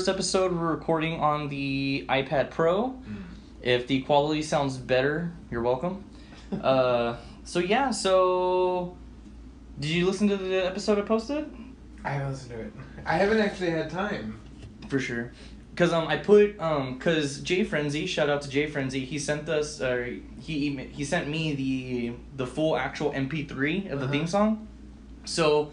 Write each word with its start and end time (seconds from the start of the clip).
first 0.00 0.08
episode 0.08 0.50
we're 0.50 0.70
recording 0.70 1.20
on 1.20 1.46
the 1.50 2.06
iPad 2.08 2.48
Pro. 2.48 2.94
If 3.60 3.86
the 3.86 4.00
quality 4.00 4.40
sounds 4.40 4.78
better, 4.78 5.30
you're 5.50 5.60
welcome. 5.62 6.04
Uh, 6.62 7.16
so 7.44 7.58
yeah, 7.58 7.90
so 7.90 8.96
did 9.78 9.90
you 9.90 10.06
listen 10.06 10.26
to 10.28 10.38
the 10.38 10.64
episode 10.66 10.98
I 10.98 11.02
posted? 11.02 11.44
I 12.02 12.12
haven't 12.12 12.30
listened 12.32 12.50
to 12.52 12.60
it. 12.60 12.72
I 13.04 13.18
haven't 13.18 13.40
actually 13.40 13.70
had 13.72 13.90
time. 13.90 14.40
For 14.88 14.98
sure. 14.98 15.32
Cause 15.76 15.92
um 15.92 16.08
I 16.08 16.16
put 16.16 16.58
um 16.58 16.98
cause 16.98 17.40
Jay 17.42 17.62
Frenzy 17.62 18.06
shout 18.06 18.30
out 18.30 18.40
to 18.42 18.48
Jay 18.48 18.66
Frenzy 18.66 19.04
he 19.04 19.18
sent 19.18 19.48
us 19.50 19.80
uh 19.82 20.12
he 20.40 20.76
he 20.92 21.04
sent 21.04 21.28
me 21.28 21.54
the 21.54 22.12
the 22.36 22.46
full 22.46 22.74
actual 22.76 23.12
MP3 23.12 23.92
of 23.92 24.00
the 24.00 24.06
Uh-huh. 24.06 24.12
theme 24.12 24.26
song, 24.26 24.66
so 25.26 25.70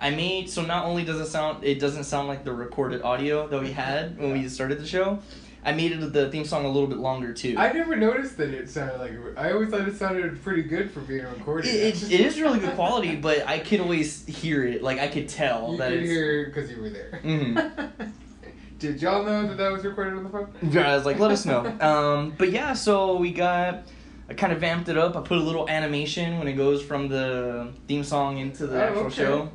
I 0.00 0.10
made 0.10 0.48
so 0.48 0.62
not 0.64 0.84
only 0.86 1.04
does 1.04 1.20
it 1.20 1.26
sound 1.26 1.62
it 1.64 1.78
doesn't 1.78 2.04
sound 2.04 2.28
like 2.28 2.44
the 2.44 2.52
recorded 2.52 3.02
audio 3.02 3.46
that 3.48 3.60
we 3.60 3.72
had 3.72 4.18
when 4.18 4.32
we 4.32 4.48
started 4.48 4.78
the 4.78 4.86
show, 4.86 5.18
I 5.62 5.72
made 5.72 5.92
it 5.92 6.12
the 6.12 6.30
theme 6.30 6.44
song 6.46 6.64
a 6.64 6.68
little 6.68 6.88
bit 6.88 6.98
longer 6.98 7.34
too. 7.34 7.54
I 7.58 7.70
never 7.72 7.94
noticed 7.96 8.38
that 8.38 8.48
it 8.50 8.70
sounded 8.70 8.98
like. 8.98 9.12
I 9.36 9.52
always 9.52 9.68
thought 9.68 9.86
it 9.86 9.94
sounded 9.96 10.42
pretty 10.42 10.62
good 10.62 10.90
for 10.90 11.00
being 11.00 11.24
recorded. 11.24 11.74
it, 11.74 12.02
it, 12.02 12.12
it 12.12 12.20
is 12.20 12.40
really 12.40 12.60
good 12.60 12.74
quality, 12.74 13.14
but 13.28 13.46
I 13.46 13.58
could 13.58 13.80
always 13.80 14.24
hear 14.26 14.64
it 14.64 14.82
like 14.82 14.98
I 14.98 15.08
could 15.08 15.28
tell 15.28 15.72
You 15.72 15.78
that 15.78 15.90
could 15.90 15.98
it's. 16.00 16.10
hear 16.10 16.46
because 16.46 16.70
you 16.70 16.80
were 16.80 16.88
there. 16.90 17.20
Mhm. 17.22 18.12
Did 18.78 19.02
y'all 19.02 19.22
know 19.24 19.46
that 19.46 19.58
that 19.58 19.70
was 19.70 19.84
recorded 19.84 20.14
on 20.16 20.24
the 20.24 20.30
phone? 20.30 20.50
Yeah, 20.62 20.92
I 20.92 20.96
was 20.96 21.04
like, 21.04 21.18
let 21.18 21.30
us 21.30 21.44
know. 21.44 21.66
Um, 21.82 22.34
but 22.38 22.50
yeah, 22.50 22.72
so 22.72 23.16
we 23.16 23.30
got, 23.30 23.82
I 24.30 24.32
kind 24.32 24.54
of 24.54 24.60
vamped 24.60 24.88
it 24.88 24.96
up. 24.96 25.16
I 25.16 25.20
put 25.20 25.36
a 25.36 25.42
little 25.42 25.68
animation 25.68 26.38
when 26.38 26.48
it 26.48 26.54
goes 26.54 26.82
from 26.82 27.08
the 27.08 27.72
theme 27.86 28.04
song 28.04 28.38
into 28.38 28.66
the 28.66 28.78
Oh, 28.82 28.86
actual 28.86 29.02
okay. 29.06 29.14
show. 29.16 29.50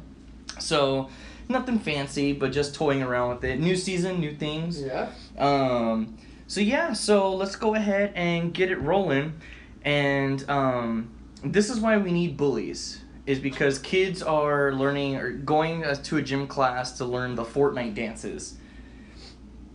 So 0.59 1.09
nothing 1.49 1.79
fancy, 1.79 2.33
but 2.33 2.51
just 2.51 2.75
toying 2.75 3.03
around 3.03 3.29
with 3.29 3.43
it. 3.43 3.59
New 3.59 3.75
season, 3.75 4.19
new 4.19 4.35
things. 4.35 4.81
Yeah. 4.81 5.09
Um, 5.37 6.17
so 6.47 6.61
yeah, 6.61 6.93
so 6.93 7.33
let's 7.35 7.55
go 7.55 7.75
ahead 7.75 8.13
and 8.15 8.53
get 8.53 8.71
it 8.71 8.79
rolling. 8.81 9.39
And 9.83 10.47
um, 10.49 11.11
this 11.43 11.69
is 11.69 11.79
why 11.79 11.97
we 11.97 12.11
need 12.11 12.37
bullies. 12.37 13.01
Is 13.25 13.39
because 13.39 13.79
kids 13.79 14.21
are 14.21 14.71
learning 14.71 15.15
or 15.15 15.31
going 15.31 15.83
uh, 15.83 15.95
to 15.95 16.17
a 16.17 16.21
gym 16.21 16.45
class 16.45 16.99
to 16.99 17.05
learn 17.05 17.33
the 17.33 17.43
Fortnite 17.43 17.95
dances. 17.95 18.57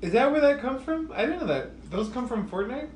Is 0.01 0.13
that 0.13 0.31
where 0.31 0.41
that 0.41 0.61
comes 0.61 0.85
from? 0.85 1.11
I 1.13 1.27
didn't 1.27 1.41
know 1.41 1.47
that. 1.49 1.91
Those 1.91 2.09
come 2.11 2.29
from 2.29 2.49
Fortnite. 2.49 2.89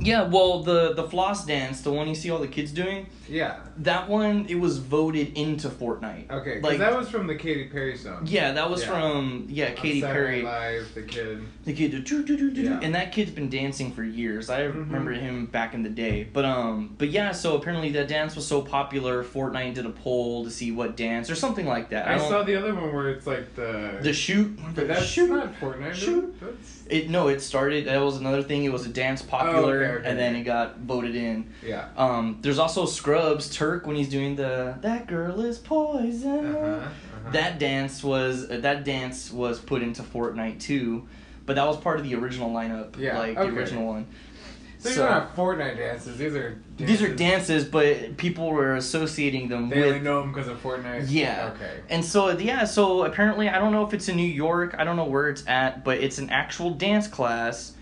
Yeah, 0.00 0.22
well, 0.28 0.62
the 0.62 0.92
the 0.94 1.04
floss 1.08 1.44
dance, 1.46 1.80
the 1.80 1.90
one 1.92 2.08
you 2.08 2.14
see 2.14 2.30
all 2.30 2.38
the 2.38 2.46
kids 2.48 2.72
doing, 2.72 3.06
Yeah. 3.28 3.56
that 3.78 4.08
one 4.08 4.46
it 4.48 4.54
was 4.56 4.78
voted 4.78 5.36
into 5.36 5.68
Fortnite. 5.68 6.30
Okay. 6.30 6.60
like 6.60 6.78
that 6.78 6.96
was 6.96 7.08
from 7.08 7.26
the 7.26 7.34
Katy 7.34 7.64
Perry 7.68 7.96
song. 7.96 8.22
yeah, 8.26 8.52
that 8.52 8.70
was 8.70 8.82
Yeah. 8.82 8.88
from 8.90 9.46
yeah 9.48 9.70
Katy 9.70 10.00
Perry. 10.02 10.42
Live, 10.42 10.94
the 10.94 11.02
kid. 11.02 11.40
The 11.64 11.72
kid, 11.72 11.90
do, 11.90 12.00
do, 12.00 12.22
do, 12.22 12.36
do, 12.36 12.50
do, 12.50 12.62
Yeah. 12.62 12.80
and 12.82 12.94
that 12.94 13.12
kid's 13.12 13.30
been 13.30 13.48
dancing 13.50 13.92
for 13.92 14.02
years. 14.04 14.48
I 14.50 14.62
Mhm. 14.62 14.74
remember 14.86 15.12
him 15.12 15.46
back 15.46 15.74
in 15.74 15.82
the 15.82 15.88
day. 15.90 16.26
But 16.32 16.44
um, 16.44 16.94
but 16.98 17.08
yeah, 17.10 17.32
so 17.32 17.56
apparently 17.56 17.90
that 17.92 18.08
dance 18.08 18.36
was 18.36 18.46
so 18.46 18.62
popular. 18.62 19.24
Fortnite 19.24 19.74
did 19.74 19.86
a 19.86 19.90
poll 19.90 20.44
to 20.44 20.50
see 20.50 20.70
what 20.72 20.96
dance 20.96 21.30
or 21.30 21.34
something 21.34 21.66
like 21.66 21.90
that. 21.90 22.06
I, 22.08 22.16
don't- 22.18 22.28
saw 22.28 22.42
the 22.42 22.56
other 22.56 22.74
one 22.74 22.94
where 22.94 23.10
it's 23.10 23.26
like 23.26 23.54
the. 23.54 23.98
the 24.02 24.12
shoot. 24.12 24.58
But 24.74 24.88
that's 24.88 25.04
shoot. 25.06 25.30
not 25.30 25.54
Fortnite. 25.60 25.94
shoot. 25.94 26.34
That's, 26.40 26.77
It 26.88 27.10
no, 27.10 27.28
it 27.28 27.40
started. 27.40 27.86
That 27.86 27.98
was 27.98 28.16
another 28.16 28.42
thing. 28.42 28.64
It 28.64 28.72
was 28.72 28.86
a 28.86 28.88
dance 28.88 29.20
popular, 29.22 29.82
Oh, 29.82 29.86
okay, 29.86 29.94
okay. 29.98 30.08
and 30.10 30.18
then 30.18 30.36
it 30.36 30.44
got 30.44 30.78
voted 30.78 31.14
in. 31.14 31.52
yeah. 31.64 31.88
Um, 31.96 32.38
there's 32.40 32.58
also 32.58 32.86
Scrubs 32.86 33.54
Turk 33.54 33.86
when 33.86 33.96
he's 33.96 34.08
doing 34.08 34.36
the 34.36 34.76
"That 34.80 35.06
girl 35.06 35.40
is 35.40 35.58
poison." 35.58 36.54
Uh-huh, 36.56 36.66
uh-huh. 36.66 37.30
That 37.32 37.58
dance 37.58 38.02
was 38.02 38.50
uh, 38.50 38.58
that 38.62 38.84
dance 38.84 39.30
was 39.30 39.58
put 39.60 39.82
into 39.82 40.02
Fortnite 40.02 40.60
too, 40.60 41.06
but 41.46 41.56
that 41.56 41.66
was 41.66 41.76
part 41.76 41.98
of 41.98 42.04
the 42.04 42.14
original 42.14 42.50
lineup. 42.50 42.96
Yeah, 42.98 43.18
like 43.18 43.36
okay. 43.36 43.50
the 43.50 43.56
original 43.56 43.86
one. 43.86 44.06
So, 44.80 44.88
these 44.90 44.98
are 44.98 45.10
not 45.10 45.34
Fortnite 45.36 45.76
dances. 45.76 46.18
These 46.18 46.34
are. 46.36 46.50
Dances. 46.76 46.86
these 46.86 47.02
are 47.02 47.14
dances, 47.14 47.64
but 47.64 48.16
people 48.16 48.50
were 48.50 48.76
associating 48.76 49.48
them 49.48 49.68
with 49.68 49.70
They 49.78 49.84
with. 49.84 49.88
only 49.94 50.04
know 50.04 50.20
them 50.20 50.32
because 50.32 50.46
of 50.48 50.62
Fortnite. 50.62 51.06
Yeah. 51.08 51.52
Okay. 51.56 51.80
And 51.88 52.04
so 52.04 52.30
yeah, 52.38 52.64
so 52.64 53.04
apparently 53.04 53.48
I 53.48 53.58
don't 53.58 53.72
know 53.72 53.84
if 53.84 53.92
it's 53.92 54.08
in 54.08 54.16
New 54.16 54.22
York, 54.22 54.76
I 54.78 54.84
don't 54.84 54.94
know 54.96 55.04
where 55.04 55.28
it's 55.30 55.42
at, 55.48 55.84
but 55.84 55.98
it's 55.98 56.18
an 56.18 56.30
actual 56.30 56.70
dance 56.70 57.08
class 57.08 57.72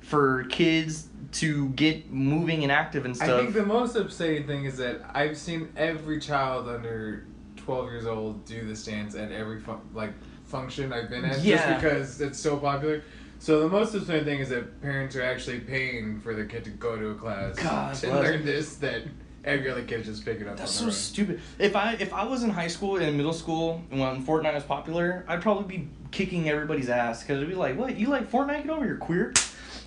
for 0.00 0.44
kids 0.44 1.06
to 1.32 1.68
get 1.70 2.10
moving 2.10 2.64
and 2.64 2.72
active 2.72 3.04
and 3.04 3.16
stuff. 3.16 3.28
I 3.30 3.38
think 3.42 3.54
the 3.54 3.64
most 3.64 3.94
upsetting 3.94 4.48
thing 4.48 4.64
is 4.64 4.76
that 4.78 5.02
I've 5.14 5.38
seen 5.38 5.68
every 5.76 6.18
child 6.18 6.68
under 6.68 7.26
twelve 7.56 7.86
years 7.86 8.06
old 8.06 8.44
do 8.44 8.66
this 8.66 8.84
dance 8.84 9.14
at 9.14 9.30
every 9.30 9.60
fun- 9.60 9.82
like 9.94 10.12
function 10.46 10.92
I've 10.92 11.08
been 11.08 11.24
at, 11.24 11.38
Yeah. 11.42 11.56
just 11.56 11.80
because 11.80 12.20
it's 12.20 12.40
so 12.40 12.56
popular. 12.56 13.02
So 13.40 13.60
the 13.60 13.68
most 13.70 13.94
upsetting 13.94 14.24
thing 14.26 14.40
is 14.40 14.50
that 14.50 14.82
parents 14.82 15.16
are 15.16 15.22
actually 15.22 15.60
paying 15.60 16.20
for 16.20 16.34
their 16.34 16.44
kid 16.44 16.62
to 16.64 16.70
go 16.70 16.96
to 16.96 17.08
a 17.08 17.14
class 17.14 17.56
God 17.56 17.94
to 17.96 18.06
bless. 18.08 18.22
learn 18.24 18.44
this 18.44 18.76
that 18.76 19.02
every 19.46 19.70
other 19.70 19.82
kid's 19.82 20.06
just 20.06 20.26
picking 20.26 20.46
up. 20.46 20.58
That's 20.58 20.70
on 20.72 20.76
so 20.76 20.80
their 20.84 20.88
own. 20.88 20.92
stupid. 20.94 21.40
If 21.58 21.74
I 21.74 21.94
if 21.94 22.12
I 22.12 22.24
was 22.24 22.42
in 22.42 22.50
high 22.50 22.66
school 22.66 22.96
and 22.98 23.16
middle 23.16 23.32
school 23.32 23.82
when 23.88 24.24
Fortnite 24.26 24.54
was 24.54 24.64
popular, 24.64 25.24
I'd 25.26 25.40
probably 25.40 25.78
be 25.78 25.88
kicking 26.10 26.50
everybody's 26.50 26.90
ass 26.90 27.22
because 27.22 27.38
it'd 27.38 27.48
be 27.48 27.54
like, 27.54 27.78
"What? 27.78 27.96
You 27.96 28.08
like 28.08 28.30
Fortnite? 28.30 28.62
Get 28.64 28.70
over 28.70 28.84
here, 28.84 28.96
queer!" 28.98 29.32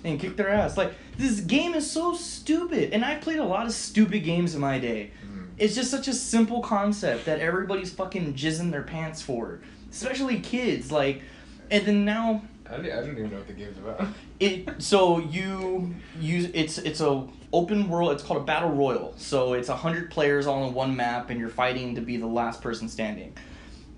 and 0.02 0.18
kick 0.18 0.36
their 0.36 0.48
ass. 0.50 0.76
Like 0.76 0.92
this 1.16 1.38
game 1.38 1.74
is 1.74 1.88
so 1.88 2.12
stupid, 2.12 2.92
and 2.92 3.04
I 3.04 3.14
played 3.14 3.38
a 3.38 3.44
lot 3.44 3.66
of 3.66 3.72
stupid 3.72 4.24
games 4.24 4.56
in 4.56 4.60
my 4.60 4.80
day. 4.80 5.12
Mhm. 5.24 5.46
It's 5.58 5.76
just 5.76 5.92
such 5.92 6.08
a 6.08 6.12
simple 6.12 6.60
concept 6.60 7.24
that 7.26 7.38
everybody's 7.38 7.92
fucking 7.92 8.34
jizzing 8.34 8.72
their 8.72 8.82
pants 8.82 9.22
for, 9.22 9.60
especially 9.92 10.40
kids. 10.40 10.90
Like, 10.90 11.22
and 11.70 11.86
then 11.86 12.04
now 12.04 12.42
I 12.70 12.76
don't, 12.76 12.86
I 12.86 12.88
don't 12.96 13.10
even 13.10 13.30
know 13.30 13.36
what 13.36 13.46
the 13.46 13.52
game's 13.52 13.76
about. 13.78 14.06
it 14.40 14.82
so 14.82 15.18
you 15.18 15.94
use 16.20 16.50
it's 16.54 16.78
it's 16.78 17.00
a 17.00 17.26
open 17.52 17.88
world 17.88 18.12
it's 18.12 18.22
called 18.22 18.40
a 18.42 18.44
battle 18.44 18.70
royal 18.70 19.14
so 19.16 19.52
it's 19.52 19.68
a 19.68 19.76
hundred 19.76 20.10
players 20.10 20.46
all 20.46 20.66
in 20.66 20.74
one 20.74 20.96
map 20.96 21.30
and 21.30 21.38
you're 21.38 21.48
fighting 21.48 21.94
to 21.94 22.00
be 22.00 22.16
the 22.16 22.26
last 22.26 22.60
person 22.60 22.88
standing 22.88 23.32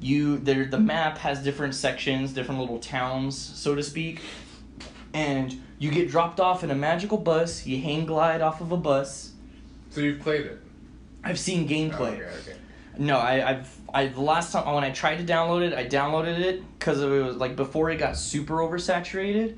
you 0.00 0.36
there 0.38 0.66
the 0.66 0.78
map 0.78 1.16
has 1.16 1.42
different 1.42 1.74
sections 1.74 2.32
different 2.32 2.60
little 2.60 2.78
towns 2.78 3.38
so 3.38 3.74
to 3.74 3.82
speak 3.82 4.20
and 5.14 5.54
you 5.78 5.90
get 5.90 6.10
dropped 6.10 6.38
off 6.40 6.62
in 6.64 6.70
a 6.70 6.74
magical 6.74 7.16
bus 7.16 7.66
you 7.66 7.80
hang 7.80 8.04
glide 8.04 8.42
off 8.42 8.60
of 8.60 8.72
a 8.72 8.76
bus 8.76 9.32
So 9.90 10.00
you've 10.02 10.20
played 10.20 10.44
it. 10.46 10.60
i've 11.24 11.38
seen 11.38 11.66
gameplay 11.66 12.18
Oh, 12.18 12.24
okay, 12.24 12.24
okay. 12.50 12.56
no, 12.98 13.16
I, 13.18 13.50
I've 13.50 13.75
I 13.94 14.06
the 14.08 14.20
last 14.20 14.52
time 14.52 14.72
when 14.74 14.84
I 14.84 14.90
tried 14.90 15.16
to 15.16 15.24
download 15.24 15.62
it, 15.62 15.72
I 15.72 15.86
downloaded 15.86 16.38
it 16.40 16.62
because 16.78 17.00
it 17.00 17.06
was 17.08 17.36
like 17.36 17.56
before 17.56 17.90
it 17.90 17.96
got 17.98 18.16
super 18.16 18.54
oversaturated. 18.56 19.56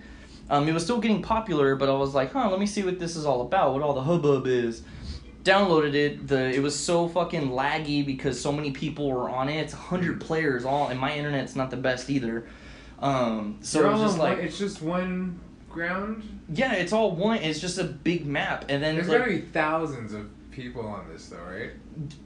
Um, 0.50 0.66
it 0.68 0.72
was 0.72 0.82
still 0.84 0.98
getting 1.00 1.20
popular, 1.22 1.76
but 1.76 1.88
I 1.88 1.92
was 1.92 2.14
like, 2.14 2.32
huh, 2.32 2.48
let 2.50 2.58
me 2.58 2.66
see 2.66 2.82
what 2.82 2.98
this 2.98 3.16
is 3.16 3.26
all 3.26 3.42
about, 3.42 3.74
what 3.74 3.82
all 3.82 3.92
the 3.92 4.02
hubbub 4.02 4.46
is. 4.46 4.82
Downloaded 5.44 5.94
it. 5.94 6.26
The 6.26 6.54
it 6.54 6.60
was 6.62 6.78
so 6.78 7.08
fucking 7.08 7.50
laggy 7.50 8.04
because 8.04 8.40
so 8.40 8.52
many 8.52 8.70
people 8.70 9.10
were 9.10 9.28
on 9.30 9.48
it. 9.48 9.56
It's 9.60 9.72
hundred 9.72 10.20
players 10.20 10.64
all, 10.64 10.88
and 10.88 10.98
my 10.98 11.14
internet's 11.14 11.54
not 11.56 11.70
the 11.70 11.76
best 11.76 12.10
either. 12.10 12.46
Um, 13.00 13.58
so 13.60 13.80
You're 13.80 13.90
it 13.90 13.92
was 13.92 14.00
just 14.02 14.18
one- 14.18 14.28
like, 14.30 14.38
it's 14.38 14.58
just 14.58 14.82
one 14.82 15.38
ground. 15.70 16.40
yeah, 16.52 16.72
it's 16.74 16.92
all 16.92 17.12
one. 17.12 17.38
It's 17.38 17.60
just 17.60 17.78
a 17.78 17.84
big 17.84 18.26
map, 18.26 18.64
and 18.68 18.82
then 18.82 18.96
There's 18.96 19.08
like, 19.08 19.18
gotta 19.18 19.30
be 19.30 19.40
thousands 19.40 20.12
of 20.12 20.28
people 20.50 20.86
on 20.86 21.08
this, 21.08 21.28
though, 21.28 21.36
right? 21.44 21.70
try 21.70 22.16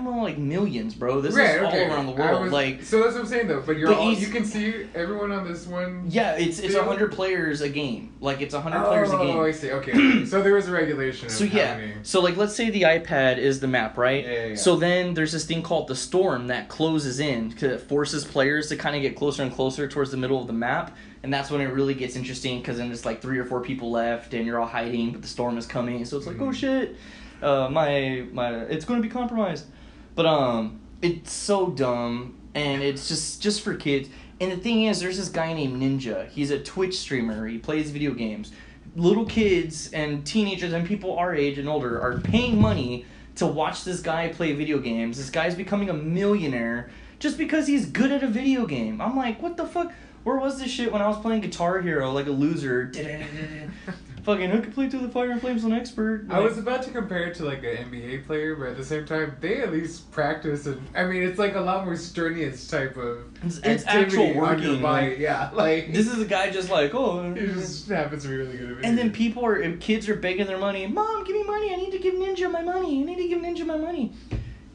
more 0.00 0.22
like 0.22 0.38
millions, 0.38 0.94
bro. 0.94 1.20
This 1.20 1.34
right, 1.34 1.56
is 1.56 1.62
okay. 1.62 1.84
all 1.84 1.92
around 1.92 2.06
the 2.06 2.12
world. 2.12 2.42
was- 2.42 2.52
like, 2.52 2.82
so 2.82 3.00
that's 3.00 3.14
what 3.14 3.20
I'm 3.22 3.26
saying 3.26 3.48
though. 3.48 3.60
But 3.60 3.76
you're 3.76 3.94
all 3.94 4.12
you 4.12 4.28
can 4.28 4.44
see 4.44 4.86
everyone 4.94 5.30
on 5.30 5.46
this 5.46 5.66
one. 5.66 6.04
Yeah, 6.08 6.36
it's 6.36 6.58
it's 6.58 6.74
a 6.74 6.82
hundred 6.82 7.12
players 7.12 7.60
a 7.60 7.68
game. 7.68 8.14
Like 8.20 8.40
it's 8.40 8.54
a 8.54 8.60
hundred 8.60 8.82
oh, 8.84 8.88
players 8.88 9.10
a 9.12 9.16
game. 9.18 9.36
Oh, 9.36 9.44
I 9.44 9.50
see. 9.50 9.70
Okay, 9.70 10.24
so 10.24 10.42
there 10.42 10.54
was 10.54 10.68
a 10.68 10.72
regulation. 10.72 11.28
So 11.28 11.44
yeah, 11.44 11.76
many- 11.76 11.94
so 12.02 12.20
like 12.20 12.36
let's 12.36 12.54
say 12.54 12.70
the 12.70 12.82
iPad 12.82 13.38
is 13.38 13.60
the 13.60 13.68
map, 13.68 13.96
right? 13.96 14.24
Yeah, 14.24 14.32
yeah, 14.32 14.46
yeah. 14.46 14.54
So 14.54 14.76
then 14.76 15.14
there's 15.14 15.32
this 15.32 15.44
thing 15.44 15.62
called 15.62 15.88
the 15.88 15.96
storm 15.96 16.46
that 16.48 16.68
closes 16.68 17.20
in 17.20 17.50
because 17.50 17.72
it 17.72 17.80
forces 17.88 18.24
players 18.24 18.68
to 18.68 18.76
kind 18.76 18.96
of 18.96 19.02
get 19.02 19.16
closer 19.16 19.42
and 19.42 19.52
closer 19.52 19.86
towards 19.86 20.10
the 20.10 20.16
middle 20.16 20.40
of 20.40 20.46
the 20.46 20.52
map, 20.52 20.96
and 21.22 21.32
that's 21.32 21.50
when 21.50 21.60
it 21.60 21.66
really 21.66 21.94
gets 21.94 22.16
interesting 22.16 22.58
because 22.58 22.78
then 22.78 22.88
there's 22.88 23.04
like 23.04 23.20
three 23.22 23.38
or 23.38 23.44
four 23.44 23.60
people 23.60 23.90
left 23.90 24.34
and 24.34 24.46
you're 24.46 24.58
all 24.58 24.66
hiding, 24.66 25.12
but 25.12 25.22
the 25.22 25.28
storm 25.28 25.56
is 25.58 25.66
coming, 25.66 26.04
so 26.04 26.16
it's 26.16 26.26
like 26.26 26.40
oh 26.40 26.46
Mhm. 26.48 26.54
shit, 26.54 26.96
uh, 27.42 27.68
my 27.70 28.26
my 28.32 28.54
it's 28.62 28.84
gonna 28.84 29.02
be 29.02 29.08
compromised, 29.08 29.66
but 30.14 30.26
um 30.26 30.80
it's 31.02 31.32
so 31.32 31.70
dumb 31.70 32.38
and 32.54 32.82
it's 32.82 33.08
just 33.08 33.42
just 33.42 33.60
for 33.62 33.74
kids. 33.74 34.08
And 34.40 34.50
the 34.50 34.56
thing 34.56 34.84
is, 34.84 35.00
there's 35.00 35.18
this 35.18 35.28
guy 35.28 35.52
named 35.52 35.80
Ninja. 35.80 36.28
He's 36.28 36.50
a 36.50 36.58
Twitch 36.58 36.98
streamer. 36.98 37.46
He 37.46 37.58
plays 37.58 37.90
video 37.90 38.12
games. 38.12 38.50
Little 38.96 39.24
kids 39.24 39.92
and 39.92 40.26
teenagers 40.26 40.72
and 40.72 40.86
people 40.86 41.16
our 41.16 41.34
age 41.34 41.58
and 41.58 41.68
older 41.68 42.00
are 42.00 42.18
paying 42.18 42.60
money 42.60 43.06
to 43.36 43.46
watch 43.46 43.84
this 43.84 44.00
guy 44.00 44.28
play 44.28 44.52
video 44.52 44.78
games. 44.78 45.16
This 45.16 45.30
guy's 45.30 45.54
becoming 45.54 45.90
a 45.90 45.94
millionaire 45.94 46.90
just 47.18 47.38
because 47.38 47.66
he's 47.66 47.86
good 47.86 48.10
at 48.10 48.22
a 48.22 48.26
video 48.26 48.66
game. 48.66 49.00
I'm 49.00 49.16
like, 49.16 49.40
what 49.40 49.56
the 49.56 49.66
fuck? 49.66 49.92
Where 50.24 50.36
was 50.36 50.60
this 50.60 50.70
shit 50.70 50.92
when 50.92 51.00
I 51.00 51.08
was 51.08 51.18
playing 51.18 51.40
Guitar 51.40 51.80
Hero 51.80 52.12
like 52.12 52.26
a 52.26 52.30
loser? 52.30 52.92
Fucking 54.22 54.50
who 54.50 54.60
can 54.62 54.70
play 54.72 54.88
through 54.88 55.00
the 55.00 55.08
fire 55.08 55.32
and 55.32 55.40
flames 55.40 55.64
an 55.64 55.72
expert? 55.72 56.26
I 56.30 56.38
was 56.38 56.56
about 56.56 56.82
to 56.84 56.90
compare 56.90 57.24
it 57.24 57.34
to 57.36 57.44
like 57.44 57.64
an 57.64 57.90
NBA 57.90 58.24
player, 58.24 58.54
but 58.54 58.68
at 58.68 58.76
the 58.76 58.84
same 58.84 59.04
time, 59.04 59.36
they 59.40 59.60
at 59.62 59.72
least 59.72 60.10
practice 60.12 60.66
and 60.66 60.80
I 60.94 61.04
mean, 61.04 61.24
it's 61.24 61.40
like 61.40 61.56
a 61.56 61.60
lot 61.60 61.84
more 61.84 61.96
strenuous 61.96 62.68
type 62.68 62.96
of 62.96 63.18
It's- 63.38 63.60
it's 63.64 63.84
actual 63.86 64.34
working, 64.34 64.80
like- 64.80 65.18
yeah, 65.18 65.50
like 65.52 65.92
This 65.92 66.06
is 66.06 66.20
a 66.20 66.24
guy 66.24 66.50
just 66.50 66.70
like 66.70 66.94
oh. 66.94 67.32
it 67.36 67.52
just 67.54 67.88
happens 67.88 68.22
to 68.22 68.28
be 68.28 68.36
really 68.36 68.56
good. 68.56 68.78
At 68.78 68.84
And 68.84 68.96
then 68.96 69.10
people 69.10 69.44
are 69.44 69.60
kids 69.78 70.08
are 70.08 70.14
begging 70.14 70.46
their 70.46 70.58
money. 70.58 70.86
Mom, 70.86 71.24
give 71.24 71.34
me 71.34 71.42
money. 71.42 71.72
I 71.72 71.76
need 71.76 71.90
to 71.90 71.98
give 71.98 72.14
Ninja 72.14 72.50
my 72.50 72.62
money. 72.62 73.00
I 73.00 73.04
need 73.04 73.16
to 73.16 73.28
give 73.28 73.40
Ninja 73.40 73.66
my 73.66 73.76
money. 73.76 74.12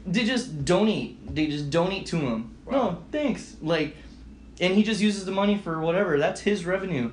They 0.06 0.24
just 0.24 0.64
donate. 0.66 1.34
They 1.34 1.46
just 1.46 1.70
donate 1.70 2.04
to 2.06 2.16
him. 2.16 2.50
Wow. 2.66 2.72
No, 2.72 2.98
thanks. 3.12 3.56
Like, 3.62 3.96
and 4.60 4.74
he 4.74 4.82
just 4.82 5.00
uses 5.00 5.24
the 5.24 5.32
money 5.32 5.56
for 5.56 5.80
whatever. 5.80 6.18
That's 6.18 6.42
his 6.42 6.66
revenue. 6.66 7.12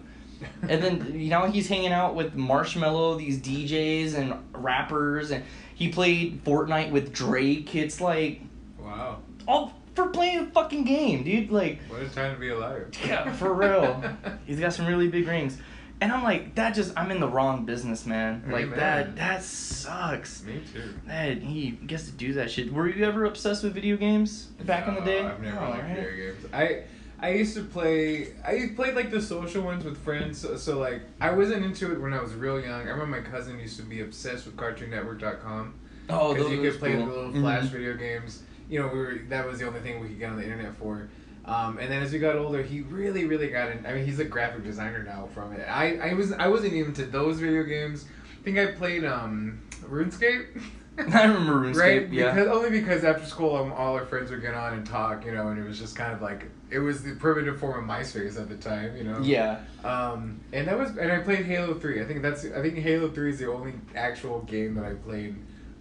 And 0.61 0.81
then 0.83 1.19
you 1.19 1.29
know 1.29 1.45
he's 1.45 1.67
hanging 1.67 1.91
out 1.91 2.15
with 2.15 2.35
Marshmello, 2.35 3.17
these 3.17 3.39
DJs 3.39 4.15
and 4.15 4.33
rappers, 4.53 5.31
and 5.31 5.43
he 5.75 5.89
played 5.89 6.43
Fortnite 6.43 6.91
with 6.91 7.13
Drake. 7.13 7.75
It's 7.75 7.99
like 8.01 8.41
wow, 8.79 9.19
all 9.47 9.73
for 9.95 10.07
playing 10.09 10.39
a 10.39 10.45
fucking 10.47 10.83
game, 10.83 11.23
dude. 11.23 11.51
Like, 11.51 11.79
what 11.87 12.01
a 12.01 12.09
time 12.09 12.33
to 12.33 12.39
be 12.39 12.49
alive. 12.49 12.89
yeah, 13.05 13.31
for 13.33 13.53
real. 13.53 14.03
He's 14.45 14.59
got 14.59 14.73
some 14.73 14.85
really 14.87 15.07
big 15.07 15.27
rings. 15.27 15.57
And 16.01 16.11
I'm 16.11 16.23
like, 16.23 16.55
that 16.55 16.75
just 16.75 16.91
I'm 16.97 17.09
in 17.09 17.21
the 17.21 17.27
wrong 17.29 17.63
business, 17.65 18.05
man. 18.05 18.43
Like 18.49 18.65
Amen. 18.65 18.77
that 18.79 19.15
that 19.15 19.43
sucks. 19.43 20.43
Me 20.43 20.61
too. 20.73 20.93
That 21.07 21.37
he 21.37 21.71
gets 21.71 22.07
to 22.07 22.11
do 22.11 22.33
that 22.33 22.51
shit. 22.51 22.71
Were 22.73 22.89
you 22.89 23.05
ever 23.05 23.23
obsessed 23.23 23.63
with 23.63 23.73
video 23.73 23.95
games 23.95 24.47
back 24.65 24.89
in 24.89 24.95
the 24.95 25.01
day? 25.01 25.23
I've 25.23 25.41
never 25.41 25.57
Oh, 25.57 25.69
liked 25.69 25.83
right. 25.83 25.95
video 25.95 26.33
games. 26.33 26.45
I 26.53 26.83
I 27.19 27.29
used 27.33 27.55
to 27.55 27.63
play. 27.63 28.33
I 28.45 28.71
played 28.75 28.95
like 28.95 29.09
the 29.11 29.21
social 29.21 29.63
ones 29.63 29.83
with 29.85 29.97
friends. 29.97 30.37
So, 30.39 30.57
so 30.57 30.79
like 30.79 31.01
I 31.21 31.31
wasn't 31.31 31.63
into 31.65 31.91
it 31.93 31.99
when 32.01 32.13
I 32.13 32.21
was 32.21 32.33
real 32.33 32.59
young. 32.59 32.81
I 32.87 32.91
remember 32.91 33.05
my 33.07 33.21
cousin 33.21 33.59
used 33.59 33.77
to 33.77 33.83
be 33.83 34.01
obsessed 34.01 34.45
with 34.45 34.55
CartoonNetwork.com 34.57 35.73
Oh, 36.09 36.33
because 36.33 36.51
you 36.51 36.61
could 36.61 36.79
play 36.79 36.93
cool. 36.93 37.05
the 37.05 37.11
little 37.11 37.31
flash 37.31 37.65
Mhm. 37.65 37.69
video 37.71 37.93
games. 37.95 38.43
You 38.69 38.79
know, 38.81 38.87
we 38.87 38.99
were 38.99 39.19
that 39.29 39.47
was 39.47 39.59
the 39.59 39.67
only 39.67 39.79
thing 39.79 39.99
we 40.01 40.07
could 40.09 40.19
get 40.19 40.29
on 40.31 40.37
the 40.37 40.43
internet 40.43 40.75
for. 40.75 41.07
Um, 41.45 41.77
and 41.77 41.91
then 41.91 42.01
as 42.01 42.11
we 42.11 42.17
got 42.19 42.35
older, 42.37 42.63
he 42.63 42.81
really, 42.81 43.25
really 43.25 43.49
got 43.49 43.69
in. 43.71 43.85
I 43.85 43.93
mean, 43.93 44.03
he's 44.05 44.19
a 44.19 44.25
graphic 44.25 44.63
designer 44.63 45.03
now 45.03 45.27
from 45.33 45.53
it. 45.53 45.61
I, 45.69 45.97
I 46.09 46.13
was 46.15 46.31
I 46.33 46.47
wasn't 46.47 46.73
even 46.73 46.93
to 46.93 47.05
those 47.05 47.39
video 47.39 47.63
games. 47.63 48.05
I 48.41 48.43
think 48.43 48.57
I 48.57 48.67
played 48.67 49.05
um, 49.05 49.61
RuneScape. 49.83 50.61
I 51.13 51.23
remember 51.25 51.53
RuneScape. 51.71 51.79
Right? 51.79 52.09
Yeah. 52.11 52.31
Because 52.33 52.47
only 52.49 52.69
because 52.71 53.03
after 53.03 53.25
school, 53.25 53.55
um, 53.55 53.71
all 53.73 53.93
our 53.95 54.05
friends 54.05 54.31
would 54.31 54.41
get 54.41 54.53
on 54.55 54.73
and 54.73 54.85
talk, 54.85 55.25
you 55.25 55.33
know, 55.33 55.49
and 55.49 55.59
it 55.59 55.63
was 55.67 55.77
just 55.79 55.95
kind 55.95 56.13
of 56.13 56.21
like 56.21 56.45
it 56.75 56.79
was 56.79 57.03
the 57.03 57.15
primitive 57.15 57.59
form 57.59 57.89
of 57.89 57.97
MySpace 57.97 58.39
at 58.39 58.49
the 58.49 58.57
time, 58.57 58.95
you 58.97 59.03
know. 59.03 59.19
yeah. 59.21 59.61
Um, 59.83 60.39
and 60.53 60.67
that 60.67 60.77
was, 60.77 60.89
and 60.97 61.11
I 61.11 61.19
played 61.19 61.45
Halo 61.45 61.73
Three. 61.75 62.01
I 62.01 62.05
think 62.05 62.21
that's, 62.21 62.43
I 62.45 62.61
think 62.61 62.77
Halo 62.77 63.09
Three 63.09 63.29
is 63.31 63.39
the 63.39 63.51
only 63.51 63.73
actual 63.95 64.41
game 64.41 64.75
that 64.75 64.85
I 64.85 64.93
played 64.93 65.35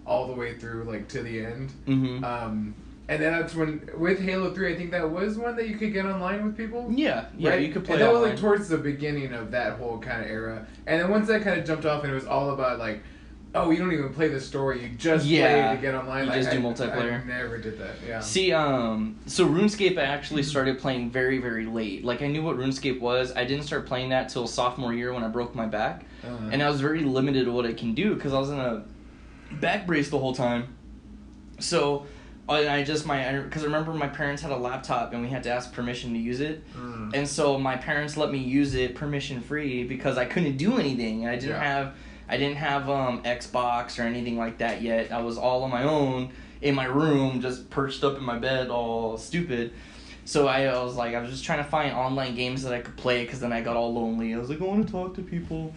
all 0.06 0.26
the 0.28 0.34
way 0.34 0.56
through, 0.58 0.84
like 0.84 1.08
to 1.08 1.22
the 1.22 1.44
end. 1.44 1.72
Mhm. 1.86 2.22
Um, 2.22 2.74
and 3.08 3.20
then 3.22 3.32
that's 3.32 3.54
when 3.54 3.88
with 3.98 4.18
Halo 4.20 4.54
Three, 4.54 4.72
I 4.72 4.76
think 4.76 4.90
that 4.92 5.10
was 5.10 5.36
one 5.36 5.56
that 5.56 5.68
you 5.68 5.76
could 5.76 5.92
get 5.92 6.06
online 6.06 6.44
with 6.46 6.56
people. 6.56 6.90
yeah. 6.90 7.26
Yeah. 7.36 7.50
Right? 7.50 7.62
You 7.66 7.72
could 7.72 7.84
play 7.84 7.94
And 7.94 8.02
that 8.02 8.12
was 8.12 8.22
like 8.22 8.38
towards 8.38 8.68
the 8.68 8.78
beginning 8.78 9.32
of 9.34 9.50
that 9.50 9.78
whole 9.78 9.98
kind 9.98 10.22
of 10.24 10.30
era. 10.30 10.66
And 10.86 11.00
then 11.00 11.10
once 11.10 11.26
that 11.28 11.42
kind 11.42 11.58
of 11.58 11.66
jumped 11.66 11.84
off, 11.86 12.02
and 12.04 12.12
it 12.12 12.14
was 12.14 12.26
all 12.26 12.50
about 12.50 12.78
like, 12.78 13.02
oh, 13.54 13.70
you 13.70 13.78
don't 13.78 13.92
even 13.92 14.12
play 14.12 14.28
the 14.28 14.40
story; 14.40 14.82
you 14.82 14.88
just 14.96 15.24
Yeah. 15.26 15.68
play 15.68 15.76
to 15.76 15.82
get 15.82 15.94
online. 15.94 16.24
You 16.24 16.30
like, 16.30 16.40
just 16.40 16.50
do 16.50 16.58
I- 16.58 16.60
multiplayer. 16.60 17.22
I 17.22 17.26
never 17.26 17.58
did 17.58 17.78
that. 17.78 17.94
Yeah. 18.06 18.20
See, 18.20 18.52
um, 18.52 19.16
so 19.26 19.46
RuneScape 19.48 19.96
I 19.98 20.02
actually 20.02 20.42
started 20.42 20.78
playing 20.78 21.10
very, 21.10 21.38
very 21.38 21.66
late. 21.66 22.04
Like 22.04 22.22
I 22.22 22.26
knew 22.26 22.42
what 22.42 22.56
RuneScape 22.56 23.00
was. 23.00 23.34
I 23.36 23.44
didn't 23.44 23.64
start 23.64 23.86
playing 23.86 24.10
that 24.10 24.28
till 24.28 24.46
sophomore 24.46 24.92
year 24.92 25.12
when 25.12 25.24
I 25.24 25.28
broke 25.28 25.54
my 25.54 25.66
back, 25.66 26.04
Uh, 26.24 26.28
and 26.50 26.62
I 26.62 26.68
was 26.68 26.80
very 26.80 27.00
limited 27.02 27.44
to 27.46 27.52
what 27.52 27.66
I 27.66 27.72
can 27.72 27.94
do 27.94 28.14
because 28.14 28.32
I 28.32 28.38
was 28.38 28.50
in 28.50 28.58
a 28.58 28.82
back 29.60 29.86
brace 29.86 30.10
the 30.10 30.18
whole 30.18 30.34
time. 30.34 30.74
So, 31.60 32.06
I 32.48 32.68
I 32.68 32.82
just 32.84 33.06
my 33.06 33.40
because 33.40 33.62
I 33.62 33.66
remember 33.66 33.92
my 33.94 34.08
parents 34.08 34.42
had 34.42 34.50
a 34.50 34.56
laptop 34.56 35.12
and 35.12 35.22
we 35.22 35.28
had 35.28 35.42
to 35.44 35.50
ask 35.50 35.72
permission 35.72 36.12
to 36.12 36.18
use 36.18 36.40
it, 36.40 36.62
mm. 36.76 37.10
and 37.14 37.26
so 37.28 37.58
my 37.58 37.76
parents 37.76 38.16
let 38.16 38.30
me 38.32 38.38
use 38.38 38.74
it 38.74 38.94
permission 38.94 39.40
free 39.40 39.84
because 39.84 40.18
I 40.18 40.24
couldn't 40.26 40.56
do 40.56 40.76
anything. 40.78 41.26
I 41.26 41.36
didn't 41.36 41.50
Yeah. 41.50 41.62
have 41.64 41.94
I 42.28 42.36
didn't 42.36 42.56
have 42.56 42.88
um 42.88 43.22
Xbox 43.22 43.98
or 43.98 44.02
anything 44.02 44.38
like 44.38 44.58
that 44.58 44.82
yet. 44.82 45.12
I 45.12 45.20
was 45.20 45.38
all 45.38 45.62
on 45.62 45.70
my 45.70 45.84
own 45.84 46.30
in 46.62 46.74
my 46.74 46.86
room, 46.86 47.40
just 47.40 47.68
perched 47.70 48.02
up 48.02 48.16
in 48.16 48.24
my 48.24 48.38
bed, 48.38 48.70
all 48.70 49.18
stupid. 49.18 49.72
So 50.24 50.48
I, 50.48 50.64
I 50.64 50.82
was 50.82 50.96
like, 50.96 51.14
I 51.14 51.20
was 51.20 51.30
just 51.30 51.44
trying 51.44 51.58
to 51.62 51.68
find 51.68 51.94
online 51.94 52.34
games 52.34 52.62
that 52.62 52.72
I 52.72 52.80
could 52.80 52.96
play 52.96 53.24
because 53.24 53.40
then 53.40 53.52
I 53.52 53.60
got 53.60 53.76
all 53.76 53.92
lonely. 53.92 54.34
I 54.34 54.38
was 54.38 54.48
like, 54.48 54.60
I 54.60 54.64
want 54.64 54.86
to 54.86 54.90
talk 54.90 55.14
to 55.16 55.22
people, 55.22 55.74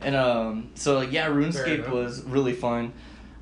and 0.00 0.14
um, 0.14 0.70
so 0.74 0.96
like 0.96 1.12
yeah, 1.12 1.28
RuneScape 1.28 1.90
was 1.90 2.22
really 2.22 2.52
fun. 2.52 2.92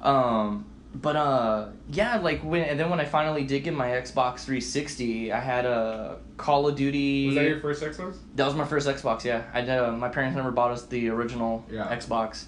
Um, 0.01 0.65
but 0.95 1.17
uh, 1.17 1.67
yeah, 1.91 2.17
like 2.19 2.41
when 2.43 2.63
and 2.63 2.79
then 2.81 2.91
when 2.91 3.01
I 3.01 3.05
finally 3.05 3.45
did 3.45 3.63
get 3.65 3.75
my 3.75 3.89
Xbox 3.89 4.41
360, 4.45 5.33
I 5.33 5.39
had 5.41 5.65
a 5.67 6.17
Call 6.37 6.67
of 6.69 6.77
Duty. 6.77 7.27
was 7.27 7.35
that 7.37 7.45
your 7.45 7.61
first 7.61 7.83
Xbox? 7.83 8.17
That 8.37 8.47
was 8.47 8.55
my 8.55 8.65
first 8.65 8.89
Xbox. 8.89 9.25
Yeah, 9.25 9.43
I 9.53 9.61
uh, 9.69 9.93
my 9.93 10.09
parents 10.09 10.37
never 10.37 10.51
bought 10.51 10.71
us 10.71 10.87
the 10.87 11.09
original 11.11 11.65
Yeah. 11.71 11.87
Xbox. 11.95 12.45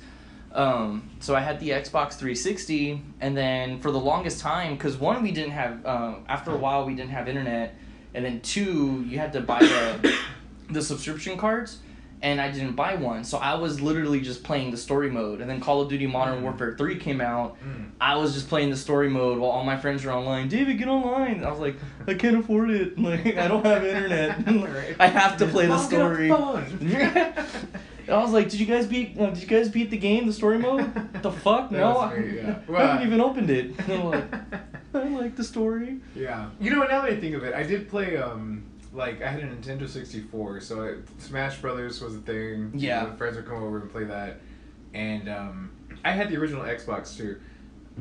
Um, 0.53 1.09
so 1.21 1.37
I 1.37 1.41
had 1.41 1.61
the 1.61 1.69
Xbox 1.71 2.15
360, 2.15 3.01
and 3.21 3.37
then 3.37 3.79
for 3.81 3.93
the 3.93 4.01
longest 4.01 4.41
time, 4.41 4.75
because 4.75 4.97
one 4.97 5.23
we 5.23 5.31
didn't 5.31 5.53
have. 5.53 5.87
Um, 5.87 6.25
after 6.29 6.51
a 6.51 6.57
while, 6.57 6.85
we 6.87 6.95
didn't 6.95 7.11
have 7.13 7.29
internet, 7.29 7.77
and 8.15 8.25
then 8.25 8.41
two, 8.41 9.05
you 9.07 9.19
had 9.19 9.33
to 9.35 9.41
buy 9.43 9.61
the 9.61 10.15
the 10.71 10.83
subscription 10.83 11.37
cards, 11.39 11.79
and 12.23 12.41
I 12.41 12.51
didn't 12.51 12.73
buy 12.77 12.95
one, 12.97 13.25
so 13.25 13.39
I 13.39 13.55
was 13.55 13.81
literally 13.81 14.21
just 14.21 14.43
playing 14.45 14.71
the 14.71 14.77
story 14.77 15.11
mode. 15.11 15.41
And 15.41 15.49
then 15.49 15.61
Call 15.61 15.81
of 15.81 15.89
Duty 15.89 16.07
Modern 16.07 16.41
Mm. 16.41 16.43
Warfare 16.43 16.75
3 16.77 16.97
came 16.97 17.21
out. 17.21 17.57
Mm. 17.65 17.91
I 18.01 18.17
was 18.17 18.35
just 18.35 18.49
playing 18.49 18.71
the 18.71 18.77
story 18.77 19.09
mode 19.09 19.39
while 19.39 19.51
all 19.51 19.65
my 19.65 19.77
friends 19.77 20.05
were 20.05 20.13
online. 20.13 20.49
David, 20.49 20.77
get 20.79 20.89
online. 20.89 21.43
I 21.45 21.51
was 21.51 21.61
like, 21.61 21.77
I 22.07 22.15
can't 22.15 22.37
afford 22.37 22.71
it. 22.71 22.99
Like, 22.99 23.37
I 23.39 23.49
don't 23.49 23.65
have 23.65 23.85
internet. 23.85 24.47
Right. 24.47 24.97
I 24.99 25.07
have 25.07 25.37
to 25.39 25.47
play 25.47 25.67
the 25.67 25.75
Mom, 25.77 25.91
get 25.91 26.01
a 26.01 26.05
story. 26.05 26.31
I 28.09 28.17
was 28.23 28.33
like, 28.33 28.49
did 28.51 28.59
you 28.59 28.67
guys 28.67 28.87
beat? 28.87 29.17
Uh, 29.19 29.31
did 29.31 29.41
you 29.43 29.47
guys 29.49 29.69
beat 29.69 29.91
the 29.91 29.97
game, 29.97 30.27
the 30.27 30.33
story 30.33 30.59
mode? 30.59 30.93
the 31.23 31.31
fuck? 31.31 31.71
No, 31.71 31.99
I, 32.01 32.19
me, 32.19 32.37
yeah. 32.39 32.59
I 32.69 32.71
Well, 32.71 32.87
haven't 32.87 33.07
even 33.07 33.21
opened 33.21 33.51
it. 33.51 33.79
And 33.79 33.93
I'm 33.93 34.05
like, 34.05 34.25
I 34.95 35.05
like 35.09 35.37
the 35.37 35.45
story. 35.45 36.01
Yeah. 36.17 36.51
You 36.61 36.71
know, 36.71 36.81
what 36.81 36.91
now 36.91 37.03
that 37.03 37.11
I 37.13 37.17
think 37.21 37.37
of 37.37 37.45
it, 37.45 37.55
I 37.55 37.63
did 37.63 37.89
play 37.89 38.17
um 38.17 38.65
like 38.93 39.23
I 39.23 39.29
had 39.31 39.43
a 39.43 39.47
Nintendo 39.47 39.89
64, 39.89 40.61
so 40.61 40.83
I, 40.85 40.95
Smash 41.19 41.59
Brothers 41.59 42.01
was 42.01 42.17
a 42.17 42.21
thing. 42.21 42.73
Yeah. 42.75 43.05
You 43.05 43.11
know, 43.11 43.17
friends 43.17 43.37
would 43.37 43.47
come 43.47 43.63
over 43.63 43.81
and 43.81 43.91
play 43.91 44.05
that, 44.05 44.41
and 44.95 45.29
um, 45.29 45.71
I 46.05 46.11
had 46.13 46.29
the 46.29 46.37
original 46.37 46.63
Xbox 46.65 47.17
too. 47.17 47.41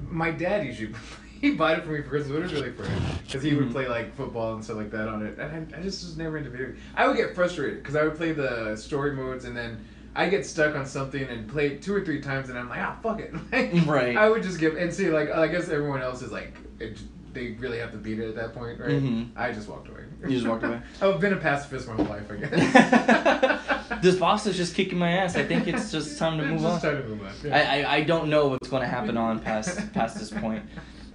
My 0.07 0.31
dad 0.31 0.65
usually 0.65 0.93
he 1.41 1.51
bought 1.51 1.77
it 1.77 1.83
for 1.85 1.91
me 1.91 2.01
for 2.01 2.09
Christmas, 2.09 2.31
but 2.31 2.39
it 2.39 2.43
was 2.43 2.53
really 2.53 2.71
for 2.71 2.83
him 2.85 3.01
because 3.25 3.43
he 3.43 3.51
Mhm. 3.51 3.57
would 3.59 3.71
play 3.71 3.87
like 3.87 4.15
football 4.15 4.53
and 4.55 4.63
stuff 4.63 4.77
like 4.77 4.91
that 4.91 5.07
on 5.07 5.25
it, 5.25 5.37
and 5.37 5.73
I, 5.75 5.77
I 5.79 5.81
just 5.81 6.03
was 6.03 6.17
never 6.17 6.37
into 6.37 6.49
video. 6.49 6.73
I 6.95 7.07
would 7.07 7.17
get 7.17 7.35
frustrated 7.35 7.79
because 7.83 7.95
I 7.95 8.03
would 8.03 8.15
play 8.15 8.31
the 8.31 8.75
story 8.75 9.13
modes 9.15 9.45
and 9.45 9.55
then. 9.55 9.85
I 10.15 10.27
get 10.27 10.43
stuck 10.43 10.75
on 10.75 10.87
something 10.87 11.21
and 11.23 11.47
play 11.47 11.67
it 11.67 11.83
two 11.83 11.93
or 11.95 12.03
three 12.03 12.19
times, 12.19 12.49
and 12.49 12.57
I'm 12.57 12.67
like, 12.67 12.79
ah, 12.81 12.97
fuck 13.01 13.19
it. 13.21 13.31
Like, 13.51 13.85
Right. 13.87 14.17
I 14.17 14.27
would 14.27 14.41
just 14.41 14.59
give 14.59 14.75
and 14.75 14.91
see, 14.91 15.09
like, 15.11 15.29
I 15.29 15.47
guess 15.47 15.69
everyone 15.69 16.01
else 16.01 16.23
is 16.23 16.31
like, 16.31 16.57
it, 16.79 16.97
they 17.31 17.51
really 17.51 17.77
have 17.77 17.91
to 17.91 17.97
beat 17.97 18.19
it 18.19 18.27
at 18.27 18.35
that 18.35 18.53
point, 18.55 18.79
right? 18.79 18.89
Mhm. 19.01 19.29
I 19.35 19.51
just 19.51 19.69
walked 19.69 19.87
away. 19.87 20.01
You 20.23 20.29
just 20.35 20.47
walked 20.47 20.63
away? 20.63 20.81
I've 21.01 21.19
been 21.19 21.33
a 21.33 21.37
pacifist 21.37 21.87
my 21.87 21.95
whole 21.95 22.05
life, 22.05 22.29
I 22.29 22.35
guess. 22.35 23.99
this 24.01 24.15
boss 24.17 24.45
is 24.47 24.57
just 24.57 24.75
kicking 24.75 24.97
my 24.97 25.11
ass. 25.11 25.35
I 25.35 25.43
think 25.45 25.67
it's 25.67 25.91
just 25.97 26.17
time 26.19 26.37
to 26.39 26.45
move 26.45 26.61
just 26.61 26.83
on. 26.85 26.93
time 26.93 27.01
to 27.03 27.07
move 27.09 27.21
on. 27.25 27.33
yeah. 27.43 27.57
I, 27.57 27.79
I, 27.81 27.95
I 27.97 28.03
don't 28.03 28.29
know 28.29 28.47
what's 28.47 28.67
going 28.67 28.81
to 28.81 28.87
happen 28.87 29.17
on 29.17 29.39
past 29.39 29.93
past 29.93 30.19
this 30.19 30.29
point. 30.31 30.65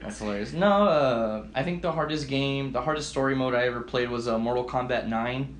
That's 0.00 0.18
hilarious. 0.18 0.52
No, 0.52 0.86
uh, 0.86 1.46
I 1.54 1.62
think 1.62 1.82
the 1.82 1.92
hardest 1.92 2.28
game, 2.28 2.72
the 2.72 2.82
hardest 2.82 3.08
story 3.10 3.34
mode 3.34 3.54
I 3.54 3.64
ever 3.66 3.80
played 3.80 4.10
was 4.10 4.28
uh, 4.28 4.38
Mortal 4.38 4.64
Kombat 4.64 5.06
9. 5.08 5.56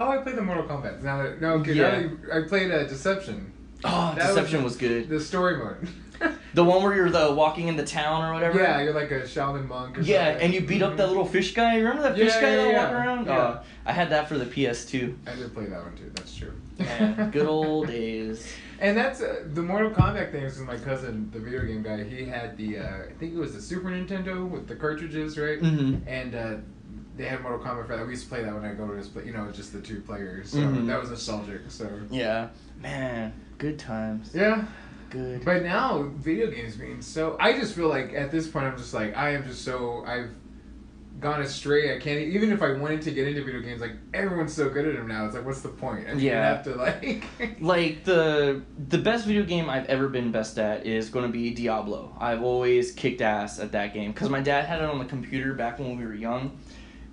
oh, 0.00 0.08
I 0.08 0.18
played 0.18 0.36
the 0.36 0.42
Mortal 0.42 0.64
Kombat. 0.64 1.02
Now 1.02 1.22
that 1.22 1.40
no, 1.40 1.54
okay, 1.54 1.72
Yeah. 1.72 1.90
that 2.30 2.44
I 2.44 2.48
played 2.48 2.70
uh, 2.70 2.84
Deception. 2.84 3.52
Oh, 3.84 4.14
That 4.16 4.28
Deception 4.28 4.64
was, 4.64 4.76
good. 4.76 5.08
The 5.08 5.20
story 5.20 5.56
mode. 5.58 5.88
The 6.54 6.64
one 6.64 6.82
where 6.82 6.94
you're 6.96 7.10
the 7.10 7.34
walking 7.34 7.68
in 7.68 7.76
the 7.76 7.84
town 7.84 8.24
or 8.24 8.32
whatever. 8.32 8.58
yeah, 8.58 8.80
you're 8.80 8.94
like 8.94 9.10
a 9.10 9.20
Shaolin 9.24 9.68
monk. 9.68 9.98
Or 9.98 10.00
Yeah, 10.00 10.30
something. 10.30 10.44
and 10.46 10.54
you 10.54 10.62
beat 10.62 10.80
up 10.80 10.96
that 10.96 11.08
little 11.08 11.26
fish 11.26 11.52
guy. 11.52 11.76
Remember 11.76 12.00
that 12.04 12.16
fish 12.16 12.32
Yeah, 12.34 12.40
guy 12.40 12.48
yeah, 12.48 12.56
that 12.56 12.70
yeah. 12.70 12.78
walked 12.82 12.92
around? 12.94 13.26
Yeah. 13.26 13.36
Oh, 13.60 13.64
I 13.84 13.92
had 13.92 14.08
that 14.08 14.26
for 14.26 14.38
the 14.38 14.46
PS2. 14.46 15.14
I 15.26 15.34
did 15.34 15.52
play 15.52 15.66
that 15.66 15.82
one 15.82 15.94
too. 15.94 16.10
That's 16.14 16.34
true. 16.34 16.54
Yeah, 16.78 17.28
good 17.30 17.46
old 17.46 17.88
days. 17.88 18.50
And 18.80 18.96
that's 18.96 19.20
uh, 19.20 19.44
the 19.52 19.60
Mortal 19.60 19.90
Kombat 19.90 20.32
thing. 20.32 20.44
Is 20.44 20.58
my 20.60 20.78
cousin, 20.78 21.28
the 21.30 21.38
video 21.40 21.60
game 21.66 21.82
guy. 21.82 22.02
He 22.04 22.24
had 22.24 22.56
the, 22.56 22.78
uh, 22.78 22.82
I 23.10 23.12
think 23.18 23.34
it 23.34 23.38
was 23.38 23.52
the 23.54 23.60
Super 23.60 23.90
Nintendo 23.90 24.48
with 24.48 24.66
the 24.66 24.76
cartridges, 24.76 25.36
right? 25.36 25.60
Mhm. 25.60 26.00
And 26.06 26.34
uh, 26.34 26.54
they 27.18 27.24
had 27.26 27.42
Mortal 27.42 27.60
Kombat 27.60 27.86
for 27.88 27.94
that. 27.98 28.06
We 28.06 28.12
used 28.12 28.22
to 28.24 28.28
play 28.30 28.42
that 28.42 28.54
when 28.54 28.64
I 28.64 28.72
go 28.72 28.86
to 28.86 28.94
his, 28.94 29.08
pla- 29.08 29.20
you 29.20 29.34
know, 29.34 29.50
just 29.52 29.74
the 29.74 29.82
two 29.82 30.00
players. 30.00 30.48
So 30.52 30.60
Mhm. 30.60 30.86
that 30.86 30.98
was 30.98 31.10
nostalgic. 31.10 31.60
So 31.68 31.86
Yeah, 32.10 32.48
man, 32.80 33.34
good 33.58 33.78
times. 33.78 34.30
yeah. 34.34 34.64
Good. 35.08 35.44
But 35.44 35.62
now 35.62 36.10
video 36.16 36.50
games 36.50 36.76
being 36.76 37.00
so, 37.00 37.36
I 37.38 37.52
just 37.52 37.74
feel 37.76 37.88
like 37.88 38.12
at 38.12 38.32
this 38.32 38.48
point 38.48 38.66
I'm 38.66 38.76
just 38.76 38.92
like 38.92 39.16
I 39.16 39.30
am 39.30 39.44
just 39.44 39.64
so 39.64 40.04
I've 40.04 40.30
gone 41.20 41.40
astray. 41.40 41.94
I 41.96 41.98
can't 41.98 42.20
even 42.20 42.52
if 42.52 42.62
I 42.62 42.72
wanted 42.72 43.02
to 43.02 43.10
get 43.10 43.26
into 43.26 43.44
video 43.44 43.60
games. 43.60 43.80
Like 43.80 43.92
everyone's 44.12 44.52
so 44.52 44.68
good 44.68 44.86
at 44.86 44.96
them 44.96 45.08
now. 45.08 45.26
It's 45.26 45.34
like, 45.34 45.44
what's 45.46 45.62
the 45.62 45.68
point? 45.68 46.08
I 46.08 46.12
Yeah. 46.14 46.42
Have 46.42 46.64
to 46.64 46.74
like. 46.74 47.24
like 47.60 48.04
the 48.04 48.62
the 48.88 48.98
best 48.98 49.26
video 49.26 49.44
game 49.44 49.70
I've 49.70 49.86
ever 49.86 50.08
been 50.08 50.32
best 50.32 50.58
at 50.58 50.86
is 50.86 51.08
going 51.08 51.26
to 51.26 51.32
be 51.32 51.50
Diablo. 51.54 52.14
I've 52.18 52.42
always 52.42 52.92
kicked 52.92 53.20
ass 53.20 53.58
at 53.58 53.72
that 53.72 53.94
game 53.94 54.12
because 54.12 54.28
my 54.28 54.40
dad 54.40 54.66
had 54.66 54.80
it 54.80 54.84
on 54.84 54.98
the 54.98 55.04
computer 55.04 55.54
back 55.54 55.78
when 55.78 55.96
we 55.96 56.04
were 56.04 56.14
young, 56.14 56.58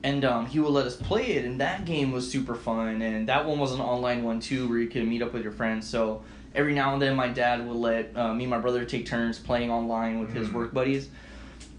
and 0.04 0.26
um, 0.26 0.46
he 0.46 0.60
would 0.60 0.72
let 0.72 0.86
us 0.86 0.96
play 0.96 1.34
it, 1.34 1.46
and 1.46 1.62
that 1.62 1.86
game 1.86 2.12
was 2.12 2.30
super 2.30 2.56
fun. 2.56 3.02
And 3.02 3.30
that 3.30 3.46
one 3.46 3.60
was 3.60 3.72
an 3.72 3.82
online 3.82 4.24
one 4.24 4.40
too, 4.40 4.68
where 4.68 4.80
you 4.80 4.90
could 4.90 5.08
meet 5.08 5.22
up 5.22 5.34
with 5.34 5.44
your 5.44 5.54
friends. 5.54 5.88
So 5.88 6.24
every 6.56 6.74
now 6.74 6.94
and 6.94 7.02
then, 7.02 7.16
my 7.16 7.28
dad 7.28 7.66
would 7.68 7.76
let 7.78 8.16
uh, 8.16 8.34
me 8.34 8.44
and 8.44 8.52
my 8.52 8.60
brother 8.60 8.86
take 8.86 9.06
turns 9.06 9.40
playing 9.40 9.72
online 9.72 10.20
with 10.20 10.34
his 10.34 10.48
Mhm. 10.50 10.54
work 10.54 10.74
buddies. 10.74 11.10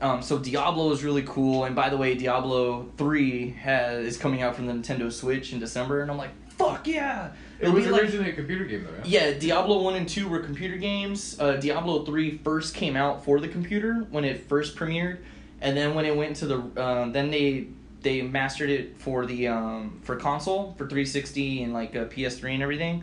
Um, 0.00 0.23
so 0.23 0.38
Diablo 0.38 0.90
is 0.93 1.04
really 1.04 1.23
cool, 1.23 1.64
and 1.64 1.75
by 1.75 1.88
the 1.88 1.97
way, 1.97 2.14
Diablo 2.14 2.88
Three 2.99 3.50
has 3.62 4.04
is 4.04 4.16
coming 4.19 4.43
out 4.43 4.57
from 4.57 4.66
the 4.66 4.73
Nintendo 4.73 5.11
Switch 5.12 5.52
in 5.52 5.61
December, 5.61 6.02
and 6.02 6.11
I'm 6.11 6.19
like, 6.19 6.31
fuck 6.59 6.87
yeah! 6.87 7.28
It 7.59 7.64
It'll 7.69 7.75
was 7.75 7.85
be 7.85 7.90
like- 7.90 8.02
originally 8.02 8.31
a 8.31 8.33
computer 8.35 8.64
game 8.64 8.85
though. 8.85 8.97
right? 8.99 9.07
yeah, 9.07 9.33
Diablo 9.33 9.81
1 9.83 9.95
and 9.95 10.09
2 10.09 10.28
were 10.28 10.40
computer 10.40 10.76
games. 10.76 11.37
Uh, 11.40 11.52
Diablo 11.57 12.04
3 12.04 12.38
first 12.45 12.75
came 12.75 12.97
out 12.97 13.25
for 13.25 13.38
the 13.40 13.49
computer 13.49 14.07
when 14.11 14.25
it 14.25 14.47
first 14.49 14.76
premiered, 14.76 15.19
and 15.61 15.76
then 15.76 15.95
when 15.95 16.04
it 16.04 16.16
went 16.16 16.37
to 16.37 16.47
the 16.47 16.59
um, 16.85 17.12
then 17.12 17.31
they 17.31 17.69
they 18.02 18.21
mastered 18.21 18.69
it 18.69 18.97
for 18.99 19.25
the 19.25 19.49
um, 19.49 19.99
for 20.02 20.16
console 20.16 20.75
for 20.76 20.85
360 20.87 21.62
and 21.62 21.73
like 21.73 21.97
uh, 21.97 22.04
PS3 22.07 22.52
and 22.54 22.62
everything. 22.62 23.02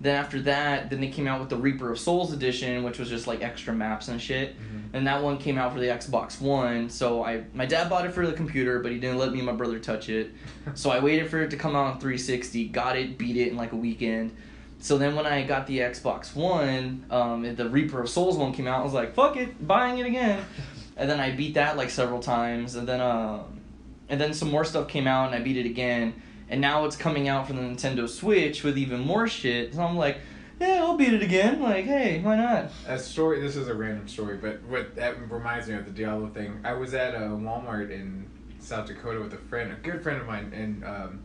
Then 0.00 0.14
after 0.14 0.40
that, 0.42 0.90
then 0.90 1.00
they 1.00 1.08
came 1.08 1.26
out 1.26 1.40
with 1.40 1.48
the 1.48 1.56
Reaper 1.56 1.90
of 1.90 1.98
Souls 1.98 2.32
edition, 2.32 2.82
which 2.82 2.98
was 2.98 3.08
just 3.08 3.26
like 3.26 3.42
extra 3.42 3.72
maps 3.72 4.08
and 4.08 4.20
shit. 4.20 4.54
Mhm. 4.58 4.82
And 4.92 5.06
that 5.06 5.22
one 5.22 5.38
came 5.38 5.56
out 5.56 5.72
for 5.72 5.80
the 5.80 5.86
Xbox 5.86 6.40
One. 6.40 6.90
So 6.90 7.24
I 7.24 7.44
my 7.54 7.64
dad 7.66 7.88
bought 7.88 8.04
it 8.04 8.12
for 8.12 8.26
the 8.26 8.34
computer, 8.34 8.78
but 8.80 8.92
he 8.92 8.98
didn't 8.98 9.16
let 9.18 9.32
me 9.32 9.38
and 9.38 9.46
my 9.46 9.52
brother 9.54 9.78
touch 9.78 10.08
it. 10.08 10.32
So 10.74 10.90
I 10.90 11.00
waited 11.00 11.30
for 11.30 11.40
it 11.42 11.50
to 11.50 11.56
come 11.56 11.74
out 11.76 11.94
on 11.94 12.00
360, 12.00 12.68
got 12.68 12.96
it, 12.96 13.16
beat 13.16 13.36
it 13.36 13.48
in 13.48 13.56
like 13.56 13.72
a 13.72 13.76
weekend. 13.76 14.32
So 14.78 14.98
then 14.98 15.16
when 15.16 15.24
I 15.26 15.42
got 15.44 15.66
the 15.66 15.78
Xbox 15.78 16.34
One, 16.36 17.04
um, 17.10 17.54
the 17.56 17.68
Reaper 17.68 18.02
of 18.02 18.10
Souls 18.10 18.36
one 18.36 18.52
came 18.52 18.66
out, 18.66 18.80
I 18.80 18.84
was 18.84 18.92
like, 18.92 19.14
fuck 19.14 19.36
it, 19.36 19.66
buying 19.66 19.98
it 19.98 20.06
again. 20.06 20.44
And 20.98 21.10
then 21.10 21.20
I 21.20 21.30
beat 21.32 21.52
that 21.54 21.76
like 21.76 21.90
several 21.90 22.20
times, 22.20 22.74
and 22.74 22.88
then 22.88 23.02
um, 23.02 23.60
and 24.08 24.18
then 24.18 24.32
some 24.32 24.50
more 24.50 24.64
stuff 24.64 24.88
came 24.88 25.06
out, 25.06 25.26
and 25.26 25.34
I 25.34 25.40
beat 25.44 25.58
it 25.58 25.66
again. 25.66 26.14
And 26.48 26.60
now 26.60 26.84
it's 26.84 26.96
coming 26.96 27.28
out 27.28 27.46
for 27.46 27.52
the 27.52 27.60
Nintendo 27.60 28.08
Switch 28.08 28.62
with 28.62 28.78
even 28.78 29.00
more 29.00 29.26
shit. 29.26 29.74
So 29.74 29.82
I'm 29.82 29.96
like, 29.96 30.18
yeah, 30.60 30.78
I'll 30.80 30.96
beat 30.96 31.12
it 31.12 31.22
again. 31.22 31.60
Like, 31.60 31.84
hey, 31.84 32.20
why 32.20 32.36
not? 32.36 32.70
A 32.86 32.98
story. 32.98 33.40
This 33.40 33.56
is 33.56 33.68
a 33.68 33.74
random 33.74 34.08
story, 34.08 34.36
but 34.36 34.62
what 34.64 34.94
that 34.96 35.30
reminds 35.30 35.68
me 35.68 35.74
of 35.74 35.84
the 35.84 35.90
Diablo 35.90 36.28
thing. 36.28 36.60
I 36.64 36.72
was 36.72 36.94
at 36.94 37.14
a 37.14 37.18
Walmart 37.18 37.90
in 37.90 38.30
South 38.58 38.86
Dakota 38.86 39.20
with 39.20 39.34
a 39.34 39.38
friend, 39.38 39.72
a 39.72 39.76
good 39.76 40.02
friend 40.02 40.20
of 40.20 40.26
mine, 40.26 40.52
and 40.54 40.84
um, 40.84 41.22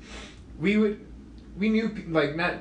we 0.60 0.78
would 0.78 1.06
we 1.58 1.70
knew 1.70 1.96
like 2.10 2.36
not. 2.36 2.56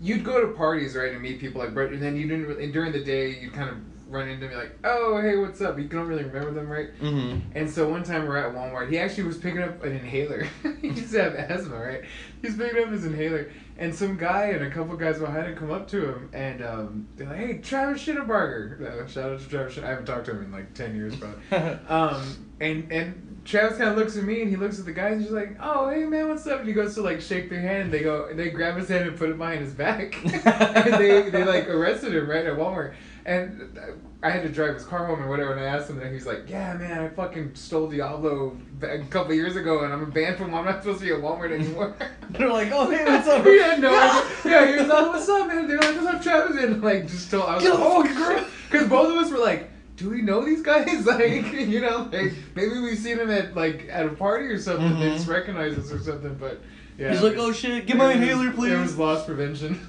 You'd 0.00 0.24
go 0.24 0.42
to 0.42 0.48
parties 0.52 0.94
right 0.94 1.12
and 1.12 1.22
meet 1.22 1.40
people 1.40 1.60
like, 1.60 1.74
but 1.74 1.90
and 1.90 2.02
then 2.02 2.16
you 2.16 2.28
didn't 2.28 2.46
really, 2.46 2.64
and 2.64 2.72
during 2.72 2.92
the 2.92 3.02
day 3.02 3.38
you'd 3.40 3.54
kind 3.54 3.70
of 3.70 3.76
run 4.08 4.28
into 4.28 4.48
me 4.48 4.54
like, 4.54 4.78
oh 4.84 5.20
hey, 5.20 5.36
what's 5.36 5.60
up? 5.60 5.78
You 5.78 5.84
don't 5.84 6.06
really 6.06 6.24
remember 6.24 6.52
them, 6.52 6.68
right? 6.68 6.88
Mm-hmm. 7.00 7.56
And 7.56 7.70
so 7.70 7.88
one 7.88 8.02
time 8.02 8.26
we're 8.26 8.36
at 8.36 8.54
Walmart. 8.54 8.90
He 8.90 8.98
actually 8.98 9.24
was 9.24 9.38
picking 9.38 9.62
up 9.62 9.82
an 9.82 9.92
inhaler. 9.92 10.46
he 10.80 10.88
used 10.88 11.12
to 11.12 11.22
have 11.22 11.34
asthma, 11.34 11.78
right? 11.78 12.02
He's 12.42 12.56
picking 12.56 12.82
up 12.82 12.90
his 12.90 13.04
inhaler, 13.04 13.50
and 13.78 13.94
some 13.94 14.16
guy 14.16 14.46
and 14.46 14.64
a 14.64 14.70
couple 14.70 14.96
guys 14.96 15.18
behind 15.18 15.46
him 15.46 15.56
come 15.56 15.70
up 15.70 15.88
to 15.88 16.14
him, 16.14 16.30
and 16.32 16.62
um, 16.62 17.08
they're 17.16 17.28
like, 17.28 17.38
"Hey, 17.38 17.58
Travis 17.58 18.04
Shitterbarger!" 18.04 18.80
Uh, 18.80 19.06
shout 19.06 19.32
out 19.32 19.40
to 19.40 19.48
Travis. 19.48 19.78
I 19.78 19.88
haven't 19.88 20.06
talked 20.06 20.26
to 20.26 20.32
him 20.32 20.44
in 20.44 20.52
like 20.52 20.74
ten 20.74 20.94
years, 20.94 21.16
probably. 21.16 21.40
um, 21.88 22.46
and 22.60 22.90
and 22.92 23.40
Travis 23.44 23.78
kind 23.78 23.90
of 23.90 23.96
looks 23.96 24.16
at 24.16 24.24
me, 24.24 24.42
and 24.42 24.50
he 24.50 24.56
looks 24.56 24.78
at 24.78 24.84
the 24.84 24.92
guys, 24.92 25.12
and 25.12 25.22
he's 25.22 25.30
like, 25.30 25.56
"Oh, 25.60 25.88
hey 25.88 26.04
man, 26.04 26.28
what's 26.28 26.46
up?" 26.46 26.60
And 26.60 26.68
he 26.68 26.74
goes 26.74 26.94
to 26.96 27.02
like 27.02 27.20
shake 27.20 27.48
their 27.48 27.60
hand. 27.60 27.84
And 27.84 27.92
they 27.92 28.00
go, 28.00 28.26
and 28.26 28.38
they 28.38 28.50
grab 28.50 28.76
his 28.76 28.88
hand 28.88 29.08
and 29.08 29.16
put 29.16 29.30
it 29.30 29.38
behind 29.38 29.60
his 29.60 29.72
back, 29.72 30.16
and 30.24 30.94
they 30.94 31.30
they 31.30 31.44
like 31.44 31.68
arrested 31.68 32.14
him 32.14 32.28
right 32.28 32.44
at 32.44 32.56
Walmart. 32.56 32.94
And 33.26 33.76
I 34.22 34.30
had 34.30 34.44
to 34.44 34.48
drive 34.48 34.74
his 34.74 34.84
car 34.84 35.04
home 35.04 35.20
or 35.20 35.28
whatever, 35.28 35.52
and 35.52 35.60
I 35.60 35.64
asked 35.64 35.90
him, 35.90 36.00
and 36.00 36.14
he's 36.14 36.26
like, 36.26 36.48
"Yeah, 36.48 36.74
man, 36.74 37.00
I 37.00 37.08
fucking 37.08 37.56
stole 37.56 37.88
Diablo 37.90 38.56
a 38.80 38.98
couple 39.10 39.34
years 39.34 39.56
ago, 39.56 39.82
and 39.82 39.92
I'm 39.92 40.08
banned 40.12 40.36
from. 40.38 40.54
I'm 40.54 40.64
not 40.64 40.80
supposed 40.84 41.00
to 41.00 41.06
be 41.06 41.12
at 41.12 41.18
Walmart 41.20 41.50
anymore." 41.50 41.96
They're 42.30 42.48
like, 42.48 42.70
oh, 42.70 42.88
hey, 42.88 43.04
what's 43.04 43.26
up? 43.26 43.44
had 43.44 43.80
no. 43.80 43.90
Yeah, 44.44 44.66
he 44.66 44.76
was 44.78 44.86
like, 44.88 45.06
"What's 45.08 45.28
up, 45.28 45.48
man?" 45.48 45.66
They're 45.66 45.76
like, 45.78 45.96
"What's 45.96 46.06
up, 46.06 46.22
Travis?" 46.22 46.62
And 46.62 46.80
like, 46.84 47.08
just 47.08 47.28
told. 47.28 47.46
I 47.48 47.54
was 47.56 47.64
Get 47.64 47.74
like, 47.74 47.82
"Oh, 47.82 48.02
girl," 48.04 48.44
because 48.70 48.88
both 48.88 49.10
of 49.10 49.16
us 49.16 49.30
were 49.32 49.38
like. 49.38 49.70
Do 49.96 50.10
we 50.10 50.20
know 50.20 50.44
these 50.44 50.60
guys? 50.60 51.06
Like, 51.06 51.54
you 51.54 51.80
know, 51.80 52.06
like 52.12 52.34
maybe 52.54 52.78
we've 52.80 52.98
seen 52.98 53.16
them 53.16 53.30
at 53.30 53.56
like 53.56 53.88
at 53.90 54.04
a 54.04 54.10
party 54.10 54.44
or 54.44 54.58
something. 54.58 55.00
They 55.00 55.06
Mhm. 55.06 55.14
just 55.14 55.26
recognize 55.26 55.78
us 55.78 55.90
or 55.90 55.98
something. 55.98 56.34
But 56.34 56.60
yeah, 56.98 57.12
He's 57.12 57.22
like, 57.22 57.36
oh 57.36 57.52
shit, 57.52 57.86
get 57.86 57.96
my 57.96 58.12
it 58.12 58.16
was- 58.16 58.16
inhaler, 58.16 58.50
please. 58.52 58.72
It 58.72 58.78
was 58.78 58.98
loss 58.98 59.24
prevention. 59.24 59.78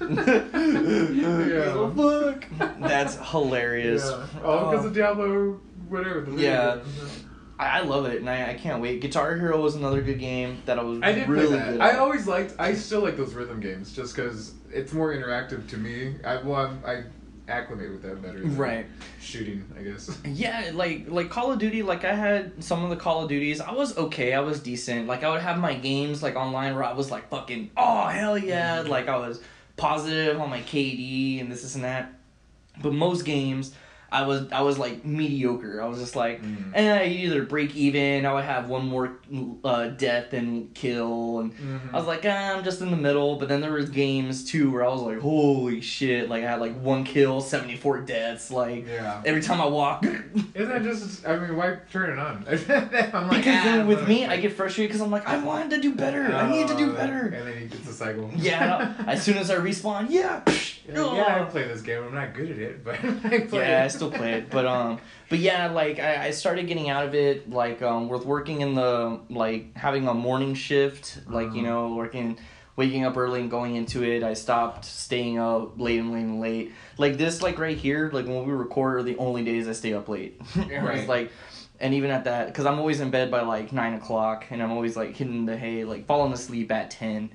yeah. 1.14 1.72
Oh, 1.74 1.92
fuck. 1.96 2.44
That's 2.80 3.16
hilarious. 3.30 4.04
Yeah. 4.04 4.26
All 4.44 4.70
because 4.70 4.84
Oh. 4.84 4.88
of 4.88 4.92
oh. 4.92 4.94
Diablo, 4.94 5.60
whatever. 5.88 6.20
The 6.22 6.40
Yeah. 6.40 6.78
I, 7.58 7.78
I 7.78 7.80
love 7.82 8.06
it, 8.06 8.20
and 8.20 8.30
I, 8.30 8.50
I 8.50 8.54
can't 8.54 8.80
wait. 8.80 9.00
Guitar 9.00 9.36
Hero 9.36 9.60
was 9.60 9.74
another 9.74 10.00
good 10.00 10.20
game 10.20 10.62
that 10.66 10.78
I 10.78 10.82
was 10.82 11.00
I 11.02 11.12
did 11.12 11.28
really 11.28 11.48
play 11.48 11.56
that. 11.58 11.72
good 11.72 11.80
I 11.80 11.96
always 11.96 12.26
liked. 12.26 12.54
I 12.58 12.74
still 12.74 13.00
like 13.00 13.16
those 13.16 13.34
rhythm 13.34 13.58
games, 13.60 13.92
just 13.92 14.14
because 14.14 14.54
it's 14.70 14.92
more 14.92 15.12
interactive 15.12 15.68
to 15.70 15.76
me. 15.76 16.14
I 16.24 16.36
well, 16.42 16.54
I'm, 16.66 16.80
I 16.86 17.02
acclimate 17.48 17.90
with 17.90 18.02
that 18.02 18.20
better. 18.22 18.40
Than 18.40 18.56
Right. 18.56 18.86
Shooting, 19.20 19.64
I 19.78 19.82
guess. 19.82 20.16
Yeah, 20.26 20.70
like 20.74 21.06
like 21.08 21.30
Call 21.30 21.52
of 21.52 21.58
Duty, 21.58 21.82
like 21.82 22.04
I 22.04 22.14
had 22.14 22.62
some 22.62 22.84
of 22.84 22.90
the 22.90 22.96
Call 22.96 23.22
of 23.24 23.28
Duties. 23.28 23.60
I 23.60 23.72
was 23.72 23.96
okay, 23.96 24.34
I 24.34 24.40
was 24.40 24.60
decent. 24.60 25.06
Like 25.06 25.24
I 25.24 25.30
would 25.30 25.40
have 25.40 25.58
my 25.58 25.74
games 25.74 26.22
like 26.22 26.36
online 26.36 26.74
where 26.74 26.84
I 26.84 26.92
was 26.92 27.10
like 27.10 27.28
fucking 27.30 27.70
oh 27.76 28.06
hell 28.06 28.36
yeah, 28.38 28.78
Mm-hmm. 28.80 28.90
like 28.90 29.08
I 29.08 29.16
was 29.16 29.40
positive 29.76 30.40
on 30.40 30.50
my 30.50 30.60
KD 30.60 31.40
and 31.40 31.50
this, 31.50 31.62
this 31.62 31.74
and 31.74 31.84
that. 31.84 32.12
But 32.82 32.92
most 32.92 33.24
games 33.24 33.74
I 34.10 34.26
was 34.26 34.50
I 34.52 34.62
was 34.62 34.78
like 34.78 35.04
mediocre. 35.04 35.82
I 35.82 35.86
was 35.86 35.98
just 35.98 36.16
like 36.16 36.42
Mhm. 36.42 36.72
and 36.74 36.98
I 36.98 37.06
either 37.06 37.42
break 37.44 37.76
even, 37.76 38.24
I 38.24 38.32
would 38.32 38.44
have 38.44 38.68
one 38.68 38.86
more 38.88 39.18
uh, 39.64 39.88
death 39.88 40.32
and 40.32 40.72
kill 40.74 41.40
and 41.40 41.54
Mhm. 41.54 41.92
I 41.92 41.96
was 41.98 42.06
like, 42.06 42.22
ah, 42.24 42.56
I'm 42.56 42.64
just 42.64 42.80
in 42.80 42.90
the 42.90 42.96
middle. 42.96 43.36
But 43.36 43.48
then 43.48 43.60
there 43.60 43.72
was 43.72 43.90
games 43.90 44.44
too 44.50 44.70
where 44.70 44.84
I 44.84 44.88
was 44.88 45.02
like, 45.02 45.20
holy 45.20 45.80
shit! 45.82 46.28
Like 46.30 46.42
I 46.44 46.50
had 46.50 46.60
like 46.60 46.80
one 46.80 47.04
kill, 47.04 47.40
seventy 47.40 47.76
four 47.76 48.00
deaths. 48.00 48.50
Like 48.50 48.86
yeah. 48.86 49.20
every 49.26 49.42
time 49.42 49.60
I 49.60 49.66
walk. 49.66 50.04
Isn't 50.06 50.54
that 50.68 50.82
just? 50.82 51.26
I 51.26 51.36
mean, 51.36 51.56
why 51.56 51.76
turn 51.92 52.10
it 52.10 52.18
on? 52.18 52.44
I'm 53.12 53.28
like, 53.28 53.38
because 53.38 53.56
ah, 53.60 53.64
then 53.64 53.86
with 53.86 54.08
me, 54.08 54.24
I 54.26 54.38
get 54.38 54.52
frustrated 54.52 54.88
because 54.90 55.02
I'm 55.02 55.10
like, 55.10 55.28
I 55.28 55.38
wanted 55.38 55.70
to 55.76 55.80
do 55.82 55.94
better. 55.94 56.22
I 56.34 56.50
need 56.50 56.68
to 56.68 56.76
do 56.76 56.90
Oh, 56.90 56.94
better. 56.94 57.26
And 57.26 57.46
then 57.46 57.58
he 57.58 57.66
gets 57.66 57.88
a 57.88 57.92
cycle. 57.92 58.30
Yeah. 58.36 58.94
as 59.06 59.22
soon 59.22 59.36
as 59.36 59.50
I 59.50 59.56
respawn, 59.56 60.06
yeah. 60.08 60.40
Like, 60.46 60.74
yeah, 60.94 61.44
I 61.46 61.50
play 61.50 61.64
this 61.68 61.82
game. 61.82 62.02
I'm 62.02 62.14
not 62.14 62.32
good 62.34 62.50
at 62.50 62.58
it, 62.58 62.84
but 62.84 62.94
I 62.94 63.40
play 63.40 63.60
yeah, 63.68 63.84
it. 63.84 63.90
Still 63.98 64.10
play 64.10 64.32
it, 64.34 64.50
but 64.50 64.64
um, 64.66 64.98
but 65.28 65.38
yeah, 65.40 65.68
like 65.70 65.98
I, 65.98 66.26
I 66.26 66.30
started 66.30 66.66
getting 66.66 66.88
out 66.88 67.04
of 67.04 67.14
it, 67.14 67.50
like 67.50 67.82
um, 67.82 68.08
with 68.08 68.24
working 68.24 68.60
in 68.62 68.74
the 68.74 69.20
like 69.28 69.76
having 69.76 70.08
a 70.08 70.14
morning 70.14 70.54
shift, 70.54 71.20
like 71.28 71.48
you 71.54 71.60
Mhm. 71.60 71.64
know, 71.64 71.94
working, 71.94 72.38
waking 72.76 73.04
up 73.04 73.16
early 73.16 73.40
and 73.40 73.50
going 73.50 73.76
into 73.76 74.02
it. 74.04 74.22
I 74.22 74.34
stopped 74.34 74.84
staying 74.84 75.38
up 75.38 75.78
late 75.80 75.98
and 76.00 76.12
late 76.12 76.22
and 76.22 76.40
late. 76.40 76.72
Like 76.96 77.18
this, 77.18 77.42
like 77.42 77.58
right 77.58 77.76
here, 77.76 78.08
like 78.12 78.26
when 78.26 78.44
we 78.46 78.52
record, 78.52 78.98
are 78.98 79.02
the 79.02 79.16
only 79.18 79.44
days 79.44 79.68
I 79.68 79.72
stay 79.72 79.92
up 79.92 80.08
late. 80.08 80.40
Right. 80.56 81.08
like. 81.08 81.32
And 81.80 81.94
even 81.94 82.10
at 82.10 82.24
that, 82.24 82.48
because 82.48 82.66
I'm 82.66 82.80
always 82.80 82.98
in 83.00 83.10
bed 83.10 83.30
by 83.30 83.42
like 83.42 83.72
nine 83.72 83.94
o'clock, 83.94 84.46
and 84.50 84.60
I'm 84.60 84.72
always 84.72 84.96
like 84.96 85.14
hitting 85.14 85.46
the 85.46 85.56
hay, 85.56 85.84
like 85.84 86.06
falling 86.06 86.32
asleep 86.32 86.72
at 86.72 86.90
ten. 86.90 87.30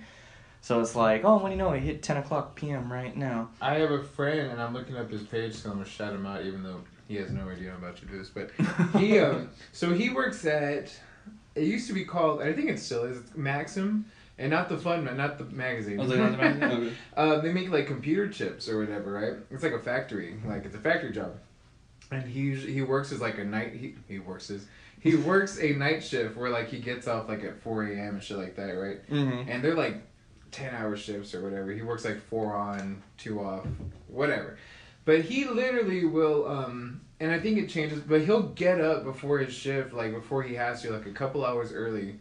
So 0.63 0.79
it's 0.79 0.96
like, 0.96 1.25
oh, 1.25 1.39
when 1.39 1.51
do 1.51 1.58
you 1.58 1.62
know? 1.62 1.72
I 1.72 1.77
hit 1.77 2.01
ten 2.01 2.15
o'clock 2.15 2.55
p.m. 2.55 2.89
right 2.91 3.15
now. 3.17 3.50
I 3.62 3.75
have 3.75 3.91
a 3.91 4.01
friend, 4.01 4.50
and 4.50 4.62
I'm 4.62 4.74
looking 4.74 4.96
up 4.96 5.12
his 5.12 5.24
page, 5.24 5.55
so 5.55 5.70
I'm 5.70 5.75
gonna 5.75 5.89
shout 5.89 6.13
him 6.13 6.25
out, 6.25 6.46
even 6.46 6.63
though 6.63 6.79
he 7.10 7.17
has 7.17 7.32
no 7.32 7.50
idea 7.50 7.72
I'm 7.72 7.84
about 7.84 7.98
to 7.98 8.05
do 8.05 8.17
this. 8.17 8.29
But 8.29 8.50
he, 8.98 9.20
um, 9.20 9.50
so 9.74 9.93
he 9.93 10.10
works 10.10 10.46
at. 10.46 10.89
It 11.55 11.65
used 11.65 11.88
to 11.88 11.93
be 11.93 12.05
called, 12.05 12.41
I 12.41 12.53
think 12.53 12.70
it 12.70 12.79
still 12.79 13.03
is, 13.03 13.20
Maxim, 13.36 14.05
and 14.39 14.50
not 14.50 14.70
the 14.70 14.77
fun, 14.77 15.03
not 15.17 15.38
the 15.38 15.43
magazine. 15.43 16.00
It 16.00 16.03
on 16.03 16.32
the 16.32 16.38
magazine? 16.38 16.96
Uh, 17.17 17.41
they 17.41 17.51
make 17.51 17.70
like 17.70 17.86
computer 17.86 18.29
chips 18.29 18.70
or 18.70 18.79
whatever, 18.79 19.12
right? 19.12 19.34
It's 19.51 19.63
like 19.63 19.74
a 19.74 19.79
factory, 19.79 20.38
like 20.46 20.63
it's 20.63 20.75
a 20.75 20.79
factory 20.79 21.12
job. 21.12 21.36
And 22.10 22.24
he 22.24 22.39
usually, 22.39 22.72
he 22.72 22.82
works 22.82 23.12
as 23.12 23.20
like 23.20 23.38
a 23.38 23.43
night. 23.43 23.74
He, 23.74 23.96
he 24.08 24.20
works 24.20 24.50
as 24.50 24.65
he 25.01 25.15
works 25.17 25.60
a 25.60 25.74
night 25.74 26.01
shift 26.05 26.38
where 26.38 26.50
like 26.50 26.70
he 26.70 26.79
gets 26.79 27.05
off 27.05 27.27
like 27.27 27.43
at 27.43 27.62
four 27.62 27.84
a.m. 27.84 28.15
and 28.15 28.24
shit 28.24 28.38
like 28.38 28.55
that, 28.55 28.72
right? 28.72 29.10
Mm-hmm. 29.10 29.50
and 29.50 29.62
they're 29.62 29.75
like 29.75 30.01
10 30.54 30.76
hour 30.76 30.96
shifts 30.96 31.34
or 31.36 31.42
whatever. 31.42 31.72
He 31.72 31.82
works 31.82 32.06
like 32.06 32.22
four 32.22 32.56
on 32.56 33.02
two 33.18 33.42
off 33.42 33.66
whatever. 34.08 34.58
But 35.06 35.22
he 35.22 35.46
literally 35.46 36.06
will 36.06 36.48
um 36.48 37.02
and 37.20 37.32
i 37.32 37.40
think 37.40 37.58
it 37.58 37.70
changes 37.70 38.00
but 38.00 38.22
he'll 38.22 38.44
get 38.44 38.82
up 38.82 39.04
before 39.04 39.40
his 39.40 39.54
shift 39.54 39.94
like 39.94 40.14
before 40.14 40.44
he 40.44 40.56
has 40.56 40.82
to 40.82 40.92
like 40.92 41.06
a 41.06 41.12
couple 41.12 41.46
hours 41.46 41.74
early. 41.74 42.20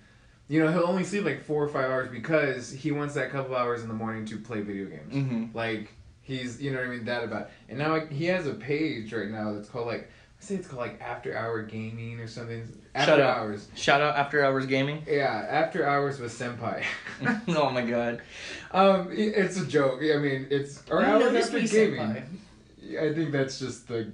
You 0.49 0.63
know 0.63 0.73
he'll 0.73 0.87
only 0.87 1.05
sleep 1.05 1.25
like 1.25 1.45
four 1.45 1.63
or 1.63 1.69
five 1.69 1.91
hours 1.91 2.11
because 2.11 2.71
he 2.71 2.93
wants 2.93 3.15
that 3.15 3.31
couple 3.31 3.55
hours 3.55 3.83
in 3.83 3.89
the 3.89 3.95
morning 3.95 4.27
to 4.27 4.39
play 4.39 4.61
video 4.61 4.87
games. 4.87 5.15
Mm-hmm. 5.15 5.57
like 5.57 5.93
he's 6.23 6.61
you 6.63 6.71
know 6.71 6.79
what 6.79 6.87
i 6.87 6.91
mean 6.91 7.05
that 7.05 7.25
about 7.25 7.51
and 7.69 7.79
now 7.79 7.91
like, 7.91 8.11
he 8.11 8.27
has 8.27 8.47
a 8.47 8.55
page 8.55 9.13
right 9.13 9.29
now 9.29 9.53
that's 9.53 9.69
called 9.69 9.87
like 9.87 10.09
say 10.43 10.57
it's 10.57 10.67
called 10.67 10.83
like 10.83 11.01
After 11.01 11.37
Hour 11.37 11.63
Gaming 11.63 12.19
or 12.21 12.27
something. 12.27 12.67
Shout 12.97 13.09
After 13.09 13.23
out. 13.23 13.37
Hours. 13.39 13.69
Shout 13.75 14.01
out 14.01 14.17
After 14.17 14.45
Hours 14.45 14.67
Gaming. 14.67 15.03
Yeah, 15.07 15.47
After 15.49 15.87
Hours 15.87 16.19
with 16.19 16.37
Senpai. 16.37 16.85
oh 17.49 17.71
my 17.71 17.83
god. 17.83 18.23
um, 18.73 19.09
it's 19.13 19.57
a 19.61 19.67
joke. 19.67 20.01
I 20.03 20.19
mean, 20.19 20.49
it's 20.51 20.83
or 20.91 21.01
You 21.01 21.07
Hours 21.07 21.47
After 21.47 21.61
Gaming. 21.61 22.01
Senpai. 22.01 22.25
I 22.99 23.15
think 23.15 23.33
that's 23.33 23.59
just 23.59 23.89
the. 23.89 24.13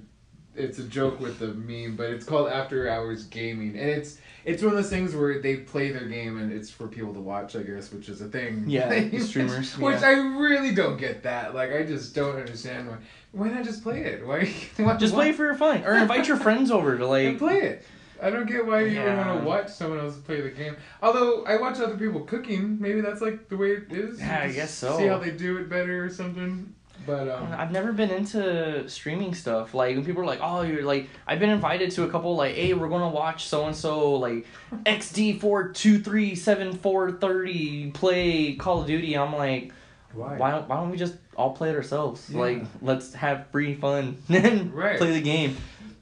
It's 0.55 0.79
a 0.79 0.83
joke 0.83 1.19
with 1.19 1.39
the 1.39 1.47
meme, 1.53 1.95
but 1.95 2.09
it's 2.09 2.25
called 2.25 2.49
After 2.49 2.89
Hours 2.89 3.23
Gaming, 3.25 3.69
and 3.77 3.89
it's 3.89 4.17
it's 4.49 4.63
one 4.63 4.71
of 4.71 4.77
those 4.77 4.89
things 4.89 5.15
where 5.15 5.39
they 5.41 5.57
play 5.57 5.91
their 5.91 6.05
game 6.07 6.39
and 6.39 6.51
it's 6.51 6.71
for 6.71 6.87
people 6.87 7.13
to 7.13 7.19
watch, 7.19 7.55
I 7.55 7.61
guess, 7.61 7.91
which 7.91 8.09
is 8.09 8.19
a 8.21 8.27
thing. 8.27 8.63
Yeah, 8.67 8.89
streamers, 9.19 9.77
which 9.77 10.01
yeah. 10.01 10.07
I 10.07 10.11
really 10.13 10.73
don't 10.73 10.97
get 10.97 11.23
that. 11.23 11.53
Like, 11.53 11.71
I 11.71 11.83
just 11.83 12.15
don't 12.15 12.35
understand 12.35 12.89
why. 12.89 12.97
Why 13.31 13.49
not 13.49 13.63
just 13.63 13.83
play 13.83 14.01
it? 14.01 14.25
Why? 14.25 14.51
why 14.77 14.97
Just 14.97 15.13
why- 15.13 15.21
play 15.25 15.29
it 15.29 15.35
for 15.35 15.45
your 15.45 15.55
fun, 15.55 15.83
or 15.85 15.93
invite 15.93 16.27
your 16.27 16.37
friends 16.37 16.71
over 16.71 16.97
to 16.97 17.03
and 17.11 17.29
like. 17.33 17.37
play 17.37 17.59
it. 17.59 17.85
I 18.21 18.29
don't 18.31 18.47
get 18.47 18.65
why 18.65 18.81
you 18.81 18.99
would 19.01 19.15
want 19.17 19.39
to 19.39 19.45
watch 19.47 19.69
someone 19.69 19.99
else 19.99 20.17
play 20.17 20.41
the 20.41 20.49
game. 20.49 20.75
Although 21.01 21.45
I 21.45 21.55
watch 21.55 21.79
other 21.79 21.95
people 21.95 22.21
cooking, 22.21 22.77
maybe 22.81 22.99
that's 22.99 23.21
like 23.21 23.47
the 23.47 23.55
way 23.55 23.71
it 23.71 23.91
is. 23.91 24.19
Yeah, 24.19 24.41
I 24.43 24.51
guess 24.51 24.71
so. 24.71 24.97
See 24.97 25.05
how 25.05 25.19
they 25.19 25.31
do 25.31 25.57
it 25.57 25.69
better 25.69 26.03
or 26.03 26.09
something. 26.09 26.73
But 27.05 27.27
um, 27.29 27.47
I've 27.57 27.71
never 27.71 27.91
been 27.91 28.11
into 28.11 28.87
streaming 28.89 29.33
stuff. 29.33 29.73
Like 29.73 29.95
when 29.95 30.05
people 30.05 30.21
are 30.21 30.25
like, 30.25 30.39
"Oh, 30.41 30.61
you're 30.61 30.83
like," 30.83 31.07
I've 31.25 31.39
been 31.39 31.49
invited 31.49 31.91
to 31.91 32.03
a 32.03 32.09
couple 32.09 32.35
like, 32.35 32.55
"Hey, 32.55 32.73
we're 32.73 32.89
gonna 32.89 33.09
watch 33.09 33.45
so 33.47 33.65
and 33.67 33.75
so 33.75 34.15
like 34.15 34.45
XD 34.85 35.39
four 35.39 35.69
two 35.69 35.99
three 35.99 36.35
seven 36.35 36.73
four 36.73 37.11
thirty 37.11 37.91
play 37.91 38.53
Call 38.55 38.81
of 38.81 38.87
Duty." 38.87 39.15
I'm 39.17 39.33
like, 39.35 39.71
why? 40.13 40.37
why 40.37 40.51
don't 40.51 40.67
why 40.67 40.77
don't 40.77 40.89
we 40.91 40.97
just 40.97 41.15
all 41.35 41.51
play 41.53 41.69
it 41.69 41.75
ourselves? 41.75 42.29
Yeah. 42.29 42.39
Like 42.39 42.63
let's 42.81 43.13
have 43.13 43.47
free 43.51 43.75
fun 43.75 44.17
and 44.29 44.73
Right. 44.73 44.97
play 44.97 45.11
the 45.13 45.21
game. 45.21 45.57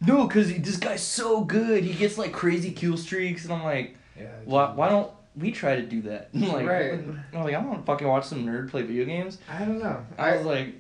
No, 0.06 0.28
cause 0.28 0.54
this 0.54 0.78
guy's 0.78 1.02
so 1.04 1.44
good. 1.44 1.84
He 1.84 1.94
gets 1.94 2.18
like 2.18 2.32
crazy 2.32 2.72
kill 2.72 2.98
streaks, 2.98 3.44
and 3.46 3.54
I'm 3.54 3.64
like, 3.64 3.96
Yeah. 4.20 4.28
why 4.46 4.72
why 4.74 4.90
don't 4.90 5.12
we 5.36 5.52
try 5.52 5.76
to 5.76 5.84
do 5.84 6.02
that? 6.04 6.30
like, 6.36 6.66
Right. 6.68 6.94
I'm 6.94 7.44
like, 7.44 7.54
I 7.54 7.60
want 7.60 7.80
to 7.80 7.86
fucking 7.86 8.08
watch 8.08 8.26
some 8.26 8.46
nerd 8.46 8.70
play 8.72 8.82
video 8.82 9.06
games. 9.06 9.38
I 9.52 9.60
don't 9.66 9.80
know. 9.80 10.04
I 10.18 10.32
I 10.32 10.38
was 10.38 10.46
like, 10.46 10.74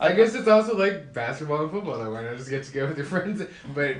I 0.00 0.12
guess 0.12 0.34
it's 0.34 0.48
also 0.48 0.76
like 0.76 1.12
basketball 1.12 1.62
and 1.62 1.70
football 1.70 1.98
though. 1.98 2.12
Why 2.12 2.22
not 2.24 2.36
just 2.36 2.50
get 2.50 2.64
together 2.64 2.88
with 2.88 2.98
your 2.98 3.06
friends? 3.14 3.42
But 3.74 3.96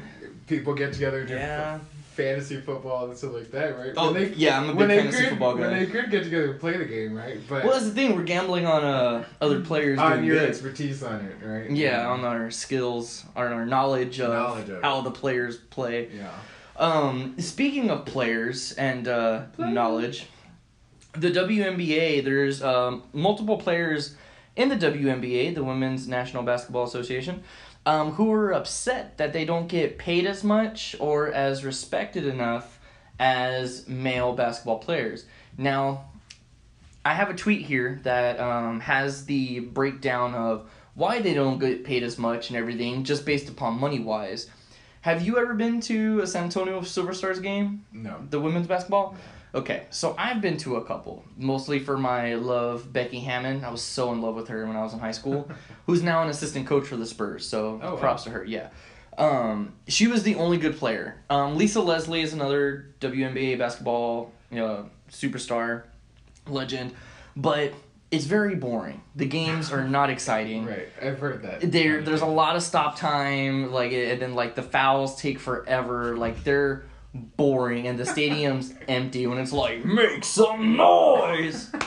people 0.47 0.75
get 0.75 0.93
together 0.93 1.21
and 1.21 1.29
do 1.29 1.35
Yeah. 1.35 1.79
f- 1.81 1.81
fantasy 2.15 2.61
football 2.61 3.07
and 3.09 3.17
stuff 3.17 3.33
like 3.35 3.51
that, 3.53 3.79
right? 3.79 3.93
Oh, 3.97 4.13
When 4.13 4.23
they- 4.23 4.35
yeah, 4.37 4.59
I'm 4.61 4.65
a 4.65 4.67
big 4.69 4.77
when 4.77 4.89
they 4.89 4.99
fantasy 4.99 5.21
could, 5.23 5.29
football 5.31 5.57
When 5.57 5.71
they 5.73 5.87
could 5.87 6.11
get 6.11 6.25
together 6.25 6.51
and 6.53 6.61
play 6.61 6.77
the 6.77 6.85
game, 6.85 7.15
right? 7.17 7.39
But 7.49 7.65
Well, 7.65 7.73
that's 7.73 7.87
the 7.87 7.91
thing. 7.93 8.15
We're 8.17 8.23
gambling 8.25 8.67
on 8.67 8.85
uh, 8.85 9.25
other 9.41 9.61
players 9.61 9.99
on 9.99 10.13
doing 10.13 10.25
your 10.25 10.37
good. 10.41 10.49
expertise 10.49 11.03
on 11.03 11.21
it, 11.25 11.37
right? 11.47 11.71
Yeah, 11.71 12.07
on 12.09 12.25
our 12.25 12.51
skills, 12.51 13.25
on 13.35 13.53
our 13.53 13.67
knowledge 13.67 14.21
of, 14.21 14.33
Knowledge 14.33 14.69
of 14.69 14.77
it. 14.79 14.83
how 14.85 15.01
the 15.01 15.11
players 15.11 15.57
play. 15.57 16.09
Yeah. 16.17 16.31
Um, 16.77 17.37
speaking 17.39 17.91
of 17.91 18.05
players 18.05 18.73
and 18.73 19.07
uh, 19.09 19.43
Players. 19.57 19.73
knowledge, 19.75 20.27
the 21.13 21.31
WNBA. 21.31 22.25
There's 22.25 22.63
um, 22.63 23.03
multiple 23.13 23.57
players 23.59 24.17
in 24.57 24.69
the 24.69 24.77
WNBA, 24.77 25.55
the 25.55 25.65
Women's 25.65 26.07
National 26.07 26.43
Basketball 26.43 26.85
Association, 26.85 27.43
um, 27.87 28.13
who 28.13 28.33
are 28.33 28.53
upset 28.53 29.19
that 29.19 29.33
they 29.33 29.45
don't 29.45 29.67
get 29.69 29.99
paid 29.99 30.27
as 30.27 30.43
much 30.45 30.97
or 31.01 31.33
as 31.33 31.65
respected 31.65 32.25
enough 32.25 32.79
as 33.19 33.87
male 33.89 34.33
basketball 34.33 34.79
players. 34.79 35.27
Now, 35.59 36.07
I 37.05 37.15
have 37.15 37.29
a 37.31 37.35
tweet 37.35 37.67
here 37.67 38.01
that 38.05 38.41
um, 38.41 38.81
has 38.81 39.27
the 39.27 39.61
breakdown 39.61 40.35
of 40.35 40.69
why 40.95 41.21
they 41.21 41.35
don't 41.35 41.59
get 41.59 41.85
paid 41.85 42.03
as 42.03 42.19
much 42.19 42.49
and 42.51 42.57
everything, 42.57 43.05
just 43.05 43.27
based 43.27 43.49
upon 43.49 43.79
money 43.79 43.99
wise. 43.99 44.49
Have 45.03 45.21
you 45.27 45.37
ever 45.39 45.53
been 45.53 45.81
to 45.83 46.21
a 46.21 46.27
San 46.27 46.45
Antonio 46.45 46.81
Silver 46.83 47.13
Stars 47.13 47.41
game, 47.41 47.85
No. 47.93 48.25
the 48.31 48.41
women's 48.41 48.67
basketball? 48.67 49.17
Okay, 49.55 49.85
so 49.91 50.17
I've 50.19 50.41
been 50.41 50.57
to 50.59 50.77
a 50.77 50.85
couple, 50.85 51.25
mostly 51.37 51.79
for 51.79 51.97
my 51.97 52.35
love 52.35 52.93
Becky 52.93 53.21
Hammon. 53.21 53.65
I 53.65 53.71
was 53.71 53.83
so 53.83 54.13
in 54.13 54.21
love 54.21 54.35
with 54.35 54.49
her 54.49 54.67
when 54.67 54.75
I 54.77 54.83
was 54.83 54.93
in 54.95 54.99
high 54.99 55.13
school, 55.13 55.49
who's 55.87 56.03
now 56.03 56.23
an 56.23 56.29
assistant 56.29 56.67
coach 56.67 56.87
for 56.89 56.97
the 56.97 57.07
Spurs. 57.07 57.47
So 57.49 57.79
Oh, 57.83 57.95
wow. 57.95 57.97
props 58.01 58.25
to 58.25 58.31
her. 58.31 58.45
Yeah, 58.45 58.71
um, 59.17 59.75
she 59.87 60.09
was 60.09 60.25
the 60.25 60.35
only 60.35 60.59
good 60.59 60.77
player. 60.77 61.23
Um, 61.31 61.57
Lisa 61.57 61.81
Leslie 61.81 62.23
is 62.23 62.33
another 62.33 62.91
WNBA 63.01 63.57
basketball 63.59 64.33
you 64.51 64.59
know, 64.59 64.91
superstar, 65.11 65.83
legend, 66.49 66.93
but 67.37 67.73
it's 68.11 68.25
very 68.25 68.55
boring. 68.57 69.03
The 69.17 69.27
games 69.27 69.73
are 69.73 69.87
not 69.87 70.11
exciting. 70.17 70.67
Right. 70.67 70.89
I've 71.01 71.19
heard 71.19 71.43
that. 71.43 71.73
There, 71.73 72.03
there's 72.03 72.23
a 72.23 72.27
lot 72.27 72.55
of 72.57 72.63
stop 72.63 72.97
time, 72.99 73.73
like, 73.73 73.93
and 73.93 74.21
then 74.21 74.35
like 74.35 74.55
the 74.57 74.63
fouls 74.63 75.21
take 75.21 75.39
forever. 75.39 76.17
Like 76.17 76.43
they're 76.45 76.85
boring, 77.15 77.87
and 77.87 77.99
the 77.99 78.05
stadium's 78.07 78.75
empty 78.89 79.27
when 79.27 79.39
it's 79.39 79.53
like 79.53 79.85
make 79.85 80.25
some 80.25 80.77
noise. 80.77 81.71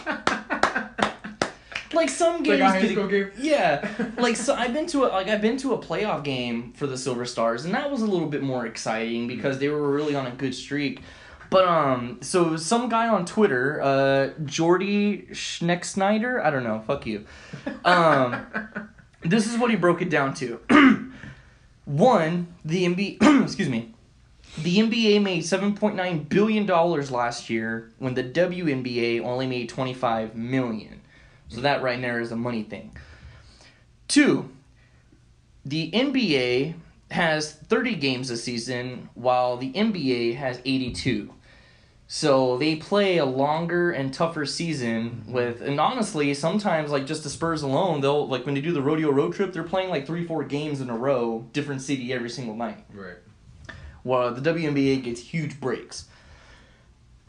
Like 1.94 2.10
some 2.10 2.44
games, 2.44 2.60
like 2.60 2.70
a 2.70 2.74
high 2.74 2.82
get- 2.82 2.92
school 2.92 3.08
game. 3.08 3.32
yeah. 3.38 3.88
Like 4.18 4.36
so, 4.36 4.54
I've 4.54 4.74
been 4.74 4.88
to 4.88 5.06
a, 5.06 5.08
like 5.08 5.30
I've 5.30 5.42
been 5.42 5.56
to 5.60 5.74
a 5.74 5.78
playoff 5.78 6.22
game 6.24 6.74
for 6.74 6.86
the 6.86 6.98
Silver 6.98 7.24
Stars, 7.26 7.64
and 7.64 7.74
that 7.74 7.90
was 7.90 8.02
a 8.02 8.06
little 8.06 8.28
bit 8.28 8.44
more 8.44 8.66
exciting 8.66 9.26
because 9.28 9.58
they 9.60 9.70
were 9.70 9.90
really 9.90 10.14
on 10.14 10.28
a 10.28 10.32
good 10.32 10.54
streak. 10.54 11.02
But 11.50 11.66
um, 11.66 12.18
so 12.22 12.58
some 12.58 12.90
guy 12.90 13.08
on 13.08 13.26
Twitter, 13.26 13.82
uh, 13.82 14.30
Jordy 14.44 15.28
Schnecksnyder, 15.32 16.44
I 16.44 16.50
don't 16.50 16.66
know, 16.66 16.84
fuck 16.86 17.06
you. 17.08 17.26
Um, 17.86 18.46
this 19.22 19.48
is 19.52 19.58
what 19.58 19.70
he 19.70 19.78
broke 19.78 20.02
it 20.02 20.10
down 20.10 20.34
to. 20.36 20.60
One, 21.86 22.48
the 22.66 22.86
NBA, 22.86 23.44
excuse 23.44 23.70
me, 23.70 23.94
the 24.64 24.78
NBA 24.78 25.22
made 25.22 25.46
seven 25.46 25.76
point 25.76 25.96
nine 25.96 26.24
billion 26.24 26.66
dollars 26.66 27.12
last 27.12 27.50
year 27.50 27.92
when 28.00 28.14
the 28.14 28.24
WNBA 28.24 29.22
only 29.24 29.48
made 29.48 29.70
twenty 29.70 29.94
five 29.94 30.36
million. 30.36 31.02
So 31.50 31.62
that 31.62 31.82
right 31.82 32.02
there 32.02 32.20
is 32.20 32.32
a 32.32 32.36
money 32.36 32.64
thing. 32.64 32.96
Two, 34.08 34.50
the 35.66 35.92
NBA 35.92 36.74
has 37.12 37.54
30 37.54 37.96
games 37.96 38.30
a 38.30 38.38
season 38.38 39.10
while 39.14 39.56
the 39.56 39.72
NBA 39.72 40.36
has 40.36 40.60
82. 40.66 41.34
So 42.10 42.58
they 42.58 42.76
play 42.78 43.18
a 43.18 43.26
longer 43.26 43.92
and 43.92 44.14
tougher 44.14 44.46
season 44.46 45.26
with 45.28 45.62
and 45.62 45.80
honestly 45.80 46.34
sometimes 46.34 46.90
like 46.90 47.06
just 47.06 47.24
the 47.24 47.30
Spurs 47.30 47.64
alone 47.64 48.00
they'll 48.00 48.28
like 48.28 48.46
when 48.46 48.56
they 48.56 48.62
do 48.62 48.72
the 48.72 48.82
rodeo 48.82 49.12
road 49.12 49.34
trip 49.34 49.52
they're 49.52 49.64
playing 49.64 49.90
like 49.90 50.08
3 50.08 50.26
4 50.26 50.46
games 50.46 50.80
in 50.80 50.90
a 50.90 50.98
row 50.98 51.46
different 51.52 51.82
city 51.82 52.14
every 52.14 52.30
single 52.30 52.56
night 52.56 52.86
Right. 52.94 53.18
While 54.08 54.34
the 54.34 54.42
WNBA 54.42 55.04
gets 55.04 55.20
huge 55.22 55.60
breaks. 55.60 56.06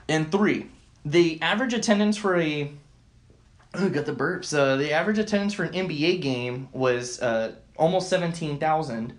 And 0.09 0.33
three, 0.33 0.67
the 1.05 1.41
average 1.43 1.75
attendance 1.75 2.17
for 2.17 2.41
a 2.41 2.71
oh, 3.75 3.89
got 3.91 4.07
the 4.07 4.15
burps. 4.15 4.57
Uh, 4.57 4.77
the 4.77 4.93
average 4.93 5.19
attendance 5.19 5.53
for 5.53 5.65
an 5.65 5.73
NBA 5.73 6.23
game 6.23 6.69
was 6.73 7.21
uh, 7.21 7.53
almost 7.77 8.09
seventeen 8.09 8.59
thousand, 8.59 9.13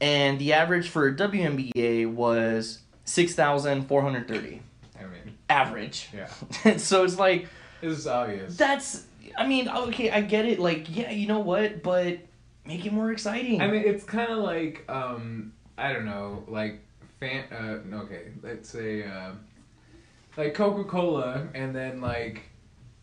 and 0.00 0.38
the 0.38 0.52
average 0.52 0.88
for 0.88 1.08
a 1.08 1.14
WNBA 1.14 2.12
was 2.12 2.80
six 3.04 3.34
thousand 3.34 3.86
four 3.86 4.02
hundred 4.02 4.28
thirty. 4.28 4.60
I 4.98 5.04
mean, 5.04 5.36
Average. 5.48 6.10
yeah. 6.12 6.76
so 6.76 7.04
it's 7.04 7.18
like 7.18 7.48
It's 7.80 8.06
obvious. 8.06 8.56
that's. 8.56 9.06
I 9.38 9.46
mean, 9.46 9.68
okay, 9.68 10.10
I 10.10 10.22
get 10.22 10.44
it. 10.44 10.58
Like, 10.58 10.94
yeah, 10.94 11.10
you 11.12 11.28
know 11.28 11.38
what? 11.38 11.82
But 11.82 12.18
make 12.66 12.84
it 12.84 12.92
more 12.92 13.10
exciting. 13.12 13.60
I 13.62 13.68
mean, 13.68 13.82
it's 13.86 14.04
kind 14.04 14.30
of 14.30 14.38
like 14.38 14.84
um, 14.88 15.52
I 15.80 15.92
don't 15.92 16.04
know, 16.04 16.44
like 16.48 16.80
fan. 17.18 17.44
Uh, 17.52 17.96
okay, 17.96 18.28
let's 18.42 18.68
say 18.68 19.04
uh, 19.04 19.32
like 20.36 20.54
Coca 20.54 20.84
Cola, 20.84 21.46
and 21.54 21.74
then 21.74 22.00
like 22.00 22.42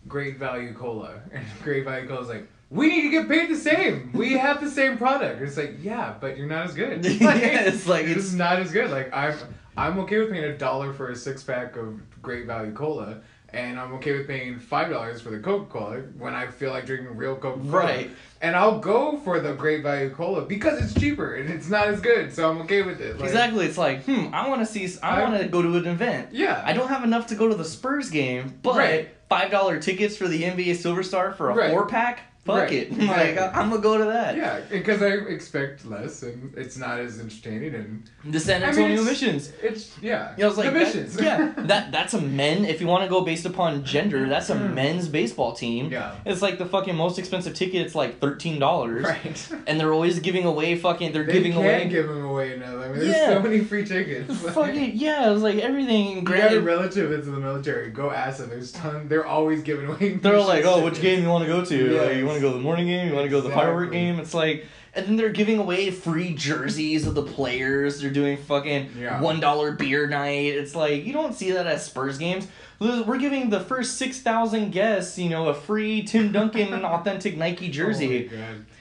Great 0.07 0.37
Value 0.37 0.73
Cola, 0.73 1.19
and 1.31 1.45
Great 1.63 1.83
Value 1.85 2.07
Cola 2.07 2.21
is 2.21 2.27
like. 2.29 2.47
We 2.69 2.89
need 2.89 3.03
to 3.03 3.09
get 3.09 3.29
paid 3.29 3.49
the 3.49 3.55
same. 3.55 4.11
We 4.11 4.33
have 4.33 4.59
the 4.59 4.69
same 4.69 4.97
product. 4.97 5.41
It's 5.41 5.55
like, 5.55 5.75
yeah, 5.81 6.15
but 6.19 6.35
you're 6.37 6.47
not 6.47 6.65
as 6.65 6.73
good. 6.73 7.05
Yeah, 7.05 7.61
it's 7.61 7.87
like, 7.87 8.07
it's- 8.07 8.33
not 8.33 8.59
as 8.59 8.73
good. 8.73 8.91
Like 8.91 9.09
I'm, 9.13 9.37
I'm 9.77 9.97
okay 9.99 10.19
with 10.19 10.31
paying 10.31 10.43
a 10.43 10.57
dollar 10.57 10.91
for 10.91 11.07
a 11.09 11.15
six 11.15 11.41
pack 11.41 11.77
of 11.77 11.97
Great 12.21 12.45
Value 12.45 12.73
Cola, 12.73 13.21
and 13.53 13.79
I'm 13.79 13.93
okay 13.93 14.11
with 14.17 14.27
paying 14.27 14.59
five 14.59 14.89
dollars 14.89 15.21
for 15.21 15.29
the 15.29 15.39
Coca 15.39 15.65
Cola 15.71 15.97
when 16.17 16.33
I 16.33 16.47
feel 16.47 16.71
like 16.71 16.85
drinking 16.85 17.15
real 17.15 17.35
Coca 17.35 17.59
Cola. 17.59 17.71
Right. 17.71 18.09
And 18.41 18.55
I'll 18.55 18.77
go 18.79 19.17
for 19.17 19.39
the 19.39 19.53
Great 19.53 19.81
Value 19.83 20.09
Cola 20.11 20.41
because 20.43 20.79
it's 20.83 20.93
cheaper 20.99 21.35
and 21.35 21.49
it's 21.49 21.69
not 21.69 21.87
as 21.87 21.99
good, 22.01 22.31
so 22.33 22.49
I'm 22.49 22.61
okay 22.61 22.81
with 22.83 23.01
it. 23.01 23.15
Like, 23.17 23.25
exactly. 23.29 23.65
It's 23.65 23.77
like, 23.77 24.03
hmm, 24.03 24.27
I 24.33 24.47
want 24.49 24.61
to 24.61 24.65
see. 24.65 24.87
I 25.01 25.21
I- 25.21 25.29
want 25.29 25.41
to 25.41 25.47
go 25.47 25.61
to 25.61 25.75
an 25.77 25.87
event. 25.87 26.29
Yeah. 26.33 26.61
I 26.65 26.73
don't 26.73 26.89
have 26.89 27.03
enough 27.03 27.27
to 27.27 27.35
go 27.35 27.47
to 27.47 27.55
the 27.55 27.65
Spurs 27.65 28.09
game, 28.09 28.59
but 28.61 28.75
Right. 28.75 29.09
five 29.29 29.49
dollar 29.49 29.79
tickets 29.79 30.17
for 30.17 30.27
the 30.27 30.43
NBA 30.43 30.75
Silver 30.75 31.01
Star 31.03 31.31
for 31.33 31.49
a 31.49 31.55
Right. 31.55 31.71
four 31.71 31.87
pack. 31.87 32.19
Fuck 32.47 32.57
Right, 32.57 32.71
it. 32.73 32.87
exactly. 32.91 33.07
Like 33.07 33.37
I, 33.37 33.61
am 33.61 33.69
gonna 33.69 33.81
go 33.81 33.97
to 33.99 34.05
that. 34.05 34.35
Yeah, 34.35 34.61
because 34.69 35.01
I 35.03 35.09
expect 35.09 35.85
less, 35.85 36.23
and 36.23 36.53
it's 36.57 36.77
not 36.77 36.99
as 36.99 37.19
entertaining, 37.19 37.75
and 37.75 38.09
The 38.25 38.39
San 38.39 38.63
I 38.63 38.71
mean, 38.71 38.75
Antonio 38.91 39.01
it's- 39.01 39.07
missions. 39.07 39.51
it's 39.61 39.91
yeah. 40.01 40.33
Yeah, 40.37 40.45
I 40.45 40.47
was 40.49 40.57
like, 40.57 40.73
the 40.73 40.79
that- 40.79 41.23
yeah, 41.23 41.53
that 41.67 41.91
that's 41.91 42.13
a 42.15 42.21
men. 42.21 42.65
If 42.65 42.81
you 42.81 42.87
want 42.87 43.03
to 43.03 43.09
go 43.09 43.21
based 43.21 43.45
upon 43.45 43.83
gender, 43.83 44.27
that's 44.27 44.49
a 44.49 44.55
men's 44.55 45.07
baseball 45.07 45.53
team. 45.53 45.89
Mm. 45.89 45.91
Yeah. 45.91 46.15
It's 46.25 46.41
like 46.41 46.57
the 46.57 46.65
fucking 46.65 46.95
most 46.95 47.19
expensive 47.19 47.53
ticket. 47.53 47.85
It's 47.85 47.93
like 47.95 48.19
thirteen 48.19 48.57
dollars. 48.59 49.03
right. 49.03 49.49
And 49.67 49.79
they're 49.79 49.93
always 49.93 50.19
giving 50.19 50.45
away 50.45 50.75
fucking. 50.77 51.11
They're 51.13 51.23
They 51.25 51.33
giving 51.33 51.51
can 51.53 51.61
away. 51.61 51.87
give 51.89 52.07
them 52.07 52.25
away 52.25 52.57
now. 52.57 52.79
I 52.81 52.87
mean, 52.89 52.99
there's 52.99 53.15
Yeah. 53.15 53.27
so 53.33 53.39
many 53.41 53.59
free 53.59 53.85
tickets. 53.85 54.33
fucking 54.53 54.91
yeah, 54.95 55.29
it 55.29 55.33
was 55.33 55.43
like 55.43 55.57
everything. 55.57 56.07
You 56.17 56.21
got 56.21 56.21
a 56.21 56.23
Granted, 56.39 56.63
relative 56.63 57.09
that's 57.11 57.27
in 57.27 57.33
the 57.33 57.39
military. 57.39 57.89
Go 57.89 58.11
ask 58.11 58.39
them. 58.39 58.49
There's 58.49 58.71
ton. 58.71 59.07
They're 59.07 59.25
always 59.25 59.61
giving 59.63 59.87
away. 59.87 60.13
they're 60.15 60.39
like, 60.39 60.63
missions 60.63 60.65
"Oh, 60.77 60.83
which 60.85 60.95
tickets." 60.95 60.99
game 61.15 61.23
you 61.23 61.29
want 61.29 61.43
to 61.43 61.47
go 61.47 61.63
to? 61.65 62.01
Like, 62.01 62.17
you 62.17 62.25
want 62.25 62.36
to 62.37 62.47
go 62.47 62.51
to 62.51 62.57
the 62.57 62.63
morning 62.63 62.87
game? 62.87 63.07
You 63.09 63.13
want 63.15 63.25
to 63.25 63.29
go 63.29 63.41
to 63.41 63.47
the 63.47 63.53
firework 63.53 63.91
game?" 63.91 64.19
It's 64.19 64.33
like, 64.33 64.65
and 64.93 65.05
then 65.05 65.15
they're 65.17 65.29
giving 65.29 65.59
away 65.59 65.91
free 65.91 66.33
jerseys 66.33 67.05
of 67.05 67.13
the 67.15 67.23
players. 67.23 68.01
They're 68.01 68.09
doing 68.09 68.37
fucking 68.37 68.91
Yeah. 68.99 69.21
one 69.21 69.39
dollar 69.39 69.71
beer 69.73 70.07
night. 70.07 70.53
It's 70.55 70.75
like 70.75 71.05
you 71.05 71.13
don't 71.13 71.33
see 71.35 71.51
that 71.51 71.67
at 71.67 71.81
Spurs 71.81 72.17
games. 72.17 72.47
We're 72.79 73.17
giving 73.17 73.49
the 73.49 73.59
first 73.59 73.97
six 73.97 74.19
thousand 74.21 74.71
guests, 74.71 75.17
you 75.17 75.29
know, 75.29 75.49
a 75.49 75.53
free 75.53 76.03
Tim 76.03 76.31
Duncan 76.31 76.73
authentic 76.85 77.35
Nike 77.37 77.69
jersey. 77.69 78.29
Oh. 78.33 78.37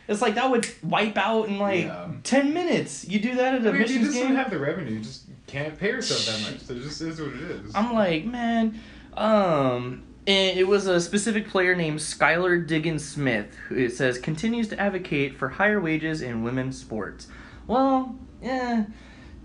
It's 0.08 0.22
like 0.22 0.34
that 0.36 0.50
would 0.50 0.66
wipe 0.84 1.16
out 1.18 1.48
in 1.48 1.58
like 1.58 1.84
Yeah. 1.86 2.08
ten 2.22 2.52
minutes. 2.54 3.06
You 3.08 3.18
do 3.18 3.34
that 3.36 3.54
at 3.54 3.64
a 3.66 3.68
I 3.70 3.72
mean, 3.72 3.74
you 3.74 3.80
missions 3.80 4.02
just 4.06 4.14
game. 4.18 4.28
don't 4.28 4.36
have 4.36 4.50
the 4.50 4.58
revenue. 4.58 4.92
You 4.92 5.00
just 5.00 5.22
can't 5.46 5.78
pay 5.78 5.88
yourself 5.88 6.26
that 6.26 6.52
much. 6.52 6.60
So 6.62 6.74
it 6.74 6.82
just 6.82 7.00
is 7.00 7.20
what 7.20 7.32
it 7.32 7.40
is. 7.50 7.72
I'm 7.74 7.92
like, 7.94 8.24
man, 8.24 8.78
um, 9.16 10.02
it, 10.26 10.58
it 10.58 10.68
was 10.68 10.86
a 10.86 11.00
specific 11.00 11.48
player 11.48 11.74
named 11.74 12.00
Skylar 12.00 12.66
Diggins 12.66 13.04
Smith 13.06 13.54
who 13.68 13.76
it 13.76 13.92
says 13.92 14.18
continues 14.18 14.68
to 14.68 14.80
advocate 14.80 15.36
for 15.36 15.48
higher 15.48 15.80
wages 15.80 16.20
in 16.20 16.42
women's 16.42 16.78
sports. 16.78 17.28
Well, 17.66 18.16
yeah, 18.42 18.86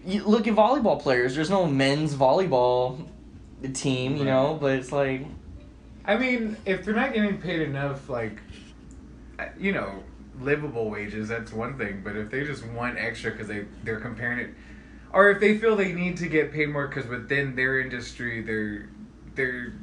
you 0.05 0.23
look 0.23 0.47
at 0.47 0.55
volleyball 0.55 0.99
players. 0.99 1.35
There's 1.35 1.49
no 1.49 1.65
men's 1.65 2.13
volleyball 2.13 3.07
team, 3.73 4.17
you 4.17 4.25
know, 4.25 4.57
but 4.59 4.73
it's 4.73 4.91
like, 4.91 5.25
I 6.05 6.17
mean, 6.17 6.57
if 6.65 6.83
they're 6.83 6.95
not 6.95 7.13
getting 7.13 7.39
paid 7.39 7.61
enough, 7.61 8.09
like, 8.09 8.39
uh, 9.39 9.45
you 9.59 9.71
know, 9.71 10.03
livable 10.39 10.89
wages, 10.89 11.27
that's 11.27 11.53
one 11.53 11.77
thing. 11.77 12.01
But 12.03 12.15
if 12.15 12.31
they 12.31 12.43
just 12.43 12.65
want 12.65 12.97
extra 12.97 13.31
because 13.31 13.47
they 13.47 13.65
they're 13.83 13.99
comparing 13.99 14.39
it, 14.39 14.49
or 15.13 15.29
if 15.29 15.39
they 15.39 15.57
feel 15.57 15.75
they 15.75 15.93
need 15.93 16.17
to 16.17 16.27
get 16.27 16.51
paid 16.51 16.69
more 16.69 16.87
because 16.87 17.05
within 17.07 17.55
their 17.55 17.79
industry 17.79 18.41
they're 18.41 18.89
they're 19.35 19.73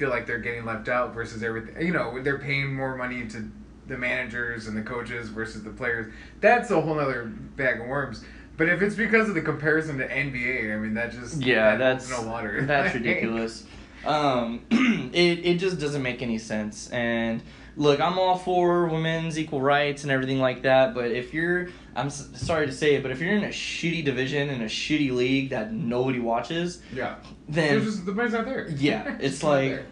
feel 0.00 0.08
like 0.08 0.26
they're 0.26 0.38
getting 0.38 0.64
left 0.64 0.88
out 0.88 1.12
versus 1.12 1.42
everything, 1.42 1.86
you 1.86 1.92
know, 1.92 2.22
they're 2.22 2.38
paying 2.38 2.74
more 2.74 2.96
money 2.96 3.26
to 3.28 3.50
the 3.86 3.98
managers 3.98 4.66
and 4.66 4.74
the 4.74 4.80
coaches 4.80 5.28
versus 5.28 5.62
the 5.62 5.68
players. 5.70 6.10
That's 6.40 6.70
a 6.70 6.80
whole 6.80 6.98
other 6.98 7.24
bag 7.26 7.82
of 7.82 7.86
worms. 7.86 8.24
But 8.56 8.70
if 8.70 8.80
it's 8.80 8.94
because 8.96 9.28
of 9.28 9.34
the 9.34 9.42
comparison 9.42 9.98
to 9.98 10.08
NBA, 10.08 10.74
I 10.74 10.78
mean 10.78 10.94
that 10.94 11.12
just 11.12 11.42
yeah, 11.42 11.76
that 11.76 11.78
that's 11.78 12.10
no 12.10 12.22
water. 12.22 12.62
that's 12.62 12.94
ridiculous. 13.00 13.64
Um, 14.06 14.64
it 15.12 15.44
it 15.44 15.58
just 15.58 15.78
doesn't 15.78 16.02
make 16.02 16.22
any 16.22 16.38
sense. 16.38 16.88
And 16.90 17.42
look, 17.76 18.00
I'm 18.00 18.18
all 18.18 18.36
for 18.38 18.86
women's 18.86 19.38
equal 19.38 19.60
rights 19.60 20.02
and 20.02 20.10
everything 20.12 20.40
like 20.40 20.62
that. 20.62 20.94
But 20.94 21.10
if 21.12 21.32
you're, 21.34 21.68
I'm 21.96 22.06
s- 22.06 22.28
sorry 22.34 22.66
to 22.66 22.72
say 22.72 22.94
it, 22.94 23.02
but 23.02 23.10
if 23.10 23.20
you're 23.20 23.34
in 23.34 23.44
a 23.44 23.48
shitty 23.48 24.04
division 24.04 24.48
in 24.50 24.62
a 24.62 24.66
shitty 24.66 25.12
league 25.12 25.50
that 25.50 25.72
nobody 25.72 26.18
watches, 26.20 26.82
yeah. 26.94 27.16
then 27.48 27.74
There's 27.80 27.84
just 27.84 28.06
the 28.06 28.12
money's 28.12 28.32
not 28.32 28.44
there. 28.44 28.68
yeah, 28.76 29.16
it's 29.20 29.42
like. 29.52 29.82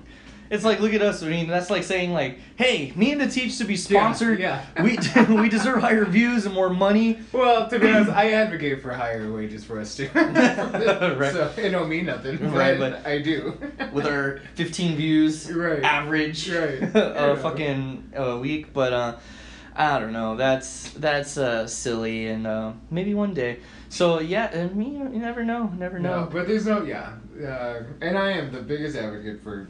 It's 0.51 0.65
like 0.65 0.81
look 0.81 0.95
at 0.95 1.03
us. 1.03 1.23
I 1.23 1.29
mean, 1.29 1.47
that's 1.47 1.69
like 1.71 1.83
saying 1.85 2.13
like, 2.13 2.39
"Hey, 2.57 2.93
me 2.97 3.13
and 3.13 3.21
the 3.21 3.27
teach 3.29 3.59
to 3.59 3.65
be 3.65 3.77
sponsored. 3.77 4.39
yeah. 4.41 4.65
we 4.83 4.99
we 5.43 5.49
deserve 5.49 5.81
higher 5.81 6.05
views 6.05 6.47
and 6.47 6.55
more 6.55 6.71
money." 6.71 7.19
Well, 7.33 7.69
to 7.69 7.79
be 7.79 7.89
honest, 7.91 8.11
I 8.11 8.33
advocate 8.33 8.81
for 8.83 8.93
higher 8.93 9.31
wages 9.33 9.65
for 9.65 9.79
us 9.79 9.95
too. 9.97 10.09
Right. 10.15 11.33
So 11.33 11.53
it 11.57 11.71
don't 11.71 11.89
mean 11.89 12.07
nothing, 12.07 12.39
but, 12.39 12.53
Right, 12.53 12.79
but- 12.79 13.07
I 13.07 13.19
do. 13.21 13.59
with 13.93 14.07
our 14.07 14.41
15 14.55 14.97
views 14.97 15.51
Right. 15.53 15.83
average 15.83 16.49
Right. 16.51 16.83
a 16.83 16.89
Yeah. 16.95 17.35
fucking 17.37 18.13
uh, 18.17 18.39
week 18.39 18.73
but 18.73 18.93
uh 18.93 19.17
i 19.77 19.99
don't 19.99 20.13
know 20.13 20.37
that's 20.37 20.91
that's 20.93 21.37
uh 21.39 21.67
silly 21.67 22.27
and 22.29 22.47
uh 22.47 22.73
maybe 22.91 23.15
one 23.15 23.33
day 23.35 23.59
so 23.89 24.19
yeah 24.21 24.51
i 24.53 24.65
mean 24.75 24.95
you, 24.95 25.05
you 25.15 25.19
never 25.21 25.45
know 25.45 25.73
never 25.79 25.99
know 25.99 26.23
No, 26.25 26.27
but 26.31 26.47
there's 26.49 26.67
no 26.67 26.83
yeah, 26.83 27.13
uh, 27.47 27.83
and 28.01 28.19
I 28.19 28.33
am 28.33 28.51
the 28.53 28.61
biggest 28.61 28.97
advocate 28.97 29.41
for 29.43 29.69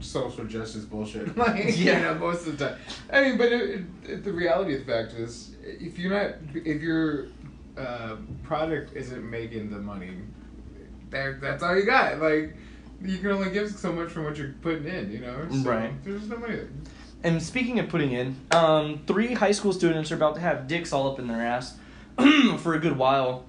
social 0.00 0.44
justice 0.44 0.84
bullshit. 0.84 1.36
Like 1.36 1.76
Yeah. 1.76 1.98
you 1.98 2.04
know, 2.04 2.14
most 2.14 2.46
of 2.46 2.58
the 2.58 2.68
time. 2.68 2.78
I 3.12 3.22
mean, 3.22 3.38
but 3.38 3.52
it, 3.52 3.82
it, 4.04 4.24
the 4.24 4.32
reality 4.32 4.74
of 4.74 4.86
the 4.86 4.92
fact 4.92 5.12
is, 5.14 5.50
if 5.62 5.98
you're 5.98 6.10
not, 6.12 6.36
if 6.54 6.82
your 6.82 7.26
uh, 7.76 8.16
product 8.42 8.94
isn't 8.96 9.28
making 9.28 9.70
the 9.70 9.78
money, 9.78 10.12
that, 11.10 11.40
that's 11.40 11.62
all 11.62 11.76
you 11.76 11.84
got. 11.84 12.18
Like 12.20 12.54
you 13.02 13.18
can 13.18 13.30
only 13.30 13.50
give 13.50 13.70
so 13.70 13.92
much 13.92 14.10
from 14.10 14.24
what 14.24 14.36
you're 14.36 14.54
putting 14.62 14.84
in. 14.86 15.10
You 15.10 15.20
know, 15.20 15.46
so 15.50 15.68
Right. 15.68 15.92
There's 16.04 16.28
no 16.28 16.36
money 16.38 16.56
there. 16.56 16.68
and 17.24 17.42
speaking 17.42 17.78
of 17.80 17.88
putting 17.88 18.12
in 18.12 18.36
um 18.52 19.00
three 19.06 19.34
high 19.34 19.52
school 19.52 19.72
students 19.72 20.10
are 20.12 20.16
about 20.16 20.34
to 20.36 20.40
have 20.40 20.66
dicks 20.68 20.92
all 20.92 21.10
up 21.10 21.18
in 21.18 21.26
their 21.28 21.42
ass 21.42 21.76
for 22.58 22.74
a 22.74 22.78
good 22.78 22.96
while 22.96 23.44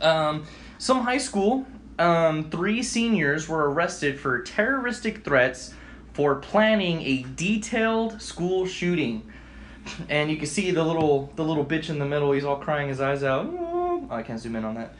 um 0.00 0.44
some 0.78 1.02
high 1.02 1.18
school 1.18 1.66
um 1.98 2.50
three 2.50 2.82
seniors 2.82 3.48
were 3.48 3.70
arrested 3.70 4.18
for 4.18 4.42
terroristic 4.42 5.24
threats 5.24 5.74
for 6.12 6.36
planning 6.36 7.02
a 7.02 7.24
detailed 7.36 8.20
school 8.20 8.66
shooting 8.66 9.30
and 10.08 10.30
you 10.30 10.36
can 10.36 10.46
see 10.46 10.70
the 10.70 10.82
little 10.82 11.32
the 11.36 11.44
little 11.44 11.64
bitch 11.64 11.88
in 11.90 11.98
the 11.98 12.04
middle 12.04 12.32
he's 12.32 12.44
all 12.44 12.56
crying 12.56 12.88
his 12.88 13.00
eyes 13.00 13.22
out 13.22 13.46
oh, 13.46 14.06
i 14.10 14.22
can't 14.22 14.40
zoom 14.40 14.56
in 14.56 14.64
on 14.64 14.74
that 14.74 14.94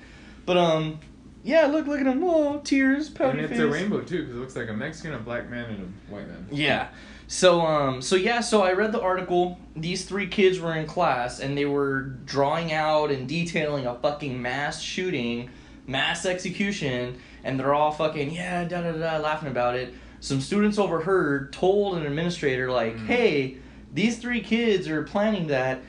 but 0.46 0.56
um 0.56 0.98
yeah 1.42 1.66
look 1.66 1.86
look 1.86 2.00
at 2.00 2.06
him 2.06 2.22
oh 2.24 2.58
tears 2.64 3.08
pouty 3.08 3.38
and 3.38 3.40
it's 3.40 3.50
face. 3.52 3.60
a 3.60 3.66
rainbow 3.66 4.00
too, 4.00 4.20
because 4.22 4.36
it 4.36 4.38
looks 4.38 4.56
like 4.56 4.68
a 4.68 4.72
Mexican, 4.72 5.14
a 5.14 5.18
black 5.18 5.48
man, 5.48 5.70
and 5.70 5.80
a 5.80 6.12
white 6.12 6.26
man. 6.26 6.46
Yeah. 6.50 6.88
So 7.26 7.60
um 7.60 8.02
so 8.02 8.16
yeah, 8.16 8.40
so 8.40 8.62
I 8.62 8.72
read 8.72 8.92
the 8.92 9.00
article. 9.00 9.58
These 9.76 10.04
three 10.04 10.26
kids 10.26 10.60
were 10.60 10.74
in 10.74 10.86
class 10.86 11.40
and 11.40 11.56
they 11.56 11.64
were 11.64 12.02
drawing 12.24 12.72
out 12.72 13.10
and 13.10 13.28
detailing 13.28 13.86
a 13.86 13.94
fucking 13.94 14.40
mass 14.40 14.80
shooting, 14.80 15.50
mass 15.88 16.24
execution, 16.26 17.18
and 17.42 17.58
they're 17.58 17.74
all 17.74 17.90
fucking 17.90 18.30
yeah, 18.30 18.62
da 18.64 18.82
da 18.82 18.92
da 18.92 19.18
laughing 19.18 19.48
about 19.48 19.74
it. 19.74 19.92
Some 20.20 20.40
students 20.40 20.78
overheard 20.78 21.52
told 21.52 21.96
an 21.96 22.06
administrator 22.06 22.70
like, 22.70 22.96
Mm. 22.96 23.06
"Hey, 23.06 23.56
these 23.92 24.18
three 24.18 24.40
kids 24.40 24.86
are 24.88 25.02
planning 25.02 25.48
that." 25.48 25.80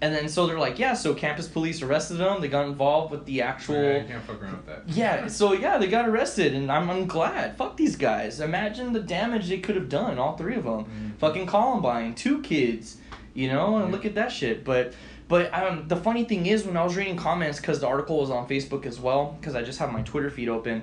And 0.00 0.12
then 0.14 0.28
so 0.28 0.46
they're 0.48 0.58
like, 0.58 0.78
"Yeah, 0.80 0.94
so 0.94 1.14
campus 1.14 1.46
police 1.46 1.80
arrested 1.80 2.14
them. 2.18 2.40
They 2.40 2.48
got 2.48 2.66
involved 2.66 3.12
with 3.12 3.24
the 3.24 3.42
actual 3.42 3.76
Yeah, 3.82 4.02
can't 4.02 4.24
fuck 4.24 4.42
around 4.42 4.56
with 4.56 4.66
that. 4.66 4.82
yeah, 4.88 5.26
so 5.38 5.52
yeah, 5.52 5.78
they 5.78 5.86
got 5.86 6.08
arrested, 6.08 6.54
and 6.54 6.70
I'm, 6.72 6.90
I'm 6.90 7.06
glad. 7.06 7.56
Fuck 7.56 7.76
these 7.76 7.94
guys. 7.96 8.40
Imagine 8.40 8.92
the 8.92 9.00
damage 9.00 9.48
they 9.48 9.58
could 9.58 9.76
have 9.76 9.88
done, 9.88 10.18
all 10.18 10.36
three 10.36 10.56
of 10.56 10.64
them. 10.64 10.84
Mhm. 10.86 11.18
Fucking 11.20 11.46
Columbine, 11.46 12.14
two 12.14 12.42
kids, 12.42 12.96
you 13.32 13.48
know, 13.48 13.76
and 13.76 13.86
Yeah. 13.86 13.92
look 13.92 14.04
at 14.04 14.14
that 14.16 14.32
shit. 14.32 14.64
But, 14.64 14.92
but 15.30 15.54
um, 15.54 15.86
the 15.86 15.94
funny 15.94 16.24
thing 16.24 16.46
is, 16.46 16.64
when 16.64 16.76
I 16.76 16.82
was 16.82 16.96
reading 16.96 17.16
comments, 17.16 17.60
because 17.60 17.78
the 17.78 17.86
article 17.86 18.18
was 18.18 18.30
on 18.30 18.48
Facebook 18.48 18.84
as 18.84 18.98
well, 18.98 19.38
because 19.40 19.54
I 19.54 19.62
just 19.62 19.78
have 19.78 19.92
my 19.92 20.02
Twitter 20.02 20.28
feed 20.28 20.48
open, 20.48 20.82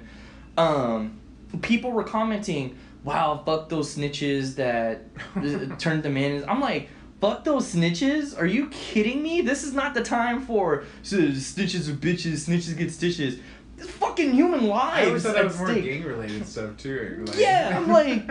um, 0.58 1.20
people 1.62 1.92
were 1.92 2.06
commenting, 2.06 2.78
"Wow, 3.04 3.44
fuck 3.46 3.68
those 3.68 3.94
snitches 3.94 4.56
that 4.56 5.02
turned 5.80 6.02
them 6.02 6.18
in." 6.18 6.50
I'm 6.50 6.62
like. 6.62 6.90
Fuck 7.20 7.46
those 7.46 7.74
snitches? 7.74 8.40
Are 8.40 8.46
you 8.46 8.70
kidding 8.70 9.24
me? 9.24 9.42
This 9.42 9.64
is 9.64 9.74
not 9.74 9.96
the 9.96 10.04
time 10.04 10.40
for 10.40 10.84
snitches 11.02 11.90
are 11.90 11.96
bitches, 11.96 12.48
snitches 12.48 12.78
get 12.78 12.92
stitches. 12.92 13.40
Fucking 13.78 14.34
human 14.34 14.62
I 14.72 15.06
always 15.06 15.12
lives 15.12 15.24
thought 15.24 15.36
at 15.36 15.42
that 15.44 15.46
was 15.46 15.58
more 15.60 15.74
gang 15.76 16.04
related 16.04 16.48
stuff 16.48 16.78
too. 16.78 17.24
Like, 17.28 17.38
Yeah, 17.38 17.74
I'm 17.76 17.88
like, 17.92 18.28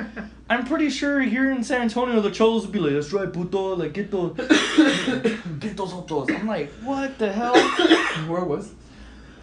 I'm 0.51 0.65
pretty 0.67 0.91
sure 0.91 1.21
here 1.21 1.53
in 1.53 1.63
San 1.63 1.83
Antonio 1.83 2.21
the 2.21 2.31
cholos 2.33 2.63
would 2.65 2.73
be 2.73 2.81
like, 2.81 2.93
that's 2.95 3.13
right, 3.13 3.33
puto, 3.33 3.77
like 3.77 3.93
get 3.93 4.11
those, 4.11 4.37
get 5.61 5.77
those 5.77 5.93
otros. 5.93 6.31
I'm 6.35 6.47
like, 6.49 6.71
what 6.83 7.17
the 7.19 7.33
hell? 7.33 7.55
Where 8.29 8.43
was? 8.45 8.73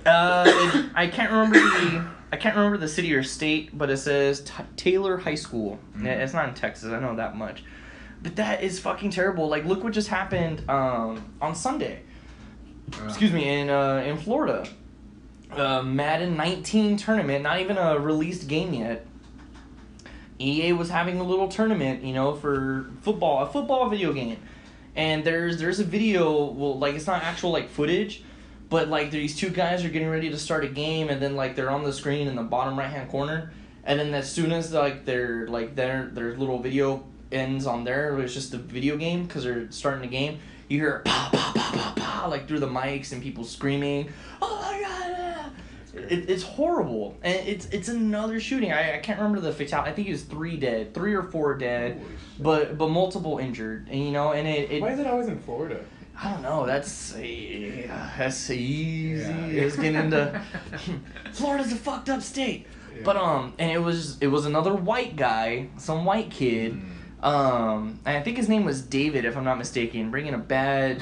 Uh, 0.06 0.44
it, 0.46 0.86
I 0.94 1.08
can't 1.08 1.32
remember 1.32 1.58
the, 1.60 2.06
I 2.34 2.36
can't 2.36 2.56
remember 2.58 2.78
the 2.78 2.90
city 2.90 3.14
or 3.14 3.24
state, 3.24 3.78
but 3.78 3.90
it 3.90 3.98
says 3.98 4.42
T- 4.42 4.52
Taylor 4.76 5.18
High 5.18 5.36
School. 5.36 5.80
Mhm. 5.98 6.06
Yeah, 6.06 6.12
It's 6.24 6.34
not 6.34 6.50
in 6.50 6.56
Texas. 6.56 6.92
I 6.92 7.00
know 7.00 7.16
that 7.16 7.38
much. 7.38 7.64
But 8.22 8.36
that 8.38 8.62
is 8.64 8.80
fucking 8.80 9.12
terrible. 9.12 9.48
Like, 9.48 9.64
look 9.66 9.84
what 9.84 9.94
just 9.94 10.10
happened 10.10 10.70
um, 10.70 11.24
on 11.42 11.56
Sunday. 11.56 12.02
Uh, 13.02 13.06
Excuse 13.06 13.32
me, 13.32 13.48
in 13.48 13.70
uh, 13.70 14.04
in 14.06 14.18
Florida. 14.18 14.68
Uh, 15.58 15.82
Madden 15.84 16.36
19 16.36 16.98
tournament, 16.98 17.44
not 17.44 17.60
even 17.60 17.78
a 17.78 18.00
released 18.00 18.48
game 18.48 18.74
yet. 18.74 19.06
EA 20.40 20.74
was 20.74 20.90
having 20.90 21.20
a 21.20 21.24
little 21.24 21.48
tournament, 21.48 22.04
you 22.04 22.14
know, 22.14 22.36
for 22.36 22.88
football, 23.02 23.44
a 23.44 23.48
football 23.48 23.90
video 23.90 24.14
game. 24.14 24.38
And 24.96 25.24
there's 25.24 25.58
there's 25.58 25.80
a 25.80 25.84
video, 25.84 26.46
well, 26.46 26.78
like 26.78 26.96
it's 26.96 27.08
not 27.08 27.24
actual 27.24 27.52
like 27.52 27.70
footage, 27.70 28.24
but 28.70 28.90
like 28.90 29.12
these 29.12 29.36
two 29.36 29.50
guys 29.50 29.84
are 29.86 29.90
getting 29.90 30.10
ready 30.10 30.30
to 30.30 30.38
start 30.38 30.64
a 30.64 30.68
game, 30.68 31.10
and 31.10 31.22
then 31.22 31.36
like 31.36 31.56
they're 31.56 31.72
on 31.72 31.84
the 31.84 31.94
screen 31.94 32.28
in 32.28 32.36
the 32.36 32.44
bottom 32.44 32.78
right 32.78 32.90
hand 32.90 33.10
corner, 33.10 33.52
and 33.84 34.00
then 34.00 34.14
as 34.14 34.32
soon 34.32 34.52
as 34.52 34.72
like 34.74 35.06
their 35.06 35.48
like 35.48 35.76
their 35.76 36.10
their 36.14 36.36
little 36.38 36.60
video 36.60 37.04
ends 37.32 37.66
on 37.66 37.84
there. 37.84 38.18
it's 38.20 38.34
just 38.34 38.54
a 38.54 38.58
video 38.58 38.96
game 38.98 39.24
because 39.24 39.44
they're 39.44 39.72
starting 39.72 40.02
the 40.02 40.08
game. 40.08 40.40
You 40.68 40.80
hear 40.80 41.00
pa 41.06 41.30
pa 41.32 41.52
pa 41.56 41.72
pa 41.72 41.94
pa 41.96 42.28
like 42.28 42.48
through 42.48 42.60
the 42.60 42.68
mics 42.68 43.12
and 43.12 43.22
people 43.22 43.44
screaming. 43.44 44.10
Oh 44.42 44.62
my 44.62 44.82
god! 44.82 45.33
Ah." 45.96 46.00
It, 46.00 46.30
it's 46.30 46.44
horrible, 46.44 47.18
and 47.22 47.48
it's 47.48 47.66
it's 47.68 47.88
another 47.88 48.40
shooting. 48.40 48.72
I, 48.72 48.96
I 48.96 48.98
can't 49.00 49.20
remember 49.20 49.42
the 49.42 49.54
fatality. 49.54 49.92
I 49.92 49.94
think 49.94 50.08
it 50.08 50.12
was 50.12 50.24
three 50.24 50.58
dead, 50.58 50.94
three 50.94 51.14
or 51.14 51.24
four 51.24 51.56
dead, 51.58 52.02
but 52.40 52.78
but 52.78 52.90
multiple 52.90 53.38
injured. 53.38 53.88
And 53.90 54.04
you 54.04 54.12
know, 54.12 54.34
and 54.34 54.48
it, 54.48 54.72
it 54.72 54.82
Why 54.82 54.92
is 54.92 55.00
it 55.00 55.08
always 55.08 55.28
in 55.28 55.40
Florida? 55.40 55.84
I 56.22 56.32
don't 56.32 56.44
know. 56.44 56.66
That's 56.66 57.16
a, 57.16 57.88
that's 58.18 58.50
easy. 58.50 59.24
Yeah. 59.24 59.46
It's 59.48 59.76
getting 59.76 59.96
into 59.96 60.42
Florida's 61.34 61.72
a 61.72 61.76
fucked 61.76 62.10
up 62.10 62.22
state. 62.22 62.68
Yeah. 62.96 63.02
But 63.04 63.18
um, 63.18 63.54
and 63.58 63.72
it 63.72 63.80
was 63.80 64.18
it 64.20 64.28
was 64.28 64.46
another 64.46 64.74
white 64.74 65.16
guy, 65.16 65.70
some 65.78 66.06
white 66.06 66.30
kid. 66.30 66.74
Mm. 66.74 66.94
Um, 67.24 68.00
and 68.06 68.18
I 68.18 68.22
think 68.22 68.36
his 68.36 68.50
name 68.50 68.66
was 68.66 68.82
David, 68.82 69.24
if 69.24 69.38
I'm 69.38 69.46
not 69.46 69.58
mistaken, 69.58 70.12
bringing 70.12 70.34
a 70.34 70.38
bad, 70.38 71.02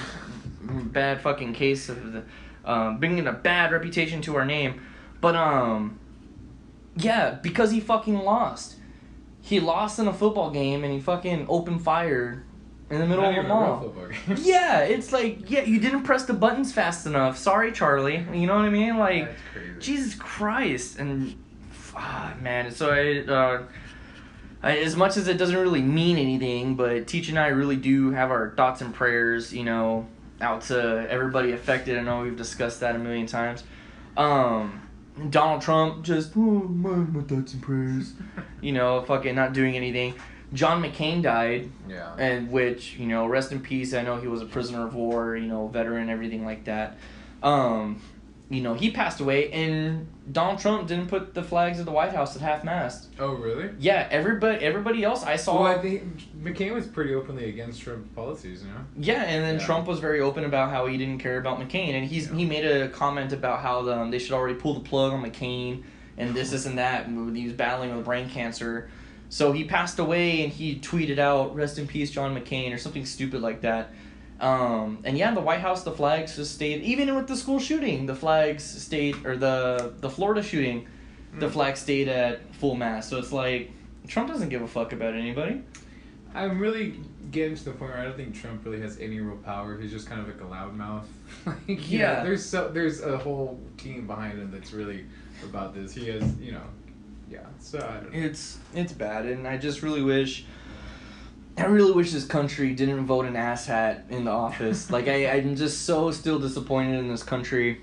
bad 0.61 1.19
fucking 1.19 1.53
case 1.53 1.89
of 1.89 2.13
the, 2.13 2.23
um, 2.65 2.99
bringing 2.99 3.27
a 3.27 3.33
bad 3.33 3.71
reputation 3.71 4.21
to 4.23 4.35
our 4.35 4.45
name. 4.45 4.81
But 5.19 5.35
um, 5.35 5.99
yeah, 6.95 7.37
because 7.41 7.71
he 7.71 7.79
fucking 7.79 8.17
lost. 8.17 8.75
He 9.41 9.59
lost 9.59 9.99
in 9.99 10.07
a 10.07 10.13
football 10.13 10.51
game 10.51 10.83
and 10.83 10.93
he 10.93 10.99
fucking 10.99 11.47
opened 11.49 11.81
fire 11.81 12.43
in 12.91 12.99
the 12.99 13.07
middle 13.07 13.23
Not 13.23 13.31
of 13.31 13.37
even 13.37 13.47
mall. 13.47 13.93
Yeah, 14.37 14.79
it's 14.79 15.11
like 15.11 15.49
yeah, 15.49 15.61
you 15.61 15.79
didn't 15.79 16.03
press 16.03 16.25
the 16.25 16.33
buttons 16.33 16.73
fast 16.73 17.05
enough. 17.05 17.37
Sorry, 17.37 17.71
Charlie. 17.71 18.25
You 18.33 18.47
know 18.47 18.55
what 18.55 18.65
I 18.65 18.69
mean? 18.69 18.97
Like, 18.97 19.31
Jesus 19.79 20.13
Christ, 20.15 20.99
and 20.99 21.35
ah, 21.95 22.33
man. 22.41 22.71
So 22.71 22.91
I, 22.91 23.31
uh, 23.31 23.63
I, 24.61 24.77
as 24.79 24.95
much 24.95 25.17
as 25.17 25.27
it 25.27 25.37
doesn't 25.37 25.57
really 25.57 25.81
mean 25.81 26.17
anything, 26.17 26.75
but 26.75 27.07
Teach 27.07 27.29
and 27.29 27.39
I 27.39 27.47
really 27.47 27.77
do 27.77 28.11
have 28.11 28.29
our 28.29 28.53
thoughts 28.55 28.81
and 28.81 28.93
prayers, 28.93 29.53
you 29.53 29.63
know, 29.63 30.07
out 30.41 30.61
to 30.63 31.07
everybody 31.09 31.51
affected. 31.53 31.97
I 31.97 32.01
know 32.01 32.21
we've 32.23 32.35
discussed 32.37 32.79
that 32.81 32.95
a 32.95 32.99
million 32.99 33.27
times. 33.27 33.63
Um, 34.17 34.81
Donald 35.29 35.61
Trump 35.61 36.03
just 36.03 36.31
oh, 36.35 36.39
my, 36.39 36.89
my 36.95 37.21
thoughts 37.23 37.53
and 37.53 37.61
prayers, 37.61 38.13
you 38.61 38.71
know, 38.71 39.01
fucking 39.03 39.35
not 39.35 39.53
doing 39.53 39.75
anything. 39.75 40.13
John 40.53 40.83
McCain 40.83 41.21
died 41.21 41.69
Yeah. 41.87 42.13
and 42.17 42.51
which 42.51 42.95
you 42.97 43.07
know 43.07 43.25
rest 43.25 43.53
in 43.53 43.61
peace 43.61 43.93
i 43.93 44.01
know 44.01 44.17
he 44.19 44.27
was 44.27 44.41
a 44.41 44.45
prisoner 44.45 44.85
of 44.85 44.93
war 44.93 45.37
you 45.37 45.47
know 45.47 45.67
veteran 45.69 46.09
everything 46.09 46.43
like 46.43 46.65
that 46.65 46.97
um 47.41 48.01
you 48.51 48.61
know 48.61 48.73
he 48.73 48.91
passed 48.91 49.19
away 49.21 49.49
and 49.51 50.05
donald 50.31 50.59
trump 50.59 50.87
didn't 50.87 51.07
put 51.07 51.33
the 51.33 51.41
flags 51.41 51.79
of 51.79 51.85
the 51.85 51.91
white 51.91 52.11
house 52.11 52.35
at 52.35 52.41
half 52.41 52.63
mast 52.63 53.07
oh 53.19 53.33
really? 53.33 53.69
yeah 53.79 54.07
everybody 54.11 54.63
everybody 54.63 55.03
else 55.03 55.23
i 55.23 55.35
saw 55.37 55.63
Well, 55.63 55.77
I 55.77 55.81
think 55.81 56.03
McCain 56.43 56.73
was 56.73 56.85
pretty 56.85 57.13
openly 57.13 57.49
against 57.49 57.81
Trump 57.81 58.13
policies, 58.15 58.63
you 58.63 58.69
know. 58.69 58.81
yeah 58.97 59.23
and 59.23 59.43
then 59.43 59.59
Yeah. 59.59 59.65
trump 59.65 59.87
was 59.87 59.99
very 59.99 60.19
open 60.19 60.43
about 60.43 60.69
how 60.69 60.85
he 60.85 60.97
didn't 60.97 61.19
care 61.19 61.37
about 61.39 61.59
mccain 61.59 61.93
and 61.93 62.05
he's 62.05 62.27
Yeah. 62.27 62.35
he 62.35 62.45
made 62.45 62.65
a 62.65 62.89
comment 62.89 63.31
about 63.31 63.61
how 63.61 63.89
um, 63.89 64.11
they 64.11 64.19
should 64.19 64.33
already 64.33 64.55
pull 64.55 64.73
the 64.73 64.81
plug 64.81 65.13
on 65.13 65.23
mccain 65.23 65.83
and 66.17 66.35
this 66.35 66.51
this 66.51 66.65
and 66.65 66.77
that 66.77 67.07
and 67.07 67.35
he 67.37 67.45
was 67.45 67.53
battling 67.53 67.95
with 67.95 68.03
brain 68.05 68.29
cancer 68.29 68.89
so 69.29 69.53
he 69.53 69.63
passed 69.63 69.97
away 69.97 70.43
and 70.43 70.51
he 70.51 70.77
tweeted 70.77 71.19
out 71.19 71.55
rest 71.55 71.79
in 71.79 71.87
peace 71.87 72.11
john 72.11 72.35
mccain 72.37 72.73
or 72.73 72.77
something 72.77 73.05
stupid 73.05 73.41
like 73.41 73.61
that 73.61 73.91
um, 74.41 74.99
and 75.03 75.17
yeah, 75.17 75.33
the 75.33 75.41
White 75.41 75.59
House, 75.61 75.83
the 75.83 75.91
flags 75.91 76.35
just 76.35 76.55
stayed. 76.55 76.81
Even 76.83 77.13
with 77.15 77.27
the 77.27 77.35
school 77.37 77.59
shooting, 77.59 78.05
the 78.07 78.15
flags 78.15 78.63
stayed, 78.63 79.25
or 79.25 79.37
the 79.37 79.93
the 79.99 80.09
Florida 80.09 80.41
shooting, 80.43 80.87
the 81.39 81.47
Mm. 81.47 81.51
flag 81.51 81.77
stayed 81.77 82.07
at 82.09 82.53
full 82.55 82.75
mast. 82.75 83.09
So 83.09 83.17
it's 83.17 83.31
like 83.31 83.71
Trump 84.07 84.27
doesn't 84.29 84.49
give 84.49 84.61
a 84.61 84.67
fuck 84.67 84.91
about 84.93 85.13
anybody. 85.13 85.61
I'm 86.33 86.59
really 86.59 86.99
getting 87.31 87.55
to 87.55 87.63
the 87.65 87.71
point 87.71 87.91
where 87.91 87.99
I 87.99 88.03
don't 88.05 88.15
think 88.17 88.33
Trump 88.35 88.65
really 88.65 88.81
has 88.81 88.99
any 88.99 89.19
real 89.19 89.37
power. 89.37 89.77
He's 89.79 89.91
just 89.91 90.07
kind 90.09 90.21
of 90.21 90.27
like 90.27 90.41
a 90.41 90.45
loudmouth. 90.45 91.03
like, 91.45 91.57
you 91.67 91.99
know, 91.99 92.05
Yeah. 92.05 92.23
there's 92.23 92.43
so 92.43 92.69
there's 92.69 93.01
a 93.01 93.17
whole 93.17 93.59
team 93.77 94.07
behind 94.07 94.39
him 94.39 94.49
that's 94.51 94.71
really 94.73 95.05
about 95.43 95.73
this. 95.73 95.93
He 95.93 96.07
has, 96.07 96.23
you 96.37 96.53
know, 96.53 96.63
yeah. 97.29 97.39
So 97.59 97.77
I 97.79 98.01
don't 98.03 98.13
know. 98.13 98.19
It's 98.19 98.57
it's 98.73 98.93
bad, 98.93 99.25
and 99.25 99.47
I 99.47 99.57
just 99.57 99.81
really 99.83 100.01
wish. 100.01 100.45
I 101.57 101.65
really 101.65 101.91
wish 101.91 102.11
this 102.11 102.25
country 102.25 102.73
didn't 102.73 103.05
vote 103.05 103.25
an 103.25 103.33
asshat 103.33 104.09
in 104.09 104.23
the 104.25 104.31
office. 104.31 104.89
like 104.89 105.07
I, 105.07 105.27
I'm 105.29 105.55
just 105.55 105.85
so 105.85 106.09
still 106.11 106.39
disappointed 106.39 106.97
in 106.99 107.07
this 107.09 107.23
country 107.23 107.81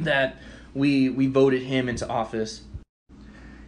that 0.00 0.36
we 0.74 1.08
we 1.10 1.26
voted 1.26 1.62
him 1.62 1.88
into 1.88 2.08
office. 2.08 2.62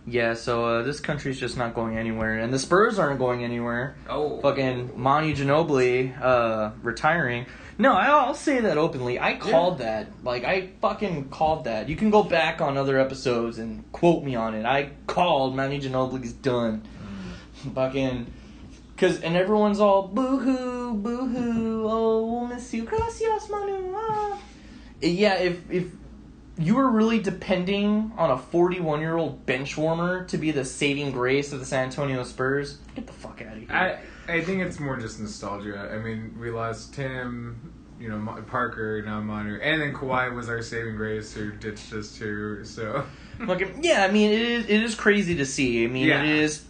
Yeah, 0.07 0.35
so 0.35 0.65
uh, 0.65 0.83
this 0.83 0.99
country's 0.99 1.39
just 1.39 1.57
not 1.57 1.75
going 1.75 1.97
anywhere, 1.97 2.39
and 2.39 2.53
the 2.53 2.59
Spurs 2.59 2.99
aren't 2.99 3.19
going 3.19 3.45
anywhere. 3.45 3.95
Oh, 4.09 4.41
Fucking 4.41 4.93
Monty 4.99 5.35
Ginobili 5.35 6.21
uh, 6.21 6.71
retiring. 6.83 7.47
No, 7.79 7.93
I- 7.93 8.07
I'll 8.09 8.35
say 8.35 8.61
that 8.61 8.77
openly. 8.79 9.21
I 9.21 9.37
called 9.37 9.79
that. 9.79 10.09
Like 10.25 10.45
I 10.45 10.71
fucking 10.81 11.29
called 11.29 11.65
that. 11.65 11.89
You 11.89 11.97
can 11.97 12.11
go 12.11 12.23
back 12.25 12.61
on 12.61 12.77
other 12.79 12.99
episodes 12.99 13.59
and 13.59 13.91
quote 13.93 14.25
me 14.25 14.35
on 14.35 14.55
it. 14.55 14.65
I 14.65 14.91
called 15.07 15.55
Monty 15.55 15.79
Ginobili's 15.81 16.33
done. 16.33 16.83
Fucking. 17.75 18.27
Cause 19.01 19.23
and 19.23 19.35
everyone's 19.35 19.81
all 19.81 20.09
boo 20.09 20.39
hoo, 20.39 20.93
boo 20.95 21.27
hoo. 21.27 21.87
Oh, 21.89 22.27
we'll 22.27 22.47
miss 22.47 22.75
you. 22.75 22.85
Gracias, 22.85 23.49
Manu. 23.49 23.95
Ah. 23.97 24.39
Yeah, 25.01 25.37
if 25.37 25.71
if 25.71 25.87
you 26.59 26.75
were 26.75 26.91
really 26.91 27.19
depending 27.19 28.13
on 28.19 28.31
a 28.31 28.37
41 28.37 29.01
year 29.01 29.17
old 29.17 29.47
bench 29.47 29.79
warmer 29.79 30.27
to 30.27 30.37
be 30.37 30.51
the 30.51 30.67
saving 30.67 31.13
grace 31.13 31.51
of 31.51 31.61
the 31.61 31.65
San 31.65 31.85
Antonio 31.85 32.23
Spurs, 32.25 32.77
get 32.95 33.07
the 33.07 33.13
fuck 33.15 33.41
out 33.41 33.55
of 33.57 33.59
here. 33.61 33.73
I 33.73 33.99
I 34.31 34.43
think 34.43 34.61
it's 34.61 34.79
more 34.79 34.99
just 34.99 35.19
nostalgia. 35.19 35.91
I 35.91 35.97
mean, 35.97 36.37
we 36.39 36.51
lost 36.51 36.93
Tim, 36.93 37.73
you 37.99 38.11
know, 38.11 38.43
Parker, 38.49 39.01
now 39.03 39.21
Manu, 39.23 39.59
and 39.63 39.81
then 39.81 39.95
Kawhi 39.95 40.35
was 40.35 40.51
our 40.51 40.61
saving 40.61 40.97
grace 40.97 41.33
who 41.33 41.53
ditched 41.53 41.91
us 41.95 42.19
too. 42.19 42.65
So, 42.67 43.07
Fucking 43.47 43.83
yeah, 43.83 44.05
I 44.05 44.13
mean 44.13 44.31
it 44.31 44.43
is 44.43 44.65
it 44.67 44.83
is 44.83 44.95
crazy 44.95 45.37
to 45.37 45.47
see. 45.47 45.85
I 45.85 45.87
mean 45.87 46.07
Yeah. 46.07 46.23
it 46.23 46.29
is. 46.29 46.67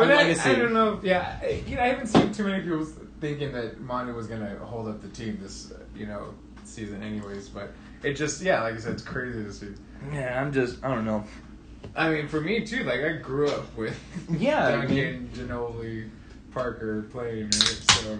But 0.00 0.12
I, 0.12 0.16
legacy. 0.16 0.50
I 0.50 0.54
don't 0.54 0.72
know. 0.72 1.00
Yeah, 1.02 1.38
I, 1.42 1.62
you 1.66 1.76
know, 1.76 1.82
I 1.82 1.86
haven't 1.86 2.06
seen 2.08 2.32
too 2.32 2.44
many 2.44 2.62
people 2.62 2.84
thinking 3.20 3.52
that 3.52 3.80
Manu 3.80 4.14
was 4.14 4.26
gonna 4.26 4.58
hold 4.58 4.88
up 4.88 5.02
the 5.02 5.08
team 5.08 5.38
this, 5.40 5.72
you 5.94 6.06
know, 6.06 6.34
season, 6.64 7.02
anyways. 7.02 7.48
But 7.48 7.72
it 8.02 8.14
just, 8.14 8.42
yeah, 8.42 8.62
like 8.62 8.74
I 8.74 8.78
said, 8.78 8.92
it's 8.92 9.02
crazy 9.02 9.42
to 9.44 9.52
see. 9.52 9.74
Yeah, 10.12 10.40
I'm 10.40 10.52
just 10.52 10.82
I 10.84 10.94
don't 10.94 11.04
know. 11.04 11.24
I 11.94 12.10
mean, 12.10 12.28
for 12.28 12.40
me 12.40 12.64
too. 12.64 12.84
Like 12.84 13.00
I 13.00 13.12
grew 13.14 13.48
up 13.48 13.76
with 13.76 13.98
Yeah, 14.30 14.66
I 14.66 14.70
Duncan, 14.72 15.30
Ginobili, 15.34 16.08
Parker 16.52 17.02
playing, 17.10 17.44
right? 17.44 17.82
So 17.92 18.18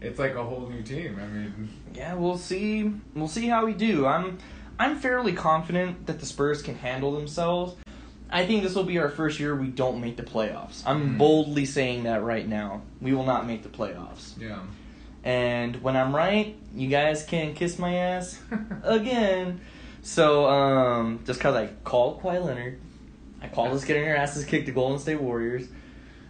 it's 0.00 0.18
like 0.18 0.34
a 0.34 0.44
whole 0.44 0.68
new 0.68 0.82
team. 0.82 1.18
I 1.20 1.26
mean, 1.26 1.68
Yeah, 1.94 2.14
we'll 2.14 2.38
see. 2.38 2.92
We'll 3.14 3.28
see 3.28 3.48
how 3.48 3.66
we 3.66 3.74
do. 3.74 4.06
I'm 4.06 4.38
I'm 4.78 4.96
fairly 4.96 5.32
confident 5.32 6.06
that 6.06 6.20
the 6.20 6.26
Spurs 6.26 6.62
can 6.62 6.76
handle 6.76 7.12
themselves. 7.12 7.74
I 8.30 8.44
think 8.46 8.62
this 8.62 8.74
will 8.74 8.84
be 8.84 8.98
our 8.98 9.08
first 9.08 9.40
year 9.40 9.54
we 9.56 9.68
don't 9.68 10.00
make 10.00 10.16
the 10.16 10.22
playoffs. 10.22 10.82
I'm 10.86 11.14
Mhm. 11.14 11.18
boldly 11.18 11.64
saying 11.64 12.02
that 12.04 12.22
right 12.22 12.46
now. 12.46 12.82
We 13.00 13.14
will 13.14 13.24
not 13.24 13.46
make 13.46 13.62
the 13.62 13.68
playoffs. 13.70 14.34
yeah. 14.40 14.58
And 15.24 15.82
when 15.82 15.96
I'm 15.96 16.14
right, 16.14 16.56
you 16.74 16.88
guys 16.88 17.24
can 17.24 17.54
kiss 17.54 17.78
my 17.78 17.94
ass 17.94 18.40
again. 18.84 19.60
So, 20.02 20.46
um, 20.48 21.20
just 21.26 21.40
cause 21.40 21.54
I 21.56 21.68
called 21.84 22.22
Kawhi 22.22 22.42
Leonard, 22.44 22.78
I 23.42 23.48
called 23.48 23.72
us 23.72 23.84
getting 23.84 24.08
our 24.08 24.14
asses 24.16 24.44
kicked 24.44 24.66
to 24.66 24.72
Golden 24.72 24.98
State 24.98 25.20
Warriors. 25.20 25.66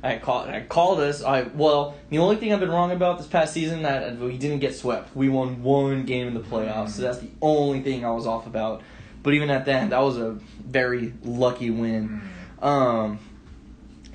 I 0.02 0.18
called. 0.18 0.48
I 0.48 0.60
called 0.62 1.00
us. 1.00 1.22
I 1.24 1.42
well, 1.54 1.94
the 2.08 2.18
only 2.18 2.36
thing 2.36 2.52
I've 2.52 2.60
been 2.60 2.70
wrong 2.70 2.92
about 2.92 3.18
this 3.18 3.26
past 3.26 3.52
season 3.52 3.82
that 3.82 4.16
we 4.18 4.38
didn't 4.38 4.60
get 4.60 4.74
swept. 4.76 5.14
We 5.16 5.28
won 5.28 5.62
one 5.62 6.04
game 6.04 6.28
in 6.28 6.34
the 6.34 6.40
playoffs, 6.40 6.90
so 6.90 7.02
that's 7.02 7.18
the 7.18 7.30
only 7.42 7.82
thing 7.82 8.04
I 8.04 8.10
was 8.12 8.24
off 8.26 8.46
about. 8.46 8.82
But 9.22 9.34
even 9.34 9.50
at 9.50 9.66
that, 9.66 9.90
that 9.90 10.00
was 10.00 10.16
a 10.16 10.38
very 10.64 11.12
lucky 11.22 11.70
win. 11.70 12.20
Um, 12.62 13.18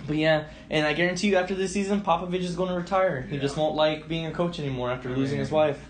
but 0.08 0.16
yeah, 0.18 0.46
and 0.70 0.86
I 0.86 0.94
guarantee 0.94 1.30
you, 1.30 1.36
after 1.38 1.56
this 1.56 1.72
season, 1.74 2.02
Popovich 2.02 2.42
is 2.42 2.56
going 2.56 2.70
to 2.70 2.76
retire. 2.76 3.22
He 3.22 3.36
Yeah. 3.36 3.42
just 3.42 3.56
won't 3.58 3.76
like 3.76 4.08
being 4.08 4.26
a 4.26 4.32
coach 4.32 4.60
anymore 4.60 4.92
after 4.92 5.10
I 5.10 5.13
losing 5.13 5.36
mean, 5.36 5.39
his 5.46 5.52
wife. 5.52 5.89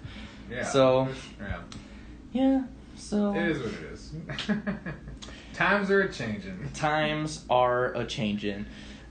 Yeah. 0.51 0.63
So- 0.63 1.07
yeah, 1.39 1.59
Yeah. 2.31 2.63
So 2.95 3.33
it 3.35 3.43
is 3.49 3.59
what 3.59 3.67
it 3.73 3.91
is. 3.91 4.11
Times 5.53 5.89
are 5.91 6.01
a 6.01 6.11
changing. 6.11 6.69
times 6.73 7.43
are 7.49 7.93
a 7.93 8.05
changing. 8.05 8.65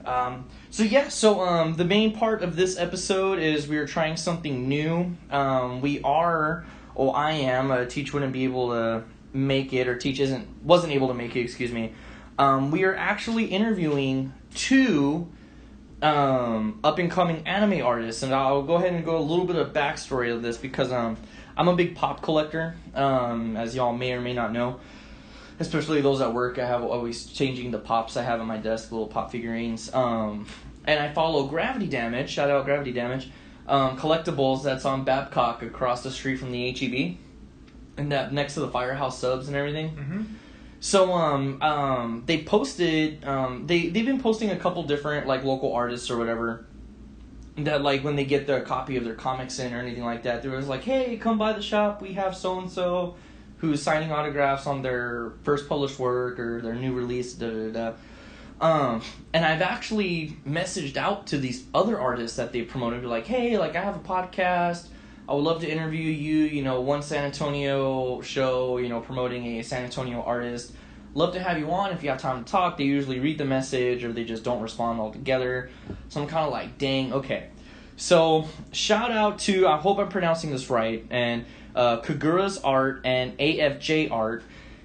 Um, 0.05 0.49
so 0.71 0.83
yeah, 0.83 1.09
so 1.09 1.41
um, 1.41 1.75
the 1.75 1.85
main 1.85 2.17
part 2.17 2.43
of 2.43 2.57
this 2.57 2.77
episode 2.79 3.39
is 3.39 3.69
we 3.69 3.77
are 3.79 3.87
trying 3.87 4.17
something 4.17 4.69
new. 4.69 5.17
Um, 5.31 5.81
we 5.81 6.01
are, 6.03 6.65
oh, 6.97 7.11
I 7.11 7.33
am. 7.33 7.71
Uh, 7.71 7.85
Teach 7.85 8.13
wouldn't 8.13 8.33
be 8.33 8.43
able 8.45 8.71
to 8.71 9.05
make 9.33 9.73
it, 9.73 9.89
or 9.89 9.97
Teach 9.97 10.21
isn't 10.21 10.47
wasn't 10.63 10.93
able 10.93 11.09
to 11.09 11.15
make 11.15 11.37
it. 11.37 11.41
Excuse 11.41 11.73
me. 11.73 11.93
Um, 12.39 12.71
we 12.71 12.85
are 12.85 12.95
actually 12.95 13.47
interviewing 13.47 14.33
two 14.55 15.29
um, 16.01 16.81
up 16.83 16.99
and 16.99 17.11
coming 17.11 17.47
anime 17.47 17.85
artists, 17.85 18.23
and 18.23 18.35
I'll 18.35 18.63
go 18.63 18.75
ahead 18.75 18.93
and 18.93 19.05
go 19.05 19.17
a 19.17 19.21
little 19.21 19.45
bit 19.45 19.57
of 19.57 19.73
backstory 19.73 20.35
of 20.35 20.43
this 20.43 20.57
because 20.57 20.91
um, 20.93 21.17
I'm 21.57 21.69
a 21.69 21.77
big 21.77 21.95
pop 21.95 22.23
collector, 22.23 22.75
um, 22.95 23.57
as 23.57 23.75
y'all 23.75 23.93
may 23.93 24.13
or 24.13 24.21
may 24.21 24.35
not 24.35 24.53
know. 24.53 24.81
Especially 25.61 26.01
those 26.01 26.21
at 26.21 26.33
work, 26.33 26.59
I 26.59 26.67
have 26.67 26.83
always 26.83 27.27
changing 27.27 27.71
the 27.71 27.79
pops 27.79 28.17
I 28.17 28.23
have 28.23 28.41
on 28.41 28.47
my 28.47 28.57
desk, 28.57 28.91
little 28.91 29.07
pop 29.07 29.31
figurines. 29.31 29.95
Um, 29.95 30.47
and 30.85 30.99
I 30.99 31.13
follow 31.13 31.47
Gravity 31.47 31.87
Damage. 31.87 32.31
Shout 32.31 32.51
out 32.51 32.65
Gravity 32.65 32.93
Damage. 32.93 33.31
Um, 33.69 33.97
collectibles 33.97 34.65
that's 34.65 34.85
on 34.85 35.05
Babcock 35.05 35.63
across 35.63 36.03
the 36.03 36.11
street 36.11 36.37
from 36.37 36.51
the 36.51 36.73
HEB, 36.73 37.17
and 37.97 38.13
that 38.13 38.33
next 38.33 38.55
to 38.55 38.61
the 38.61 38.69
Firehouse 38.69 39.19
Subs 39.19 39.49
and 39.49 39.57
everything. 39.57 39.91
Mm-hmm. 39.91 40.23
So 40.81 41.13
um 41.13 41.63
um 41.63 42.25
they 42.27 42.43
posted 42.43 43.25
um 43.25 43.67
they 43.67 43.89
they've 43.89 44.07
been 44.07 44.21
posting 44.21 44.51
a 44.51 44.57
couple 44.57 44.83
different 44.83 45.27
like 45.27 45.45
local 45.45 45.73
artists 45.73 46.11
or 46.11 46.19
whatever 46.19 46.67
that 47.57 47.83
like 47.83 48.03
when 48.03 48.17
they 48.17 48.25
get 48.25 48.47
their 48.47 48.63
copy 48.63 48.97
of 48.97 49.05
their 49.05 49.15
comics 49.15 49.59
in 49.59 49.75
or 49.75 49.79
anything 49.79 50.05
like 50.05 50.23
that, 50.23 50.43
there 50.43 50.51
was 50.51 50.69
like, 50.69 50.83
hey, 50.83 51.17
come 51.17 51.39
by 51.39 51.53
the 51.53 51.63
shop. 51.63 52.01
We 52.01 52.15
have 52.15 52.37
so 52.37 52.59
and 52.59 52.71
so 52.71 53.15
who's 53.59 53.83
signing 53.83 54.11
autographs 54.11 54.67
on 54.67 54.83
their 54.83 55.33
first 55.45 55.69
published 55.69 55.99
work 55.99 56.41
or 56.41 56.61
their 56.63 56.75
new 56.75 56.93
release. 56.93 57.35
Da 57.35 57.51
da 57.51 57.71
da. 57.71 57.93
Um, 58.61 59.03
and 59.35 59.45
I've 59.45 59.61
actually 59.61 60.37
messaged 60.49 60.97
out 60.97 61.27
to 61.29 61.39
these 61.39 61.65
other 61.75 61.99
artists 61.99 62.37
that 62.37 62.53
they 62.53 62.63
promoted, 62.63 63.01
be 63.01 63.09
like, 63.09 63.27
hey, 63.27 63.59
like 63.59 63.77
I 63.77 63.83
have 63.83 63.97
a 63.97 64.01
podcast. 64.01 64.87
I 65.33 65.35
would 65.35 65.45
love 65.45 65.63
to 65.63 65.71
interview 65.71 66.11
you. 66.11 66.45
You 66.45 66.61
know, 66.61 66.83
one 66.83 67.01
San 67.01 67.25
Antonio 67.25 68.21
show. 68.21 68.77
You 68.77 68.91
know, 68.91 69.01
promoting 69.01 69.47
a 69.59 69.63
San 69.63 69.83
Antonio 69.83 70.23
artist. 70.23 70.75
Love 71.15 71.33
to 71.33 71.43
have 71.43 71.59
you 71.59 71.71
on 71.71 71.91
if 71.91 72.03
you 72.03 72.11
have 72.11 72.21
time 72.21 72.45
to 72.45 72.53
talk. 72.53 72.77
They 72.77 72.85
usually 72.85 73.19
read 73.19 73.39
the 73.39 73.47
message 73.47 74.05
or 74.05 74.13
they 74.13 74.25
just 74.25 74.45
don't 74.45 74.61
respond 74.61 75.01
altogether. 75.01 75.71
So 76.11 76.21
I'm 76.21 76.29
kind 76.29 76.45
of 76.45 76.53
like, 76.53 76.77
dang, 76.77 77.15
okay. 77.15 77.49
So 77.97 78.47
shout 78.73 79.11
out 79.11 79.39
to 79.41 79.67
I 79.67 79.79
hope 79.79 79.99
I'm 79.99 80.11
pronouncing 80.11 80.51
this 80.51 80.69
right 80.69 81.07
and 81.09 81.47
uh, 81.75 82.03
Kagura's 82.03 82.59
art 82.59 83.01
and 83.05 83.39
AFJ 83.39 84.11
art. 84.11 84.45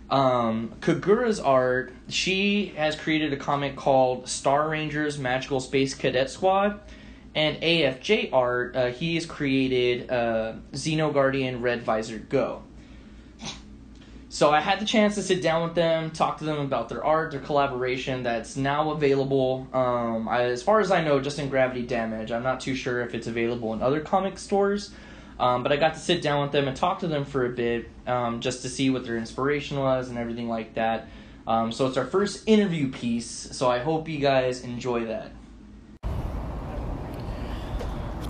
Um, 0.10 0.76
Kagura's 0.80 1.42
art. 1.42 1.92
She 2.08 2.68
has 2.78 2.96
created 2.96 3.34
a 3.34 3.38
comic 3.38 3.76
called 3.76 4.30
Star 4.30 4.70
Rangers 4.70 5.18
Magical 5.18 5.60
Space 5.60 5.94
Cadet 5.94 6.30
Squad, 6.30 6.80
and 7.38 7.62
AFJ 7.62 8.34
art. 8.34 8.76
Uh, 8.76 8.88
he 8.88 9.14
has 9.14 9.28
created 9.28 10.10
uh, 10.10 10.54
Xeno 10.74 11.14
Guardian 11.14 11.62
Red 11.62 11.84
Visor 11.84 12.18
Go. 12.18 12.64
So 14.30 14.50
I 14.50 14.60
had 14.60 14.80
the 14.80 14.86
chance 14.86 15.16
to 15.16 15.22
sit 15.22 15.42
down 15.42 15.64
with 15.64 15.76
them, 15.76 16.10
talk 16.10 16.40
to 16.40 16.46
them 16.46 16.60
about 16.60 16.90
their 16.90 17.04
art, 17.04 17.32
their 17.32 17.40
collaboration 17.40 18.24
that's 18.24 18.58
now 18.58 18.90
available. 18.90 19.68
Um, 19.72 20.28
I, 20.28 20.46
as 20.46 20.64
far 20.64 20.80
as 20.80 20.92
I 20.92 21.04
know, 21.04 21.20
just 21.20 21.38
in 21.38 21.48
Gravity 21.48 21.84
Damage. 21.84 22.32
I'm 22.32 22.44
not 22.44 22.60
too 22.60 22.74
sure 22.74 23.02
if 23.02 23.14
it's 23.14 23.28
available 23.28 23.72
in 23.74 23.84
other 23.84 24.02
comic 24.02 24.40
stores. 24.40 24.92
Um, 25.40 25.62
but 25.62 25.72
I 25.72 25.78
got 25.78 25.94
to 25.94 26.00
sit 26.00 26.24
down 26.24 26.42
with 26.42 26.52
them 26.52 26.68
and 26.68 26.76
talk 26.76 27.00
to 27.00 27.08
them 27.08 27.24
for 27.24 27.46
a 27.46 27.50
bit, 27.50 27.88
um, 28.08 28.42
just 28.42 28.64
to 28.64 28.70
see 28.70 28.90
what 28.90 29.06
their 29.06 29.16
inspiration 29.16 29.78
was 29.78 30.10
and 30.10 30.18
everything 30.18 30.50
like 30.50 30.74
that. 30.74 31.08
Um, 31.46 31.72
so 31.72 31.86
it's 31.86 31.98
our 31.98 32.06
first 32.06 32.48
interview 32.48 32.92
piece. 32.92 33.28
So 33.28 33.70
I 33.70 33.78
hope 33.78 34.10
you 34.10 34.18
guys 34.18 34.62
enjoy 34.62 35.06
that. 35.06 35.32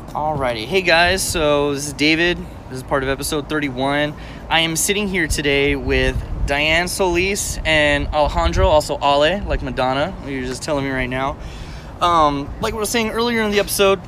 Alrighty, 0.09 0.65
hey 0.65 0.81
guys. 0.81 1.21
So 1.21 1.73
this 1.73 1.87
is 1.87 1.93
David. 1.93 2.37
This 2.69 2.77
is 2.77 2.83
part 2.83 3.03
of 3.03 3.09
episode 3.09 3.49
31. 3.49 4.13
I 4.49 4.61
am 4.61 4.75
sitting 4.75 5.07
here 5.07 5.27
today 5.27 5.75
with 5.75 6.21
Diane 6.47 6.87
Solis 6.87 7.59
and 7.65 8.07
Alejandro, 8.07 8.67
also 8.67 8.97
Ale, 9.01 9.43
like 9.45 9.61
Madonna. 9.61 10.15
You're 10.25 10.45
just 10.45 10.63
telling 10.63 10.85
me 10.85 10.91
right 10.91 11.09
now. 11.09 11.37
Um, 12.01 12.49
like 12.61 12.73
we 12.73 12.79
were 12.79 12.85
saying 12.85 13.09
earlier 13.11 13.41
in 13.41 13.51
the 13.51 13.59
episode, 13.59 13.99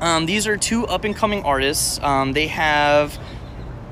um, 0.00 0.26
these 0.26 0.46
are 0.46 0.56
two 0.56 0.86
up 0.86 1.04
and 1.04 1.16
coming 1.16 1.42
artists. 1.42 1.98
Um, 2.02 2.32
they 2.32 2.48
have 2.48 3.18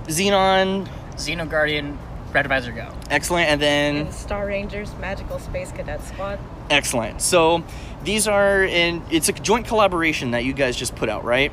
Xenon, 0.04 0.86
Xeno 1.14 1.48
Guardian, 1.48 1.98
Red 2.32 2.46
Visor 2.46 2.72
Go. 2.72 2.92
excellent, 3.10 3.48
and 3.48 3.60
then 3.60 3.96
and 3.96 4.14
Star 4.14 4.46
Rangers 4.46 4.90
Magical 5.00 5.38
Space 5.38 5.72
Cadet 5.72 6.02
Squad. 6.02 6.38
excellent. 6.70 7.20
So 7.22 7.62
these 8.04 8.28
are 8.28 8.64
in. 8.64 9.02
It's 9.10 9.28
a 9.28 9.32
joint 9.32 9.66
collaboration 9.66 10.32
that 10.32 10.44
you 10.44 10.52
guys 10.52 10.76
just 10.76 10.94
put 10.96 11.08
out, 11.08 11.24
right? 11.24 11.52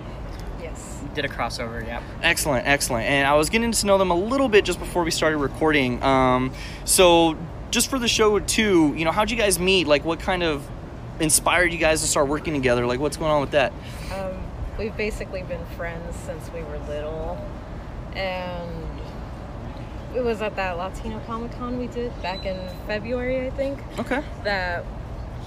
Yes. 0.61 1.01
Did 1.13 1.25
a 1.25 1.27
crossover, 1.29 1.85
yep. 1.85 2.03
Excellent, 2.21 2.67
excellent. 2.67 3.05
And 3.05 3.27
I 3.27 3.33
was 3.33 3.49
getting 3.49 3.71
to 3.71 3.85
know 3.85 3.97
them 3.97 4.11
a 4.11 4.15
little 4.15 4.49
bit 4.49 4.65
just 4.65 4.79
before 4.79 5.03
we 5.03 5.11
started 5.11 5.37
recording. 5.37 6.01
Um, 6.03 6.51
so 6.85 7.37
just 7.71 7.89
for 7.89 7.99
the 7.99 8.07
show 8.07 8.39
too, 8.39 8.93
you 8.95 9.05
know, 9.05 9.11
how'd 9.11 9.31
you 9.31 9.37
guys 9.37 9.59
meet? 9.59 9.87
Like, 9.87 10.05
what 10.05 10.19
kind 10.19 10.43
of 10.43 10.67
inspired 11.19 11.71
you 11.71 11.77
guys 11.77 12.01
to 12.01 12.07
start 12.07 12.27
working 12.27 12.53
together? 12.53 12.85
Like, 12.85 12.99
what's 12.99 13.17
going 13.17 13.31
on 13.31 13.41
with 13.41 13.51
that? 13.51 13.73
Um, 14.13 14.43
we've 14.77 14.95
basically 14.95 15.43
been 15.43 15.65
friends 15.77 16.15
since 16.15 16.49
we 16.51 16.63
were 16.63 16.77
little, 16.87 17.37
and 18.15 18.69
it 20.15 20.21
was 20.21 20.41
at 20.41 20.55
that 20.55 20.77
Latino 20.77 21.19
Comic 21.27 21.51
Con 21.53 21.77
we 21.77 21.87
did 21.87 22.19
back 22.21 22.45
in 22.45 22.57
February, 22.87 23.45
I 23.45 23.49
think. 23.51 23.79
Okay. 23.99 24.23
That 24.43 24.85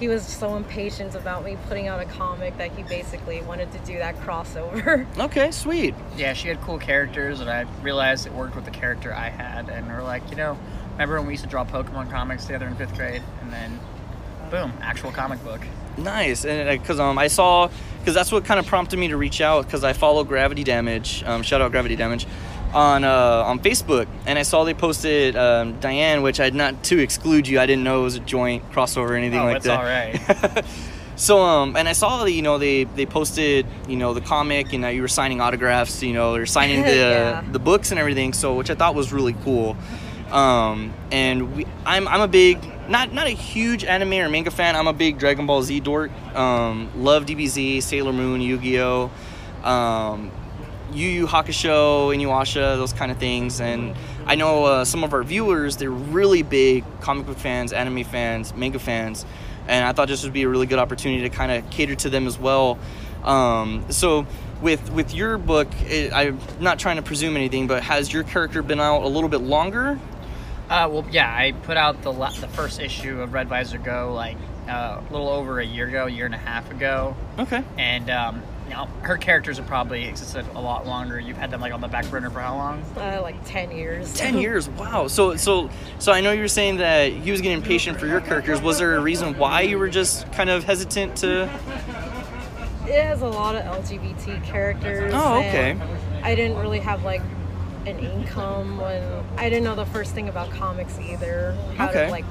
he 0.03 0.09
was 0.09 0.27
so 0.27 0.57
impatient 0.57 1.15
about 1.15 1.45
me 1.45 1.57
putting 1.69 1.87
out 1.87 2.01
a 2.01 2.05
comic 2.05 2.59
that 2.59 2.73
he 2.73 2.83
basically 2.83 3.41
wanted 3.43 3.71
to 3.71 3.79
do 3.87 3.99
that 3.99 4.17
crossover. 4.17 5.07
Okay, 5.17 5.53
sweet. 5.53 5.95
Yeah, 6.17 6.33
she 6.33 6.49
had 6.49 6.61
cool 6.63 6.79
characters, 6.79 7.39
and 7.39 7.49
I 7.49 7.67
realized 7.83 8.27
it 8.27 8.33
worked 8.33 8.57
with 8.57 8.65
the 8.65 8.73
character 8.73 9.15
I 9.15 9.29
had. 9.29 9.69
And 9.69 9.87
we're 9.87 10.03
like, 10.03 10.29
you 10.31 10.37
know, 10.37 10.59
remember 10.93 11.19
when 11.19 11.27
we 11.27 11.35
used 11.35 11.45
to 11.45 11.49
draw 11.49 11.65
Pokemon 11.65 12.11
comics 12.11 12.47
together 12.47 12.67
in 12.67 12.75
fifth 12.75 12.97
grade? 12.97 13.23
And 13.43 13.53
then, 13.53 13.79
boom, 14.51 14.73
actual 14.81 15.13
comic 15.13 15.43
book. 15.45 15.61
Nice, 15.97 16.45
and 16.45 16.81
because 16.81 16.99
um, 16.99 17.17
I 17.17 17.29
saw, 17.29 17.71
because 18.01 18.15
that's 18.15 18.33
what 18.33 18.45
kind 18.45 18.59
of 18.59 18.67
prompted 18.67 18.99
me 18.99 19.09
to 19.09 19.17
reach 19.17 19.41
out, 19.41 19.67
because 19.67 19.85
I 19.85 19.93
follow 19.93 20.25
Gravity 20.25 20.65
Damage. 20.65 21.23
Um, 21.23 21.45
shout 21.45 21.61
out 21.61 21.71
Gravity 21.71 21.95
Damage, 21.95 22.27
on 22.75 23.05
uh, 23.05 23.45
on 23.47 23.59
Facebook, 23.61 24.07
and 24.27 24.39
I 24.39 24.43
saw 24.43 24.65
they 24.65 24.75
posted 24.75 25.37
um, 25.37 25.79
Diane, 25.81 26.23
which 26.23 26.41
I'd 26.41 26.55
not 26.55 26.83
to 26.85 26.99
exclude 26.99 27.47
you. 27.49 27.61
I 27.61 27.67
didn't 27.67 27.85
know 27.85 28.01
it 28.01 28.05
was 28.05 28.17
a 28.17 28.21
joint 28.21 28.71
crossover 28.73 29.11
or 29.11 29.15
anything 29.15 29.41
Oh, 29.41 29.45
like 29.45 29.57
it's 29.57 29.67
that. 29.67 29.79
all 29.79 29.85
right. 29.85 30.65
so 31.17 31.41
um, 31.43 31.77
and 31.77 31.89
I 31.89 31.93
saw 31.93 32.25
that 32.25 32.33
you 32.33 32.43
know 32.43 32.59
they 32.59 32.85
they 32.85 33.05
posted 33.07 33.67
you 33.89 33.97
know 33.97 34.15
the 34.15 34.21
comic 34.23 34.73
and 34.73 34.85
that 34.85 34.91
you 34.95 35.03
were 35.03 35.09
signing 35.09 35.41
autographs, 35.41 36.03
you 36.03 36.13
know, 36.15 36.33
they're 36.33 36.47
signing 36.47 36.83
the 36.91 36.95
Yeah. 36.97 37.45
the 37.53 37.59
books 37.59 37.91
and 37.91 38.01
everything. 38.01 38.33
So 38.33 38.55
which 38.55 38.71
I 38.71 38.75
thought 38.75 38.95
was 38.95 39.13
really 39.13 39.35
cool. 39.45 39.77
Um, 40.31 40.95
and 41.11 41.55
we, 41.57 41.67
I'm 41.85 42.09
I'm 42.09 42.23
a 42.23 42.29
big 42.29 42.59
not 42.89 43.13
not 43.13 43.27
a 43.27 43.31
huge 43.31 43.85
anime 43.85 44.15
or 44.15 44.29
manga 44.31 44.51
fan. 44.51 44.77
I'm 44.77 44.87
a 44.89 44.93
big 44.95 45.19
Dragon 45.19 45.45
Ball 45.47 45.63
Z 45.63 45.81
dork. 45.81 46.11
Um, 46.35 46.91
love 46.97 47.27
DBZ, 47.27 47.83
Sailor 47.83 48.15
Moon, 48.15 48.41
Yu-Gi-Oh, 48.41 49.11
um, 49.63 50.31
Yu 50.93 51.09
Yu 51.09 51.27
Hakusho, 51.27 52.15
Inuyasha, 52.15 52.77
those 52.77 52.93
kind 52.93 53.11
of 53.11 53.19
things. 53.19 53.61
And 53.61 53.95
I 54.27 54.35
know 54.35 54.65
uh, 54.65 54.85
some 54.85 55.05
of 55.05 55.13
our 55.13 55.23
viewers 55.23 55.77
they're 55.77 55.91
really 55.91 56.43
big 56.43 56.85
comic 57.01 57.27
book 57.27 57.39
fans, 57.39 57.73
anime 57.73 58.05
fans, 58.05 58.55
manga 58.55 58.79
fans, 58.79 59.25
and 59.69 59.85
I 59.85 59.93
thought 59.93 60.09
this 60.09 60.25
would 60.25 60.33
be 60.33 60.43
a 60.43 60.49
really 60.49 60.67
good 60.67 60.79
opportunity 60.79 61.23
to 61.23 61.31
kind 61.31 61.53
of 61.53 61.69
cater 61.71 61.95
to 61.97 62.11
them 62.11 62.27
as 62.27 62.39
well. 62.39 62.79
Um, 63.25 63.85
so 63.91 64.27
with 64.61 64.91
with 64.93 65.15
your 65.15 65.39
book, 65.39 65.69
it, 65.83 66.13
I'm 66.13 66.39
not 66.61 66.79
trying 66.79 66.97
to 66.97 67.03
presume 67.03 67.37
anything, 67.37 67.67
but 67.67 67.83
has 67.83 68.13
your 68.13 68.25
character 68.25 68.63
been 68.63 68.81
out 68.81 69.03
a 69.03 69.09
little 69.09 69.29
bit 69.29 69.41
longer? 69.41 69.99
Uh, 70.71 70.89
well, 70.91 71.05
yeah, 71.11 71.29
I 71.33 71.53
put 71.53 71.77
out 71.77 72.03
the 72.03 72.13
la- 72.13 72.31
the 72.31 72.49
first 72.49 72.81
issue 72.81 73.21
of 73.21 73.33
Red 73.33 73.49
Visor 73.49 73.79
Go 73.79 74.13
like 74.15 74.37
uh, 74.69 75.01
a 75.01 75.13
little 75.13 75.29
over 75.29 75.61
a 75.61 75.67
year 75.67 75.87
ago, 75.89 76.07
a 76.07 76.11
year 76.11 76.25
and 76.27 76.35
a 76.35 76.39
half 76.39 76.71
ago, 76.71 77.15
Okay. 77.39 77.63
and 77.77 78.09
um, 78.11 78.43
you 78.69 78.75
know, 78.75 78.87
her 79.03 79.17
characters 79.17 79.59
have 79.59 79.67
probably 79.67 80.05
existed 80.05 80.47
a 80.55 80.61
lot 80.61 80.87
longer. 80.87 81.19
You've 81.21 81.37
had 81.37 81.51
them 81.51 81.61
like 81.61 81.73
on 81.73 81.81
the 81.81 81.89
back 81.89 82.09
burner 82.11 82.31
for 82.31 82.41
how 82.41 82.55
long? 82.57 82.83
Uh, 82.97 83.21
like 83.23 83.37
10 83.45 83.71
years. 83.73 84.15
10 84.15 84.39
years 84.39 84.69
wow 84.71 85.07
so 85.09 85.37
so 85.37 85.69
so 85.99 86.13
i 86.13 86.21
know 86.21 86.33
you 86.33 86.41
were 86.41 86.49
saying 86.49 86.77
that 86.79 87.13
he 87.13 87.31
was 87.31 87.41
getting 87.41 87.59
impatient 87.59 87.99
for 87.99 88.07
your 88.07 88.21
characters 88.21 88.61
was 88.63 88.79
there 88.79 88.95
a 88.97 89.01
reason 89.01 89.37
why 89.39 89.61
you 89.63 89.79
were 89.79 89.89
just 89.89 90.31
kind 90.33 90.49
of 90.51 90.65
hesitant 90.65 91.17
to 91.17 91.43
It 92.87 93.05
has 93.05 93.23
a 93.23 93.27
lot 93.29 93.55
of 93.55 93.63
LGBT 93.85 94.43
characters. 94.45 95.13
Oh, 95.15 95.39
okay. 95.39 95.77
I 96.23 96.35
didn't 96.35 96.59
really 96.59 96.81
have 96.81 97.05
like 97.05 97.23
an 97.87 97.99
income 97.99 98.79
when 98.79 99.03
I 99.39 99.49
didn't 99.49 99.65
know 99.65 99.75
the 99.75 99.87
first 99.87 100.15
thing 100.15 100.29
about 100.29 100.51
comics 100.51 100.99
either. 100.99 101.57
How 101.77 101.89
Okay. 101.91 102.07
to 102.07 102.11
like 102.11 102.25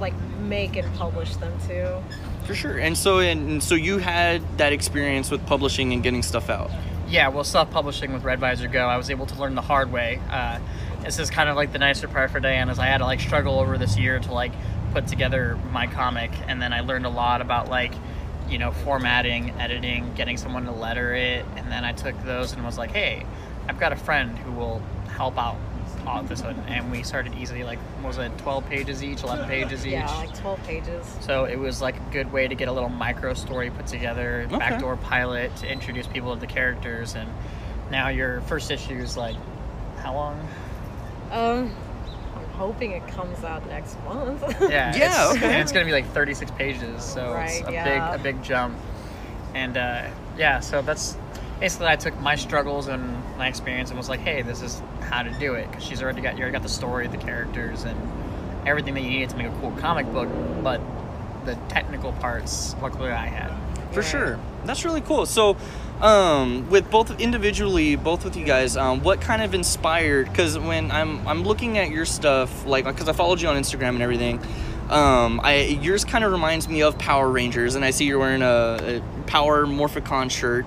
like 0.00 0.14
make 0.40 0.76
and 0.76 0.92
publish 0.96 1.36
them 1.36 1.52
too. 1.66 2.02
For 2.44 2.54
sure 2.54 2.78
and 2.78 2.96
so 2.96 3.18
and 3.18 3.62
so 3.62 3.74
you 3.74 3.98
had 3.98 4.40
that 4.58 4.72
experience 4.72 5.30
with 5.30 5.44
publishing 5.46 5.92
and 5.92 6.02
getting 6.02 6.22
stuff 6.22 6.48
out 6.50 6.70
Yeah, 7.06 7.28
well, 7.28 7.44
self-publishing 7.44 8.14
with 8.14 8.24
Red 8.24 8.40
Visor 8.40 8.66
Go, 8.66 8.86
I 8.88 8.96
was 8.96 9.10
able 9.10 9.26
to 9.26 9.38
learn 9.38 9.54
the 9.54 9.60
hard 9.62 9.92
way. 9.92 10.20
Uh, 10.30 10.58
this 11.02 11.18
is 11.18 11.28
kind 11.30 11.50
of 11.50 11.54
like 11.54 11.70
the 11.70 11.78
nicer 11.78 12.08
part 12.08 12.30
for 12.30 12.40
Diane, 12.40 12.70
is 12.70 12.78
I 12.78 12.86
had 12.86 12.98
to 12.98 13.04
like 13.04 13.20
struggle 13.20 13.60
over 13.60 13.76
this 13.76 13.98
year 13.98 14.18
to 14.18 14.32
like 14.32 14.52
put 14.92 15.06
together 15.06 15.58
my 15.70 15.86
comic, 15.86 16.30
and 16.48 16.62
then 16.62 16.72
I 16.72 16.80
learned 16.80 17.04
a 17.04 17.10
lot 17.10 17.42
about 17.42 17.68
like, 17.68 17.92
you 18.48 18.56
know, 18.58 18.72
formatting, 18.72 19.50
editing, 19.60 20.14
getting 20.14 20.38
someone 20.38 20.64
to 20.64 20.72
letter 20.72 21.14
it, 21.14 21.44
and 21.56 21.70
then 21.70 21.84
I 21.84 21.92
took 21.92 22.20
those 22.24 22.52
and 22.52 22.64
was 22.64 22.78
like, 22.78 22.90
hey, 22.90 23.26
I've 23.68 23.78
got 23.78 23.92
a 23.92 23.96
friend 23.96 24.36
who 24.38 24.52
will 24.52 24.80
help 25.08 25.38
out 25.38 25.58
on 26.06 26.26
this 26.26 26.42
one, 26.42 26.58
and 26.68 26.90
we 26.90 27.02
started 27.02 27.34
easily 27.34 27.64
like, 27.64 27.78
what 28.00 28.08
was 28.08 28.18
it 28.18 28.36
12 28.38 28.66
pages 28.68 29.02
each, 29.02 29.22
11 29.22 29.46
pages 29.48 29.86
each? 29.86 29.92
Yeah, 29.92 30.06
like 30.16 30.38
12 30.38 30.62
pages. 30.64 31.16
So 31.20 31.44
it 31.44 31.56
was 31.56 31.80
like 31.80 31.96
a 31.96 32.12
good 32.12 32.32
way 32.32 32.48
to 32.48 32.54
get 32.54 32.68
a 32.68 32.72
little 32.72 32.88
micro 32.88 33.34
story 33.34 33.70
put 33.70 33.86
together, 33.86 34.42
Okay. 34.46 34.58
backdoor 34.58 34.96
pilot 34.96 35.54
to 35.56 35.70
introduce 35.70 36.06
people 36.06 36.34
to 36.34 36.40
the 36.40 36.46
characters, 36.46 37.14
and 37.14 37.28
now 37.90 38.08
your 38.08 38.40
first 38.42 38.70
issue 38.70 38.94
is 38.94 39.16
like 39.16 39.36
how 39.98 40.14
long? 40.14 40.48
Um, 41.30 41.74
I'm 42.36 42.44
hoping 42.56 42.92
it 42.92 43.06
comes 43.08 43.42
out 43.44 43.66
next 43.68 43.96
month. 44.04 44.42
Yeah, 44.60 44.94
Yeah, 44.96 45.28
it's, 45.30 45.36
okay. 45.36 45.46
and 45.52 45.62
it's 45.62 45.72
gonna 45.72 45.84
be 45.86 45.92
like 45.92 46.08
36 46.12 46.50
pages, 46.52 47.02
so 47.02 47.34
it's 47.36 47.66
a 47.66 47.72
yeah. 47.72 48.10
big 48.10 48.20
a 48.20 48.22
big 48.22 48.42
jump. 48.42 48.76
And 49.54 49.76
uh, 49.76 50.10
yeah, 50.36 50.60
so 50.60 50.82
that's 50.82 51.16
basically 51.64 51.86
I 51.86 51.96
took 51.96 52.20
my 52.20 52.36
struggles 52.36 52.88
and 52.88 53.02
my 53.38 53.48
experience 53.48 53.88
and 53.88 53.96
was 53.96 54.10
like, 54.10 54.20
hey, 54.20 54.42
this 54.42 54.60
is 54.60 54.82
how 55.00 55.22
to 55.22 55.30
do 55.38 55.54
it 55.54 55.70
because 55.70 55.82
she's 55.82 56.02
already 56.02 56.20
got 56.20 56.34
you 56.34 56.42
already 56.42 56.52
got 56.52 56.62
the 56.62 56.68
story, 56.68 57.06
the 57.06 57.16
characters, 57.16 57.84
and 57.84 57.98
everything 58.66 58.92
that 58.92 59.00
you 59.00 59.08
needed 59.08 59.30
to 59.30 59.36
make 59.38 59.46
a 59.46 59.58
cool 59.62 59.70
comic 59.80 60.04
book, 60.12 60.28
but 60.62 60.78
the 61.46 61.54
technical 61.70 62.12
parts, 62.12 62.76
luckily 62.82 63.10
I 63.10 63.24
had. 63.24 63.48
For 63.92 64.00
Right. 64.00 64.10
sure. 64.10 64.38
That's 64.66 64.84
really 64.84 65.00
cool. 65.00 65.24
So, 65.24 65.56
um, 66.02 66.68
with 66.68 66.90
both 66.90 67.18
individually, 67.18 67.96
both 67.96 68.24
with 68.26 68.36
you 68.36 68.44
guys, 68.44 68.76
um, 68.76 69.02
what 69.02 69.22
kind 69.22 69.40
of 69.40 69.54
inspired? 69.54 70.28
Because 70.28 70.58
when 70.58 70.90
I'm 70.90 71.26
I'm 71.26 71.44
looking 71.44 71.78
at 71.78 71.88
your 71.88 72.04
stuff, 72.04 72.66
like 72.66 72.84
because 72.84 73.08
I 73.08 73.14
followed 73.14 73.40
you 73.40 73.48
on 73.48 73.56
Instagram 73.56 73.94
and 73.94 74.02
everything, 74.02 74.38
um, 74.90 75.40
I 75.42 75.78
yours 75.80 76.04
kind 76.04 76.24
of 76.24 76.32
reminds 76.32 76.68
me 76.68 76.82
of 76.82 76.98
Power 76.98 77.30
Rangers, 77.30 77.74
and 77.74 77.86
I 77.86 77.90
see 77.90 78.04
you're 78.04 78.18
wearing 78.18 78.42
a, 78.42 79.00
a 79.00 79.02
Power 79.26 79.64
Morphicon 79.64 80.30
shirt. 80.30 80.66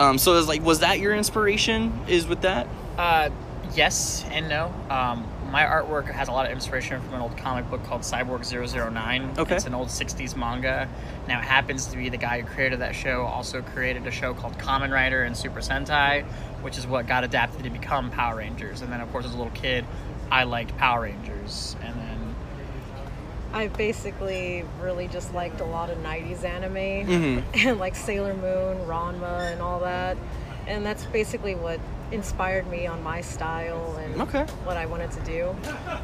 Um, 0.00 0.16
so 0.16 0.38
it's 0.38 0.48
like, 0.48 0.64
was 0.64 0.80
that 0.80 0.98
your 0.98 1.14
inspiration? 1.14 1.92
Is 2.08 2.26
with 2.26 2.40
that? 2.40 2.66
Uh, 2.96 3.28
yes 3.74 4.24
and 4.30 4.48
no. 4.48 4.72
Um, 4.88 5.28
my 5.50 5.64
artwork 5.64 6.10
has 6.10 6.28
a 6.28 6.32
lot 6.32 6.46
of 6.46 6.52
inspiration 6.52 7.02
from 7.02 7.14
an 7.14 7.20
old 7.20 7.36
comic 7.36 7.68
book 7.68 7.84
called 7.84 8.00
Cyborg 8.00 8.50
009. 8.50 9.34
Okay. 9.36 9.56
It's 9.56 9.66
an 9.66 9.74
old 9.74 9.88
60s 9.88 10.34
manga. 10.36 10.88
Now, 11.28 11.40
it 11.40 11.44
happens 11.44 11.84
to 11.86 11.98
be 11.98 12.08
the 12.08 12.16
guy 12.16 12.40
who 12.40 12.46
created 12.46 12.80
that 12.80 12.94
show 12.94 13.22
also 13.22 13.60
created 13.60 14.06
a 14.06 14.10
show 14.10 14.32
called 14.32 14.56
Kamen 14.56 14.90
Rider 14.90 15.24
and 15.24 15.36
Super 15.36 15.60
Sentai, 15.60 16.24
which 16.62 16.78
is 16.78 16.86
what 16.86 17.06
got 17.06 17.22
adapted 17.22 17.64
to 17.64 17.70
become 17.70 18.10
Power 18.10 18.36
Rangers. 18.36 18.80
And 18.80 18.90
then, 18.90 19.02
of 19.02 19.12
course, 19.12 19.26
as 19.26 19.34
a 19.34 19.36
little 19.36 19.52
kid, 19.52 19.84
I 20.30 20.44
liked 20.44 20.74
Power 20.78 21.02
Rangers. 21.02 21.76
And 21.82 21.94
then, 21.94 22.09
I 23.52 23.66
basically 23.68 24.64
really 24.80 25.08
just 25.08 25.34
liked 25.34 25.60
a 25.60 25.64
lot 25.64 25.90
of 25.90 25.98
90s 25.98 26.44
anime 26.44 26.74
Mhm. 26.74 27.42
and 27.66 27.78
like 27.80 27.96
Sailor 27.96 28.34
Moon, 28.34 28.78
Ranma, 28.86 29.52
and 29.52 29.60
all 29.60 29.80
that. 29.80 30.16
And 30.66 30.86
that's 30.86 31.04
basically 31.06 31.54
what 31.56 31.80
inspired 32.12 32.68
me 32.68 32.86
on 32.86 33.02
my 33.02 33.20
style 33.20 33.96
and 34.00 34.22
Okay. 34.22 34.42
what 34.64 34.76
I 34.76 34.86
wanted 34.86 35.10
to 35.12 35.20
do. 35.20 35.54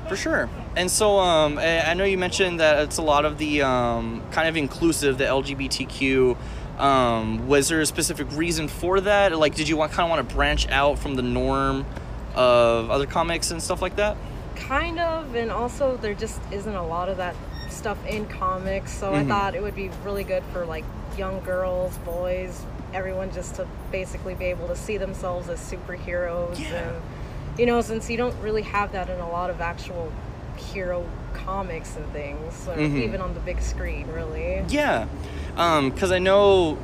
For 0.09 0.17
sure. 0.17 0.49
And 0.77 0.91
so 0.91 1.19
um, 1.19 1.59
I 1.59 1.91
I 1.91 1.95
know 1.95 2.05
you 2.05 2.19
mentioned 2.19 2.59
that 2.61 2.81
it's 2.85 2.99
a 2.99 3.03
lot 3.03 3.25
of 3.25 3.39
the 3.39 3.63
um, 3.63 4.23
kind 4.33 4.49
of 4.49 4.57
inclusive, 4.57 5.19
the 5.19 5.25
LGBTQ. 5.25 6.37
Um, 6.79 7.47
was 7.49 7.69
there 7.69 7.81
a 7.81 7.87
specific 7.87 8.27
reason 8.33 8.69
for 8.69 9.01
that? 9.01 9.37
Like, 9.39 9.55
did 9.55 9.67
you 9.69 9.77
want, 9.79 9.93
kind 9.93 10.05
of 10.05 10.11
want 10.17 10.29
to 10.29 10.35
branch 10.35 10.69
out 10.69 10.99
from 10.99 11.15
the 11.15 11.23
norm 11.23 11.87
of 12.35 12.91
other 12.91 13.07
comics 13.07 13.51
and 13.51 13.63
stuff 13.63 13.81
like 13.81 13.97
that? 13.97 14.17
Kind 14.57 14.99
of, 14.99 15.35
and 15.35 15.51
also 15.51 15.97
there 15.97 16.15
just 16.15 16.41
isn't 16.51 16.75
a 16.75 16.87
lot 16.87 17.09
of 17.09 17.19
that 17.19 17.35
stuff 17.69 17.99
in 18.07 18.27
comics, 18.27 18.93
so 18.93 19.13
Mhm. 19.13 19.15
I 19.17 19.25
thought 19.25 19.55
it 19.55 19.63
would 19.63 19.77
be 19.77 19.91
really 20.05 20.25
good 20.25 20.43
for 20.53 20.65
like 20.65 20.85
young 21.17 21.41
girls, 21.41 21.97
boys, 21.99 22.63
everyone 22.95 23.31
just 23.33 23.57
to 23.57 23.67
basically 23.93 24.35
be 24.35 24.47
able 24.47 24.69
to 24.69 24.77
see 24.77 24.97
themselves 24.97 25.49
as 25.49 25.61
superheroes 25.61 26.59
Yeah. 26.59 26.77
and 26.89 27.03
you 27.59 27.65
know, 27.65 27.81
since 27.81 28.11
you 28.11 28.17
don't 28.19 28.35
really 28.43 28.63
have 28.63 28.93
that 28.93 29.09
in 29.09 29.19
a 29.19 29.29
lot 29.31 29.49
of 29.49 29.61
actual 29.63 30.13
hero 30.57 31.05
comics 31.33 31.97
and 31.97 32.07
things, 32.13 32.55
so 32.55 32.73
Mhm. 32.73 33.03
even 33.03 33.21
on 33.21 33.33
the 33.35 33.41
big 33.41 33.61
screen, 33.63 34.07
really. 34.13 34.63
Yeah, 34.69 35.07
because 35.57 36.13
I 36.13 36.19
know 36.19 36.77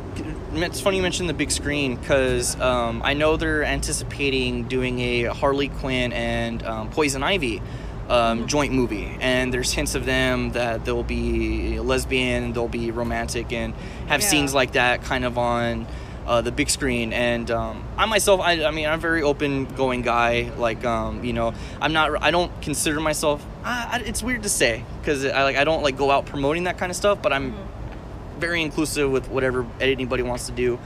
it's 0.54 0.80
funny 0.80 0.96
you 0.96 1.02
mentioned 1.02 1.28
the 1.28 1.34
big 1.34 1.50
screen 1.50 1.96
because 1.96 2.58
um, 2.60 3.02
I 3.04 3.14
know 3.14 3.36
they're 3.36 3.64
anticipating 3.64 4.64
doing 4.68 4.98
a 5.00 5.24
Harley 5.24 5.68
Quinn 5.68 6.12
and 6.12 6.62
um, 6.64 6.90
Poison 6.90 7.22
Ivy 7.22 7.60
um, 8.08 8.46
joint 8.46 8.72
movie, 8.72 9.16
and 9.20 9.52
there's 9.52 9.72
hints 9.72 9.94
of 9.94 10.04
them 10.06 10.52
that 10.52 10.84
they'll 10.84 11.02
be 11.02 11.78
lesbian, 11.80 12.52
they'll 12.52 12.68
be 12.68 12.90
romantic, 12.90 13.52
and 13.52 13.74
have 14.08 14.20
Yeah. 14.22 14.28
scenes 14.28 14.54
like 14.54 14.72
that 14.72 15.02
kind 15.02 15.24
of 15.24 15.38
on. 15.38 15.86
Uh, 16.24 16.40
the 16.40 16.52
big 16.52 16.70
screen 16.70 17.12
and 17.12 17.50
um, 17.50 17.82
I 17.98 18.06
myself 18.06 18.40
I, 18.40 18.64
I 18.64 18.70
mean 18.70 18.86
I'm 18.86 19.00
a 19.00 19.02
very 19.02 19.24
open 19.24 19.64
going 19.64 20.02
guy 20.02 20.52
like 20.56 20.84
um, 20.84 21.24
you 21.24 21.32
know 21.32 21.52
I'm 21.80 21.92
not 21.92 22.22
I 22.22 22.30
don't 22.30 22.62
consider 22.62 23.00
myself 23.00 23.44
I, 23.64 23.98
I, 23.98 24.02
it's 24.06 24.22
weird 24.22 24.44
to 24.44 24.48
say 24.48 24.84
because 25.00 25.24
I 25.26 25.42
like 25.42 25.56
I 25.56 25.64
don't 25.64 25.82
like 25.82 25.96
go 25.96 26.12
out 26.12 26.26
promoting 26.26 26.62
that 26.64 26.78
kind 26.78 26.90
of 26.90 26.96
stuff 26.96 27.20
but 27.20 27.32
I'm 27.32 27.56
very 28.42 28.60
inclusive 28.60 29.08
with 29.10 29.28
whatever 29.28 29.64
anybody 29.80 30.24
wants 30.24 30.46
to 30.46 30.52
do. 30.52 30.78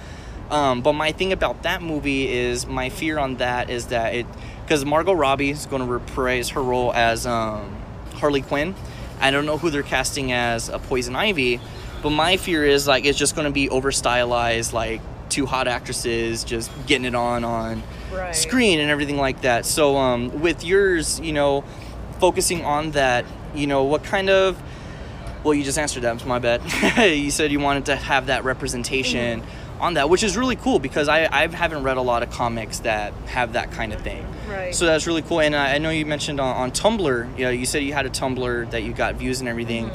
Um, 0.51 0.83
but 0.83 0.93
my 0.93 1.11
thing 1.11 1.33
about 1.33 1.63
that 1.63 1.81
movie 1.83 2.29
is 2.31 2.67
my 2.67 2.91
fear 2.91 3.19
on 3.19 3.37
that 3.37 3.71
is 3.71 3.87
that 3.87 4.15
it 4.15 4.27
because 4.63 4.85
Margot 4.85 5.15
Robbie 5.15 5.51
is 5.51 5.65
going 5.67 5.81
to 5.83 5.89
reprise 5.89 6.51
her 6.51 6.63
role 6.63 6.93
as 6.93 7.27
um, 7.27 7.75
Harley 8.15 8.43
Quinn. 8.43 8.75
I 9.21 9.31
don't 9.31 9.47
know 9.47 9.57
who 9.59 9.71
they're 9.71 9.83
casting 9.83 10.33
as 10.33 10.69
a 10.69 10.79
Poison 10.79 11.17
Ivy, 11.17 11.59
but 12.03 12.11
my 12.11 12.37
fear 12.37 12.65
is 12.65 12.87
like 12.87 13.07
it's 13.07 13.19
just 13.19 13.35
going 13.35 13.47
to 13.47 13.53
be 13.53 13.71
over 13.71 13.91
stylized, 13.91 14.73
like 14.75 15.01
two 15.31 15.47
hot 15.47 15.67
actresses 15.67 16.45
just 16.45 16.71
getting 16.87 17.07
it 17.07 17.15
on 17.15 17.43
on 17.43 17.83
Right. 18.13 18.37
screen 18.37 18.79
and 18.81 18.89
everything 18.91 19.17
like 19.17 19.41
that. 19.43 19.67
So 19.67 19.97
um, 19.97 20.41
with 20.41 20.63
yours, 20.65 21.19
you 21.21 21.33
know, 21.33 21.65
focusing 22.21 22.65
on 22.65 22.93
that, 22.93 23.25
you 23.55 23.67
know, 23.67 23.83
what 23.85 24.05
kind 24.05 24.31
of 24.31 24.57
well, 25.47 25.55
you 25.55 25.63
just 25.63 25.79
answered 25.79 26.03
that. 26.03 26.17
It's 26.17 26.25
my 26.25 26.41
bad. 26.41 26.61
you 27.17 27.31
said 27.31 27.53
you 27.53 27.61
wanted 27.61 27.87
to 27.87 27.95
have 27.95 28.27
that 28.27 28.43
representation 28.43 29.45
on 29.79 29.95
that, 29.95 30.11
which 30.11 30.25
is 30.25 30.37
really 30.37 30.57
cool 30.57 30.81
because 30.81 31.07
I, 31.07 31.29
I 31.31 31.47
haven't 31.47 31.85
read 31.85 31.99
a 31.99 32.03
lot 32.03 32.25
of 32.25 32.31
comics 32.31 32.81
that 32.81 33.13
have 33.27 33.53
that 33.53 33.71
kind 33.71 33.93
of 33.93 34.01
thing. 34.01 34.27
Right. 34.49 34.75
So 34.75 34.87
that's 34.87 35.07
really 35.07 35.23
cool. 35.23 35.41
And 35.41 35.55
I, 35.55 35.77
I 35.77 35.79
know 35.79 35.91
you 35.91 36.05
mentioned 36.05 36.41
on, 36.41 36.57
on 36.57 36.71
Tumblr, 36.73 37.39
you 37.39 37.45
know, 37.45 37.51
you 37.51 37.65
said 37.65 37.85
you 37.85 37.93
had 37.93 38.07
a 38.07 38.11
Tumblr 38.11 38.71
that 38.73 38.83
you 38.83 38.93
got 38.93 39.15
views 39.15 39.39
and 39.39 39.49
everything. 39.49 39.89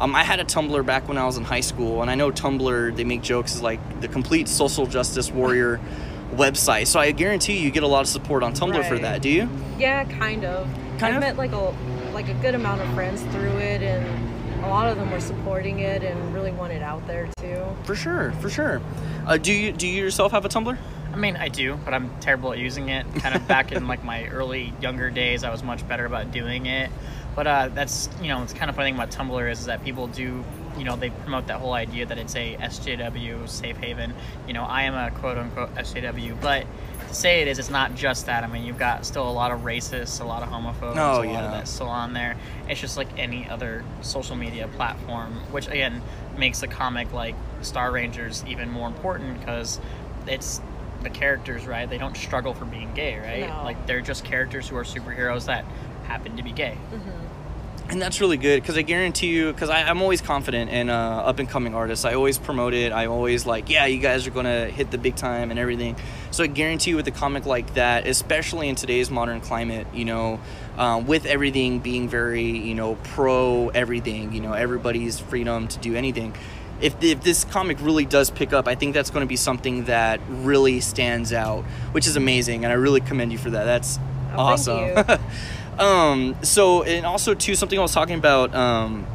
Um, 0.00 0.12
I 0.16 0.24
had 0.24 0.40
a 0.40 0.44
Tumblr 0.44 0.84
back 0.84 1.06
when 1.06 1.18
I 1.18 1.24
was 1.24 1.36
in 1.36 1.44
high 1.44 1.60
school, 1.60 2.02
and 2.02 2.10
I 2.10 2.16
know 2.16 2.32
Tumblr, 2.32 2.96
they 2.96 3.04
make 3.04 3.22
jokes 3.22 3.54
as 3.54 3.62
like 3.62 4.00
the 4.00 4.08
complete 4.08 4.48
social 4.48 4.86
justice 4.86 5.30
warrior 5.30 5.80
website. 6.32 6.88
So 6.88 6.98
I 6.98 7.12
guarantee 7.12 7.58
you 7.58 7.70
get 7.70 7.84
a 7.84 7.88
lot 7.88 8.00
of 8.00 8.08
support 8.08 8.42
on 8.42 8.54
Tumblr 8.54 8.88
for 8.88 8.98
that, 8.98 9.22
do 9.22 9.28
you? 9.28 9.48
Yeah, 9.78 10.02
kind 10.04 10.44
of. 10.44 10.66
Kind 10.98 11.14
I 11.14 11.16
of? 11.16 11.20
met 11.20 11.36
like 11.36 11.52
a 11.52 11.72
like 12.12 12.28
a 12.28 12.34
good 12.34 12.54
amount 12.54 12.80
of 12.80 12.92
friends 12.94 13.20
through 13.34 13.58
it, 13.58 13.82
and 13.82 14.25
a 14.66 14.68
lot 14.68 14.88
of 14.88 14.96
them 14.96 15.10
were 15.12 15.20
supporting 15.20 15.78
it 15.78 16.02
and 16.02 16.34
really 16.34 16.50
want 16.50 16.72
it 16.72 16.82
out 16.82 17.06
there 17.06 17.28
too. 17.38 17.62
For 17.84 17.94
sure, 17.94 18.32
for 18.40 18.50
sure. 18.50 18.82
Uh, 19.24 19.36
do 19.36 19.52
you 19.52 19.70
do 19.70 19.86
you 19.86 20.02
yourself 20.02 20.32
have 20.32 20.44
a 20.44 20.48
Tumblr? 20.48 20.76
I 21.12 21.16
mean, 21.16 21.36
I 21.36 21.48
do, 21.48 21.78
but 21.84 21.94
I'm 21.94 22.10
terrible 22.20 22.52
at 22.52 22.58
using 22.58 22.88
it. 22.88 23.06
Kind 23.16 23.34
of 23.36 23.46
back 23.46 23.70
in 23.70 23.86
like 23.86 24.04
my 24.04 24.26
early 24.26 24.72
younger 24.80 25.08
days, 25.08 25.44
I 25.44 25.50
was 25.50 25.62
much 25.62 25.86
better 25.86 26.04
about 26.04 26.32
doing 26.32 26.66
it. 26.66 26.90
But 27.36 27.46
uh, 27.46 27.68
that's 27.68 28.08
you 28.20 28.28
know, 28.28 28.42
it's 28.42 28.52
kind 28.52 28.68
of 28.68 28.74
funny 28.74 28.88
thing 28.88 28.96
about 28.96 29.10
Tumblr 29.10 29.50
is 29.52 29.60
is 29.60 29.66
that 29.66 29.84
people 29.84 30.08
do, 30.08 30.44
you 30.76 30.84
know, 30.84 30.96
they 30.96 31.10
promote 31.10 31.46
that 31.46 31.60
whole 31.60 31.74
idea 31.74 32.04
that 32.06 32.18
it's 32.18 32.34
a 32.34 32.56
SJW 32.56 33.48
safe 33.48 33.76
haven. 33.76 34.14
You 34.48 34.54
know, 34.54 34.64
I 34.64 34.82
am 34.82 34.94
a 34.94 35.16
quote 35.16 35.38
unquote 35.38 35.74
SJW, 35.76 36.40
but 36.40 36.62
to 36.62 36.95
say 37.12 37.42
it 37.42 37.48
is, 37.48 37.58
it's 37.58 37.70
not 37.70 37.94
just 37.94 38.26
that. 38.26 38.44
I 38.44 38.46
mean, 38.46 38.64
you've 38.64 38.78
got 38.78 39.06
still 39.06 39.28
a 39.28 39.30
lot 39.32 39.50
of 39.52 39.60
racists, 39.60 40.20
a 40.20 40.24
lot 40.24 40.42
of 40.42 40.48
homophobes, 40.48 40.96
Oh, 40.96 41.22
a 41.22 41.24
lot 41.24 41.26
yeah. 41.26 41.44
of 41.46 41.50
that's 41.52 41.70
still 41.70 41.88
on 41.88 42.12
there. 42.12 42.36
It's 42.68 42.80
just 42.80 42.96
like 42.96 43.08
any 43.18 43.48
other 43.48 43.84
social 44.02 44.36
media 44.36 44.68
platform, 44.68 45.34
which 45.52 45.66
again 45.68 46.02
makes 46.36 46.62
a 46.62 46.66
comic 46.66 47.12
like 47.12 47.34
Star 47.62 47.90
Rangers 47.90 48.44
even 48.46 48.70
more 48.70 48.88
important 48.88 49.38
because 49.40 49.80
it's 50.26 50.60
the 51.02 51.10
characters, 51.10 51.66
right? 51.66 51.88
They 51.88 51.98
don't 51.98 52.16
struggle 52.16 52.52
for 52.54 52.64
being 52.64 52.92
gay, 52.94 53.18
right? 53.18 53.48
No. 53.48 53.62
Like 53.64 53.86
they're 53.86 54.00
just 54.00 54.24
characters 54.24 54.68
who 54.68 54.76
are 54.76 54.84
superheroes 54.84 55.46
that 55.46 55.64
happen 56.04 56.36
to 56.36 56.42
be 56.42 56.52
gay. 56.52 56.76
Mm-hmm. 56.92 57.25
And 57.88 58.02
that's 58.02 58.20
really 58.20 58.36
good 58.36 58.60
because 58.60 58.76
I 58.76 58.82
guarantee 58.82 59.28
you, 59.28 59.52
because 59.52 59.70
I'm 59.70 60.02
always 60.02 60.20
confident 60.20 60.70
in 60.70 60.90
uh, 60.90 61.22
up 61.24 61.38
and 61.38 61.48
coming 61.48 61.72
artists. 61.74 62.04
I 62.04 62.14
always 62.14 62.36
promote 62.36 62.74
it. 62.74 62.92
I 62.92 63.06
always 63.06 63.46
like, 63.46 63.70
yeah, 63.70 63.86
you 63.86 64.00
guys 64.00 64.26
are 64.26 64.30
gonna 64.32 64.66
hit 64.66 64.90
the 64.90 64.98
big 64.98 65.14
time 65.14 65.50
and 65.50 65.58
everything. 65.58 65.94
So 66.32 66.42
I 66.42 66.48
guarantee 66.48 66.90
you, 66.90 66.96
with 66.96 67.06
a 67.06 67.12
comic 67.12 67.46
like 67.46 67.74
that, 67.74 68.06
especially 68.06 68.68
in 68.68 68.74
today's 68.74 69.08
modern 69.08 69.40
climate, 69.40 69.86
you 69.94 70.04
know, 70.04 70.40
um, 70.76 71.06
with 71.06 71.26
everything 71.26 71.78
being 71.78 72.08
very, 72.08 72.42
you 72.42 72.74
know, 72.74 72.96
pro 73.04 73.68
everything, 73.68 74.32
you 74.32 74.40
know, 74.40 74.52
everybody's 74.52 75.20
freedom 75.20 75.68
to 75.68 75.78
do 75.78 75.94
anything. 75.94 76.34
If, 76.80 77.02
if 77.02 77.22
this 77.22 77.44
comic 77.44 77.78
really 77.80 78.04
does 78.04 78.30
pick 78.30 78.52
up, 78.52 78.68
I 78.68 78.74
think 78.74 78.92
that's 78.92 79.08
going 79.08 79.22
to 79.22 79.28
be 79.28 79.36
something 79.36 79.84
that 79.84 80.20
really 80.28 80.80
stands 80.80 81.32
out, 81.32 81.62
which 81.92 82.06
is 82.06 82.16
amazing, 82.16 82.64
and 82.64 82.72
I 82.72 82.76
really 82.76 83.00
commend 83.00 83.32
you 83.32 83.38
for 83.38 83.48
that. 83.50 83.64
That's 83.64 83.98
Oh, 84.34 84.40
awesome. 84.40 85.04
um, 85.78 86.36
so 86.42 86.82
and 86.82 87.04
also 87.06 87.34
too 87.34 87.54
something 87.54 87.78
I 87.78 87.82
was 87.82 87.92
talking 87.92 88.16
about. 88.16 88.54
Um, 88.54 89.06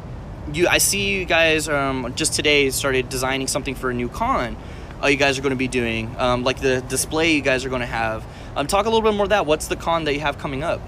you, 0.52 0.68
I 0.68 0.78
see 0.78 1.12
you 1.18 1.24
guys 1.24 1.68
um, 1.68 2.12
just 2.16 2.34
today 2.34 2.68
started 2.70 3.08
designing 3.08 3.46
something 3.46 3.74
for 3.74 3.90
a 3.90 3.94
new 3.94 4.08
con. 4.08 4.56
Uh, 5.02 5.06
you 5.06 5.16
guys 5.16 5.38
are 5.38 5.42
going 5.42 5.50
to 5.50 5.56
be 5.56 5.68
doing 5.68 6.14
um, 6.18 6.44
like 6.44 6.60
the 6.60 6.80
display 6.82 7.32
you 7.34 7.42
guys 7.42 7.64
are 7.64 7.68
going 7.68 7.80
to 7.80 7.86
have. 7.86 8.24
Um, 8.54 8.66
talk 8.66 8.86
a 8.86 8.88
little 8.88 9.08
bit 9.08 9.16
more 9.16 9.24
of 9.24 9.30
that. 9.30 9.46
What's 9.46 9.68
the 9.68 9.76
con 9.76 10.04
that 10.04 10.14
you 10.14 10.20
have 10.20 10.38
coming 10.38 10.62
up? 10.62 10.80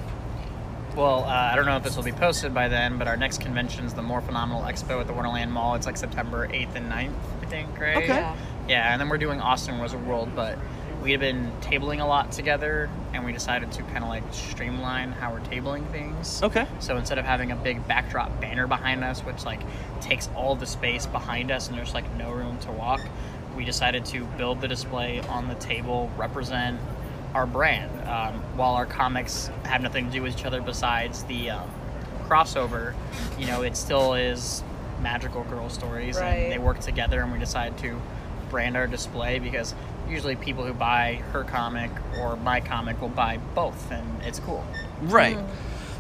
Well, 0.95 1.25
uh, 1.25 1.29
I 1.29 1.57
don't 1.57 1.67
know 1.67 1.77
if 1.77 1.83
this 1.83 1.97
will 1.97 2.05
be 2.05 2.13
posted 2.13 2.55
by 2.55 2.69
then, 2.69 2.99
but 2.99 3.09
our 3.09 3.17
next 3.17 3.41
convention 3.41 3.85
is 3.85 3.95
the 3.95 4.03
More 4.03 4.21
Phenomenal 4.21 4.63
Expo 4.63 5.01
at 5.01 5.09
the 5.09 5.13
Wonderland 5.13 5.51
Mall. 5.51 5.75
It's 5.75 5.87
like 5.87 5.97
September 5.97 6.47
8th 6.47 6.77
and 6.77 6.91
9th, 6.91 7.13
I 7.43 7.47
think, 7.47 7.81
right? 7.81 7.97
Okay. 7.97 8.07
Yeah. 8.07 8.37
Yeah, 8.69 8.93
and 8.93 9.01
then 9.01 9.09
we're 9.09 9.19
doing 9.19 9.41
Austin 9.41 9.79
Wizard 9.81 10.07
World, 10.07 10.31
but 10.37 10.57
we 11.05 11.11
had 11.11 11.21
been 11.21 11.53
tabling 11.61 12.01
a 12.01 12.05
lot 12.07 12.33
together, 12.33 12.89
and 13.13 13.27
we 13.27 13.33
decided 13.33 13.71
to 13.73 13.83
kind 13.83 13.99
of 13.99 14.09
like 14.09 14.23
streamline 14.33 15.13
how 15.13 15.31
we're 15.31 15.41
tabling 15.41 15.87
things. 15.93 16.43
Okay. 16.43 16.67
So 16.81 16.97
instead 16.97 17.19
of 17.19 17.27
having 17.27 17.53
a 17.53 17.57
big 17.57 17.87
backdrop 17.87 18.41
banner 18.41 18.67
behind 18.67 19.05
us, 19.05 19.21
which 19.21 19.45
like 19.45 19.61
takes 20.01 20.31
all 20.35 20.57
the 20.57 20.65
space 20.67 21.05
behind 21.05 21.51
us, 21.51 21.69
and 21.69 21.77
there's 21.77 21.93
like 21.93 22.11
no 22.17 22.33
room 22.33 22.59
to 22.61 22.73
walk, 22.73 23.03
we 23.55 23.67
decided 23.67 24.07
to 24.07 24.25
build 24.39 24.63
the 24.63 24.67
display 24.67 25.21
on 25.29 25.47
the 25.47 25.55
table, 25.57 26.11
represent 26.17 26.81
our 27.35 27.47
brand. 27.47 27.91
Um, 28.09 28.43
while 28.57 28.73
our 28.73 28.87
comics 28.87 29.51
have 29.65 29.83
nothing 29.83 30.07
to 30.07 30.11
do 30.13 30.23
with 30.23 30.39
each 30.39 30.47
other 30.47 30.63
besides 30.63 31.23
the 31.25 31.51
um, 31.51 31.71
crossover, 32.23 32.95
you 33.39 33.47
know, 33.47 33.61
it 33.63 33.77
still 33.77 34.15
is 34.15 34.63
magical 35.03 35.45
girl 35.45 35.69
stories, 35.69 36.17
Right. 36.17 36.31
and 36.35 36.53
they 36.53 36.59
work 36.59 36.81
together. 36.81 37.21
And 37.21 37.31
we 37.31 37.39
decided 37.39 37.77
to 37.79 38.01
brand 38.49 38.75
our 38.77 38.87
display 38.87 39.39
because 39.39 39.75
usually 40.09 40.37
people 40.37 40.65
who 40.65 40.73
buy 40.73 41.23
her 41.33 41.45
comic 41.45 41.91
or 42.19 42.37
my 42.37 42.61
comic 42.61 43.01
will 43.01 43.09
buy 43.09 43.39
both, 43.55 43.91
and 43.91 44.23
it's 44.23 44.39
cool. 44.41 44.65
Right. 45.03 45.39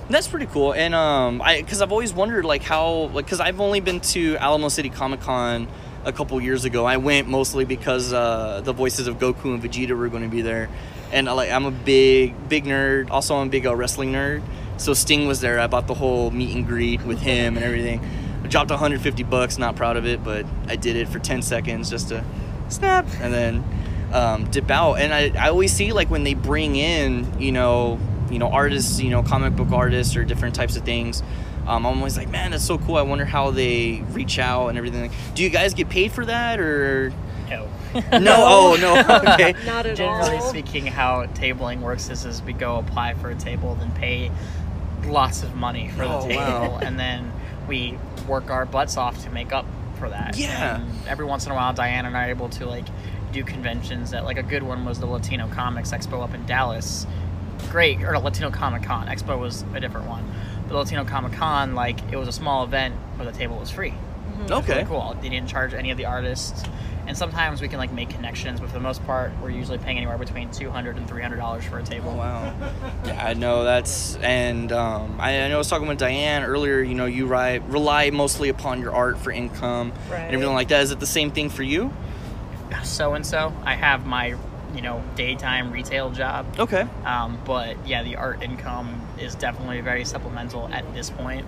That's 0.08 0.28
pretty 0.28 0.46
cool. 0.46 0.72
And 0.72 0.94
um, 0.94 1.40
I 1.40 1.60
because 1.60 1.80
I've 1.80 1.92
always 1.92 2.12
wondered 2.12 2.44
like 2.44 2.62
how 2.62 3.10
like 3.14 3.24
because 3.24 3.40
I've 3.40 3.60
only 3.60 3.80
been 3.80 4.00
to 4.00 4.36
Alamo 4.36 4.68
City 4.68 4.90
Comic 4.90 5.20
Con 5.20 5.66
a 6.04 6.12
couple 6.12 6.38
years 6.40 6.64
ago. 6.64 6.84
I 6.84 6.98
went 6.98 7.28
mostly 7.28 7.64
because 7.64 8.12
uh, 8.12 8.60
the 8.62 8.72
voices 8.72 9.06
of 9.06 9.18
Goku 9.18 9.54
and 9.54 9.62
Vegeta 9.62 9.96
were 9.96 10.08
going 10.08 10.22
to 10.22 10.28
be 10.28 10.42
there, 10.42 10.68
and 11.10 11.26
like 11.26 11.50
I'm 11.50 11.64
a 11.64 11.70
big 11.70 12.48
big 12.48 12.64
nerd. 12.64 13.10
Also, 13.10 13.34
I'm 13.36 13.48
a 13.48 13.50
big 13.50 13.66
uh, 13.66 13.74
wrestling 13.74 14.12
nerd. 14.12 14.42
So 14.76 14.92
Sting 14.92 15.26
was 15.26 15.40
there. 15.40 15.58
I 15.58 15.68
bought 15.68 15.86
the 15.86 15.94
whole 15.94 16.30
meet 16.30 16.54
and 16.54 16.66
greet 16.66 17.02
with 17.02 17.20
him 17.20 17.56
and 17.56 17.64
everything. 17.64 18.00
I 18.42 18.48
dropped 18.48 18.70
150 18.70 19.22
bucks. 19.22 19.56
Not 19.56 19.76
proud 19.76 19.96
of 19.96 20.04
it, 20.04 20.22
but 20.22 20.44
I 20.66 20.76
did 20.76 20.96
it 20.96 21.08
for 21.08 21.18
10 21.18 21.40
seconds 21.40 21.88
just 21.88 22.08
to 22.08 22.24
snap 22.68 23.06
and 23.20 23.32
then 23.32 23.64
um, 24.14 24.50
dip 24.50 24.70
out. 24.70 24.94
And 24.94 25.12
I, 25.12 25.32
I 25.38 25.50
always 25.50 25.72
see 25.72 25.92
like 25.92 26.08
when 26.10 26.24
they 26.24 26.34
bring 26.34 26.76
in, 26.76 27.38
you 27.40 27.52
know, 27.52 27.98
you 28.30 28.38
know, 28.38 28.48
artists, 28.48 29.00
you 29.00 29.10
know, 29.10 29.22
comic 29.22 29.54
book 29.56 29.70
artists 29.72 30.16
or 30.16 30.24
different 30.24 30.54
types 30.54 30.76
of 30.76 30.84
things. 30.84 31.22
Um, 31.66 31.86
I'm 31.86 31.98
always 31.98 32.16
like, 32.16 32.28
man, 32.30 32.50
that's 32.52 32.64
so 32.64 32.78
cool. 32.78 32.96
I 32.96 33.02
wonder 33.02 33.24
how 33.24 33.50
they 33.50 34.02
reach 34.10 34.38
out 34.38 34.68
and 34.68 34.78
everything. 34.78 35.02
Like, 35.02 35.12
Do 35.34 35.42
you 35.42 35.50
guys 35.50 35.74
get 35.74 35.88
paid 35.88 36.12
for 36.12 36.24
that 36.26 36.60
or 36.60 37.12
No. 37.50 37.68
no? 38.12 38.34
oh 38.36 38.76
no. 38.80 38.94
Okay. 39.34 39.54
Not 39.66 39.86
at 39.86 39.96
Generally 39.96 40.36
all. 40.38 40.48
speaking, 40.48 40.86
how 40.86 41.24
tabling 41.26 41.80
works 41.80 42.08
is, 42.10 42.24
is 42.24 42.42
we 42.42 42.52
go 42.52 42.76
apply 42.78 43.14
for 43.14 43.30
a 43.30 43.34
table, 43.34 43.74
then 43.76 43.92
pay 43.92 44.30
lots 45.06 45.42
of 45.42 45.54
money 45.54 45.88
for 45.90 45.98
the 45.98 46.18
Oh, 46.18 46.26
table, 46.28 46.40
wow. 46.42 46.78
and 46.82 46.98
then 46.98 47.32
we 47.68 47.98
work 48.26 48.50
our 48.50 48.64
butts 48.66 48.96
off 48.96 49.22
to 49.24 49.30
make 49.30 49.52
up 49.52 49.66
for 49.98 50.08
that. 50.08 50.36
Yeah. 50.36 50.80
And 50.80 51.06
every 51.08 51.24
once 51.26 51.46
in 51.46 51.52
a 51.52 51.54
while, 51.54 51.72
Diane 51.72 52.04
and 52.06 52.16
I 52.16 52.26
are 52.26 52.30
able 52.30 52.48
to 52.50 52.66
like 52.66 52.86
do 53.34 53.44
conventions. 53.44 54.12
That 54.12 54.24
like 54.24 54.38
a 54.38 54.42
good 54.42 54.62
one 54.62 54.84
was 54.86 54.98
the 55.00 55.06
Latino 55.06 55.48
Comics 55.48 55.90
Expo 55.92 56.22
up 56.22 56.32
in 56.32 56.46
Dallas. 56.46 57.06
Great, 57.70 58.02
or 58.02 58.18
Latino 58.18 58.50
Comic 58.50 58.82
Con 58.84 59.06
Expo 59.08 59.38
was 59.38 59.64
a 59.74 59.80
different 59.80 60.06
one. 60.06 60.24
But 60.68 60.76
Latino 60.76 61.04
Comic 61.04 61.32
Con, 61.32 61.74
like 61.74 61.98
it 62.12 62.16
was 62.16 62.28
a 62.28 62.32
small 62.32 62.64
event, 62.64 62.94
but 63.18 63.24
the 63.24 63.32
table 63.32 63.56
was 63.56 63.70
free. 63.70 63.94
It's 64.42 64.50
Okay. 64.50 64.72
really 64.74 64.84
cool. 64.84 65.16
They 65.20 65.28
didn't 65.28 65.48
charge 65.48 65.74
any 65.74 65.90
of 65.90 65.96
the 65.96 66.06
artists. 66.06 66.62
And 67.06 67.16
sometimes 67.16 67.60
we 67.60 67.68
can 67.68 67.78
like 67.78 67.92
make 67.92 68.08
connections, 68.08 68.60
but 68.60 68.68
for 68.70 68.74
the 68.74 68.80
most 68.80 69.04
part, 69.04 69.30
we're 69.42 69.50
usually 69.50 69.76
paying 69.76 69.98
anywhere 69.98 70.16
between 70.16 70.50
two 70.50 70.70
hundred 70.70 70.96
and 70.96 71.06
three 71.06 71.20
hundred 71.20 71.36
dollars 71.36 71.62
for 71.64 71.78
a 71.78 71.82
table. 71.82 72.10
Oh, 72.12 72.16
wow. 72.16 72.54
Yeah, 73.04 73.22
I 73.26 73.34
know 73.34 73.62
that's, 73.62 74.16
and 74.16 74.72
um, 74.72 75.16
I, 75.20 75.42
I 75.42 75.48
know 75.48 75.56
I 75.56 75.58
was 75.58 75.68
talking 75.68 75.86
with 75.86 75.98
Diane 75.98 76.44
earlier. 76.44 76.80
You 76.80 76.94
know, 76.94 77.04
you 77.04 77.26
ri- 77.26 77.58
rely 77.58 78.08
mostly 78.10 78.48
upon 78.48 78.80
your 78.80 78.92
art 78.94 79.18
for 79.18 79.30
income 79.32 79.92
Right. 80.10 80.20
and 80.20 80.34
everything 80.34 80.54
like 80.54 80.68
that. 80.68 80.82
Is 80.82 80.92
it 80.92 81.00
the 81.00 81.06
same 81.06 81.30
thing 81.30 81.50
for 81.50 81.62
you? 81.62 81.92
So 82.82 83.14
and 83.14 83.24
so, 83.24 83.52
I 83.64 83.74
have 83.74 84.06
my 84.06 84.36
you 84.74 84.82
know 84.82 85.02
daytime 85.14 85.70
retail 85.70 86.10
job, 86.10 86.46
Okay. 86.58 86.86
um, 87.04 87.38
but 87.44 87.76
yeah, 87.86 88.02
the 88.02 88.16
art 88.16 88.42
income 88.42 89.00
is 89.18 89.34
definitely 89.34 89.80
very 89.80 90.04
supplemental 90.04 90.68
at 90.72 90.92
this 90.94 91.10
point. 91.10 91.46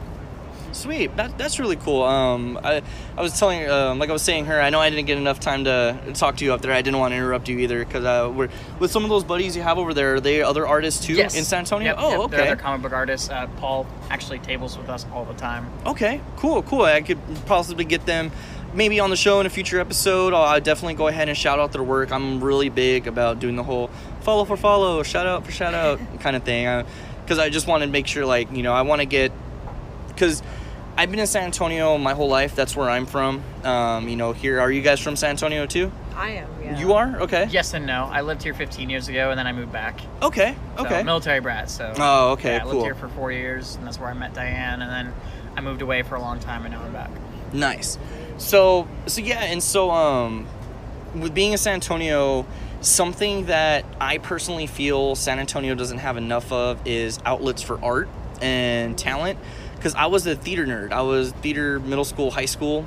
Sweet. 0.72 1.16
That, 1.16 1.38
that's 1.38 1.58
really 1.58 1.76
cool. 1.76 2.02
Um, 2.02 2.58
I, 2.62 2.82
I 3.16 3.22
was 3.22 3.38
telling, 3.38 3.68
um, 3.68 3.98
like 3.98 4.10
I 4.10 4.12
was 4.12 4.20
saying 4.22 4.44
her, 4.46 4.60
I 4.60 4.68
know 4.68 4.78
I 4.78 4.90
didn't 4.90 5.06
get 5.06 5.16
enough 5.16 5.40
time 5.40 5.64
to 5.64 5.98
talk 6.12 6.36
to 6.36 6.44
you 6.44 6.52
up 6.52 6.60
there. 6.60 6.72
I 6.72 6.82
didn't 6.82 7.00
want 7.00 7.12
to 7.12 7.16
interrupt 7.16 7.48
you 7.48 7.58
either 7.60 7.82
because 7.82 8.04
uh, 8.04 8.30
we're 8.30 8.50
with 8.78 8.90
some 8.90 9.02
of 9.02 9.08
those 9.08 9.24
buddies 9.24 9.56
you 9.56 9.62
have 9.62 9.78
over 9.78 9.94
there. 9.94 10.16
Are 10.16 10.20
they 10.20 10.42
other 10.42 10.66
artists 10.66 11.04
too 11.04 11.14
yes. 11.14 11.34
in 11.34 11.44
San 11.44 11.60
Antonio? 11.60 11.88
Yep, 11.88 11.96
oh, 11.98 12.22
yep, 12.22 12.30
They're 12.30 12.40
other 12.42 12.56
comic 12.56 12.82
book 12.82 12.92
artists. 12.92 13.30
Uh, 13.30 13.46
Paul 13.56 13.86
actually 14.10 14.38
tables 14.40 14.76
with 14.76 14.90
us 14.90 15.06
all 15.14 15.24
the 15.24 15.34
time. 15.34 15.70
Okay, 15.86 16.20
cool, 16.36 16.62
cool. 16.62 16.82
I 16.82 17.00
could 17.00 17.18
possibly 17.46 17.84
get 17.84 18.04
them 18.04 18.30
maybe 18.74 19.00
on 19.00 19.10
the 19.10 19.16
show 19.16 19.40
in 19.40 19.46
a 19.46 19.50
future 19.50 19.80
episode. 19.80 20.34
I'll, 20.34 20.42
I'll 20.42 20.60
definitely 20.60 20.94
go 20.94 21.08
ahead 21.08 21.28
and 21.28 21.36
shout 21.36 21.58
out 21.58 21.72
their 21.72 21.82
work. 21.82 22.12
I'm 22.12 22.42
really 22.42 22.68
big 22.68 23.06
about 23.06 23.38
doing 23.40 23.56
the 23.56 23.62
whole 23.62 23.88
follow 24.20 24.44
for 24.44 24.56
follow, 24.56 25.02
shout 25.02 25.26
out 25.26 25.44
for 25.46 25.52
shout 25.52 25.74
out 25.74 25.98
kind 26.20 26.36
of 26.36 26.42
thing. 26.42 26.84
Because 27.22 27.38
I 27.38 27.48
just 27.50 27.66
want 27.66 27.82
to 27.82 27.88
make 27.88 28.06
sure, 28.06 28.24
like, 28.24 28.52
you 28.52 28.62
know, 28.62 28.72
I 28.72 28.82
want 28.82 29.00
to 29.00 29.06
get. 29.06 29.32
Because 30.08 30.42
I've 30.96 31.10
been 31.10 31.18
in 31.20 31.26
San 31.26 31.42
Antonio 31.44 31.98
my 31.98 32.14
whole 32.14 32.28
life. 32.28 32.54
That's 32.54 32.76
where 32.76 32.88
I'm 32.88 33.04
from. 33.04 33.42
Um, 33.64 34.08
you 34.08 34.14
know, 34.16 34.32
here. 34.32 34.60
Are 34.60 34.70
you 34.70 34.80
guys 34.80 35.00
from 35.00 35.16
San 35.16 35.30
Antonio 35.30 35.66
too? 35.66 35.90
I 36.14 36.30
am. 36.30 36.48
Yeah. 36.62 36.78
You 36.78 36.94
are? 36.94 37.20
Okay. 37.22 37.48
Yes 37.50 37.74
and 37.74 37.84
no. 37.84 38.04
I 38.10 38.22
lived 38.22 38.42
here 38.42 38.54
15 38.54 38.88
years 38.88 39.08
ago, 39.08 39.30
and 39.30 39.38
then 39.38 39.46
I 39.46 39.52
moved 39.52 39.72
back. 39.72 40.00
Okay, 40.22 40.56
So, 40.78 40.86
okay. 40.86 41.02
military 41.02 41.40
brat. 41.40 41.68
So. 41.68 41.92
Oh, 41.98 42.30
okay, 42.32 42.54
Yeah, 42.54 42.56
I 42.56 42.60
cool. 42.60 42.72
lived 42.74 42.84
here 42.84 42.94
for 42.94 43.08
four 43.08 43.30
years, 43.32 43.74
and 43.76 43.86
that's 43.86 43.98
where 44.00 44.08
I 44.08 44.14
met 44.14 44.32
Diane. 44.32 44.80
And 44.80 44.90
then 44.90 45.14
I 45.56 45.60
moved 45.60 45.82
away 45.82 46.02
for 46.02 46.14
a 46.14 46.20
long 46.20 46.38
time, 46.40 46.64
and 46.64 46.72
now 46.72 46.82
I'm 46.82 46.92
back. 46.92 47.10
Nice. 47.52 47.98
So 48.38 48.86
so 49.06 49.20
yeah, 49.20 49.42
and 49.44 49.62
so 49.62 49.90
um 49.90 50.46
with 51.14 51.34
being 51.34 51.52
in 51.52 51.58
San 51.58 51.74
Antonio, 51.74 52.46
something 52.80 53.46
that 53.46 53.84
I 54.00 54.18
personally 54.18 54.66
feel 54.66 55.14
San 55.14 55.38
Antonio 55.38 55.74
doesn't 55.74 55.98
have 55.98 56.16
enough 56.16 56.52
of 56.52 56.86
is 56.86 57.18
outlets 57.24 57.62
for 57.62 57.82
art 57.82 58.08
and 58.42 58.96
talent 58.98 59.38
because 59.76 59.94
I 59.94 60.06
was 60.06 60.26
a 60.26 60.34
theater 60.34 60.66
nerd. 60.66 60.92
I 60.92 61.02
was 61.02 61.32
theater 61.32 61.80
middle 61.80 62.04
school, 62.04 62.30
high 62.30 62.46
school. 62.46 62.86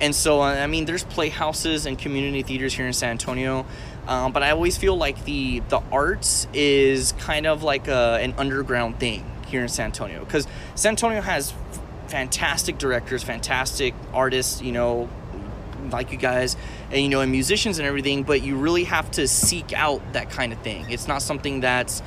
And 0.00 0.14
so, 0.14 0.40
uh, 0.40 0.46
I 0.46 0.66
mean, 0.66 0.86
there's 0.86 1.04
playhouses 1.04 1.84
and 1.84 1.98
community 1.98 2.42
theaters 2.42 2.72
here 2.72 2.86
in 2.86 2.94
San 2.94 3.10
Antonio, 3.10 3.66
um, 4.08 4.32
but 4.32 4.42
I 4.42 4.50
always 4.50 4.78
feel 4.78 4.96
like 4.96 5.24
the 5.24 5.60
the 5.68 5.82
arts 5.92 6.46
is 6.54 7.12
kind 7.12 7.46
of 7.46 7.62
like 7.62 7.86
a, 7.86 8.18
an 8.20 8.34
underground 8.38 8.98
thing 8.98 9.30
here 9.46 9.62
in 9.62 9.68
San 9.68 9.86
Antonio 9.86 10.20
because 10.24 10.46
San 10.74 10.90
Antonio 10.90 11.20
has 11.20 11.52
fantastic 12.10 12.76
directors, 12.78 13.22
fantastic 13.22 13.94
artists, 14.12 14.60
you 14.60 14.72
know, 14.72 15.08
like 15.90 16.12
you 16.12 16.18
guys, 16.18 16.56
and 16.90 17.00
you 17.00 17.08
know, 17.08 17.20
and 17.20 17.32
musicians 17.32 17.78
and 17.78 17.86
everything. 17.86 18.24
But 18.24 18.42
you 18.42 18.56
really 18.56 18.84
have 18.84 19.10
to 19.12 19.26
seek 19.28 19.72
out 19.72 20.00
that 20.12 20.30
kind 20.30 20.52
of 20.52 20.58
thing. 20.60 20.90
It's 20.90 21.08
not 21.08 21.22
something 21.22 21.60
that's 21.60 22.02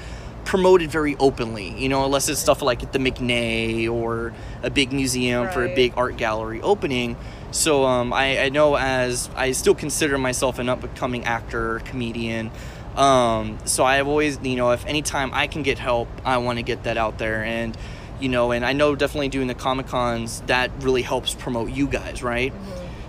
promoted 0.46 0.92
very 0.92 1.16
openly, 1.18 1.70
you 1.70 1.90
know, 1.90 2.04
unless 2.04 2.28
it's 2.28 2.40
stuff 2.40 2.62
like 2.62 2.84
at 2.84 2.92
the 2.92 3.00
McNay 3.00 3.90
or 3.90 4.34
a 4.62 4.70
big 4.70 4.92
museum 4.92 5.50
for 5.52 5.66
a 5.66 5.74
big 5.74 5.94
art 5.96 6.18
gallery 6.18 6.62
opening. 6.62 7.16
So 7.52 7.86
um, 7.86 8.12
I, 8.12 8.40
I 8.40 8.50
know 8.50 8.76
as 8.76 9.30
I 9.36 9.52
still 9.52 9.76
consider 9.76 10.18
myself 10.18 10.60
an 10.60 10.70
up 10.70 10.84
and 10.84 10.96
coming 10.96 11.24
actor, 11.24 11.80
comedian. 11.86 12.52
Um, 12.96 13.58
so 13.66 13.84
I've 13.84 14.08
always, 14.08 14.40
you 14.42 14.56
know, 14.56 14.72
if 14.72 14.86
anytime 14.86 15.32
I 15.34 15.48
can 15.48 15.64
get 15.64 15.80
help, 15.80 16.10
I 16.26 16.38
want 16.38 16.60
to 16.60 16.64
get 16.64 16.84
that 16.84 16.98
out 16.98 17.18
there. 17.18 17.44
And, 17.44 17.78
you 18.20 18.30
know, 18.30 18.52
and 18.52 18.66
I 18.66 18.74
know 18.74 18.96
definitely 18.96 19.30
doing 19.30 19.48
the 19.48 19.56
Comic 19.56 19.88
Cons, 19.88 20.42
that 20.48 20.72
really 20.80 21.02
helps 21.02 21.34
promote 21.34 21.72
you 21.72 21.88
guys, 21.88 22.24
right? 22.24 22.54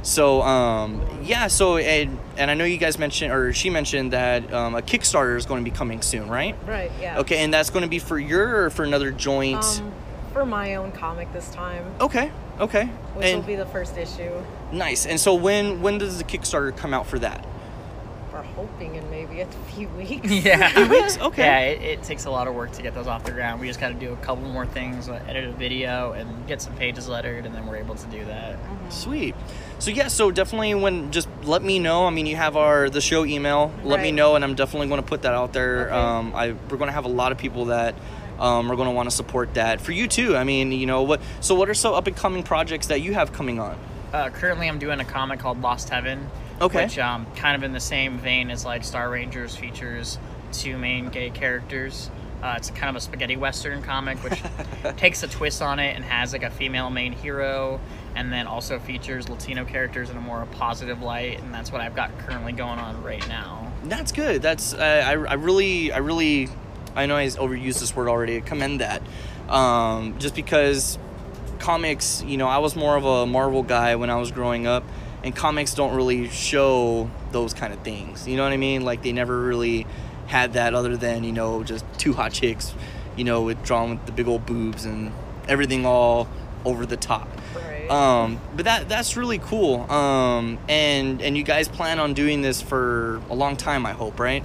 So 0.02 0.42
um, 0.42 1.00
yeah, 1.22 1.46
so 1.46 1.78
and 1.78 2.18
and 2.36 2.50
I 2.50 2.54
know 2.54 2.64
you 2.64 2.76
guys 2.76 2.98
mentioned 2.98 3.32
or 3.32 3.54
she 3.54 3.70
mentioned 3.70 4.12
that 4.12 4.52
um, 4.52 4.74
a 4.74 4.82
Kickstarter 4.82 5.36
is 5.36 5.46
going 5.46 5.64
to 5.64 5.70
be 5.70 5.74
coming 5.74 6.02
soon, 6.02 6.28
right? 6.28 6.54
Right. 6.66 6.92
Yeah. 7.00 7.20
Okay, 7.20 7.38
and 7.38 7.52
that's 7.52 7.70
going 7.70 7.84
to 7.84 7.88
be 7.88 7.98
for 7.98 8.18
your 8.18 8.64
or 8.64 8.70
for 8.70 8.84
another 8.84 9.10
joint. 9.10 9.64
Um, 9.64 9.92
for 10.34 10.44
my 10.44 10.74
own 10.74 10.92
comic 10.92 11.32
this 11.32 11.48
time, 11.50 11.84
okay, 12.00 12.30
okay, 12.60 12.86
which 13.14 13.26
and 13.26 13.38
will 13.38 13.46
be 13.46 13.54
the 13.54 13.66
first 13.66 13.96
issue. 13.96 14.30
nice. 14.72 15.06
And 15.06 15.18
so 15.18 15.32
when 15.32 15.80
when 15.80 15.96
does 15.96 16.18
the 16.18 16.24
Kickstarter 16.24 16.76
come 16.76 16.92
out 16.92 17.06
for 17.06 17.18
that? 17.20 17.46
We're 18.34 18.42
hoping 18.42 18.96
in 18.96 19.08
maybe 19.10 19.42
a 19.42 19.46
few 19.46 19.86
weeks. 19.96 20.28
Yeah. 20.28 20.68
Few 20.70 20.88
weeks? 20.88 21.18
Okay. 21.24 21.42
Yeah, 21.42 21.60
it, 21.60 21.82
it 21.82 22.02
takes 22.02 22.24
a 22.24 22.30
lot 22.30 22.48
of 22.48 22.54
work 22.54 22.72
to 22.72 22.82
get 22.82 22.92
those 22.92 23.06
off 23.06 23.22
the 23.22 23.30
ground. 23.30 23.60
We 23.60 23.68
just 23.68 23.78
got 23.78 23.88
to 23.90 23.94
do 23.94 24.12
a 24.12 24.16
couple 24.16 24.42
more 24.48 24.66
things, 24.66 25.08
uh, 25.08 25.22
edit 25.28 25.44
a 25.44 25.52
video, 25.52 26.12
and 26.12 26.46
get 26.48 26.60
some 26.60 26.74
pages 26.74 27.08
lettered, 27.08 27.46
and 27.46 27.54
then 27.54 27.66
we're 27.66 27.76
able 27.76 27.94
to 27.94 28.06
do 28.08 28.24
that. 28.24 28.58
Sweet. 28.88 29.36
So 29.78 29.92
yeah, 29.92 30.08
so 30.08 30.32
definitely 30.32 30.74
when 30.74 31.12
just 31.12 31.28
let 31.44 31.62
me 31.62 31.78
know. 31.78 32.06
I 32.06 32.10
mean, 32.10 32.26
you 32.26 32.34
have 32.34 32.56
our 32.56 32.90
the 32.90 33.00
show 33.00 33.24
email. 33.24 33.72
Let 33.84 34.00
me 34.00 34.10
know, 34.10 34.34
and 34.34 34.44
I'm 34.44 34.56
definitely 34.56 34.88
going 34.88 35.00
to 35.00 35.06
put 35.06 35.22
that 35.22 35.34
out 35.34 35.52
there. 35.52 35.86
Okay. 35.86 35.94
Um, 35.94 36.34
I 36.34 36.52
we're 36.68 36.76
going 36.78 36.88
to 36.88 36.92
have 36.92 37.04
a 37.04 37.08
lot 37.08 37.30
of 37.30 37.38
people 37.38 37.66
that 37.66 37.94
um, 38.40 38.70
are 38.70 38.76
going 38.76 38.88
to 38.88 38.94
want 38.94 39.08
to 39.08 39.14
support 39.14 39.54
that 39.54 39.80
for 39.80 39.92
you 39.92 40.08
too. 40.08 40.36
I 40.36 40.42
mean, 40.42 40.72
you 40.72 40.86
know 40.86 41.02
what? 41.04 41.20
So 41.40 41.54
what 41.54 41.68
are 41.70 41.74
some 41.74 41.94
up 41.94 42.08
and 42.08 42.16
coming 42.16 42.42
projects 42.42 42.88
that 42.88 43.00
you 43.00 43.14
have 43.14 43.32
coming 43.32 43.60
on? 43.60 43.78
Uh, 44.12 44.30
currently, 44.30 44.68
I'm 44.68 44.78
doing 44.78 44.98
a 45.00 45.04
comic 45.04 45.38
called 45.38 45.62
Lost 45.62 45.88
Heaven. 45.88 46.28
Okay. 46.60 46.84
Which, 46.84 46.98
um, 46.98 47.26
kind 47.36 47.56
of 47.56 47.62
in 47.62 47.72
the 47.72 47.80
same 47.80 48.18
vein 48.18 48.50
as 48.50 48.64
like 48.64 48.84
Star 48.84 49.10
Rangers, 49.10 49.56
features 49.56 50.18
two 50.52 50.78
main 50.78 51.08
gay 51.08 51.30
characters. 51.30 52.10
Uh, 52.42 52.54
it's 52.58 52.70
kind 52.70 52.90
of 52.90 52.96
a 52.96 53.00
spaghetti 53.00 53.36
western 53.36 53.82
comic, 53.82 54.18
which 54.18 54.42
takes 54.96 55.22
a 55.22 55.28
twist 55.28 55.62
on 55.62 55.78
it 55.78 55.96
and 55.96 56.04
has 56.04 56.32
like 56.32 56.42
a 56.42 56.50
female 56.50 56.90
main 56.90 57.12
hero, 57.12 57.80
and 58.14 58.32
then 58.32 58.46
also 58.46 58.78
features 58.78 59.28
Latino 59.28 59.64
characters 59.64 60.10
in 60.10 60.16
a 60.16 60.20
more 60.20 60.46
positive 60.52 61.00
light, 61.00 61.40
and 61.40 61.54
that's 61.54 61.72
what 61.72 61.80
I've 61.80 61.96
got 61.96 62.16
currently 62.18 62.52
going 62.52 62.78
on 62.78 63.02
right 63.02 63.26
now. 63.28 63.72
That's 63.84 64.12
good. 64.12 64.42
That's 64.42 64.74
uh, 64.74 65.02
I, 65.06 65.12
I 65.12 65.34
really 65.34 65.90
I 65.90 65.98
really 65.98 66.48
I 66.94 67.06
know 67.06 67.16
I 67.16 67.26
overused 67.26 67.80
this 67.80 67.96
word 67.96 68.08
already. 68.08 68.36
I 68.36 68.40
commend 68.40 68.80
that. 68.80 69.02
Um, 69.48 70.18
just 70.18 70.34
because 70.34 70.98
comics, 71.58 72.22
you 72.24 72.36
know, 72.36 72.46
I 72.46 72.58
was 72.58 72.76
more 72.76 72.96
of 72.96 73.04
a 73.04 73.26
Marvel 73.26 73.62
guy 73.62 73.96
when 73.96 74.10
I 74.10 74.16
was 74.16 74.30
growing 74.30 74.66
up, 74.66 74.84
and 75.24 75.34
comics 75.34 75.74
don't 75.74 75.96
really 75.96 76.28
show 76.28 77.10
those 77.32 77.54
kind 77.54 77.72
of 77.72 77.80
things. 77.80 78.28
You 78.28 78.36
know 78.36 78.44
what 78.44 78.52
I 78.52 78.58
mean? 78.58 78.84
Like 78.84 79.02
they 79.02 79.12
never 79.12 79.40
really 79.40 79.86
had 80.26 80.52
that 80.52 80.74
other 80.74 80.96
than 80.96 81.24
you 81.24 81.32
know 81.32 81.64
just 81.64 81.84
two 81.98 82.12
hot 82.12 82.32
chicks, 82.32 82.74
you 83.16 83.24
know, 83.24 83.42
with 83.42 83.64
drawn 83.64 83.90
with 83.90 84.06
the 84.06 84.12
big 84.12 84.28
old 84.28 84.46
boobs 84.46 84.84
and 84.84 85.12
everything 85.48 85.86
all 85.86 86.28
over 86.64 86.86
the 86.86 86.96
top. 86.96 87.28
Right. 87.56 87.90
Um, 87.90 88.40
but 88.54 88.66
that 88.66 88.88
that's 88.88 89.16
really 89.16 89.38
cool. 89.38 89.90
Um, 89.90 90.58
and 90.68 91.22
and 91.22 91.36
you 91.36 91.42
guys 91.42 91.68
plan 91.68 91.98
on 91.98 92.12
doing 92.12 92.42
this 92.42 92.60
for 92.60 93.22
a 93.30 93.34
long 93.34 93.56
time, 93.56 93.86
I 93.86 93.92
hope, 93.92 94.20
right? 94.20 94.44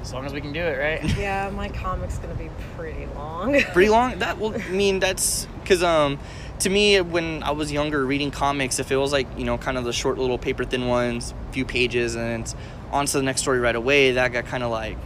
As 0.00 0.14
long 0.14 0.24
as 0.24 0.32
we 0.32 0.40
can 0.40 0.52
do 0.52 0.60
it, 0.60 0.78
right? 0.78 1.16
yeah, 1.18 1.50
my 1.50 1.68
comic's 1.68 2.18
gonna 2.18 2.34
be 2.34 2.48
pretty 2.74 3.06
long. 3.14 3.60
Pretty 3.60 3.90
long. 3.90 4.18
That 4.18 4.38
will 4.38 4.54
I 4.54 4.70
mean 4.70 4.98
that's 4.98 5.46
because 5.60 5.82
um, 5.82 6.18
to 6.60 6.70
me 6.70 7.00
when 7.00 7.42
I 7.42 7.50
was 7.50 7.70
younger 7.70 8.04
reading 8.04 8.30
comics, 8.30 8.78
if 8.78 8.90
it 8.90 8.96
was 8.96 9.12
like 9.12 9.26
you 9.38 9.44
know 9.44 9.58
kind 9.58 9.78
of 9.78 9.84
the 9.84 9.92
short 9.92 10.18
little 10.18 10.38
paper 10.38 10.64
thin 10.64 10.86
ones, 10.86 11.34
few 11.52 11.64
pages, 11.64 12.14
and 12.14 12.42
it's 12.42 12.54
on 12.90 13.06
to 13.06 13.18
the 13.18 13.22
next 13.22 13.42
story 13.42 13.60
right 13.60 13.76
away, 13.76 14.12
that 14.12 14.32
got 14.32 14.46
kind 14.46 14.62
of 14.62 14.70
like 14.70 14.96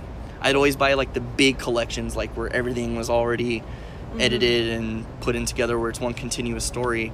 I'd 0.41 0.57
always 0.57 0.77
buy 0.77 0.95
like 0.95 1.13
the 1.13 1.21
big 1.21 1.59
collections, 1.59 2.17
like 2.17 2.37
where 2.37 2.53
everything 2.53 2.97
was 2.97 3.11
already 3.11 3.63
edited 4.19 4.69
and 4.69 5.07
put 5.21 5.37
in 5.37 5.45
together, 5.45 5.79
where 5.79 5.91
it's 5.91 6.01
one 6.01 6.15
continuous 6.15 6.65
story. 6.65 7.13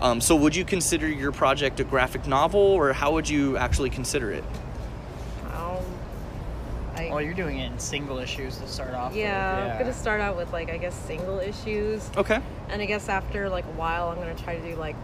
Um, 0.00 0.20
so, 0.20 0.36
would 0.36 0.56
you 0.56 0.64
consider 0.64 1.08
your 1.08 1.32
project 1.32 1.80
a 1.80 1.84
graphic 1.84 2.26
novel, 2.26 2.60
or 2.60 2.92
how 2.92 3.12
would 3.12 3.28
you 3.28 3.56
actually 3.56 3.90
consider 3.90 4.32
it? 4.32 4.44
I, 6.96 7.10
Well, 7.10 7.20
you're 7.20 7.34
doing 7.34 7.58
it 7.58 7.72
in 7.72 7.78
single 7.78 8.18
issues 8.18 8.56
to 8.58 8.66
start 8.68 8.94
off. 8.94 9.10
with. 9.12 9.20
yeah, 9.20 9.72
I'm 9.72 9.78
gonna 9.78 9.92
start 9.92 10.20
out 10.20 10.36
with 10.36 10.52
like 10.52 10.70
I 10.70 10.76
guess 10.78 10.94
single 10.94 11.38
issues, 11.40 12.08
Okay. 12.16 12.40
and 12.70 12.80
I 12.82 12.86
guess 12.86 13.08
after 13.08 13.48
like 13.48 13.64
a 13.64 13.72
while, 13.78 14.08
I'm 14.08 14.16
gonna 14.18 14.34
try 14.34 14.56
to 14.56 14.62
do 14.62 14.76
like 14.76 14.96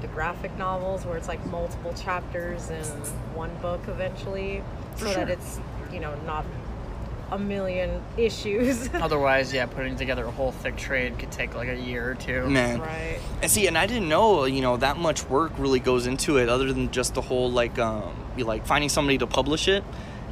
the 0.00 0.08
graphic 0.08 0.56
novels 0.58 1.04
where 1.06 1.16
it's 1.16 1.28
like 1.28 1.44
multiple 1.46 1.94
chapters 1.94 2.68
in 2.70 2.84
one 3.34 3.50
book 3.62 3.80
eventually, 3.88 4.62
For 4.96 5.08
so 5.08 5.14
that 5.14 5.30
it's 5.30 5.58
you 5.92 6.00
know 6.00 6.14
not 6.26 6.44
a 7.32 7.38
million 7.38 8.02
issues. 8.16 8.88
Otherwise, 8.94 9.52
yeah, 9.52 9.66
putting 9.66 9.96
together 9.96 10.24
a 10.26 10.30
whole 10.30 10.52
thick 10.52 10.76
trade 10.76 11.18
could 11.18 11.32
take 11.32 11.54
like 11.56 11.68
a 11.68 11.74
year 11.76 12.10
or 12.10 12.14
two. 12.14 12.48
Man. 12.48 12.80
right. 12.80 13.18
And 13.42 13.50
see, 13.50 13.66
and 13.66 13.76
I 13.76 13.86
didn't 13.86 14.08
know, 14.08 14.44
you 14.44 14.60
know, 14.60 14.76
that 14.76 14.96
much 14.96 15.28
work 15.28 15.52
really 15.58 15.80
goes 15.80 16.06
into 16.06 16.36
it, 16.36 16.48
other 16.48 16.72
than 16.72 16.90
just 16.92 17.14
the 17.14 17.20
whole 17.22 17.50
like, 17.50 17.78
um, 17.80 18.14
you 18.36 18.44
like 18.44 18.64
finding 18.64 18.88
somebody 18.88 19.18
to 19.18 19.26
publish 19.26 19.66
it, 19.66 19.82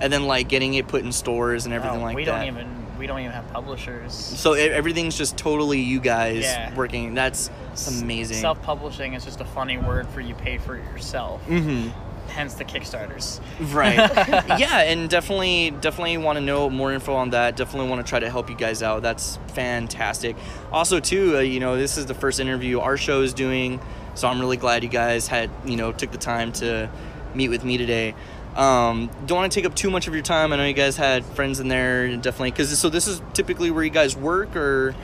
and 0.01 0.13
then 0.13 0.27
like 0.27 0.49
getting 0.49 0.75
it 0.75 0.89
put 0.89 1.03
in 1.05 1.13
stores 1.13 1.65
and 1.67 1.75
everything 1.75 2.01
Oh, 2.01 2.05
like 2.05 2.17
we 2.17 2.25
that. 2.25 2.39
don't 2.39 2.47
even 2.49 2.85
we 2.99 3.07
don't 3.09 3.21
even 3.21 3.33
have 3.33 3.47
publishers. 3.53 4.13
So 4.15 4.55
e- 4.55 4.61
everything's 4.61 5.19
just 5.19 5.37
totally 5.37 5.81
you 5.81 6.01
guys 6.01 6.45
Yeah. 6.45 6.75
working. 6.75 7.15
That's 7.15 7.51
amazing. 7.89 8.37
Self-publishing 8.39 9.15
is 9.15 9.25
just 9.25 9.41
a 9.41 9.45
funny 9.45 9.79
word 9.79 10.09
for 10.11 10.21
you 10.21 10.35
pay 10.35 10.59
for 10.59 10.77
it 10.77 10.85
yourself. 10.93 11.43
hmm 11.43 11.89
Hence 12.29 12.55
the 12.55 12.65
Kickstarters. 12.65 13.39
Right. 13.73 13.97
yeah, 14.59 14.81
and 14.81 15.11
definitely, 15.11 15.71
definitely 15.83 16.17
want 16.17 16.37
to 16.39 16.41
know 16.45 16.71
more 16.71 16.91
info 16.93 17.13
on 17.15 17.31
that. 17.31 17.55
Definitely 17.55 17.91
want 17.91 18.05
to 18.05 18.09
try 18.09 18.19
to 18.19 18.31
help 18.31 18.49
you 18.49 18.57
guys 18.57 18.83
out. 18.83 19.03
That's 19.03 19.39
fantastic. 19.49 20.35
Also, 20.73 21.01
too, 21.01 21.37
uh, 21.37 21.41
you 21.41 21.61
know, 21.61 21.77
this 21.77 21.99
is 21.99 22.07
the 22.07 22.15
first 22.15 22.41
interview 22.41 22.81
our 22.81 22.97
show 22.97 23.21
is 23.23 23.35
doing, 23.35 23.79
so 24.15 24.27
I'm 24.27 24.41
really 24.41 24.57
glad 24.57 24.83
you 24.83 24.89
guys 24.89 25.29
had, 25.29 25.51
you 25.67 25.77
know, 25.77 25.93
took 25.93 26.13
the 26.13 26.19
time 26.19 26.51
to 26.55 26.89
meet 27.35 27.49
with 27.51 27.63
me 27.63 27.77
today. 27.77 28.15
Um, 28.57 29.11
don't 29.27 29.37
want 29.39 29.51
to 29.51 29.55
take 29.55 29.67
up 29.67 29.75
too 29.75 29.91
much 29.91 30.07
of 30.07 30.15
your 30.15 30.23
time. 30.23 30.53
I 30.53 30.57
know 30.57 30.65
you 30.65 30.75
guys 30.75 30.97
had 30.97 31.25
friends 31.25 31.59
in 31.61 31.69
there, 31.69 32.09
definitely 32.17 32.53
because 32.53 32.79
so 32.79 32.89
this 32.89 33.09
is 33.09 33.21
typically 33.33 33.71
where 33.71 33.83
you 33.83 33.91
guys 33.91 34.17
work, 34.17 34.55
or 34.55 34.95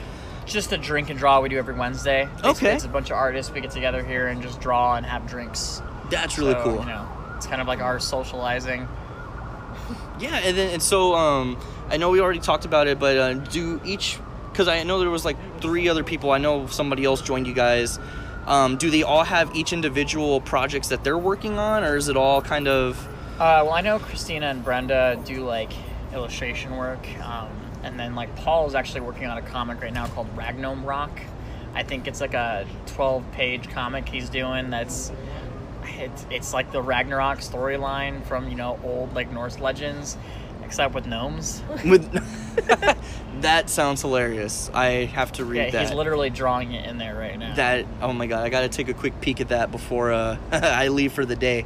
Just 0.45 0.71
a 0.71 0.77
drink 0.77 1.09
and 1.09 1.19
draw 1.19 1.41
we 1.41 1.49
do 1.49 1.57
every 1.57 1.73
Wednesday. 1.75 2.25
Basically, 2.25 2.49
Okay. 2.51 2.75
It's 2.75 2.85
a 2.85 2.89
bunch 2.89 3.09
of 3.11 3.17
artists 3.17 3.51
we 3.51 3.59
get 3.61 3.71
together 3.71 4.03
here 4.03 4.27
and 4.27 4.41
just 4.41 4.61
draw 4.61 4.95
and 4.95 5.05
have 5.05 5.27
drinks. 5.27 5.81
that's 6.09 6.37
really 6.37 6.53
So, 6.53 6.63
cool. 6.63 6.79
You 6.79 6.85
know, 6.85 7.07
it's 7.35 7.45
kind 7.45 7.61
of 7.61 7.67
like 7.67 7.81
our 7.81 7.99
socializing. 7.99 8.87
Yeah, 10.19 10.35
and 10.43 10.55
then 10.57 10.69
and 10.73 10.81
so 10.83 11.15
um, 11.15 11.57
I 11.89 11.97
know 11.97 12.09
we 12.11 12.21
already 12.21 12.39
talked 12.39 12.65
about 12.65 12.87
it, 12.87 12.99
but 12.99 13.17
uh, 13.17 13.33
do 13.33 13.81
each 13.83 14.17
because 14.51 14.67
I 14.67 14.83
know 14.83 14.99
there 14.99 15.09
was 15.09 15.25
like 15.25 15.37
three 15.61 15.89
other 15.89 16.03
people. 16.03 16.31
I 16.31 16.37
know 16.37 16.67
somebody 16.67 17.03
else 17.05 17.21
joined 17.21 17.47
you 17.47 17.53
guys. 17.53 17.99
Um, 18.45 18.77
do 18.77 18.89
they 18.89 19.03
all 19.03 19.23
have 19.23 19.55
each 19.55 19.71
individual 19.73 20.39
projects 20.41 20.87
that 20.89 21.03
they're 21.03 21.17
working 21.17 21.57
on, 21.59 21.83
or 21.83 21.95
is 21.97 22.07
it 22.07 22.15
all 22.17 22.41
kind 22.41 22.67
of? 22.67 23.07
Uh, 23.41 23.63
well, 23.63 23.73
I 23.73 23.81
know 23.81 23.97
Christina 23.97 24.45
and 24.51 24.63
Brenda 24.63 25.19
do 25.25 25.43
like 25.43 25.73
illustration 26.13 26.77
work, 26.77 27.03
um, 27.23 27.49
and 27.81 27.99
then 27.99 28.13
like 28.13 28.35
Paul 28.35 28.67
is 28.67 28.75
actually 28.75 29.01
working 29.01 29.25
on 29.25 29.39
a 29.39 29.41
comic 29.41 29.81
right 29.81 29.91
now 29.91 30.05
called 30.05 30.27
Ragnome 30.37 30.85
Rock. 30.85 31.19
I 31.73 31.81
think 31.81 32.07
it's 32.07 32.21
like 32.21 32.35
a 32.35 32.67
12-page 32.85 33.71
comic 33.71 34.07
he's 34.07 34.29
doing. 34.29 34.69
That's 34.69 35.11
it's, 35.83 36.27
it's 36.29 36.53
like 36.53 36.71
the 36.71 36.83
Ragnarok 36.83 37.39
storyline 37.39 38.23
from 38.27 38.47
you 38.47 38.55
know 38.55 38.79
old 38.83 39.15
like 39.15 39.31
Norse 39.31 39.57
legends, 39.57 40.19
except 40.63 40.93
with 40.93 41.07
gnomes. 41.07 41.63
With 41.83 42.11
that 43.41 43.71
sounds 43.71 44.03
hilarious. 44.03 44.69
I 44.71 45.05
have 45.05 45.31
to 45.31 45.45
read 45.45 45.57
yeah, 45.57 45.71
that. 45.71 45.81
he's 45.87 45.95
literally 45.95 46.29
drawing 46.29 46.73
it 46.73 46.87
in 46.87 46.99
there 46.99 47.15
right 47.15 47.39
now. 47.39 47.55
that 47.55 47.87
oh 48.03 48.13
my 48.13 48.27
god, 48.27 48.43
I 48.43 48.49
got 48.49 48.61
to 48.61 48.69
take 48.69 48.87
a 48.87 48.93
quick 48.93 49.19
peek 49.19 49.41
at 49.41 49.47
that 49.47 49.71
before 49.71 50.11
uh, 50.11 50.37
I 50.51 50.89
leave 50.89 51.13
for 51.13 51.25
the 51.25 51.35
day. 51.35 51.65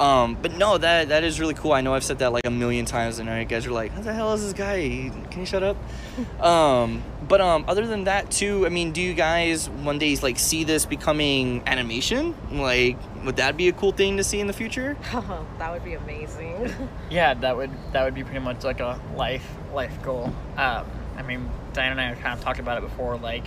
Um, 0.00 0.38
but 0.40 0.56
no, 0.56 0.78
that 0.78 1.10
that 1.10 1.24
is 1.24 1.38
really 1.38 1.52
cool. 1.52 1.72
I 1.72 1.82
know 1.82 1.92
I've 1.94 2.02
said 2.04 2.20
that 2.20 2.32
like 2.32 2.46
a 2.46 2.50
million 2.50 2.86
times, 2.86 3.18
and 3.18 3.28
you 3.28 3.44
guys 3.44 3.66
are 3.66 3.70
like, 3.70 3.92
"How 3.92 4.00
the 4.00 4.14
hell 4.14 4.32
is 4.32 4.42
this 4.42 4.54
guy? 4.54 5.10
Can 5.30 5.40
you 5.40 5.44
shut 5.46 5.62
up?" 5.62 5.76
um, 6.42 7.02
but 7.28 7.42
um, 7.42 7.66
other 7.68 7.86
than 7.86 8.04
that, 8.04 8.30
too, 8.30 8.64
I 8.64 8.70
mean, 8.70 8.92
do 8.92 9.02
you 9.02 9.12
guys 9.12 9.68
one 9.68 9.98
day 9.98 10.16
like 10.16 10.38
see 10.38 10.64
this 10.64 10.86
becoming 10.86 11.62
animation? 11.66 12.34
Like, 12.50 12.96
would 13.26 13.36
that 13.36 13.58
be 13.58 13.68
a 13.68 13.72
cool 13.72 13.92
thing 13.92 14.16
to 14.16 14.24
see 14.24 14.40
in 14.40 14.46
the 14.46 14.54
future? 14.54 14.96
that 15.58 15.70
would 15.70 15.84
be 15.84 15.92
amazing. 15.94 16.72
Yeah, 17.10 17.34
that 17.34 17.56
would 17.56 17.70
that 17.92 18.04
would 18.04 18.14
be 18.14 18.22
pretty 18.24 18.40
much 18.40 18.64
like 18.64 18.80
a 18.80 18.98
life 19.16 19.46
life 19.74 20.00
goal. 20.02 20.32
Um, 20.56 20.86
I 21.18 21.22
mean, 21.22 21.50
Diane 21.74 21.92
and 21.92 22.00
I 22.00 22.14
kind 22.14 22.38
of 22.38 22.42
talked 22.42 22.58
about 22.60 22.78
it 22.78 22.82
before. 22.82 23.18
Like, 23.18 23.44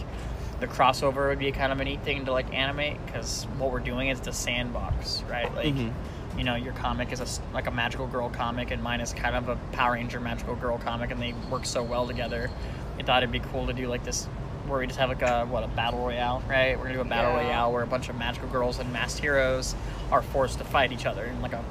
the 0.60 0.68
crossover 0.68 1.30
would 1.30 1.40
be 1.40 1.52
kind 1.52 1.72
of 1.72 1.80
a 1.80 1.84
neat 1.84 2.04
thing 2.04 2.26
to 2.26 2.32
like 2.32 2.54
animate 2.54 3.04
because 3.06 3.46
what 3.58 3.72
we're 3.72 3.80
doing 3.80 4.10
is 4.10 4.20
the 4.20 4.32
sandbox, 4.34 5.24
right? 5.30 5.54
Like, 5.56 5.74
Mhm. 5.74 5.94
You 6.38 6.44
know, 6.44 6.56
your 6.56 6.74
comic 6.74 7.12
is 7.12 7.20
a 7.20 7.24
s 7.24 7.42
like 7.54 7.68
a 7.68 7.72
magical 7.72 8.08
girl 8.08 8.30
comic, 8.30 8.72
and 8.72 8.82
mine 8.82 9.02
is 9.02 9.14
kind 9.14 9.36
of 9.36 9.50
a 9.50 9.56
Power 9.72 9.94
Ranger 9.94 10.20
magical 10.20 10.56
girl 10.56 10.78
comic, 10.78 11.12
and 11.12 11.22
they 11.22 11.34
work 11.50 11.66
so 11.66 11.84
well 11.84 12.08
together. 12.08 12.50
We 12.98 13.04
thought 13.04 13.24
it'd 13.24 13.32
be 13.32 13.40
cool 13.40 13.68
to 13.68 13.74
do 13.74 13.88
like 13.88 14.04
this. 14.04 14.26
Where 14.68 14.80
we 14.80 14.88
just 14.88 15.00
have 15.00 15.10
like 15.10 15.22
a 15.22 15.46
what 15.46 15.64
a 15.64 15.68
battle 15.68 16.00
royale, 16.00 16.42
right? 16.48 16.78
We're 16.78 16.84
gonna 16.86 16.96
do 16.96 17.02
a 17.02 17.06
battle 17.06 17.34
Yeah. 17.34 17.48
royale 17.48 17.74
where 17.74 17.84
a 17.84 17.88
bunch 17.88 18.08
of 18.10 18.18
magical 18.18 18.48
girls 18.50 18.80
and 18.80 18.92
masked 18.94 19.20
heroes 19.20 19.76
are 20.12 20.22
forced 20.22 20.58
to 20.60 20.64
fight 20.64 20.92
each 20.92 21.06
other, 21.06 21.26
and 21.26 21.42
like 21.42 21.54
a 21.54 21.64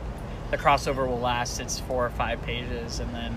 the 0.53 0.59
crossover 0.59 1.09
will 1.09 1.19
last 1.19 1.61
it's 1.61 1.81
four 1.81 2.05
or 2.05 2.11
five 2.11 2.41
pages 2.43 3.01
and 3.01 3.13
then 3.15 3.35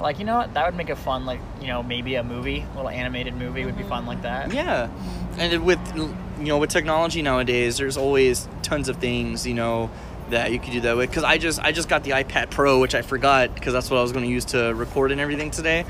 like 0.00 0.18
you 0.18 0.24
know 0.24 0.38
what 0.38 0.52
that 0.54 0.66
would 0.66 0.74
make 0.74 0.90
a 0.90 0.96
fun 0.96 1.24
like 1.24 1.40
you 1.60 1.68
know 1.68 1.80
maybe 1.80 2.16
a 2.16 2.24
movie 2.24 2.58
a 2.60 2.74
little 2.74 2.90
animated 2.90 3.34
movie 3.36 3.64
would 3.64 3.78
be 3.78 3.84
fun 3.84 4.04
like 4.04 4.20
mm-hmm. 4.20 4.50
that 4.50 4.52
Yeah, 4.52 4.90
and 5.38 5.64
with 5.64 5.78
you 5.96 6.46
know 6.46 6.58
with 6.58 6.70
technology 6.70 7.22
nowadays, 7.22 7.78
there's 7.78 7.96
always 7.96 8.48
tons 8.62 8.88
of 8.88 8.96
things 8.96 9.46
you 9.46 9.54
know 9.54 9.90
that 10.30 10.52
you 10.52 10.58
could 10.58 10.72
do 10.72 10.80
that 10.82 10.96
with. 10.96 11.10
Because 11.10 11.24
I 11.24 11.38
just 11.38 11.60
I 11.60 11.72
just 11.72 11.88
got 11.88 12.04
the 12.04 12.10
iPad 12.10 12.50
Pro, 12.50 12.80
which 12.80 12.94
I 12.94 13.02
forgot 13.02 13.54
because 13.54 13.72
that's 13.72 13.90
what 13.90 13.98
I 13.98 14.02
was 14.02 14.12
going 14.12 14.24
to 14.24 14.30
use 14.30 14.44
to 14.46 14.72
record 14.74 15.12
and 15.12 15.20
everything 15.20 15.50
today. 15.50 15.84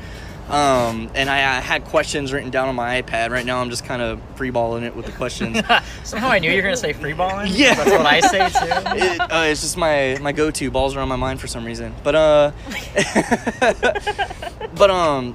Um, 0.48 1.10
and 1.16 1.28
I, 1.28 1.38
I 1.38 1.60
had 1.60 1.84
questions 1.86 2.32
written 2.32 2.50
down 2.50 2.68
on 2.68 2.76
my 2.76 3.02
iPad. 3.02 3.30
Right 3.30 3.44
now, 3.44 3.60
I'm 3.60 3.68
just 3.68 3.84
kind 3.84 4.00
of 4.00 4.20
freeballing 4.36 4.82
it 4.82 4.94
with 4.94 5.04
the 5.06 5.10
questions. 5.12 5.60
somehow 6.04 6.28
i 6.28 6.38
knew 6.38 6.48
you 6.48 6.56
were 6.56 6.62
gonna 6.62 6.76
say 6.76 6.92
free 6.92 7.14
balling 7.14 7.50
Yeah. 7.52 7.74
that's 7.74 7.90
what 7.90 8.06
i 8.06 8.20
say 8.20 8.48
too 8.50 8.56
it, 9.04 9.20
uh, 9.20 9.42
it's 9.46 9.62
just 9.62 9.76
my 9.76 10.16
my 10.20 10.30
go-to. 10.30 10.70
Balls 10.70 10.94
are 10.94 11.00
on 11.00 11.08
my 11.08 11.16
mind 11.16 11.40
for 11.40 11.48
some 11.48 11.64
reason. 11.64 11.92
But 12.04 12.14
uh, 12.14 12.52
but 14.76 14.90
um, 14.90 15.34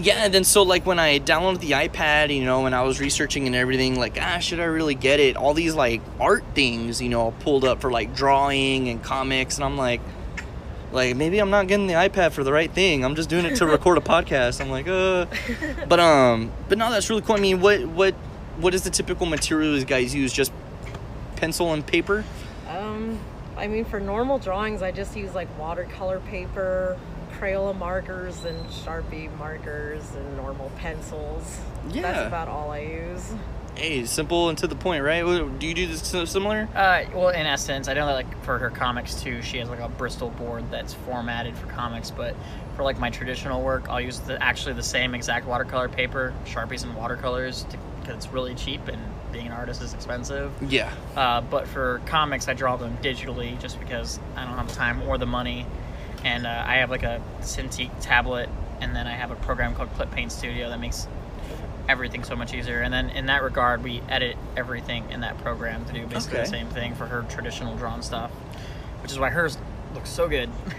yeah. 0.00 0.24
And 0.24 0.34
then 0.34 0.44
so 0.44 0.62
like 0.62 0.86
when 0.86 0.98
I 0.98 1.18
downloaded 1.18 1.60
the 1.60 1.72
iPad, 1.72 2.34
you 2.34 2.44
know, 2.44 2.66
and 2.66 2.74
I 2.74 2.82
was 2.82 3.00
researching 3.00 3.46
and 3.46 3.54
everything, 3.54 3.98
like 3.98 4.18
ah, 4.20 4.38
should 4.38 4.60
I 4.60 4.64
really 4.64 4.94
get 4.94 5.20
it? 5.20 5.36
All 5.36 5.54
these 5.54 5.74
like 5.74 6.00
art 6.20 6.44
things, 6.54 7.00
you 7.00 7.08
know, 7.08 7.32
pulled 7.40 7.64
up 7.64 7.80
for 7.80 7.90
like 7.90 8.14
drawing 8.14 8.88
and 8.88 9.02
comics, 9.02 9.56
and 9.56 9.64
I'm 9.64 9.76
like. 9.76 10.00
Like 10.90 11.16
maybe 11.16 11.38
I'm 11.38 11.50
not 11.50 11.66
getting 11.66 11.86
the 11.86 11.92
iPad 11.92 12.32
for 12.32 12.42
the 12.42 12.50
right 12.50 12.72
thing. 12.72 13.04
I'm 13.04 13.14
just 13.14 13.28
doing 13.28 13.44
it 13.44 13.56
to 13.56 13.66
record 13.76 13.98
a 13.98 14.00
podcast. 14.00 14.58
I'm 14.58 14.70
like, 14.70 14.88
uh, 14.88 15.26
but 15.86 16.00
um, 16.00 16.50
but 16.66 16.78
no, 16.78 16.90
that's 16.90 17.10
really 17.10 17.20
cool. 17.20 17.36
I 17.36 17.40
mean, 17.40 17.60
what 17.60 17.84
what 17.84 18.14
what 18.56 18.72
is 18.72 18.84
the 18.84 18.90
typical 18.90 19.26
material 19.26 19.76
you 19.76 19.84
guys 19.84 20.14
use? 20.14 20.32
Just 20.32 20.50
pencil 21.36 21.72
and 21.72 21.86
paper? 21.86 22.24
Um, 22.68 23.18
I 23.56 23.66
mean, 23.66 23.84
for 23.84 24.00
normal 24.00 24.38
drawings, 24.38 24.82
I 24.82 24.90
just 24.90 25.16
use 25.16 25.34
like 25.34 25.48
watercolor 25.58 26.20
paper, 26.20 26.98
Crayola 27.38 27.76
markers, 27.76 28.44
and 28.44 28.64
Sharpie 28.66 29.36
markers, 29.38 30.14
and 30.14 30.36
normal 30.36 30.70
pencils. 30.76 31.60
Yeah. 31.90 32.02
That's 32.02 32.26
about 32.26 32.48
all 32.48 32.70
I 32.70 32.80
use. 32.80 33.32
Hey, 33.76 34.04
simple 34.06 34.48
and 34.48 34.58
to 34.58 34.66
the 34.66 34.74
point, 34.74 35.04
right? 35.04 35.22
Do 35.58 35.66
you 35.66 35.74
do 35.74 35.86
this 35.86 36.02
similar? 36.30 36.68
uh, 36.74 37.04
well 37.14 37.28
in 37.28 37.46
essence 37.46 37.86
i 37.86 37.94
know 37.94 38.06
that 38.06 38.14
like 38.14 38.42
for 38.44 38.58
her 38.58 38.70
comics 38.70 39.22
too 39.22 39.40
she 39.40 39.58
has 39.58 39.68
like 39.70 39.78
a 39.78 39.88
bristol 39.88 40.30
board 40.30 40.68
that's 40.70 40.94
formatted 40.94 41.56
for 41.56 41.68
comics 41.68 42.10
but 42.10 42.34
for 42.74 42.82
like 42.82 42.98
my 42.98 43.08
traditional 43.08 43.62
work 43.62 43.88
i'll 43.88 44.00
use 44.00 44.18
the 44.20 44.42
actually 44.42 44.72
the 44.72 44.82
same 44.82 45.14
exact 45.14 45.46
watercolor 45.46 45.88
paper 45.88 46.34
sharpies 46.44 46.82
and 46.82 46.96
watercolors 46.96 47.64
because 48.00 48.16
it's 48.16 48.28
really 48.32 48.54
cheap 48.56 48.88
and 48.88 49.00
being 49.30 49.46
an 49.46 49.52
artist 49.52 49.82
is 49.82 49.92
expensive. 49.92 50.50
Yeah. 50.66 50.90
Uh, 51.14 51.42
but 51.42 51.68
for 51.68 52.00
comics, 52.06 52.48
I 52.48 52.54
draw 52.54 52.76
them 52.76 52.96
digitally 53.02 53.60
just 53.60 53.78
because 53.78 54.18
I 54.34 54.44
don't 54.46 54.56
have 54.56 54.68
the 54.68 54.74
time 54.74 55.02
or 55.02 55.18
the 55.18 55.26
money. 55.26 55.66
And 56.24 56.46
uh, 56.46 56.64
I 56.66 56.76
have 56.76 56.90
like 56.90 57.02
a 57.04 57.20
Cintiq 57.40 57.90
tablet, 58.00 58.48
and 58.80 58.94
then 58.94 59.06
I 59.06 59.12
have 59.12 59.30
a 59.30 59.36
program 59.36 59.74
called 59.74 59.92
Clip 59.94 60.10
Paint 60.10 60.32
Studio 60.32 60.68
that 60.68 60.80
makes 60.80 61.06
everything 61.88 62.22
so 62.24 62.36
much 62.36 62.52
easier. 62.54 62.80
And 62.80 62.92
then 62.92 63.08
in 63.10 63.26
that 63.26 63.42
regard, 63.42 63.82
we 63.82 64.02
edit 64.08 64.36
everything 64.56 65.10
in 65.10 65.20
that 65.20 65.38
program 65.38 65.84
to 65.86 65.92
do 65.92 66.06
basically 66.06 66.38
Okay. 66.40 66.44
the 66.46 66.50
same 66.50 66.66
thing 66.68 66.94
for 66.94 67.06
her 67.06 67.22
traditional 67.30 67.76
drawn 67.76 68.02
stuff, 68.02 68.30
which 69.02 69.10
is 69.12 69.18
why 69.18 69.30
hers 69.30 69.56
looks 69.94 70.10
so 70.10 70.28
good. 70.28 70.50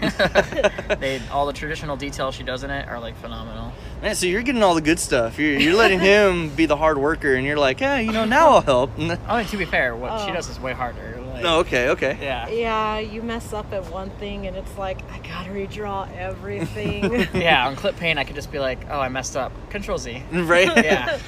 they 1.00 1.20
all 1.32 1.46
the 1.46 1.52
traditional 1.52 1.96
details 1.96 2.34
she 2.34 2.42
does 2.44 2.62
in 2.62 2.70
it 2.70 2.86
are 2.88 3.00
like 3.00 3.16
phenomenal. 3.16 3.72
Man, 4.02 4.14
so 4.14 4.26
you're 4.26 4.42
getting 4.42 4.62
all 4.62 4.74
the 4.74 4.80
good 4.80 4.98
stuff. 5.00 5.38
You're, 5.38 5.58
you're 5.58 5.74
letting 5.74 5.98
him 6.00 6.50
be 6.50 6.66
the 6.66 6.76
hard 6.76 6.96
worker, 6.96 7.34
and 7.34 7.44
you're 7.44 7.58
like, 7.58 7.80
yeah, 7.80 7.98
you 7.98 8.12
know, 8.12 8.24
now 8.24 8.50
I'll 8.50 8.60
help. 8.60 8.90
Oh, 8.98 9.36
and 9.36 9.48
to 9.48 9.56
be 9.56 9.64
fair, 9.64 9.96
what 9.96 10.20
she 10.24 10.30
Oh. 10.30 10.34
does 10.34 10.48
is 10.48 10.60
way 10.60 10.72
harder. 10.72 11.19
Like, 11.40 11.44
No, 11.44 11.58
okay, 11.60 11.88
okay. 11.90 12.18
Yeah. 12.20 12.48
Yeah, 12.48 12.98
you 12.98 13.22
mess 13.22 13.52
up 13.52 13.72
at 13.72 13.90
one 13.90 14.10
thing 14.10 14.46
and 14.46 14.56
it's 14.56 14.76
like 14.78 14.98
I 15.10 15.18
gotta 15.18 15.50
redraw 15.50 16.08
everything. 16.16 17.26
Yeah, 17.34 17.66
on 17.66 17.76
clip 17.80 17.96
paint, 17.96 18.18
I 18.18 18.24
could 18.24 18.36
just 18.36 18.52
be 18.52 18.58
like, 18.58 18.78
"Oh, 18.90 19.00
I 19.00 19.08
messed 19.08 19.36
up." 19.36 19.52
Control 19.70 19.98
Z. 19.98 20.22
Right? 20.32 20.66
Yeah. 20.84 21.18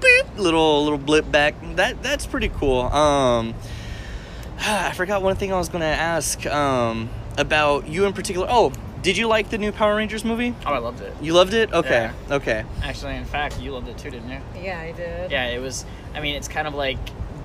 Beep, 0.00 0.38
little 0.38 0.82
little 0.84 0.98
blip 0.98 1.30
back. 1.30 1.54
That 1.76 2.02
that's 2.02 2.26
pretty 2.26 2.48
cool. 2.50 2.80
Um, 2.82 3.54
I 4.60 4.92
forgot 4.92 5.22
one 5.22 5.36
thing 5.36 5.52
I 5.52 5.56
was 5.58 5.68
gonna 5.68 5.84
ask. 5.86 6.44
Um, 6.46 7.08
about 7.38 7.86
you 7.86 8.06
in 8.06 8.12
particular. 8.14 8.46
Oh, 8.48 8.72
did 9.02 9.16
you 9.18 9.26
like 9.28 9.50
the 9.50 9.58
new 9.58 9.70
Power 9.72 9.94
Rangers 9.96 10.24
movie? 10.24 10.54
Oh, 10.64 10.72
I 10.72 10.78
loved 10.78 11.00
it. 11.02 11.12
You 11.20 11.34
loved 11.34 11.52
it? 11.52 11.70
Okay, 11.72 12.10
Yeah. 12.28 12.34
okay. 12.36 12.64
Actually, 12.82 13.16
in 13.16 13.26
fact, 13.26 13.60
you 13.60 13.72
loved 13.72 13.88
it 13.88 13.98
too, 13.98 14.10
didn't 14.10 14.30
you? 14.30 14.38
yeah, 14.58 14.80
I 14.80 14.92
did. 14.92 15.30
Yeah, 15.30 15.46
it 15.48 15.60
was. 15.60 15.84
I 16.14 16.20
mean, 16.20 16.34
it's 16.34 16.48
kind 16.48 16.66
of 16.66 16.74
like 16.74 16.96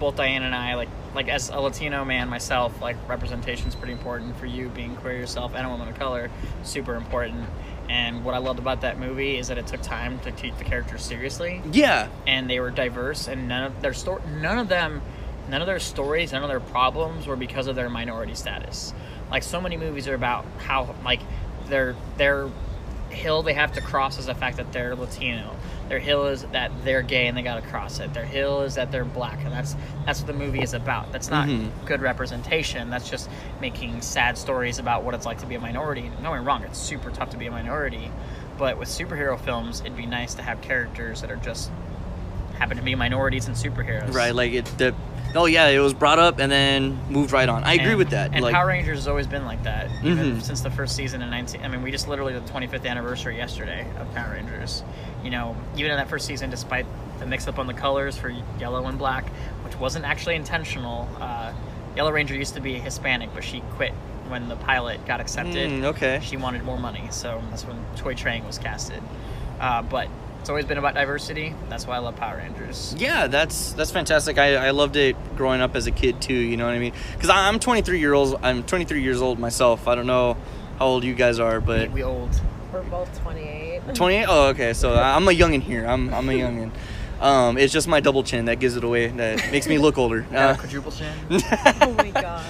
both 0.01 0.15
Diane 0.17 0.41
and 0.43 0.53
I, 0.55 0.73
like, 0.73 0.89
like 1.15 1.29
as 1.29 1.49
a 1.49 1.59
Latino 1.61 2.03
man 2.03 2.27
myself, 2.27 2.81
like 2.81 2.97
representation 3.07 3.67
is 3.69 3.75
pretty 3.75 3.93
important 3.93 4.35
for 4.37 4.47
you 4.47 4.67
being 4.69 4.95
queer 4.97 5.15
yourself 5.15 5.53
and 5.55 5.65
a 5.65 5.69
woman 5.69 5.87
of 5.87 5.97
color, 5.97 6.29
super 6.63 6.95
important. 6.95 7.45
And 7.87 8.25
what 8.25 8.33
I 8.33 8.39
loved 8.39 8.57
about 8.59 8.81
that 8.81 8.99
movie 8.99 9.37
is 9.37 9.47
that 9.49 9.57
it 9.59 9.67
took 9.67 9.81
time 9.81 10.19
to 10.21 10.31
take 10.31 10.57
the 10.57 10.63
characters 10.63 11.03
seriously, 11.03 11.61
Yeah. 11.71 12.07
and 12.25 12.49
they 12.49 12.59
were 12.59 12.71
diverse, 12.71 13.27
and 13.27 13.47
none 13.47 13.63
of 13.63 13.81
their 13.81 13.93
story, 13.93 14.21
none 14.41 14.57
of 14.57 14.69
them, 14.69 15.01
none 15.49 15.61
of 15.61 15.67
their 15.67 15.79
stories, 15.79 16.31
none 16.31 16.41
of 16.41 16.49
their 16.49 16.59
problems 16.59 17.27
were 17.27 17.35
because 17.35 17.67
of 17.67 17.75
their 17.75 17.89
minority 17.89 18.33
status. 18.33 18.93
Like 19.29 19.43
so 19.43 19.61
many 19.61 19.77
movies 19.77 20.07
are 20.07 20.15
about 20.15 20.45
how 20.65 20.95
like 21.05 21.21
their 21.67 21.95
their 22.17 22.49
hill 23.09 23.43
they 23.43 23.53
have 23.53 23.73
to 23.73 23.81
cross 23.81 24.17
is 24.17 24.25
the 24.25 24.33
fact 24.35 24.57
that 24.57 24.71
they're 24.73 24.95
Latino. 24.95 25.55
Their 25.91 25.99
hill 25.99 26.27
is 26.27 26.43
that 26.53 26.71
they're 26.85 27.01
gay 27.01 27.27
and 27.27 27.35
they 27.35 27.41
gotta 27.41 27.61
cross 27.67 27.99
it. 27.99 28.13
Their 28.13 28.23
hill 28.23 28.61
is 28.61 28.75
that 28.75 28.93
they're 28.93 29.03
black 29.03 29.39
and 29.43 29.51
that's 29.51 29.75
that's 30.05 30.21
what 30.21 30.27
the 30.27 30.33
movie 30.33 30.61
is 30.61 30.73
about. 30.73 31.11
That's 31.11 31.29
not 31.29 31.49
Mhm. 31.49 31.67
good 31.85 32.01
representation. 32.01 32.89
That's 32.89 33.09
just 33.09 33.29
making 33.59 33.99
sad 34.01 34.37
stories 34.37 34.79
about 34.79 35.03
what 35.03 35.13
it's 35.15 35.25
like 35.25 35.39
to 35.41 35.45
be 35.45 35.55
a 35.55 35.59
minority. 35.59 36.03
Get 36.03 36.21
me 36.21 36.39
wrong, 36.39 36.63
it's 36.63 36.79
super 36.79 37.09
tough 37.11 37.31
to 37.31 37.37
be 37.37 37.47
a 37.47 37.51
minority. 37.51 38.09
But 38.57 38.77
with 38.77 38.87
superhero 38.87 39.37
films, 39.37 39.81
it'd 39.81 39.97
be 39.97 40.05
nice 40.05 40.33
to 40.35 40.41
have 40.43 40.61
characters 40.61 41.19
that 41.19 41.29
are 41.29 41.35
just 41.35 41.69
happen 42.57 42.77
to 42.77 42.83
be 42.83 42.95
minorities 42.95 43.47
and 43.47 43.57
superheroes. 43.57 44.13
Right. 44.13 44.33
Like 44.33 44.53
it. 44.53 44.65
The, 44.77 44.95
oh 45.35 45.45
yeah, 45.45 45.67
it 45.67 45.79
was 45.79 45.93
brought 45.93 46.19
up 46.19 46.39
and 46.39 46.49
then 46.49 46.99
moved 47.09 47.33
right 47.33 47.49
on. 47.49 47.65
I 47.65 47.73
agree 47.73 47.87
And- 47.89 47.97
with 47.97 48.11
that. 48.11 48.31
And 48.33 48.41
like, 48.43 48.53
Power 48.53 48.67
Rangers 48.67 48.99
has 48.99 49.07
always 49.09 49.27
been 49.27 49.43
like 49.45 49.63
that, 49.63 49.89
even 50.03 50.37
Mhm. 50.37 50.41
since 50.41 50.61
the 50.61 50.69
first 50.71 50.95
season 50.95 51.21
in 51.21 51.29
19. 51.31 51.65
I 51.65 51.67
mean, 51.67 51.81
we 51.81 51.91
just 51.91 52.07
literally 52.07 52.31
the 52.33 52.39
25th 52.41 52.85
anniversary 52.85 53.35
yesterday 53.35 53.85
of 53.99 54.13
Power 54.15 54.33
Rangers. 54.35 54.83
You 55.23 55.29
know, 55.29 55.55
even 55.75 55.91
in 55.91 55.97
that 55.97 56.09
first 56.09 56.25
season, 56.25 56.49
despite 56.49 56.85
the 57.19 57.25
mix-up 57.25 57.59
on 57.59 57.67
the 57.67 57.73
colors 57.73 58.17
for 58.17 58.29
yellow 58.59 58.85
and 58.87 58.97
black, 58.97 59.27
which 59.63 59.75
wasn't 59.77 60.05
actually 60.05 60.35
intentional. 60.35 61.07
Uh, 61.19 61.53
yellow 61.95 62.11
Ranger 62.11 62.35
used 62.35 62.55
to 62.55 62.61
be 62.61 62.73
Hispanic, 62.73 63.29
but 63.33 63.43
she 63.43 63.61
quit 63.75 63.93
when 64.27 64.49
the 64.49 64.55
pilot 64.55 65.05
got 65.05 65.19
accepted. 65.19 65.69
Mm, 65.69 65.83
okay. 65.85 66.19
She 66.23 66.37
wanted 66.37 66.63
more 66.63 66.79
money, 66.79 67.07
so 67.11 67.41
that's 67.49 67.65
when 67.65 67.77
Thuy 67.97 68.17
Trang 68.17 68.45
was 68.47 68.57
casted. 68.57 69.03
Uh, 69.59 69.83
but 69.83 70.07
it's 70.39 70.49
always 70.49 70.65
been 70.65 70.79
about 70.79 70.95
diversity. 70.95 71.53
That's 71.69 71.85
why 71.85 71.97
I 71.97 71.99
love 71.99 72.15
Power 72.15 72.37
Rangers. 72.37 72.95
Yeah, 72.97 73.27
that's 73.27 73.73
that's 73.73 73.91
fantastic. 73.91 74.39
I, 74.39 74.55
I 74.55 74.71
loved 74.71 74.95
it 74.95 75.15
growing 75.35 75.61
up 75.61 75.75
as 75.75 75.85
a 75.85 75.91
kid 75.91 76.19
too. 76.19 76.33
You 76.33 76.57
know 76.57 76.65
what 76.65 76.73
I 76.73 76.79
mean? 76.79 76.93
Because 77.13 77.29
I'm 77.29 77.59
23 77.59 77.99
years 77.99 78.13
old. 78.13 78.39
I'm 78.41 78.63
23 78.63 79.03
years 79.03 79.21
old 79.21 79.37
myself. 79.37 79.87
I 79.87 79.93
don't 79.93 80.07
know 80.07 80.37
how 80.79 80.87
old 80.87 81.03
you 81.03 81.13
guys 81.13 81.37
are, 81.37 81.61
but 81.61 81.91
we 81.91 82.01
old. 82.01 82.41
We're 82.73 82.81
both 82.83 83.21
28. 83.21 83.60
28. 83.93 84.25
Oh, 84.27 84.47
okay. 84.49 84.73
So 84.73 84.93
I'm 84.95 85.27
a 85.27 85.31
youngin 85.31 85.61
here. 85.61 85.85
I'm 85.85 86.13
I'm 86.13 86.29
a 86.29 86.33
youngin. 86.33 86.71
Um, 87.19 87.57
it's 87.59 87.71
just 87.71 87.87
my 87.87 87.99
double 87.99 88.23
chin 88.23 88.45
that 88.45 88.59
gives 88.59 88.75
it 88.75 88.83
away. 88.83 89.07
That 89.07 89.51
makes 89.51 89.67
me 89.67 89.77
look 89.77 89.97
older. 89.99 90.25
Uh, 90.31 90.35
Uh, 90.37 90.55
quadruple 90.57 90.91
chin. 90.91 91.13
oh 91.29 91.93
my 91.97 92.09
god. 92.09 92.43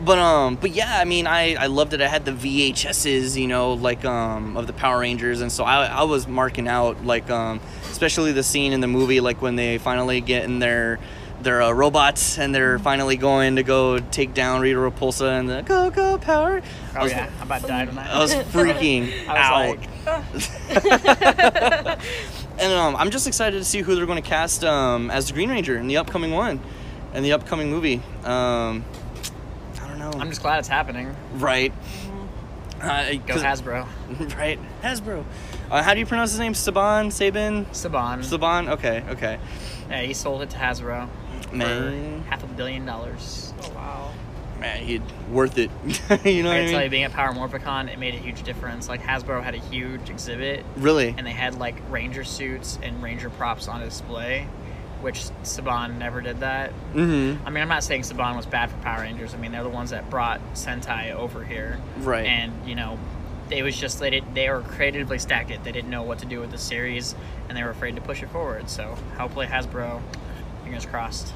but 0.00 0.18
um, 0.18 0.54
but 0.56 0.70
yeah, 0.70 0.98
I 1.00 1.04
mean, 1.04 1.26
I 1.26 1.54
I 1.56 1.66
loved 1.66 1.92
it. 1.92 2.00
I 2.00 2.06
had 2.06 2.24
the 2.24 2.30
VHSs, 2.32 3.36
you 3.40 3.48
know, 3.48 3.72
like 3.74 4.04
um 4.04 4.56
of 4.56 4.66
the 4.68 4.72
Power 4.72 5.00
Rangers, 5.00 5.40
and 5.40 5.50
so 5.50 5.64
I 5.64 5.86
I 5.86 6.02
was 6.04 6.28
marking 6.28 6.68
out 6.68 7.04
like 7.04 7.28
um, 7.30 7.58
especially 7.90 8.30
the 8.32 8.44
scene 8.44 8.72
in 8.72 8.80
the 8.80 8.86
movie 8.86 9.20
like 9.20 9.42
when 9.42 9.56
they 9.56 9.78
finally 9.78 10.20
get 10.20 10.44
in 10.44 10.60
their 10.60 11.00
their 11.40 11.60
uh, 11.60 11.72
robots 11.72 12.38
and 12.38 12.54
they're 12.54 12.78
finally 12.78 13.16
going 13.16 13.56
to 13.56 13.64
go 13.64 13.98
take 13.98 14.32
down 14.32 14.60
Rita 14.60 14.78
Repulsa 14.78 15.36
and 15.40 15.48
the 15.50 15.62
go 15.62 15.90
go 15.90 16.16
power. 16.16 16.62
I 16.94 16.98
Oh 17.00 17.02
was, 17.02 17.10
yeah, 17.12 17.28
I 17.40 17.42
about 17.42 17.66
died 17.66 17.88
on 17.88 17.96
that. 17.96 18.10
I 18.14 18.18
was 18.20 18.32
freaking 18.54 19.08
I 19.26 19.32
was 19.32 19.36
out. 19.74 19.78
like, 19.80 19.88
and 22.58 22.72
um, 22.72 22.96
I'm 22.96 23.10
just 23.10 23.26
excited 23.26 23.58
to 23.58 23.64
see 23.64 23.80
who 23.80 23.94
they're 23.94 24.06
going 24.06 24.22
to 24.22 24.28
cast 24.28 24.64
um, 24.64 25.10
as 25.10 25.26
the 25.28 25.32
Green 25.34 25.50
Ranger 25.50 25.76
in 25.76 25.86
the 25.86 25.96
upcoming 25.98 26.32
one, 26.32 26.60
in 27.14 27.22
the 27.22 27.32
upcoming 27.32 27.70
movie. 27.70 28.02
Um, 28.24 28.84
I 29.80 29.88
don't 29.88 29.98
know. 29.98 30.12
I'm 30.18 30.28
just 30.28 30.42
glad 30.42 30.58
it's 30.58 30.68
happening. 30.68 31.14
right. 31.34 31.72
Uh, 32.80 33.12
Go 33.26 33.34
'cause- 33.34 33.42
Hasbro. 33.44 33.86
Right, 34.36 34.58
Hasbro. 34.82 35.24
Uh, 35.70 35.82
how 35.82 35.94
do 35.94 36.00
you 36.00 36.06
pronounce 36.06 36.32
his 36.32 36.40
name? 36.40 36.52
Saban, 36.52 37.06
Saban, 37.12 37.64
Saban. 37.66 38.18
Saban. 38.24 38.68
Okay, 38.70 39.04
okay. 39.10 39.38
Yeah, 39.88 40.02
he 40.02 40.12
sold 40.14 40.42
it 40.42 40.50
to 40.50 40.56
Hasbro 40.56 41.08
Man. 41.52 42.22
for 42.24 42.28
half 42.28 42.42
a 42.42 42.46
billion 42.48 42.84
dollars. 42.84 43.54
Oh 43.62 43.70
wow. 43.74 44.11
Man, 44.62 44.82
he'd 44.84 45.02
worth 45.30 45.58
it. 45.58 45.70
you 46.24 46.42
know 46.42 46.50
I 46.50 46.54
what 46.54 46.60
I 46.60 46.62
can 46.62 46.70
tell 46.70 46.70
you, 46.70 46.76
mean? 46.78 46.90
being 46.90 47.04
at 47.04 47.12
Power 47.12 47.32
Morphicon, 47.32 47.92
it 47.92 47.98
made 47.98 48.14
a 48.14 48.18
huge 48.18 48.42
difference. 48.44 48.88
Like 48.88 49.02
Hasbro 49.02 49.42
had 49.42 49.54
a 49.54 49.58
huge 49.58 50.08
exhibit, 50.08 50.64
Really? 50.76 51.14
and 51.18 51.26
they 51.26 51.32
had 51.32 51.58
like 51.58 51.74
Ranger 51.90 52.24
suits 52.24 52.78
and 52.82 53.02
Ranger 53.02 53.28
props 53.28 53.66
on 53.68 53.80
display, 53.80 54.46
which 55.00 55.18
Saban 55.42 55.98
never 55.98 56.20
did 56.20 56.40
that. 56.40 56.70
Mm-hmm. 56.94 57.44
I 57.46 57.50
mean, 57.50 57.60
I'm 57.62 57.68
not 57.68 57.82
saying 57.82 58.02
Saban 58.02 58.36
was 58.36 58.46
bad 58.46 58.70
for 58.70 58.76
Power 58.78 59.00
Rangers. 59.02 59.34
I 59.34 59.36
mean, 59.36 59.50
they're 59.52 59.64
the 59.64 59.68
ones 59.68 59.90
that 59.90 60.08
brought 60.08 60.40
Sentai 60.54 61.12
over 61.12 61.44
here. 61.44 61.78
Right. 61.98 62.24
And 62.24 62.52
you 62.66 62.76
know, 62.76 62.98
it 63.50 63.64
was 63.64 63.76
just 63.76 63.98
they 63.98 64.10
did 64.10 64.34
they 64.34 64.48
were 64.48 64.60
creatively 64.62 65.18
stacked 65.18 65.50
it. 65.50 65.64
They 65.64 65.72
didn't 65.72 65.90
know 65.90 66.04
what 66.04 66.20
to 66.20 66.26
do 66.26 66.38
with 66.40 66.52
the 66.52 66.58
series, 66.58 67.14
and 67.48 67.58
they 67.58 67.64
were 67.64 67.70
afraid 67.70 67.96
to 67.96 68.00
push 68.00 68.22
it 68.22 68.30
forward. 68.30 68.70
So 68.70 68.96
hopefully 69.18 69.46
Hasbro, 69.46 70.00
fingers 70.62 70.86
crossed. 70.86 71.32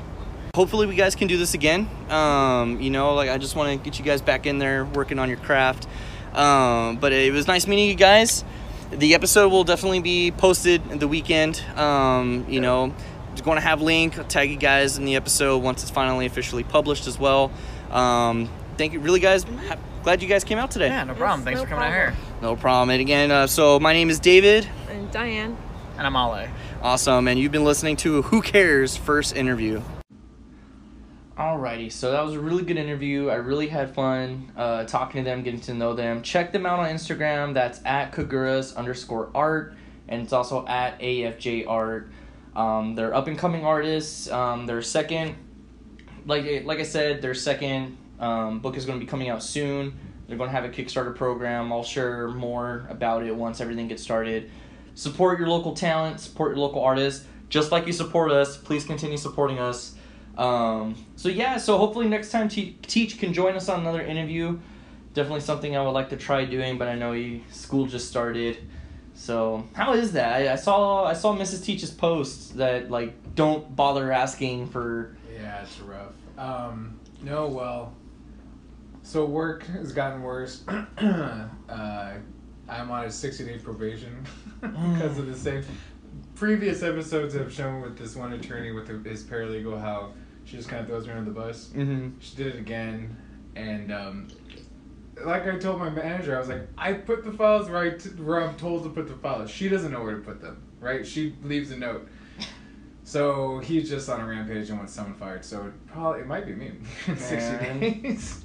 Hopefully 0.57 0.87
we 0.87 0.97
guys 0.97 1.15
can 1.15 1.29
do 1.29 1.37
this 1.37 1.53
again. 1.53 1.87
Um, 2.09 2.81
you 2.81 2.89
know 2.89 3.15
like 3.15 3.29
i 3.29 3.37
just 3.37 3.55
want 3.55 3.71
to 3.71 3.85
get 3.85 3.99
you 3.99 4.05
guys 4.05 4.23
back 4.23 4.47
in 4.47 4.59
there 4.59 4.87
working 4.87 5.19
on 5.19 5.29
your 5.29 5.39
craft. 5.39 5.87
Um, 6.33 6.97
but 6.97 7.13
it 7.13 7.33
was 7.33 7.47
nice 7.47 7.67
meeting 7.67 7.89
you 7.89 7.95
guys. 7.95 8.43
The 8.91 9.15
episode 9.15 9.51
will 9.53 9.65
definitely 9.65 10.01
be 10.01 10.31
posted 10.31 10.83
the 10.99 11.07
weekend. 11.07 11.63
Um, 11.77 12.47
you 12.49 12.61
know 12.61 12.95
just 13.33 13.45
going 13.45 13.57
to 13.57 13.63
have 13.63 13.83
link 13.83 14.19
I'll 14.19 14.25
tag 14.25 14.51
you 14.51 14.57
guys 14.57 14.97
in 14.97 15.05
the 15.05 15.15
episode 15.17 15.59
once 15.59 15.83
it's 15.83 15.91
finally 15.91 16.25
officially 16.25 16.65
published 16.65 17.07
as 17.07 17.19
well. 17.19 17.53
Um, 17.91 18.49
thank 18.79 18.95
you 18.95 19.01
really 19.01 19.21
guys 19.21 19.45
ha- 19.45 19.77
glad 20.05 20.23
you 20.23 20.29
guys 20.29 20.43
came 20.43 20.57
out 20.57 20.71
today. 20.71 20.87
Yeah, 20.89 21.05
no 21.05 21.15
problem. 21.15 21.45
Thanks 21.45 21.61
no 21.61 21.65
for 21.65 21.69
coming 21.69 21.85
out 21.85 21.93
here. 21.93 22.15
no 22.41 22.57
problem. 22.57 22.89
And 22.91 23.03
again 23.03 23.31
uh, 23.31 23.47
so 23.47 23.79
my 23.79 23.93
name 23.93 24.09
is 24.09 24.21
david. 24.21 24.67
And 24.89 25.11
Diane. 25.13 25.55
And 25.99 26.07
I'm 26.07 26.17
Ale. 26.17 26.49
awesome. 26.83 27.29
And 27.29 27.39
you've 27.39 27.53
been 27.53 27.65
listening 27.65 27.97
to 27.99 28.23
who 28.23 28.41
cares 28.41 28.97
first 28.97 29.37
interview 29.37 29.83
Alrighty, 31.37 31.93
so 31.93 32.13
that 32.13 32.25
was 32.25 32.33
a 32.33 32.41
really 32.41 32.63
good 32.63 32.79
interview. 32.79 33.29
I 33.29 33.35
really 33.35 33.69
had 33.69 33.95
fun 33.95 34.51
uh, 34.57 34.85
talking 34.85 35.23
to 35.23 35.31
them, 35.31 35.43
getting 35.43 35.61
to 35.61 35.75
know 35.75 35.93
them. 35.93 36.23
Check 36.23 36.51
them 36.51 36.65
out 36.65 36.79
on 36.79 36.87
Instagram. 36.87 37.53
That's 37.53 37.79
at 37.85 38.13
Kaguras 38.13 38.75
underscore 38.75 39.29
art, 39.35 39.75
and 40.09 40.23
it's 40.23 40.33
also 40.33 40.67
at 40.67 40.99
AFJ 40.99 41.69
art. 41.69 42.09
Um, 42.55 42.95
they're 42.95 43.15
up 43.15 43.27
and 43.27 43.39
coming 43.39 43.67
artists. 43.67 44.31
Um, 44.31 44.65
their 44.65 44.81
second, 44.81 45.35
like 46.25 46.65
like 46.65 46.79
I 46.79 46.85
said, 46.85 47.21
their 47.21 47.35
second 47.35 47.99
um, 48.19 48.61
book 48.61 48.79
is 48.79 48.87
going 48.87 48.99
to 48.99 49.05
be 49.05 49.11
coming 49.11 49.29
out 49.29 49.43
soon. 49.43 49.95
They're 50.29 50.39
going 50.39 50.49
to 50.49 50.57
have 50.57 50.65
a 50.65 50.71
Kickstarter 50.71 51.15
program. 51.15 51.71
I'll 51.71 51.85
share 51.85 52.29
more 52.29 52.87
about 52.89 53.23
it 53.23 53.37
once 53.37 53.61
everything 53.61 53.89
gets 53.89 54.03
started. 54.03 54.51
Support 54.95 55.39
your 55.39 55.49
local 55.49 55.75
talent. 55.75 56.19
Support 56.19 56.53
your 56.53 56.61
local 56.61 56.83
artists. 56.83 57.27
Just 57.51 57.73
like 57.73 57.87
you 57.87 57.93
support 57.93 58.33
us, 58.33 58.57
please 58.57 58.87
continue 58.87 59.19
supporting 59.19 59.59
us. 59.59 59.97
Um, 60.37 60.95
so 61.17 61.29
yeah, 61.29 61.57
so 61.57 61.79
hopefully 61.79 62.09
next 62.09 62.31
time 62.31 62.49
Te- 62.49 62.77
Teach 62.83 63.19
can 63.19 63.33
join 63.33 63.55
us 63.57 63.69
on 63.69 63.81
another 63.81 64.03
interview. 64.03 64.59
Definitely 65.15 65.41
something 65.41 65.77
I 65.77 65.83
would 65.83 65.93
like 65.93 66.11
to 66.11 66.17
try 66.17 66.45
doing, 66.45 66.77
but 66.77 66.89
I 66.89 66.95
know 66.95 67.13
he, 67.13 67.43
school 67.51 67.87
just 67.87 68.09
started, 68.09 68.59
So 69.15 69.67
how 69.73 69.95
is 69.95 70.13
that? 70.13 70.33
I, 70.35 70.53
I 70.53 70.57
saw 70.57 71.05
I 71.05 71.15
saw 71.15 71.35
Mrs. 71.35 71.65
Teach's 71.65 71.91
post 71.91 72.59
that 72.59 72.91
like 72.91 73.35
don't 73.35 73.75
bother 73.75 74.13
asking 74.13 74.69
for. 74.69 75.17
Yeah, 75.33 75.63
it's 75.63 75.81
rough. 75.81 76.13
Um, 76.37 77.01
no, 77.23 77.47
well, 77.47 77.95
so 79.03 79.25
work 79.25 79.65
has 79.67 79.93
gotten 79.93 80.21
worse. 80.21 80.65
uh, 80.99 81.49
I'm 82.69 82.91
on 82.91 83.05
a 83.05 83.11
60 83.11 83.45
day 83.45 83.59
probation 83.59 84.23
because 84.61 85.19
of 85.19 85.27
the 85.27 85.37
same. 85.37 85.65
Previous 86.35 86.83
episodes 86.83 87.33
have 87.35 87.51
shown 87.51 87.81
with 87.81 87.97
this 87.97 88.17
one 88.17 88.35
attorney 88.35 88.73
with 88.73 88.89
his 89.07 89.25
paralegal 89.25 89.81
how 89.81 90.13
she 90.47 90.57
just 90.57 90.69
kind 90.69 90.81
of 90.81 90.87
throws 90.89 91.07
me 91.07 91.13
under 91.13 91.31
the 91.31 91.39
bus. 91.39 91.71
Mm-hmm. 91.75 92.19
She 92.21 92.37
did 92.37 92.47
it 92.47 92.59
again, 92.59 93.17
and 93.57 93.93
um, 93.93 94.29
like 95.25 95.47
I 95.47 95.59
told 95.59 95.79
my 95.81 95.91
manager, 95.91 96.37
I 96.37 96.39
was 96.39 96.49
like, 96.49 96.63
I 96.79 96.93
put 96.95 97.25
the 97.25 97.33
files 97.33 97.69
where, 97.69 97.79
I 97.79 97.91
t- 97.91 98.11
where 98.11 98.41
I'm 98.41 98.57
told 98.57 98.85
to 98.85 98.91
put 98.91 99.09
the 99.09 99.15
files. 99.15 99.51
She 99.51 99.69
doesn't 99.69 99.91
know 99.91 100.03
where 100.03 100.15
to 100.15 100.23
put 100.23 100.41
them, 100.41 100.63
right? 100.81 101.07
She 101.07 101.35
leaves 101.43 101.71
a 101.71 101.77
note. 101.77 102.09
So 103.09 103.61
he's 103.61 103.89
just 103.89 104.09
on 104.09 104.21
a 104.21 104.27
rampage 104.27 104.69
and 104.69 104.79
wants 104.79 104.93
someone 104.93 105.15
fired. 105.15 105.45
So 105.45 105.67
it 105.67 105.87
probably 105.87 106.23
it 106.23 106.27
might 106.27 106.45
be 106.45 106.55
me 106.55 106.73
sixty 107.17 107.57
days. 107.81 108.45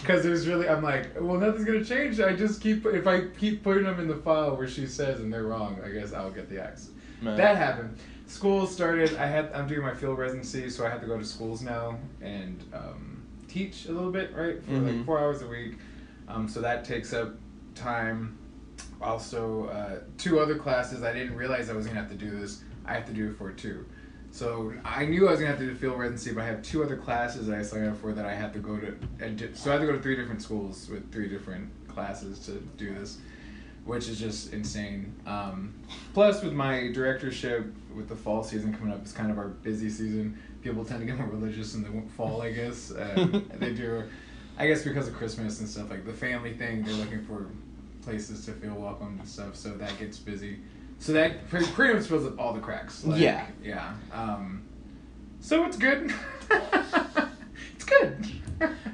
Because 0.00 0.24
there's 0.24 0.48
really 0.48 0.68
I'm 0.68 0.82
like, 0.82 1.12
well, 1.20 1.38
nothing's 1.38 1.64
gonna 1.64 1.84
change. 1.84 2.18
I 2.18 2.34
just 2.34 2.60
keep 2.60 2.84
if 2.86 3.06
I 3.06 3.28
keep 3.38 3.62
putting 3.62 3.84
them 3.84 4.00
in 4.00 4.08
the 4.08 4.16
file 4.16 4.56
where 4.56 4.66
she 4.66 4.88
says 4.88 5.20
and 5.20 5.32
they're 5.32 5.44
wrong. 5.44 5.78
I 5.84 5.90
guess 5.90 6.12
I'll 6.12 6.32
get 6.32 6.50
the 6.50 6.60
axe. 6.60 6.88
That 7.36 7.56
happened. 7.56 7.96
School 8.34 8.66
started. 8.66 9.16
I 9.16 9.26
had. 9.26 9.52
I'm 9.54 9.68
doing 9.68 9.82
my 9.82 9.94
field 9.94 10.18
residency, 10.18 10.68
so 10.68 10.84
I 10.84 10.90
had 10.90 11.00
to 11.02 11.06
go 11.06 11.16
to 11.16 11.24
schools 11.24 11.62
now 11.62 11.96
and 12.20 12.60
um, 12.74 13.22
teach 13.46 13.86
a 13.86 13.92
little 13.92 14.10
bit, 14.10 14.34
right, 14.34 14.60
for 14.64 14.72
Mhm. 14.72 14.86
like 14.96 15.06
four 15.06 15.20
hours 15.20 15.42
a 15.42 15.46
week. 15.46 15.78
Um, 16.26 16.48
so 16.48 16.60
that 16.60 16.84
takes 16.84 17.12
up 17.12 17.36
time. 17.76 18.36
Also, 19.00 19.66
uh, 19.66 20.00
two 20.18 20.40
other 20.40 20.56
classes. 20.56 21.04
I 21.04 21.12
didn't 21.12 21.36
realize 21.36 21.70
I 21.70 21.74
was 21.74 21.86
gonna 21.86 22.00
have 22.00 22.10
to 22.10 22.16
do 22.16 22.28
this. 22.32 22.64
I 22.84 22.94
have 22.94 23.06
to 23.06 23.12
do 23.12 23.28
it 23.30 23.36
for 23.36 23.52
too. 23.52 23.86
So 24.32 24.72
I 24.84 25.04
knew 25.06 25.28
I 25.28 25.30
was 25.30 25.38
gonna 25.38 25.52
have 25.52 25.60
to 25.60 25.66
do 25.68 25.74
field 25.76 25.96
residency, 25.96 26.32
but 26.32 26.42
I 26.42 26.46
have 26.46 26.60
two 26.62 26.82
other 26.82 26.96
classes 26.96 27.46
that 27.46 27.56
I 27.56 27.62
signed 27.62 27.86
up 27.86 27.96
for 27.98 28.12
that 28.14 28.26
I 28.26 28.34
had 28.34 28.52
to 28.54 28.58
go 28.58 28.76
to. 28.78 28.96
And 29.20 29.38
di- 29.38 29.54
so 29.54 29.70
I 29.70 29.74
had 29.74 29.80
to 29.82 29.86
go 29.86 29.92
to 29.92 30.02
three 30.02 30.16
different 30.16 30.42
schools 30.42 30.88
with 30.90 31.12
three 31.12 31.28
different 31.28 31.68
classes 31.86 32.40
to 32.46 32.54
do 32.78 32.92
this 32.94 33.18
which 33.84 34.08
is 34.08 34.18
just 34.18 34.54
insane. 34.54 35.12
Um, 35.26 35.74
plus, 36.14 36.42
with 36.42 36.54
my 36.54 36.90
directorship, 36.92 37.66
with 37.94 38.08
the 38.08 38.16
fall 38.16 38.42
season 38.42 38.72
coming 38.74 38.92
up, 38.92 39.00
it's 39.02 39.12
kind 39.12 39.30
of 39.30 39.38
our 39.38 39.48
busy 39.48 39.88
season. 39.88 40.38
People 40.62 40.84
tend 40.84 41.00
to 41.00 41.06
get 41.06 41.16
more 41.18 41.26
religious 41.28 41.74
in 41.74 41.82
the 41.82 42.10
fall, 42.16 42.42
I 42.42 42.50
guess. 42.52 42.90
Uh, 42.98 43.40
they 43.58 43.72
do, 43.72 44.02
I 44.58 44.66
guess, 44.66 44.82
because 44.82 45.08
of 45.08 45.14
Christmas 45.14 45.60
and 45.60 45.68
stuff 45.68 45.90
like 45.90 46.04
the 46.06 46.12
family 46.12 46.54
thing. 46.54 46.82
They're 46.84 46.94
looking 46.94 47.24
for 47.24 47.46
places 48.02 48.44
to 48.46 48.52
feel 48.52 48.74
welcome 48.74 49.16
and 49.18 49.28
stuff, 49.28 49.56
so 49.56 49.70
that 49.70 49.98
gets 49.98 50.18
busy. 50.18 50.58
So 50.98 51.12
that 51.12 51.48
pre- 51.48 51.66
pretty 51.66 51.94
much 51.94 52.06
fills 52.06 52.24
up 52.26 52.38
all 52.38 52.52
the 52.52 52.60
cracks. 52.60 53.04
Like, 53.04 53.20
Yeah. 53.20 53.46
yeah. 53.62 53.94
Um, 54.12 54.62
so 55.40 55.64
it's 55.66 55.76
good. 55.76 56.12
it's 56.50 57.84
good. 57.84 58.26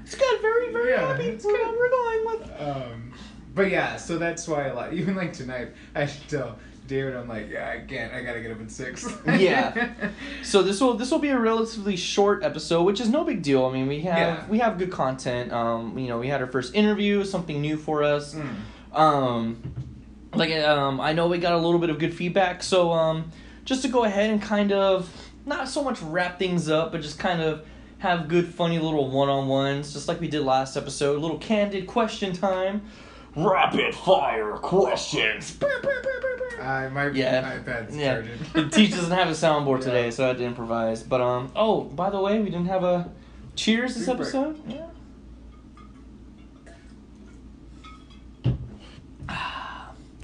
It's 0.02 0.14
good. 0.14 0.40
Very 0.40 0.72
very 0.72 0.90
Yeah, 0.90 1.08
happy. 1.12 1.24
it's 1.24 1.44
good. 1.44 1.76
we're 1.76 1.90
going 1.90 2.26
with. 2.26 2.60
Um, 2.60 3.12
but 3.54 3.70
yeah, 3.70 3.96
so 3.96 4.18
that's 4.18 4.48
why 4.48 4.66
a 4.66 4.74
lot. 4.74 4.92
even 5.00 5.14
like 5.14 5.32
tonight. 5.32 5.72
I 5.94 6.06
should 6.06 6.28
David, 6.90 7.14
I'm 7.14 7.28
like, 7.28 7.48
yeah, 7.48 7.70
I 7.70 7.86
can't. 7.86 8.12
I 8.12 8.20
gotta 8.22 8.40
get 8.40 8.50
up 8.50 8.60
at 8.60 8.70
six. 8.70 9.06
Yeah. 9.26 9.90
So 10.42 10.62
this 10.62 10.80
will 10.80 10.94
this 10.94 11.10
will 11.12 11.20
be 11.20 11.28
a 11.28 11.38
relatively 11.38 11.96
short 11.96 12.42
episode, 12.42 12.82
which 12.82 13.00
is 13.00 13.08
no 13.08 13.22
big 13.24 13.42
deal. 13.42 13.64
I 13.64 13.72
mean, 13.72 13.86
we 13.86 14.00
have 14.00 14.18
Yeah. 14.18 14.48
we 14.48 14.58
have 14.58 14.76
good 14.76 14.90
content. 14.90 15.52
Um, 15.52 15.96
you 15.96 16.08
know, 16.08 16.18
we 16.18 16.26
had 16.28 16.40
our 16.40 16.48
first 16.48 16.74
interview, 16.74 17.24
something 17.24 17.60
new 17.60 17.76
for 17.76 18.02
us. 18.02 18.34
Mm. 18.34 18.98
Um, 18.98 19.62
like 20.34 20.52
um, 20.52 21.00
I 21.00 21.12
know 21.12 21.28
we 21.28 21.38
got 21.38 21.52
a 21.52 21.58
little 21.58 21.78
bit 21.78 21.90
of 21.90 21.98
good 22.00 22.12
feedback, 22.14 22.62
so 22.62 22.90
um, 22.92 23.30
just 23.64 23.82
to 23.82 23.88
go 23.88 24.02
ahead 24.04 24.30
and 24.30 24.42
kind 24.42 24.72
of 24.72 25.08
not 25.46 25.68
so 25.68 25.84
much 25.84 26.02
wrap 26.02 26.38
things 26.38 26.68
up, 26.68 26.90
but 26.92 27.00
just 27.02 27.18
kind 27.20 27.40
of 27.40 27.64
have 27.98 28.28
good, 28.28 28.46
funny 28.48 28.78
little 28.78 29.10
one-on-ones, 29.10 29.92
just 29.92 30.08
like 30.08 30.20
we 30.20 30.26
did 30.28 30.42
last 30.42 30.76
episode. 30.76 31.16
A 31.18 31.20
little 31.20 31.38
candid 31.38 31.86
question 31.86 32.32
time, 32.32 32.82
rapid 33.36 33.94
fire 33.94 34.52
questions. 34.56 35.56
I 36.60 36.88
my 36.88 37.08
Yeah. 37.08 37.58
iPad's 37.58 37.96
Yeah, 37.96 38.14
charging. 38.22 38.38
the 38.52 38.68
teacher 38.68 38.96
doesn't 38.96 39.16
have 39.16 39.28
a 39.28 39.30
soundboard 39.46 39.80
today, 39.82 40.04
Yeah. 40.06 40.10
so 40.10 40.24
I 40.24 40.28
had 40.28 40.38
to 40.38 40.44
improvise. 40.44 41.02
But 41.02 41.20
um, 41.20 41.50
oh, 41.56 41.82
by 41.82 42.10
the 42.10 42.20
way, 42.20 42.38
we 42.38 42.46
didn't 42.50 42.66
have 42.66 42.84
a 42.84 43.10
cheers 43.56 43.94
this 43.94 44.06
Super. 44.06 44.22
episode. 44.22 44.60
Yeah. 44.68 44.86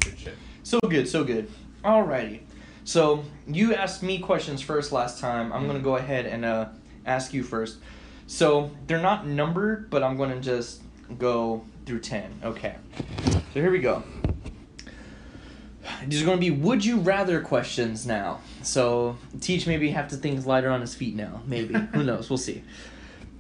Good 0.01 0.19
shit. 0.19 0.35
So 0.63 0.81
good, 0.81 1.09
so 1.09 1.25
good. 1.25 1.51
Alrighty. 1.85 2.41
So 2.85 3.25
you 3.47 3.75
asked 3.75 4.03
me 4.03 4.19
questions 4.19 4.61
first 4.63 4.93
last 4.93 5.21
time. 5.21 5.53
I'm 5.53 5.67
gonna 5.67 5.81
go 5.81 5.97
ahead 5.97 6.27
and 6.27 6.45
uh, 6.45 6.67
ask 7.05 7.33
you 7.35 7.43
first. 7.43 7.79
So 8.27 8.71
they're 8.87 9.01
not 9.03 9.27
numbered, 9.27 9.91
but 9.91 10.03
I'm 10.03 10.17
gonna 10.17 10.41
just 10.41 10.83
go 11.19 11.65
through 11.87 12.01
ten. 12.01 12.31
Okay. 12.45 12.75
So 13.31 13.41
here 13.55 13.71
we 13.71 13.79
go. 13.79 14.03
These 16.07 16.23
are 16.23 16.27
gonna 16.27 16.39
be 16.39 16.51
would 16.51 16.85
you 16.85 16.99
rather 16.99 17.41
questions 17.41 18.07
now. 18.07 18.41
So 18.63 19.17
teach 19.41 19.67
maybe 19.67 19.91
have 19.91 20.09
to 20.09 20.17
think 20.17 20.45
lighter 20.45 20.69
on 20.69 20.81
his 20.81 20.95
feet 20.95 21.15
now. 21.15 21.43
Maybe 21.47 21.75
who 21.95 22.03
knows? 22.03 22.29
We'll 22.29 22.37
see. 22.39 22.55
Do 22.55 22.59
you 22.61 22.65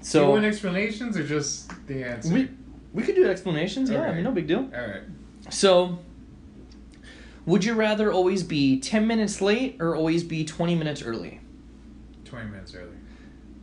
So 0.02 0.30
want 0.30 0.44
explanations 0.44 1.16
or 1.16 1.26
just 1.26 1.70
the 1.88 2.04
answer? 2.04 2.32
we 2.32 2.48
we 2.94 3.02
could 3.02 3.16
do 3.16 3.28
explanations. 3.28 3.90
Yeah, 3.90 4.02
I 4.02 4.14
mean 4.14 4.24
no 4.24 4.30
big 4.30 4.46
deal. 4.46 4.70
All 4.74 4.86
right. 4.88 5.02
So, 5.50 5.98
would 7.44 7.64
you 7.64 7.74
rather 7.74 8.10
always 8.12 8.42
be 8.42 8.80
10 8.80 9.06
minutes 9.06 9.40
late 9.40 9.76
or 9.78 9.94
always 9.94 10.24
be 10.24 10.44
20 10.44 10.74
minutes 10.74 11.02
early? 11.02 11.40
Twenty 12.24 12.50
minutes 12.50 12.74
early. 12.74 12.96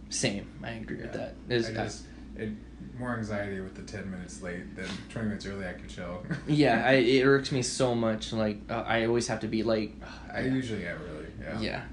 Same. 0.09 0.47
I 0.63 0.71
agree 0.71 0.97
with 0.97 1.07
Yeah. 1.07 1.11
that. 1.17 1.35
Is- 1.49 1.69
I 1.69 1.73
just 1.73 2.03
it 2.37 2.49
more 2.97 3.17
anxiety 3.17 3.59
with 3.59 3.75
the 3.75 3.81
ten 3.81 4.09
minutes 4.11 4.41
late 4.41 4.75
than 4.75 4.85
twenty 5.09 5.27
minutes 5.29 5.45
early. 5.45 5.67
I 5.67 5.73
could 5.73 5.89
chill. 5.89 6.23
yeah, 6.47 6.83
I, 6.85 6.93
it 6.93 7.23
irks 7.25 7.51
me 7.51 7.61
so 7.61 7.95
much. 7.95 8.33
Like, 8.33 8.57
uh, 8.69 8.83
I 8.85 9.05
always 9.05 9.27
have 9.27 9.39
to 9.41 9.47
be 9.47 9.63
like, 9.63 9.93
I 10.33 10.41
usually 10.41 10.85
am 10.85 10.97
really. 11.01 11.27
Yeah. 11.61 11.83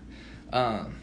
yeah. 0.53 0.59
Um, 0.59 0.97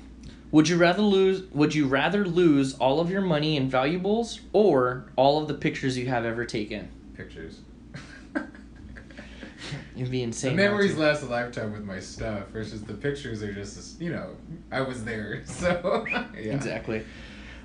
would 0.52 0.70
you 0.70 0.78
rather 0.78 1.02
lose? 1.02 1.50
Would 1.52 1.74
you 1.76 1.88
rather 1.88 2.26
lose 2.26 2.76
all 2.76 3.00
of 3.00 3.10
your 3.10 3.22
money 3.22 3.58
and 3.58 3.70
valuables 3.70 4.40
or 4.54 5.12
all 5.16 5.42
of 5.42 5.48
the 5.48 5.54
pictures 5.54 5.98
you 5.98 6.08
have 6.08 6.26
ever 6.26 6.46
taken? 6.46 6.90
Pictures. 7.16 7.60
It'd 9.96 10.12
be 10.12 10.20
The 10.20 10.24
insane. 10.24 10.56
not 10.56 10.64
memories 10.64 10.94
to. 10.94 11.02
last 11.02 11.24
a 11.24 11.26
lifetime 11.26 11.74
with 11.74 11.84
my 11.84 12.00
stuff 12.00 12.48
versus 12.50 12.84
the 12.84 12.94
pictures 12.94 13.42
are 13.44 13.54
just, 13.54 14.00
you 14.00 14.12
know, 14.12 14.36
I 14.72 14.82
was 14.82 15.04
there. 15.04 15.44
So, 15.46 16.06
yeah. 16.08 16.54
Exactly. 16.54 17.04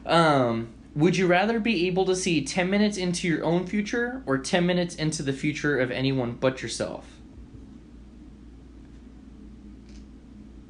Um, 0.06 0.72
would 0.94 1.16
you 1.16 1.26
rather 1.26 1.58
be 1.58 1.86
able 1.86 2.04
to 2.04 2.14
see 2.14 2.44
10 2.44 2.68
minutes 2.68 2.96
into 2.96 3.26
your 3.26 3.44
own 3.44 3.66
future 3.66 4.22
or 4.26 4.38
10 4.38 4.66
minutes 4.66 4.94
into 4.94 5.22
the 5.22 5.32
future 5.32 5.78
of 5.78 5.90
anyone 5.90 6.32
but 6.32 6.62
yourself? 6.62 7.06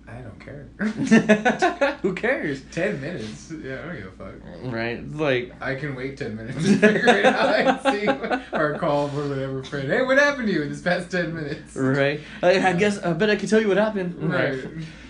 I 0.07 0.21
don't 0.21 0.39
care. 0.39 0.69
Who 2.03 2.15
cares? 2.15 2.63
10 2.71 3.01
minutes? 3.01 3.53
Yeah, 3.65 3.81
I 3.83 3.87
don't 3.87 3.97
give 3.97 4.07
a 4.07 4.11
fuck. 4.11 4.35
Right? 4.73 5.11
Like, 5.11 5.55
I 5.61 5.75
can 5.75 5.95
wait 5.95 6.19
10 6.19 6.37
minutes 6.37 6.57
to 6.63 6.77
figure 6.77 7.09
it 7.09 7.27
out 7.27 7.85
and 7.87 8.01
see, 8.01 8.09
or 8.53 8.79
call 8.79 9.09
for 9.09 9.29
whatever 9.29 9.65
friend. 9.65 9.89
Hey, 9.89 10.03
what 10.03 10.19
happened 10.19 10.49
to 10.49 10.53
you 10.53 10.63
in 10.63 10.69
this 10.69 10.83
past 10.83 11.11
10 11.11 11.35
minutes? 11.35 11.75
right? 11.75 12.21
I, 12.43 12.69
I 12.69 12.73
guess, 12.75 12.99
I 12.99 13.13
bet 13.15 13.31
I 13.31 13.37
could 13.37 13.49
tell 13.49 13.61
you 13.61 13.69
what 13.69 13.79
happened. 13.79 14.31
Right. 14.31 14.63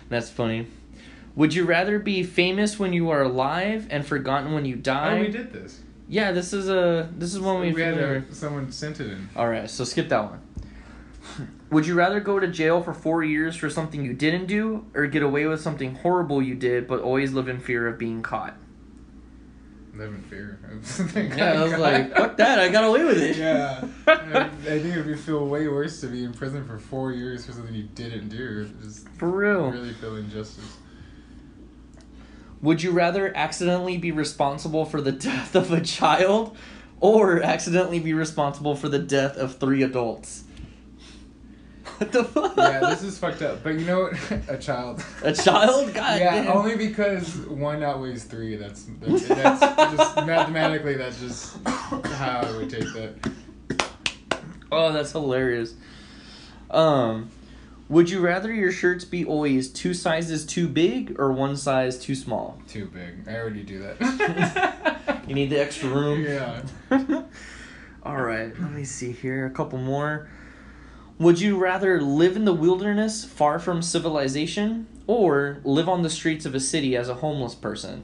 That's 0.08 0.30
funny. 0.30 0.68
Would 1.34 1.54
you 1.54 1.64
rather 1.64 1.98
be 1.98 2.22
famous 2.22 2.78
when 2.78 2.92
you 2.92 3.10
are 3.10 3.22
alive 3.22 3.86
and 3.90 4.06
forgotten 4.06 4.52
when 4.52 4.64
you 4.64 4.76
oh, 4.76 4.80
die? 4.80 5.18
Oh, 5.18 5.20
we 5.20 5.28
did 5.28 5.52
this. 5.52 5.80
Yeah, 6.08 6.32
this 6.32 6.52
is 6.52 6.68
a 6.68 7.08
this 7.16 7.32
is 7.32 7.40
one 7.40 7.60
we, 7.60 7.72
we 7.72 7.80
had 7.80 7.96
a, 7.96 8.34
someone 8.34 8.70
sent 8.70 9.00
it 9.00 9.10
in. 9.10 9.30
All 9.34 9.48
right, 9.48 9.70
so 9.70 9.84
skip 9.84 10.08
that 10.10 10.30
one. 10.30 10.40
Would 11.70 11.86
you 11.86 11.94
rather 11.94 12.20
go 12.20 12.38
to 12.38 12.48
jail 12.48 12.82
for 12.82 12.92
four 12.92 13.24
years 13.24 13.56
for 13.56 13.70
something 13.70 14.04
you 14.04 14.12
didn't 14.12 14.44
do, 14.44 14.84
or 14.94 15.06
get 15.06 15.22
away 15.22 15.46
with 15.46 15.62
something 15.62 15.94
horrible 15.94 16.42
you 16.42 16.54
did, 16.54 16.86
but 16.86 17.00
always 17.00 17.32
live 17.32 17.48
in 17.48 17.60
fear 17.60 17.88
of 17.88 17.98
being 17.98 18.22
caught? 18.22 18.56
Live 19.94 20.12
in 20.12 20.22
fear. 20.22 20.58
Of 20.70 20.86
something. 20.86 21.32
Yeah, 21.32 21.60
I 21.60 21.62
was 21.62 21.78
like, 21.78 22.14
fuck 22.14 22.36
that, 22.36 22.58
I 22.58 22.68
got 22.68 22.84
away 22.84 23.04
with 23.04 23.22
it. 23.22 23.36
Yeah. 23.36 23.82
I, 24.06 24.40
I 24.44 24.48
think 24.80 24.96
it 24.96 25.06
would 25.06 25.20
feel 25.20 25.46
way 25.46 25.66
worse 25.68 26.00
to 26.02 26.08
be 26.08 26.24
in 26.24 26.34
prison 26.34 26.66
for 26.66 26.78
four 26.78 27.12
years 27.12 27.46
for 27.46 27.52
something 27.52 27.74
you 27.74 27.88
didn't 27.94 28.28
do. 28.28 28.68
Just 28.82 29.08
For 29.16 29.30
real. 29.30 29.70
really 29.70 29.94
feel 29.94 30.16
injustice. 30.16 30.76
Would 32.62 32.82
you 32.82 32.92
rather 32.92 33.36
accidentally 33.36 33.98
be 33.98 34.12
responsible 34.12 34.84
for 34.84 35.00
the 35.00 35.12
death 35.30 35.54
of 35.54 35.72
a 35.72 35.80
child, 35.80 36.56
or 37.00 37.42
accidentally 37.42 37.98
be 37.98 38.14
responsible 38.14 38.76
for 38.76 38.88
the 38.88 39.00
death 39.00 39.36
of 39.36 39.56
three 39.56 39.82
adults? 39.82 40.44
What 41.98 42.12
the 42.12 42.24
fuck? 42.24 42.56
Yeah, 42.56 42.80
this 42.80 43.02
is 43.02 43.18
fucked 43.18 43.42
up. 43.42 43.62
But 43.62 43.74
you 43.74 43.84
know 43.84 44.02
what? 44.02 44.48
A 44.48 44.56
child. 44.58 45.04
a 45.22 45.32
child. 45.32 45.92
God 45.92 46.20
yeah, 46.20 46.44
damn. 46.44 46.56
only 46.56 46.76
because 46.76 47.36
one 47.46 47.82
outweighs 47.82 48.24
three. 48.24 48.56
That's 48.56 48.86
that's, 49.00 49.28
that's 49.28 49.96
just 49.96 50.16
mathematically. 50.26 50.94
That's 50.94 51.20
just 51.20 51.56
how 51.66 52.40
I 52.40 52.56
would 52.56 52.70
take 52.70 52.92
that. 52.94 53.32
Oh, 54.70 54.92
that's 54.92 55.12
hilarious. 55.12 55.74
Um, 56.70 57.28
would 57.92 58.08
you 58.08 58.20
rather 58.20 58.50
your 58.52 58.72
shirts 58.72 59.04
be 59.04 59.22
always 59.22 59.68
two 59.68 59.92
sizes 59.92 60.46
too 60.46 60.66
big 60.66 61.14
or 61.20 61.30
one 61.30 61.56
size 61.56 61.98
too 61.98 62.14
small? 62.14 62.58
Too 62.66 62.86
big. 62.86 63.28
I 63.28 63.36
already 63.36 63.62
do 63.62 63.80
that. 63.80 64.78
You 65.28 65.36
need 65.36 65.50
the 65.50 65.60
extra 65.60 65.88
room. 65.88 66.24
yeah. 66.24 66.62
All 68.02 68.16
right, 68.22 68.52
let 68.60 68.72
me 68.72 68.82
see 68.84 69.12
here. 69.12 69.46
A 69.46 69.50
couple 69.50 69.78
more. 69.78 70.28
Would 71.18 71.40
you 71.40 71.56
rather 71.58 72.00
live 72.02 72.34
in 72.34 72.44
the 72.44 72.52
wilderness 72.52 73.24
far 73.24 73.58
from 73.58 73.82
civilization 73.82 74.88
or 75.06 75.60
live 75.64 75.88
on 75.88 76.02
the 76.02 76.10
streets 76.10 76.44
of 76.44 76.54
a 76.54 76.60
city 76.60 76.96
as 76.96 77.08
a 77.08 77.14
homeless 77.14 77.54
person? 77.54 78.02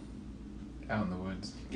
Out 0.89 1.05
in 1.05 1.11
the 1.11 1.17
woods. 1.17 1.28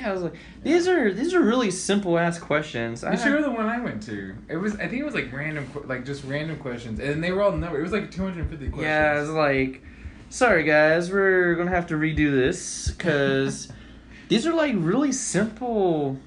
Yeah, 0.02 0.10
I 0.10 0.12
was 0.12 0.22
like, 0.22 0.34
these 0.64 0.88
are 0.88 1.12
these 1.12 1.32
are 1.32 1.40
really 1.40 1.70
simple 1.70 2.18
ass 2.18 2.38
questions. 2.38 3.04
You 3.04 3.16
should 3.16 3.32
go 3.32 3.42
the 3.42 3.50
one 3.50 3.66
I 3.66 3.80
went 3.80 4.02
to. 4.04 4.34
It 4.48 4.56
was 4.56 4.74
I 4.74 4.88
think 4.88 4.94
it 4.94 5.04
was 5.04 5.14
like 5.14 5.32
random, 5.32 5.68
like 5.84 6.04
just 6.04 6.24
random 6.24 6.58
questions, 6.58 6.98
and 6.98 7.22
they 7.22 7.30
were 7.30 7.42
all 7.42 7.52
numbered. 7.52 7.78
It 7.78 7.82
was 7.84 7.92
like 7.92 8.10
250 8.10 8.68
questions. 8.68 8.82
Yeah, 8.82 9.20
it's 9.20 9.30
like, 9.30 9.82
sorry 10.28 10.64
guys, 10.64 11.12
we're 11.12 11.54
gonna 11.54 11.70
have 11.70 11.86
to 11.88 11.94
redo 11.94 12.32
this 12.32 12.90
because 12.90 13.70
these 14.28 14.44
are 14.44 14.52
like 14.54 14.74
really 14.76 15.12
simple 15.12 16.18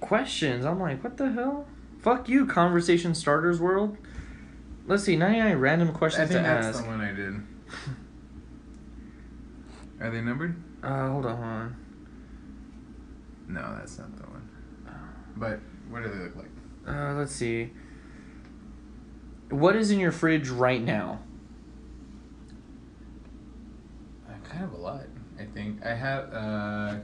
questions. 0.00 0.64
I'm 0.64 0.80
like, 0.80 1.04
what 1.04 1.16
the 1.16 1.30
hell? 1.30 1.66
Fuck 2.00 2.28
you, 2.28 2.44
conversation 2.46 3.14
starters 3.14 3.60
world. 3.60 3.96
Let's 4.86 5.04
see, 5.04 5.14
99 5.14 5.56
random 5.58 5.92
questions 5.92 6.28
I 6.28 6.32
think 6.32 6.44
to 6.44 6.50
that's 6.50 6.66
ask. 6.78 6.82
the 6.82 6.88
one 6.90 7.00
I 7.00 7.12
did. 7.12 7.34
Are 10.00 10.10
they 10.10 10.20
numbered? 10.22 10.60
Uh, 10.82 11.10
hold 11.10 11.26
on, 11.26 11.36
hold 11.36 11.46
on. 11.46 11.76
No, 13.50 13.74
that's 13.76 13.98
not 13.98 14.16
the 14.16 14.22
one. 14.24 14.48
But 15.36 15.60
what 15.88 16.02
do 16.02 16.10
they 16.10 16.18
look 16.18 16.36
like? 16.36 16.50
Uh, 16.86 17.14
let's 17.14 17.32
see. 17.32 17.70
What 19.50 19.74
is 19.74 19.90
in 19.90 19.98
your 19.98 20.12
fridge 20.12 20.48
right 20.48 20.80
now? 20.80 21.18
Uh, 24.28 24.48
kind 24.48 24.64
of 24.64 24.72
a 24.72 24.76
lot. 24.76 25.04
I 25.38 25.44
think 25.44 25.84
I 25.84 25.94
have. 25.94 26.32
uh 26.32 26.96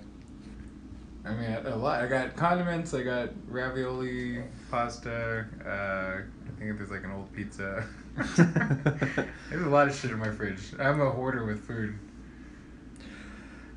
I 1.25 1.35
mean, 1.35 1.51
a 1.51 1.75
lot. 1.75 2.05
I 2.05 2.07
got 2.07 2.37
condiments. 2.37 2.95
I 2.95 3.03
got 3.03 3.31
ravioli, 3.49 4.45
pasta. 4.71 5.45
Uh, 5.67 6.23
I 6.23 6.59
think 6.61 6.79
there's 6.79 6.91
like 6.93 7.03
an 7.03 7.11
old 7.11 7.33
pizza. 7.33 7.85
there's 8.17 9.63
a 9.63 9.69
lot 9.69 9.89
of 9.89 9.97
shit 9.97 10.13
in 10.13 10.19
my 10.19 10.31
fridge. 10.31 10.73
I'm 10.79 11.01
a 11.01 11.11
hoarder 11.11 11.45
with 11.45 11.67
food. 11.67 11.99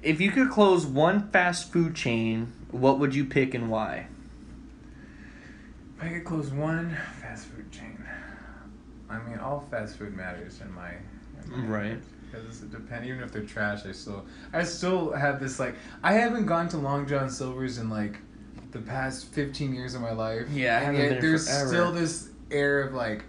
If 0.03 0.21
you 0.21 0.29
could 0.29 0.51
close 0.51 0.85
one 0.85 1.31
fast 1.31 1.73
food 1.73 1.95
chain, 1.95 2.53
what 2.71 2.99
would 2.99 3.13
you 3.15 3.25
pick 3.25 3.53
and 3.53 3.69
why? 3.69 4.07
If 5.97 6.03
I 6.03 6.09
could 6.09 6.23
close 6.23 6.51
one 6.51 6.95
fast 7.21 7.47
food 7.47 7.71
chain, 7.71 8.03
I 9.09 9.19
mean, 9.27 9.39
all 9.39 9.65
fast 9.71 9.97
food 9.97 10.15
matters 10.15 10.61
in 10.61 10.71
my. 10.73 10.91
In 11.53 11.61
my 11.61 11.65
Right. 11.67 11.97
Because 12.31 12.61
it 12.61 12.71
depends. 12.71 13.07
Even 13.07 13.21
if 13.23 13.31
they're 13.31 13.41
trash, 13.41 13.85
I 13.85 13.91
still, 13.91 14.25
I 14.53 14.63
still 14.63 15.11
have 15.11 15.39
this 15.39 15.59
like. 15.59 15.75
I 16.03 16.13
haven't 16.13 16.45
gone 16.45 16.69
to 16.69 16.77
Long 16.77 17.07
John 17.07 17.29
Silver's 17.29 17.79
in 17.79 17.89
like, 17.89 18.17
the 18.71 18.79
past 18.79 19.27
fifteen 19.33 19.73
years 19.73 19.95
of 19.95 20.01
my 20.01 20.11
life. 20.11 20.47
Yeah, 20.51 20.75
I 20.77 20.81
and 20.81 20.95
haven't 20.97 21.11
yet 21.13 21.21
there's 21.21 21.47
forever. 21.49 21.67
still 21.67 21.91
this 21.91 22.29
air 22.51 22.83
of 22.83 22.93
like, 22.93 23.23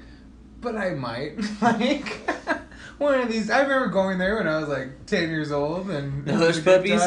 but 0.60 0.76
I 0.76 0.90
might 0.90 1.38
like. 1.62 2.30
One 2.98 3.18
of 3.18 3.30
these, 3.30 3.48
I 3.48 3.62
remember 3.62 3.86
going 3.86 4.18
there 4.18 4.36
when 4.36 4.46
I 4.46 4.58
was 4.60 4.68
like 4.68 5.06
ten 5.06 5.30
years 5.30 5.50
old, 5.50 5.88
and 5.88 6.22
The 6.26 6.36
Hush 6.36 6.62
Puppies? 6.62 7.00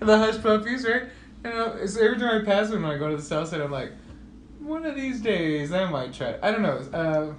the 0.00 0.18
hush 0.18 0.42
puppies, 0.42 0.84
right? 0.84 1.04
And 1.46 1.54
uh, 1.54 1.86
so 1.86 2.02
every 2.04 2.18
time 2.18 2.42
I 2.42 2.44
pass 2.44 2.70
them 2.70 2.82
when 2.82 2.90
I 2.90 2.98
go 2.98 3.08
to 3.08 3.16
the 3.16 3.22
south 3.22 3.48
side, 3.48 3.60
I'm 3.60 3.70
like, 3.70 3.92
one 4.58 4.84
of 4.84 4.96
these 4.96 5.20
days 5.20 5.72
I 5.72 5.88
might 5.88 6.12
try. 6.12 6.30
it. 6.30 6.40
I 6.42 6.50
don't 6.50 6.62
know. 6.62 6.78
Uh, 6.98 7.34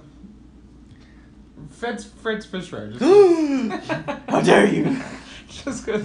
Fred's 1.68 2.04
Fred's 2.04 2.46
fish 2.46 2.68
fry. 2.68 2.88
How 4.28 4.40
dare 4.40 4.66
you? 4.66 4.96
Just 5.48 5.84
cause 5.86 6.02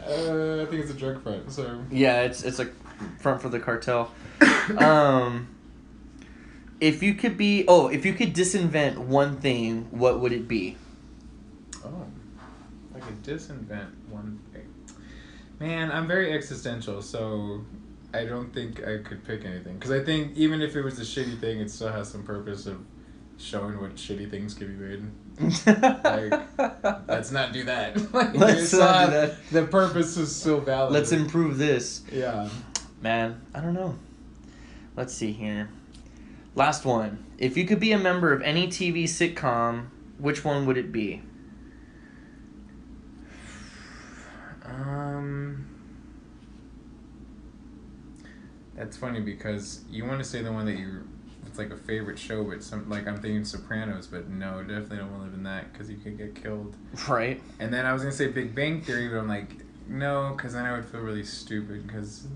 uh, 0.00 0.62
I 0.62 0.66
think 0.70 0.82
it's 0.82 0.90
a 0.90 0.94
drug 0.94 1.22
front. 1.22 1.50
So 1.50 1.82
Yeah, 1.90 2.22
it's 2.22 2.42
it's 2.42 2.58
a 2.58 2.66
front 3.20 3.40
for 3.40 3.48
the 3.48 3.60
cartel. 3.60 4.10
um, 4.78 5.48
if 6.80 7.02
you 7.02 7.14
could 7.14 7.36
be 7.38 7.64
oh, 7.68 7.88
if 7.88 8.04
you 8.04 8.12
could 8.12 8.34
disinvent 8.34 8.98
one 8.98 9.36
thing, 9.36 9.86
what 9.90 10.20
would 10.20 10.32
it 10.32 10.46
be? 10.48 10.76
oh, 11.84 12.06
I 12.94 12.98
could 13.00 13.22
disinvent 13.22 13.90
one 14.10 14.40
thing. 14.45 14.45
Man, 15.58 15.90
I'm 15.90 16.06
very 16.06 16.32
existential, 16.32 17.00
so 17.00 17.64
I 18.12 18.24
don't 18.24 18.52
think 18.52 18.86
I 18.86 18.98
could 18.98 19.24
pick 19.24 19.44
anything. 19.44 19.74
Because 19.74 19.90
I 19.90 20.02
think 20.02 20.36
even 20.36 20.60
if 20.60 20.76
it 20.76 20.82
was 20.82 20.98
a 20.98 21.02
shitty 21.02 21.40
thing, 21.40 21.60
it 21.60 21.70
still 21.70 21.90
has 21.90 22.08
some 22.10 22.24
purpose 22.24 22.66
of 22.66 22.84
showing 23.38 23.80
what 23.80 23.94
shitty 23.96 24.30
things 24.30 24.54
can 24.54 24.68
be 24.68 24.84
made. 24.84 25.02
Let's 27.08 27.30
not 27.30 27.52
do 27.52 27.64
that. 27.64 27.96
like, 28.12 28.34
Let's 28.34 28.72
not 28.72 29.06
do 29.06 29.12
that. 29.12 29.50
The 29.50 29.64
purpose 29.64 30.16
is 30.16 30.34
still 30.34 30.60
valid. 30.60 30.92
Let's 30.92 31.12
improve 31.12 31.58
this. 31.58 32.02
Yeah. 32.10 32.48
Man, 33.02 33.40
I 33.54 33.60
don't 33.60 33.74
know. 33.74 33.96
Let's 34.96 35.12
see 35.12 35.32
here. 35.32 35.68
Last 36.54 36.84
one. 36.86 37.24
If 37.38 37.56
you 37.56 37.66
could 37.66 37.80
be 37.80 37.92
a 37.92 37.98
member 37.98 38.32
of 38.32 38.40
any 38.42 38.68
TV 38.68 39.04
sitcom, 39.04 39.88
which 40.18 40.44
one 40.44 40.64
would 40.66 40.78
it 40.78 40.90
be? 40.90 41.22
Um. 44.76 45.66
That's 48.74 48.96
funny 48.96 49.20
because 49.20 49.80
you 49.90 50.04
want 50.04 50.18
to 50.18 50.24
say 50.24 50.42
the 50.42 50.52
one 50.52 50.66
that 50.66 50.76
you, 50.78 51.08
it's 51.46 51.56
like 51.56 51.70
a 51.70 51.76
favorite 51.78 52.18
show, 52.18 52.44
but 52.44 52.62
some 52.62 52.88
like 52.90 53.06
I'm 53.08 53.16
thinking 53.22 53.44
Sopranos, 53.44 54.06
but 54.06 54.28
no, 54.28 54.62
definitely 54.62 54.98
don't 54.98 55.10
want 55.12 55.22
to 55.22 55.26
live 55.28 55.34
in 55.34 55.42
that 55.44 55.72
because 55.72 55.88
you 55.88 55.96
could 55.96 56.18
get 56.18 56.34
killed. 56.34 56.76
Right. 57.08 57.42
And 57.58 57.72
then 57.72 57.86
I 57.86 57.92
was 57.94 58.02
gonna 58.02 58.12
say 58.14 58.26
Big 58.28 58.54
Bang 58.54 58.82
Theory, 58.82 59.08
but 59.08 59.16
I'm 59.16 59.28
like, 59.28 59.50
no, 59.88 60.34
because 60.36 60.52
then 60.52 60.66
I 60.66 60.72
would 60.72 60.84
feel 60.84 61.00
really 61.00 61.24
stupid 61.24 61.86
because 61.86 62.26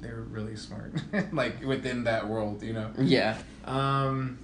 they 0.00 0.08
were 0.10 0.22
really 0.22 0.56
smart, 0.56 0.94
like 1.32 1.62
within 1.62 2.02
that 2.04 2.26
world, 2.28 2.62
you 2.62 2.72
know. 2.72 2.90
Yeah. 2.98 3.38
Um. 3.64 4.38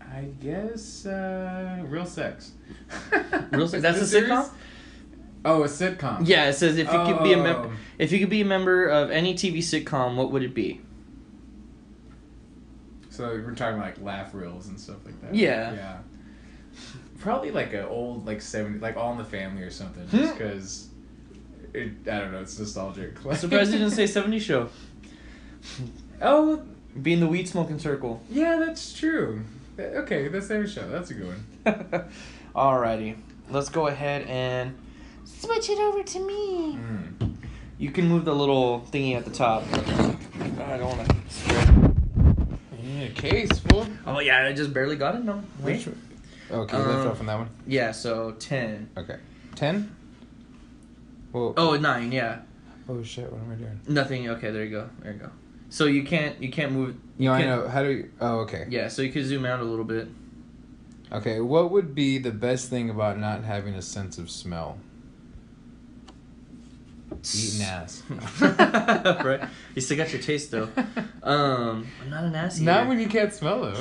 I 0.00 0.24
guess 0.42 1.06
uh, 1.06 1.82
real 1.86 2.06
sex. 2.06 2.52
Real 3.52 3.68
Sex- 3.68 3.82
that's 3.82 4.12
a 4.12 4.18
it 4.18 4.24
sitcom? 4.24 4.50
Oh, 5.48 5.62
a 5.62 5.66
sitcom. 5.66 6.26
Yeah, 6.26 6.48
it 6.48 6.52
says 6.54 6.76
if 6.78 6.92
you 6.92 7.04
could 7.04 7.22
be 7.22 7.32
a 7.32 7.36
member 7.42 7.68
Oh. 7.68 7.76
if 7.98 8.12
you 8.12 8.18
could 8.20 8.30
be 8.30 8.40
a 8.40 8.44
member 8.44 8.86
of 8.86 9.10
any 9.10 9.34
TV 9.34 9.58
sitcom, 9.58 10.16
what 10.16 10.30
would 10.32 10.42
it 10.42 10.54
be? 10.54 10.80
So 13.10 13.24
we're 13.28 13.54
talking 13.54 13.80
like 13.80 14.00
laugh 14.00 14.32
reels 14.34 14.68
and 14.68 14.78
stuff 14.78 14.98
like 15.04 15.20
that. 15.22 15.34
Yeah. 15.34 15.72
Yeah. 15.74 15.98
Probably 17.18 17.50
like 17.50 17.72
an 17.74 17.84
old 17.86 18.26
like 18.26 18.40
seventy 18.40 18.78
like 18.78 18.96
All 18.96 19.12
in 19.12 19.18
the 19.18 19.24
Family 19.24 19.62
or 19.62 19.70
something, 19.70 20.04
Hmm. 20.06 20.16
just 20.18 20.32
because. 20.38 20.84
It, 21.74 21.90
I 22.10 22.20
don't 22.20 22.32
know. 22.32 22.40
It's 22.40 22.58
nostalgic. 22.58 23.22
I'm 23.26 23.34
surprised 23.36 23.72
you 23.72 23.78
didn't 23.78 23.92
say 23.92 24.06
70 24.06 24.38
show. 24.38 24.68
Oh 26.22 26.62
being 27.02 27.20
the 27.20 27.26
weed 27.26 27.46
smoking 27.48 27.78
circle. 27.78 28.22
yeah, 28.30 28.56
that's 28.64 28.92
true. 28.98 29.42
Okay, 29.78 30.28
that's 30.28 30.50
every 30.50 30.66
show. 30.66 30.88
That's 30.88 31.10
a 31.10 31.14
good 31.14 31.26
one. 31.26 32.04
Alrighty. 32.56 33.16
Let's 33.50 33.68
go 33.68 33.86
ahead 33.86 34.22
and 34.26 34.76
switch 35.38 35.70
it 35.70 35.78
over 35.78 36.02
to 36.02 36.20
me. 36.20 36.76
Mm. 36.76 37.36
You 37.78 37.90
can 37.90 38.08
move 38.08 38.24
the 38.24 38.34
little 38.34 38.80
thingy 38.90 39.14
at 39.16 39.24
the 39.24 39.30
top. 39.30 39.62
I 39.72 40.76
don't 40.76 40.96
want 40.98 41.08
to 41.08 41.16
spread. 41.32 41.96
You 42.82 42.88
need 42.88 43.10
a 43.10 43.14
case 43.14 43.58
full. 43.60 43.86
Oh 44.06 44.18
yeah, 44.20 44.44
I 44.46 44.52
just 44.52 44.72
barely 44.72 44.96
got 44.96 45.14
it. 45.14 45.24
No. 45.24 45.42
Wait. 45.60 45.86
Which 45.86 45.94
Okay, 46.50 46.76
Um, 46.76 46.88
lift 46.88 47.06
off 47.06 47.20
on 47.20 47.26
that 47.26 47.38
one. 47.38 47.50
Yeah. 47.66 47.92
So 47.92 48.32
ten. 48.32 48.88
Okay, 48.96 49.16
ten. 49.54 49.94
Well, 51.32 51.54
Oh 51.56 51.76
nine. 51.76 52.10
Yeah. 52.10 52.40
oh 52.88 53.02
shit! 53.02 53.30
What 53.30 53.42
am 53.42 53.52
I 53.52 53.54
doing? 53.54 53.80
Nothing. 53.86 54.28
Okay. 54.30 54.50
There 54.50 54.64
you 54.64 54.70
go. 54.70 54.88
There 55.02 55.12
you 55.12 55.18
go. 55.18 55.30
So 55.68 55.84
you 55.84 56.02
can't 56.04 56.40
you 56.42 56.50
can't 56.50 56.72
move. 56.72 56.96
You 57.18 57.28
know, 57.28 57.34
I 57.34 57.42
can't- 57.42 57.62
know. 57.64 57.68
How 57.68 57.82
do 57.82 57.90
you? 57.90 58.10
Oh, 58.20 58.38
okay. 58.40 58.66
Yeah. 58.70 58.88
So 58.88 59.02
you 59.02 59.12
can 59.12 59.24
zoom 59.26 59.44
out 59.44 59.60
a 59.60 59.64
little 59.64 59.84
bit. 59.84 60.08
Okay, 61.12 61.40
what 61.40 61.70
would 61.70 61.94
be 61.94 62.18
the 62.18 62.30
best 62.32 62.68
thing 62.70 62.90
about 62.90 63.18
not 63.18 63.44
having 63.44 63.74
a 63.74 63.80
sense 63.82 64.18
of 64.18 64.30
smell? 64.30 64.78
Eating 67.34 67.62
ass. 67.62 68.02
right. 68.40 69.48
You 69.74 69.80
still 69.82 69.96
got 69.96 70.12
your 70.12 70.22
taste 70.22 70.50
though. 70.50 70.68
Um, 71.20 71.86
I'm 72.02 72.10
not 72.10 72.24
an 72.24 72.34
ass 72.34 72.56
eater. 72.56 72.64
Not 72.64 72.88
when 72.88 72.98
you 72.98 73.06
can't 73.06 73.34
smell 73.34 73.64
it. 73.64 73.76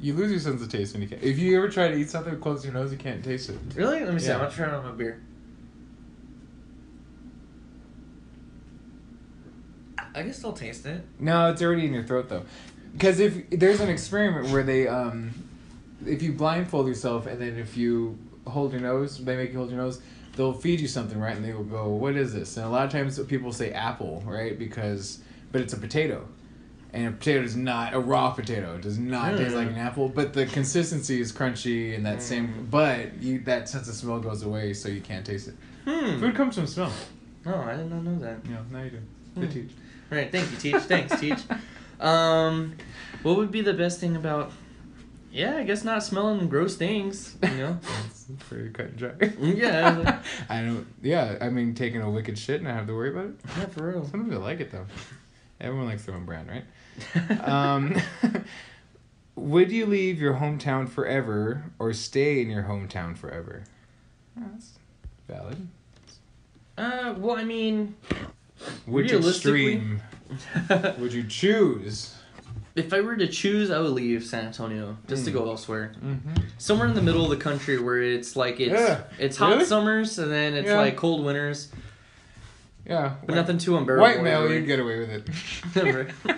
You 0.00 0.14
lose 0.14 0.30
your 0.30 0.40
sense 0.40 0.62
of 0.62 0.70
taste 0.70 0.94
when 0.94 1.02
you 1.02 1.08
can't. 1.08 1.22
If 1.22 1.38
you 1.38 1.54
ever 1.58 1.68
try 1.68 1.88
to 1.88 1.94
eat 1.94 2.08
something 2.08 2.38
close 2.40 2.64
your 2.64 2.72
nose, 2.72 2.92
you 2.92 2.96
can't 2.96 3.22
taste 3.22 3.50
it. 3.50 3.58
Really? 3.74 4.02
Let 4.02 4.14
me 4.14 4.20
see. 4.20 4.28
Yeah. 4.28 4.34
I'm 4.34 4.40
gonna 4.40 4.52
try 4.52 4.68
it 4.68 4.72
on 4.72 4.84
my 4.84 4.92
beer. 4.92 5.20
I 9.98 10.22
can 10.22 10.32
still 10.32 10.54
taste 10.54 10.86
it. 10.86 11.04
No, 11.18 11.50
it's 11.50 11.60
already 11.60 11.84
in 11.84 11.92
your 11.92 12.04
throat 12.04 12.30
though. 12.30 12.44
Because 12.92 13.20
if 13.20 13.50
there's 13.50 13.80
an 13.80 13.90
experiment 13.90 14.50
where 14.50 14.62
they, 14.62 14.88
um, 14.88 15.34
if 16.06 16.22
you 16.22 16.32
blindfold 16.32 16.86
yourself 16.86 17.26
and 17.26 17.38
then 17.38 17.58
if 17.58 17.76
you 17.76 18.18
hold 18.46 18.72
your 18.72 18.80
nose, 18.80 19.22
they 19.22 19.36
make 19.36 19.52
you 19.52 19.58
hold 19.58 19.70
your 19.70 19.78
nose. 19.78 20.00
They'll 20.36 20.52
feed 20.52 20.80
you 20.80 20.86
something, 20.88 21.18
right? 21.18 21.34
And 21.34 21.44
they 21.44 21.52
will 21.52 21.64
go, 21.64 21.88
"What 21.88 22.14
is 22.16 22.32
this?" 22.34 22.56
And 22.56 22.66
a 22.66 22.68
lot 22.68 22.84
of 22.84 22.92
times 22.92 23.18
people 23.20 23.52
say 23.52 23.72
apple, 23.72 24.22
right? 24.26 24.58
Because, 24.58 25.20
but 25.50 25.60
it's 25.60 25.72
a 25.72 25.78
potato. 25.78 26.26
And 26.92 27.08
a 27.08 27.10
potato 27.12 27.42
is 27.42 27.56
not 27.56 27.92
a 27.94 27.98
raw 28.00 28.30
potato 28.30 28.76
It 28.76 28.82
does 28.82 28.98
not 28.98 29.36
taste 29.36 29.50
Mm. 29.54 29.56
like 29.56 29.68
an 29.68 29.76
apple, 29.76 30.08
but 30.08 30.32
the 30.32 30.46
consistency 30.46 31.20
is 31.20 31.32
crunchy 31.32 31.94
and 31.94 32.06
that 32.06 32.22
same. 32.22 32.68
But 32.70 33.20
you 33.22 33.40
that 33.40 33.68
sense 33.68 33.88
of 33.88 33.94
smell 33.94 34.20
goes 34.20 34.42
away, 34.44 34.72
so 34.72 34.88
you 34.88 35.00
can't 35.00 35.26
taste 35.26 35.48
it. 35.48 35.54
Hmm. 35.84 36.20
Food 36.20 36.34
comes 36.34 36.54
from 36.54 36.66
smell. 36.66 36.92
Oh, 37.44 37.54
I 37.60 37.76
did 37.76 37.90
not 37.90 38.02
know 38.02 38.18
that. 38.20 38.38
Yeah, 38.48 38.56
now 38.72 38.82
you 38.82 38.90
do. 38.90 38.98
Good 39.34 39.44
Hmm. 39.48 39.52
teach. 39.52 39.70
Right. 40.10 40.30
Thank 40.32 40.50
you, 40.52 40.56
Teach. 40.58 40.82
Thanks, 40.82 41.18
Teach. 41.20 41.40
Um, 41.98 42.74
what 43.22 43.38
would 43.38 43.50
be 43.50 43.62
the 43.62 43.72
best 43.72 44.00
thing 44.00 44.16
about? 44.16 44.52
Yeah, 45.32 45.56
I 45.56 45.64
guess 45.64 45.84
not 45.84 46.02
smelling 46.02 46.48
gross 46.48 46.76
things. 46.76 47.36
You 47.42 47.48
know. 47.56 47.78
Pretty 48.48 48.70
cut 48.70 48.86
and 48.86 48.96
dry. 48.96 49.12
Yeah. 49.40 50.22
I 50.48 50.62
don't. 50.62 50.86
Yeah, 51.02 51.36
I 51.40 51.48
mean, 51.50 51.74
taking 51.74 52.00
a 52.00 52.10
wicked 52.10 52.38
shit 52.38 52.60
and 52.60 52.68
I 52.68 52.72
have 52.74 52.86
to 52.86 52.94
worry 52.94 53.10
about 53.10 53.26
it. 53.26 53.34
yeah, 53.58 53.66
for 53.66 53.88
real. 53.88 54.06
Some 54.06 54.24
people 54.24 54.40
like 54.40 54.60
it 54.60 54.70
though. 54.70 54.86
Everyone 55.60 55.86
likes 55.86 56.04
their 56.04 56.14
own 56.14 56.24
brand, 56.26 56.48
right? 56.50 57.40
um, 57.48 57.96
would 59.36 59.70
you 59.72 59.86
leave 59.86 60.20
your 60.20 60.34
hometown 60.34 60.88
forever 60.88 61.64
or 61.78 61.92
stay 61.92 62.42
in 62.42 62.50
your 62.50 62.64
hometown 62.64 63.16
forever? 63.16 63.64
Oh, 64.38 64.42
that's 64.52 64.78
valid. 65.28 65.68
Uh, 66.76 67.14
well, 67.16 67.36
I 67.36 67.44
mean, 67.44 67.94
Which 68.84 69.12
extreme 69.12 70.02
would 70.98 71.12
you 71.12 71.24
choose? 71.24 72.15
If 72.76 72.92
I 72.92 73.00
were 73.00 73.16
to 73.16 73.26
choose, 73.26 73.70
I 73.70 73.78
would 73.80 73.90
leave 73.92 74.22
San 74.24 74.44
Antonio 74.46 74.96
just 75.08 75.24
to 75.24 75.30
Mm. 75.30 75.34
go 75.34 75.48
elsewhere. 75.48 75.92
Mm-hmm. 76.04 76.34
Somewhere 76.58 76.86
in 76.88 76.94
the 76.94 77.02
middle 77.02 77.24
of 77.24 77.30
the 77.30 77.36
country 77.42 77.78
where 77.80 78.00
it's 78.02 78.36
like 78.36 78.60
it's 78.60 78.72
Yeah. 78.72 79.02
it's 79.18 79.36
hot 79.36 79.52
Really? 79.54 79.64
summers 79.64 80.18
and 80.18 80.30
then 80.30 80.54
it's 80.54 80.68
Yeah. 80.68 80.78
like 80.78 80.96
cold 80.96 81.24
winters, 81.24 81.70
Yeah. 82.86 83.14
but 83.26 83.34
nothing 83.34 83.58
too 83.58 83.76
unbearable. 83.76 84.06
White 84.06 84.22
male, 84.22 84.50
you'd 84.52 84.66
get 84.66 84.78
away 84.80 84.98
with 85.00 85.10
it. 85.10 86.08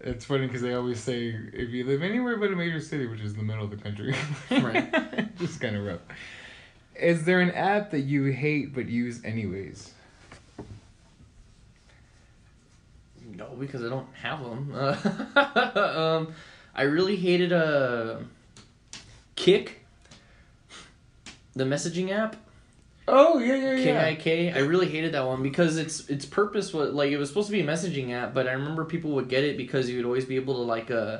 It's 0.00 0.24
funny 0.24 0.46
because 0.46 0.62
they 0.62 0.74
always 0.74 1.00
say 1.00 1.34
if 1.52 1.70
you 1.70 1.84
live 1.84 2.02
anywhere 2.02 2.36
but 2.38 2.52
a 2.52 2.56
major 2.56 2.80
city, 2.80 3.06
which 3.06 3.20
is 3.20 3.34
the 3.34 3.42
middle 3.42 3.64
of 3.64 3.70
the 3.70 3.76
country, 3.76 4.14
Right. 4.50 5.36
just 5.38 5.60
kind 5.60 5.76
of 5.76 5.84
rough. 5.84 6.00
Is 6.98 7.24
there 7.24 7.40
an 7.40 7.50
app 7.50 7.90
that 7.90 8.00
you 8.02 8.24
hate 8.26 8.72
but 8.74 8.86
use 8.88 9.22
anyways? 9.24 9.92
No, 13.38 13.46
because 13.58 13.84
I 13.84 13.88
don't 13.88 14.08
have 14.14 14.40
them. 14.42 14.74
Um, 15.76 16.34
I 16.74 16.82
really 16.82 17.16
hated 17.16 17.52
uh, 17.52 18.16
Kik, 19.36 19.84
the 21.54 21.64
messaging 21.64 22.10
app. 22.10 22.36
Oh 23.10 23.38
yeah 23.38 23.54
yeah 23.56 23.74
yeah. 23.74 24.14
KIK. 24.14 24.54
I 24.54 24.58
really 24.60 24.88
hated 24.88 25.12
that 25.14 25.24
one 25.26 25.42
because 25.42 25.76
its 25.78 26.08
its 26.10 26.26
purpose 26.26 26.74
was 26.74 26.92
like 26.92 27.10
it 27.10 27.16
was 27.16 27.28
supposed 27.30 27.46
to 27.48 27.52
be 27.52 27.60
a 27.60 27.64
messaging 27.66 28.12
app, 28.12 28.34
but 28.34 28.46
I 28.46 28.52
remember 28.52 28.84
people 28.84 29.12
would 29.12 29.28
get 29.28 29.44
it 29.44 29.56
because 29.56 29.88
you 29.88 29.96
would 29.96 30.04
always 30.04 30.26
be 30.26 30.36
able 30.36 30.54
to 30.54 30.60
like 30.62 30.90
uh, 30.90 31.18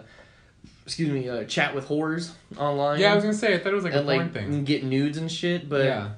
excuse 0.84 1.08
me, 1.10 1.28
uh, 1.28 1.44
chat 1.44 1.74
with 1.74 1.88
whores 1.88 2.32
online. 2.58 3.00
Yeah, 3.00 3.12
I 3.12 3.14
was 3.14 3.24
gonna 3.24 3.34
say 3.34 3.54
I 3.54 3.58
thought 3.58 3.72
it 3.72 3.76
was 3.76 3.84
like 3.84 3.94
a 3.94 3.98
and 3.98 4.06
porn 4.06 4.18
like 4.18 4.32
thing. 4.32 4.64
get 4.64 4.84
nudes 4.84 5.16
and 5.16 5.32
shit, 5.32 5.68
but 5.68 5.84
yeah, 5.84 6.10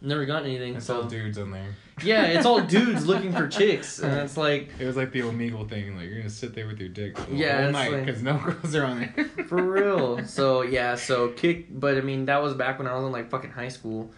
never 0.00 0.24
got 0.24 0.44
anything. 0.44 0.76
it's 0.76 0.86
so 0.86 1.02
all 1.02 1.08
dudes 1.08 1.36
on 1.36 1.50
there. 1.50 1.74
Yeah, 2.02 2.24
it's 2.26 2.44
all 2.44 2.60
dudes 2.60 3.06
looking 3.06 3.32
for 3.32 3.48
chicks, 3.48 3.98
and 4.00 4.12
it's 4.20 4.36
like 4.36 4.68
It 4.78 4.84
was 4.84 4.96
like 4.96 5.12
the 5.12 5.20
Omegle 5.22 5.68
thing, 5.68 5.96
like 5.96 6.06
you're 6.06 6.18
gonna 6.18 6.28
sit 6.28 6.54
there 6.54 6.66
with 6.66 6.78
your 6.78 6.90
dick 6.90 7.16
the 7.16 7.34
Yeah, 7.34 7.56
whole 7.56 7.64
it's 7.66 7.72
night 7.72 7.92
like- 7.92 8.04
because 8.06 8.22
no 8.22 8.36
girls 8.38 8.74
are 8.74 8.84
on 8.84 9.00
there. 9.16 9.24
for 9.48 9.62
real. 9.62 10.22
So 10.26 10.62
yeah, 10.62 10.94
so 10.96 11.28
Kik, 11.30 11.66
but 11.80 11.96
I 11.96 12.02
mean 12.02 12.26
that 12.26 12.42
was 12.42 12.52
back 12.54 12.78
when 12.78 12.86
I 12.86 12.94
was 12.94 13.04
in 13.06 13.12
like 13.12 13.30
fucking 13.30 13.50
high 13.52 13.68
school. 13.68 14.10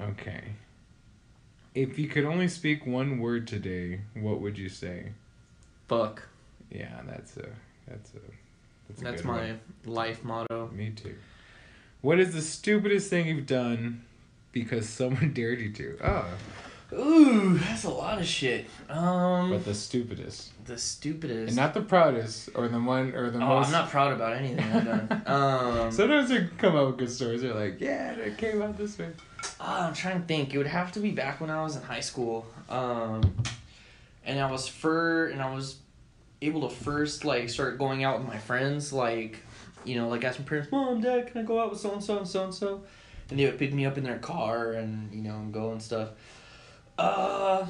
Okay. 0.00 0.44
If 1.74 1.98
you 1.98 2.08
could 2.08 2.24
only 2.24 2.48
speak 2.48 2.86
one 2.86 3.18
word 3.18 3.46
today, 3.46 4.00
what 4.14 4.40
would 4.40 4.56
you 4.58 4.68
say? 4.68 5.12
Fuck. 5.88 6.22
Yeah, 6.70 7.00
that's 7.06 7.36
a 7.36 7.48
that's 7.88 8.10
a 8.14 8.18
that's, 8.88 9.00
a 9.00 9.04
That's 9.04 9.22
good 9.22 9.28
my 9.28 9.38
one. 9.46 9.60
life 9.84 10.24
motto. 10.24 10.70
Me 10.72 10.90
too. 10.90 11.16
What 12.02 12.18
is 12.20 12.32
the 12.34 12.40
stupidest 12.40 13.10
thing 13.10 13.26
you've 13.26 13.46
done 13.46 14.04
because 14.52 14.88
someone 14.88 15.32
dared 15.34 15.60
you 15.60 15.72
to? 15.72 15.98
Oh, 16.02 16.26
Ooh, 16.92 17.56
that's 17.58 17.84
a 17.84 17.90
lot 17.90 18.18
of 18.18 18.26
shit. 18.26 18.66
Um, 18.88 19.50
but 19.50 19.64
the 19.64 19.74
stupidest, 19.74 20.64
the 20.64 20.76
stupidest. 20.76 21.48
and 21.48 21.56
not 21.56 21.72
the 21.72 21.82
proudest, 21.82 22.50
or 22.54 22.66
the 22.68 22.80
one, 22.80 23.14
or 23.14 23.30
the 23.30 23.38
oh, 23.38 23.46
most. 23.46 23.66
I'm 23.66 23.72
not 23.72 23.90
proud 23.90 24.12
about 24.12 24.32
anything 24.32 24.64
I've 24.64 24.84
done. 24.84 25.22
um, 25.26 25.92
Sometimes 25.92 26.30
they 26.30 26.48
come 26.58 26.76
out 26.76 26.88
with 26.88 26.98
good 26.98 27.10
stories. 27.10 27.42
They're 27.42 27.54
like, 27.54 27.80
yeah, 27.80 28.12
it 28.12 28.38
came 28.38 28.60
out 28.60 28.76
this 28.76 28.98
way. 28.98 29.10
Oh, 29.60 29.82
I'm 29.82 29.94
trying 29.94 30.20
to 30.20 30.26
think. 30.26 30.52
It 30.52 30.58
would 30.58 30.66
have 30.66 30.90
to 30.92 31.00
be 31.00 31.12
back 31.12 31.40
when 31.40 31.50
I 31.50 31.62
was 31.62 31.76
in 31.76 31.82
high 31.82 32.00
school. 32.00 32.46
Um, 32.68 33.36
and 34.24 34.40
I 34.40 34.50
was 34.50 34.66
fur, 34.66 35.28
and 35.28 35.40
I 35.40 35.54
was 35.54 35.76
able 36.42 36.68
to 36.68 36.74
first 36.74 37.24
like 37.24 37.48
start 37.50 37.78
going 37.78 38.02
out 38.02 38.18
with 38.18 38.26
my 38.26 38.38
friends, 38.38 38.92
like, 38.92 39.38
you 39.84 39.94
know, 39.94 40.08
like 40.08 40.24
ask 40.24 40.40
my 40.40 40.44
parents, 40.44 40.72
"Mom, 40.72 41.00
Dad, 41.00 41.28
can 41.28 41.40
I 41.40 41.44
go 41.44 41.60
out 41.60 41.70
with 41.70 41.78
so 41.78 41.92
and 41.92 42.02
so 42.02 42.18
and 42.18 42.26
so 42.26 42.44
and 42.44 42.54
so?" 42.54 42.82
And 43.30 43.38
they 43.38 43.46
would 43.46 43.58
pick 43.58 43.72
me 43.72 43.86
up 43.86 43.96
in 43.96 44.04
their 44.04 44.18
car 44.18 44.72
and 44.72 45.12
you 45.14 45.22
know 45.22 45.36
and 45.36 45.52
go 45.52 45.70
and 45.72 45.80
stuff. 45.82 46.10
Uh. 46.98 47.66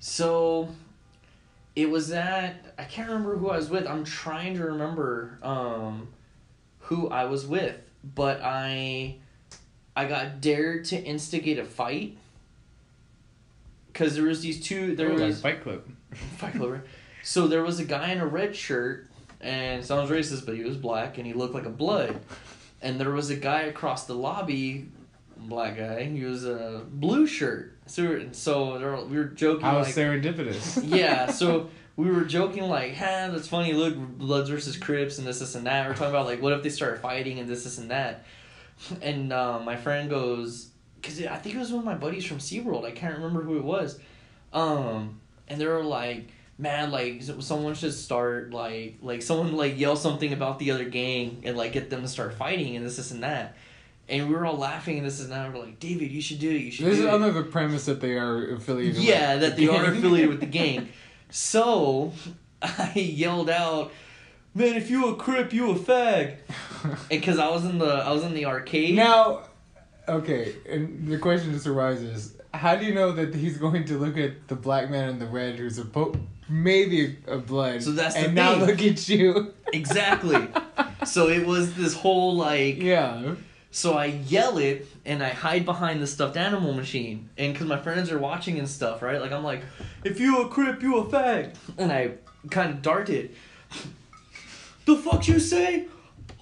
So, 0.00 0.68
it 1.76 1.88
was 1.88 2.08
that 2.08 2.74
I 2.78 2.84
can't 2.84 3.08
remember 3.08 3.36
who 3.36 3.50
I 3.50 3.56
was 3.56 3.70
with. 3.70 3.86
I'm 3.86 4.04
trying 4.04 4.56
to 4.56 4.64
remember 4.64 5.38
um, 5.42 6.08
who 6.80 7.08
I 7.08 7.26
was 7.26 7.46
with, 7.46 7.76
but 8.02 8.40
I 8.42 9.16
I 9.94 10.06
got 10.06 10.40
dared 10.40 10.86
to 10.86 10.96
instigate 11.00 11.58
a 11.58 11.64
fight 11.64 12.16
because 13.92 14.14
there 14.16 14.24
was 14.24 14.40
these 14.40 14.60
two. 14.60 14.96
There 14.96 15.08
Oh, 15.10 15.14
like 15.14 15.20
was 15.20 15.40
Fight 15.40 15.62
Club. 15.62 15.84
Fight 16.38 16.54
Club. 16.54 16.70
right? 16.72 16.80
So 17.22 17.46
there 17.46 17.62
was 17.62 17.78
a 17.78 17.84
guy 17.84 18.10
in 18.10 18.18
a 18.20 18.26
red 18.26 18.56
shirt, 18.56 19.08
and 19.40 19.84
sounds 19.84 20.10
racist, 20.10 20.44
but 20.46 20.56
he 20.56 20.64
was 20.64 20.76
black 20.76 21.18
and 21.18 21.26
he 21.26 21.32
looked 21.32 21.54
like 21.54 21.66
a 21.66 21.70
blood. 21.70 22.18
And 22.82 23.00
there 23.00 23.10
was 23.10 23.30
a 23.30 23.36
guy 23.36 23.62
across 23.62 24.06
the 24.06 24.14
lobby, 24.14 24.88
black 25.36 25.76
guy. 25.76 26.04
He 26.04 26.24
was 26.24 26.44
a 26.44 26.82
blue 26.90 27.26
shirt. 27.26 27.78
So 27.86 28.02
we 28.02 28.08
were, 28.08 28.24
so 28.32 28.78
were- 28.78 29.04
we 29.04 29.16
were 29.16 29.24
joking 29.24 29.62
How 29.64 29.78
like, 29.78 29.94
serendipitous. 29.94 30.82
yeah, 30.84 31.26
so 31.30 31.70
we 31.96 32.10
were 32.10 32.24
joking 32.24 32.64
like, 32.64 32.94
"Ha, 32.96 33.28
that's 33.30 33.48
funny. 33.48 33.72
Look, 33.72 33.96
Bloods 33.96 34.50
versus 34.50 34.76
Crips 34.76 35.18
and 35.18 35.26
this, 35.26 35.40
this, 35.40 35.54
and 35.54 35.66
that." 35.66 35.86
We're 35.88 35.94
talking 35.94 36.10
about 36.10 36.26
like, 36.26 36.42
what 36.42 36.52
if 36.52 36.62
they 36.62 36.70
start 36.70 37.00
fighting 37.00 37.38
and 37.38 37.48
this, 37.48 37.64
this, 37.64 37.78
and 37.78 37.90
that. 37.90 38.24
And 39.00 39.32
uh, 39.32 39.60
my 39.60 39.76
friend 39.76 40.10
goes, 40.10 40.70
because 41.00 41.24
I 41.24 41.36
think 41.36 41.54
it 41.54 41.58
was 41.58 41.70
one 41.70 41.80
of 41.80 41.84
my 41.84 41.94
buddies 41.94 42.24
from 42.24 42.38
SeaWorld. 42.38 42.84
I 42.84 42.90
can't 42.90 43.14
remember 43.14 43.42
who 43.42 43.58
it 43.58 43.64
was. 43.64 43.98
Um, 44.52 45.20
and 45.48 45.60
they 45.60 45.66
were 45.66 45.84
like, 45.84 46.28
"Man, 46.62 46.90
like 46.90 47.22
someone 47.40 47.74
should 47.74 47.92
start 47.92 48.52
like 48.52 48.96
like 49.02 49.20
someone 49.22 49.52
like 49.56 49.78
yell 49.78 49.96
something 49.96 50.32
about 50.32 50.58
the 50.58 50.70
other 50.70 50.84
gang 50.84 51.42
and 51.44 51.56
like 51.56 51.72
get 51.72 51.90
them 51.90 52.02
to 52.02 52.08
start 52.08 52.34
fighting 52.34 52.76
and 52.76 52.86
this, 52.86 52.96
this, 52.96 53.10
and 53.10 53.22
that." 53.22 53.56
And 54.08 54.28
we 54.28 54.34
were 54.34 54.44
all 54.44 54.56
laughing 54.56 54.98
and 54.98 55.06
this 55.06 55.20
and 55.20 55.30
that. 55.32 55.52
We're 55.52 55.60
like, 55.60 55.78
"David, 55.80 56.10
you 56.10 56.20
should 56.20 56.38
do 56.38 56.50
it. 56.50 56.58
You 56.60 56.70
should." 56.70 56.86
This 56.86 56.98
do 56.98 57.06
is 57.08 57.12
under 57.14 57.30
the 57.32 57.44
premise 57.44 57.84
that 57.86 58.00
they 58.00 58.12
are 58.16 58.54
affiliated. 58.54 58.96
with 58.96 59.04
Yeah, 59.04 59.36
that 59.36 59.56
they 59.56 59.66
the 59.66 59.72
are 59.76 59.84
affiliated 59.86 60.28
with 60.30 60.40
the 60.40 60.46
gang. 60.60 60.88
So 61.30 62.12
I 62.62 62.92
yelled 62.94 63.50
out, 63.50 63.92
"Man, 64.54 64.74
if 64.76 64.90
you 64.90 65.08
a 65.08 65.16
crip, 65.16 65.52
you 65.52 65.70
a 65.70 65.74
fag!" 65.74 66.36
And 66.84 66.96
Because 67.08 67.38
I 67.38 67.48
was 67.48 67.64
in 67.64 67.78
the 67.78 67.86
I 67.86 68.12
was 68.12 68.22
in 68.24 68.34
the 68.34 68.46
arcade. 68.46 68.94
now, 68.96 69.44
okay, 70.08 70.54
and 70.68 71.06
the 71.08 71.18
question 71.18 71.52
just 71.52 71.66
arises: 71.66 72.36
How 72.52 72.76
do 72.76 72.84
you 72.84 72.94
know 72.94 73.12
that 73.12 73.34
he's 73.34 73.56
going 73.56 73.84
to 73.86 73.98
look 73.98 74.16
at 74.18 74.48
the 74.48 74.56
black 74.56 74.90
man 74.90 75.08
in 75.08 75.18
the 75.18 75.26
red, 75.26 75.56
who's 75.56 75.78
a 75.78 75.84
po- 75.84 76.14
maybe 76.52 77.16
a 77.26 77.38
blood, 77.38 77.82
So 77.82 77.92
that's 77.92 78.14
the 78.14 78.26
and 78.26 78.36
thing. 78.36 78.60
look 78.60 78.82
at 78.82 79.08
you? 79.08 79.52
Exactly. 79.72 80.48
so 81.06 81.28
it 81.28 81.46
was 81.46 81.74
this 81.74 81.94
whole 81.94 82.36
like. 82.36 82.76
yeah. 82.82 83.34
So 83.74 83.94
I 83.94 84.04
yell 84.06 84.58
it 84.58 84.86
and 85.06 85.22
I 85.22 85.30
hide 85.30 85.64
behind 85.64 86.02
the 86.02 86.06
stuffed 86.06 86.36
animal 86.36 86.74
machine, 86.74 87.30
and 87.38 87.54
because 87.54 87.66
my 87.66 87.78
friends 87.80 88.12
are 88.12 88.18
watching 88.18 88.58
and 88.58 88.68
stuff, 88.68 89.00
right? 89.00 89.18
Like 89.18 89.32
I'm 89.32 89.42
like, 89.44 89.62
"If 90.04 90.20
you 90.20 90.42
a 90.42 90.48
crip, 90.48 90.82
you 90.82 90.98
a 90.98 91.04
fag," 91.06 91.54
and 91.78 91.90
I 91.90 92.12
kind 92.50 92.70
of 92.70 92.82
dart 92.82 93.08
it. 93.08 93.34
The 94.84 94.96
fuck 94.96 95.26
you 95.26 95.38
say? 95.40 95.86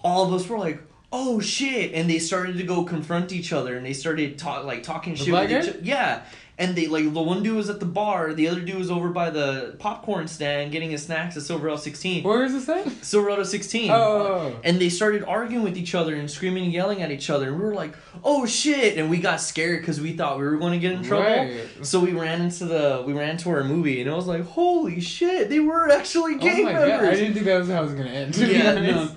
All 0.02 0.26
of 0.26 0.32
us 0.32 0.48
were 0.48 0.58
like, 0.58 0.80
"Oh 1.12 1.38
shit!" 1.40 1.92
And 1.94 2.10
they 2.10 2.18
started 2.18 2.56
to 2.58 2.64
go 2.64 2.82
confront 2.84 3.30
each 3.32 3.52
other, 3.52 3.76
and 3.76 3.86
they 3.86 3.92
started 3.92 4.36
talk 4.36 4.64
like 4.64 4.82
talking 4.82 5.14
shit 5.14 5.28
black 5.28 5.50
with 5.50 5.62
each 5.64 5.70
other. 5.70 5.78
Yeah, 5.84 6.22
and 6.60 6.76
they 6.76 6.86
like 6.86 7.12
the 7.12 7.22
one 7.22 7.42
dude 7.42 7.56
was 7.56 7.68
at 7.70 7.80
the 7.80 7.86
bar, 7.86 8.34
the 8.34 8.46
other 8.46 8.60
dude 8.60 8.76
was 8.76 8.90
over 8.90 9.08
by 9.08 9.30
the 9.30 9.74
popcorn 9.78 10.28
stand 10.28 10.70
getting 10.70 10.90
his 10.90 11.02
snacks 11.02 11.36
at 11.36 11.42
Silver 11.42 11.68
L 11.70 11.78
sixteen. 11.78 12.22
Where 12.22 12.44
is 12.44 12.52
this 12.52 12.66
thing? 12.66 12.90
Silverado 13.02 13.42
16. 13.42 13.90
Oh. 13.90 14.60
And 14.62 14.78
they 14.80 14.90
started 14.90 15.24
arguing 15.24 15.64
with 15.64 15.76
each 15.76 15.94
other 15.94 16.14
and 16.14 16.30
screaming 16.30 16.64
and 16.64 16.72
yelling 16.72 17.02
at 17.02 17.10
each 17.10 17.30
other. 17.30 17.48
And 17.48 17.58
we 17.58 17.64
were 17.64 17.74
like, 17.74 17.96
oh 18.22 18.46
shit. 18.46 18.98
And 18.98 19.08
we 19.08 19.18
got 19.18 19.40
scared 19.40 19.80
because 19.80 20.00
we 20.00 20.12
thought 20.12 20.38
we 20.38 20.44
were 20.44 20.58
going 20.58 20.72
to 20.72 20.78
get 20.78 20.92
in 20.92 21.02
trouble. 21.02 21.24
Right. 21.24 21.66
So 21.82 21.98
we 21.98 22.12
ran 22.12 22.42
into 22.42 22.66
the, 22.66 23.02
we 23.06 23.14
ran 23.14 23.38
to 23.38 23.50
our 23.50 23.64
movie 23.64 24.00
and 24.00 24.10
it 24.10 24.14
was 24.14 24.26
like, 24.26 24.44
holy 24.44 25.00
shit, 25.00 25.48
they 25.48 25.60
were 25.60 25.90
actually 25.90 26.34
Oh 26.34 26.38
gang 26.38 26.64
my 26.64 26.72
god! 26.72 27.04
I 27.04 27.14
didn't 27.14 27.34
think 27.34 27.46
that 27.46 27.58
was 27.58 27.68
how 27.68 27.82
it 27.82 27.86
was 27.86 27.94
gonna 27.94 28.10
end. 28.10 28.36
Yeah. 28.36 29.08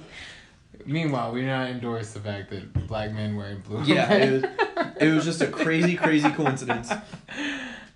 Meanwhile, 0.86 1.32
we 1.32 1.42
did 1.42 1.48
not 1.48 1.70
endorse 1.70 2.14
the 2.14 2.20
fact 2.20 2.50
that 2.50 2.88
black 2.88 3.12
men 3.12 3.36
wearing 3.36 3.60
blue. 3.62 3.84
Yeah, 3.84 4.12
it 4.14 4.32
was, 4.32 4.44
it 5.00 5.14
was 5.14 5.26
just 5.26 5.42
a 5.42 5.48
crazy, 5.48 5.96
crazy 5.96 6.30
coincidence. 6.30 6.92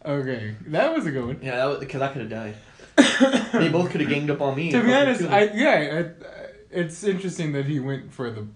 Okay, 0.06 0.56
that 0.68 0.96
was 0.96 1.06
a 1.06 1.12
good 1.12 1.26
one. 1.26 1.40
Yeah, 1.42 1.76
because 1.80 2.02
I 2.02 2.08
could 2.08 2.22
have 2.22 2.30
died. 2.30 2.56
they 3.54 3.70
both 3.70 3.92
could 3.92 4.02
have 4.02 4.10
ganged 4.10 4.32
up 4.32 4.42
on 4.42 4.56
me. 4.56 4.72
to 4.72 4.82
be 4.82 4.94
honest, 4.94 5.22
I 5.24 5.44
yeah, 5.54 5.80
it, 5.80 6.24
it's 6.72 7.04
interesting 7.04 7.52
that 7.54 7.66
he 7.66 7.80
went 7.80 8.14
for 8.14 8.32
the 8.32 8.48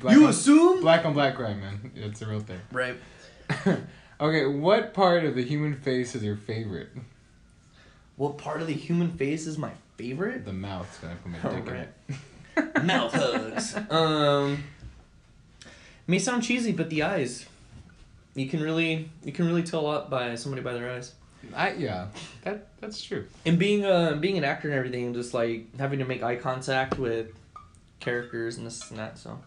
black 0.00 0.14
you 0.14 0.24
on, 0.24 0.30
assume 0.30 0.80
black 0.80 1.04
on 1.04 1.14
black 1.14 1.36
crime, 1.36 1.60
man. 1.60 1.92
It's 1.96 2.22
a 2.22 2.26
real 2.26 2.40
thing. 2.40 2.60
right. 2.70 2.96
okay, 4.20 4.46
what 4.46 4.94
part 4.94 5.24
of 5.24 5.34
the 5.34 5.42
human 5.42 5.74
face 5.74 6.14
is 6.14 6.22
your 6.22 6.36
favorite? 6.36 6.90
What 8.16 8.38
part 8.38 8.60
of 8.60 8.66
the 8.66 8.74
human 8.74 9.10
face 9.10 9.46
is 9.46 9.58
my 9.58 9.72
favorite? 9.96 10.44
The 10.44 10.52
mouth's 10.52 10.98
gonna 10.98 11.16
put 11.16 11.32
my 11.32 11.38
oh, 11.44 11.56
dick 11.56 11.66
in 11.68 11.74
it. 11.74 11.94
Mouth 12.82 13.12
hugs. 13.14 13.76
Um, 13.90 14.64
may 16.06 16.18
sound 16.18 16.42
cheesy, 16.42 16.72
but 16.72 16.90
the 16.90 17.02
eyes. 17.02 17.46
You 18.34 18.48
can 18.48 18.62
really 18.62 19.10
you 19.24 19.32
can 19.32 19.46
really 19.46 19.62
tell 19.62 19.80
a 19.80 19.82
lot 19.82 20.10
by 20.10 20.34
somebody 20.36 20.62
by 20.62 20.72
their 20.72 20.90
eyes. 20.90 21.14
I 21.54 21.72
yeah, 21.72 22.06
that 22.42 22.68
that's 22.80 23.02
true. 23.02 23.26
And 23.44 23.58
being 23.58 23.84
uh 23.84 24.14
being 24.14 24.38
an 24.38 24.44
actor 24.44 24.68
and 24.68 24.76
everything, 24.76 25.12
just 25.12 25.34
like 25.34 25.76
having 25.78 25.98
to 25.98 26.04
make 26.04 26.22
eye 26.22 26.36
contact 26.36 26.98
with 26.98 27.28
characters 28.00 28.56
and 28.56 28.66
this 28.66 28.90
and 28.90 28.98
that. 28.98 29.18
So. 29.18 29.38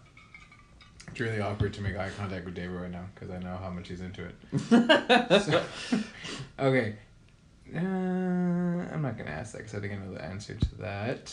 It's 1.08 1.20
really 1.20 1.40
awkward 1.40 1.74
to 1.76 1.82
make 1.82 1.96
eye 1.96 2.10
contact 2.18 2.46
with 2.46 2.56
David 2.56 2.72
right 2.82 2.92
now 2.92 3.06
because 3.14 3.30
I 3.30 3.38
know 3.40 3.56
how 3.58 3.70
much 3.70 3.88
he's 3.88 4.02
into 4.02 4.26
it. 4.26 4.36
So- 5.44 5.64
okay. 6.60 6.96
Uh, 7.74 7.80
I'm 7.80 9.02
not 9.02 9.18
gonna 9.18 9.30
ask 9.32 9.54
that 9.54 9.60
because 9.60 9.76
I 9.76 9.80
think 9.80 9.94
I 9.94 9.96
know 9.98 10.14
the 10.14 10.24
answer 10.24 10.56
to 10.56 10.76
that. 10.80 11.32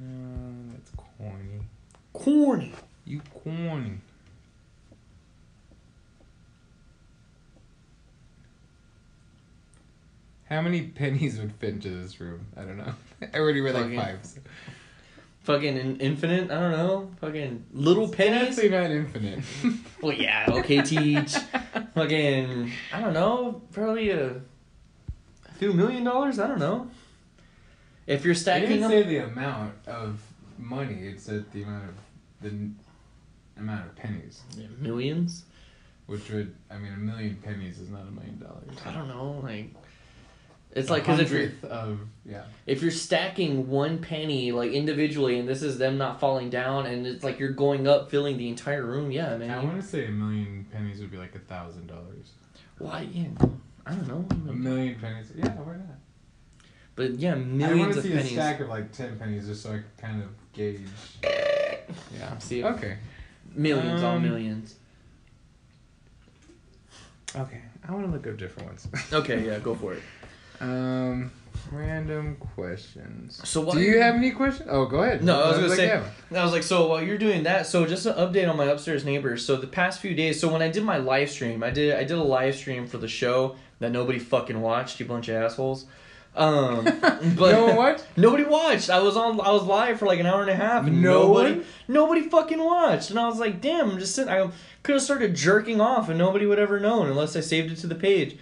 No, 0.00 0.72
that's 0.72 0.90
corny. 0.96 1.60
Corny. 2.12 2.72
You 3.04 3.20
corny. 3.42 3.98
How 10.48 10.60
many 10.60 10.82
pennies 10.82 11.38
would 11.38 11.52
fit 11.54 11.70
into 11.70 11.88
this 11.90 12.20
room? 12.20 12.46
I 12.56 12.62
don't 12.62 12.76
know. 12.76 12.92
I 13.34 13.38
already 13.38 13.60
read 13.60 13.74
like 13.74 13.84
Fucking- 13.84 13.98
five. 14.00 14.18
so- 14.22 14.40
Fucking 15.44 15.76
in- 15.76 15.96
infinite. 16.00 16.50
I 16.50 16.58
don't 16.58 16.70
know. 16.72 17.10
Fucking 17.20 17.66
little 17.74 18.08
pennies. 18.08 18.56
Definitely 18.56 18.70
not 18.70 18.90
infinite. 18.90 19.44
Well, 20.00 20.12
yeah. 20.14 20.44
Okay, 20.48 20.82
teach. 20.82 21.34
Fucking. 21.94 22.70
I 22.92 23.00
don't 23.00 23.12
know. 23.14 23.62
Probably 23.72 24.10
a 24.10 24.40
few 25.58 25.72
million 25.74 26.04
dollars. 26.04 26.38
I 26.38 26.46
don't 26.46 26.58
know. 26.58 26.88
If 28.06 28.24
you're 28.24 28.34
stacking 28.34 28.68
didn't 28.68 28.82
them, 28.82 28.90
say 28.90 29.02
the 29.02 29.16
amount 29.24 29.74
of 29.86 30.20
money. 30.58 31.06
It 31.06 31.20
said 31.20 31.50
the 31.52 31.62
amount 31.62 31.88
of 31.88 31.94
the 32.42 32.48
n- 32.48 32.78
amount 33.56 33.86
of 33.86 33.96
pennies, 33.96 34.42
Yeah, 34.56 34.66
millions. 34.78 35.44
which 36.06 36.28
would 36.30 36.54
I 36.70 36.76
mean 36.78 36.92
a 36.92 36.98
million 36.98 37.36
pennies 37.36 37.78
is 37.80 37.90
not 37.90 38.02
a 38.02 38.10
million 38.10 38.38
dollars. 38.38 38.76
I 38.84 38.92
don't 38.92 39.08
know. 39.08 39.40
Like, 39.42 39.70
it's 40.72 40.90
like 40.90 41.04
because 41.04 41.20
if 41.20 41.30
you're 41.30 41.50
of 41.70 42.00
yeah. 42.26 42.42
if 42.66 42.82
you're 42.82 42.90
stacking 42.90 43.68
one 43.68 43.98
penny 43.98 44.52
like 44.52 44.72
individually, 44.72 45.38
and 45.38 45.48
this 45.48 45.62
is 45.62 45.78
them 45.78 45.96
not 45.96 46.20
falling 46.20 46.50
down, 46.50 46.86
and 46.86 47.06
it's 47.06 47.24
like 47.24 47.38
you're 47.38 47.50
going 47.52 47.86
up, 47.88 48.10
filling 48.10 48.36
the 48.36 48.48
entire 48.48 48.84
room. 48.84 49.10
Yeah, 49.10 49.36
man. 49.36 49.50
I 49.50 49.64
want 49.64 49.80
to 49.80 49.86
say 49.86 50.06
a 50.06 50.10
million 50.10 50.66
pennies 50.72 51.00
would 51.00 51.10
be 51.10 51.16
like 51.16 51.34
a 51.34 51.38
thousand 51.40 51.86
dollars. 51.86 52.32
Why? 52.78 53.08
Yeah. 53.12 53.28
I 53.86 53.94
don't 53.94 54.08
know. 54.08 54.26
A 54.50 54.52
million 54.52 54.98
pennies, 54.98 55.30
yeah, 55.36 55.48
why 55.56 55.74
not? 55.76 55.93
But 56.96 57.14
yeah, 57.14 57.32
I 57.32 57.34
want 57.36 57.46
millions 57.48 57.94
to 57.94 57.98
of 57.98 58.04
see 58.04 58.10
pennies. 58.12 58.30
a 58.32 58.34
stack 58.34 58.60
of 58.60 58.68
like 58.68 58.92
ten 58.92 59.18
pennies 59.18 59.46
just 59.46 59.62
so 59.62 59.70
I 59.70 59.72
can 59.72 59.84
kind 60.00 60.22
of 60.22 60.28
gauge. 60.52 60.80
Yeah. 62.18 62.38
See, 62.38 62.64
Okay. 62.64 62.96
millions 63.54 64.02
on 64.02 64.16
Um, 64.16 64.22
millions. 64.22 64.74
Okay. 67.36 67.60
I 67.86 67.92
want 67.92 68.06
to 68.06 68.10
look 68.12 68.26
up 68.26 68.36
different 68.38 68.68
ones. 68.68 68.86
Okay, 69.12 69.44
yeah, 69.46 69.58
go 69.58 69.74
for 69.74 69.92
it. 69.94 70.02
um, 70.60 71.30
random 71.70 72.36
questions. 72.54 73.40
So 73.46 73.60
what 73.60 73.74
Do 73.74 73.80
you 73.82 74.00
have 74.00 74.14
any 74.14 74.30
questions? 74.30 74.68
Oh, 74.72 74.86
go 74.86 75.02
ahead. 75.02 75.22
No, 75.22 75.34
I 75.34 75.36
was 75.48 75.56
Sounds 75.56 75.56
gonna 75.56 75.68
like 75.68 75.76
say- 75.76 75.84
you 75.86 75.90
have. 75.90 76.10
I 76.34 76.42
was 76.44 76.52
like, 76.52 76.62
so 76.62 76.86
while 76.88 77.02
you're 77.02 77.18
doing 77.18 77.42
that, 77.42 77.66
so 77.66 77.84
just 77.86 78.06
an 78.06 78.14
update 78.14 78.48
on 78.48 78.56
my 78.56 78.64
upstairs 78.66 79.04
neighbors. 79.04 79.44
So 79.44 79.56
the 79.56 79.66
past 79.66 80.00
few 80.00 80.14
days, 80.14 80.40
so 80.40 80.50
when 80.50 80.62
I 80.62 80.70
did 80.70 80.84
my 80.84 80.96
live 80.96 81.28
stream, 81.30 81.62
I 81.62 81.70
did 81.70 81.94
I 81.94 82.04
did 82.04 82.12
a 82.16 82.22
live 82.22 82.54
stream 82.54 82.86
for 82.86 82.98
the 82.98 83.08
show 83.08 83.56
that 83.80 83.90
nobody 83.92 84.18
fucking 84.18 84.60
watched, 84.60 85.00
you 85.00 85.06
bunch 85.06 85.28
of 85.28 85.34
assholes. 85.36 85.84
Um, 86.36 86.84
but 87.36 87.52
no 87.52 87.66
one 87.66 87.76
what? 87.76 88.06
nobody 88.16 88.44
watched. 88.44 88.90
I 88.90 88.98
was 89.00 89.16
on. 89.16 89.40
I 89.40 89.50
was 89.52 89.62
live 89.62 89.98
for 89.98 90.06
like 90.06 90.18
an 90.20 90.26
hour 90.26 90.40
and 90.42 90.50
a 90.50 90.54
half. 90.56 90.86
And 90.86 91.00
No 91.00 91.28
nobody, 91.28 91.54
one? 91.56 91.64
nobody 91.88 92.22
fucking 92.28 92.62
watched. 92.62 93.10
And 93.10 93.18
I 93.18 93.26
was 93.28 93.38
like, 93.38 93.60
damn, 93.60 93.90
I'm 93.90 93.98
just 93.98 94.14
sitting. 94.14 94.32
I 94.32 94.50
could 94.82 94.94
have 94.94 95.02
started 95.02 95.34
jerking 95.34 95.80
off, 95.80 96.08
and 96.08 96.18
nobody 96.18 96.46
would 96.46 96.58
ever 96.58 96.80
known 96.80 97.06
unless 97.08 97.36
I 97.36 97.40
saved 97.40 97.72
it 97.72 97.76
to 97.76 97.86
the 97.86 97.94
page. 97.94 98.36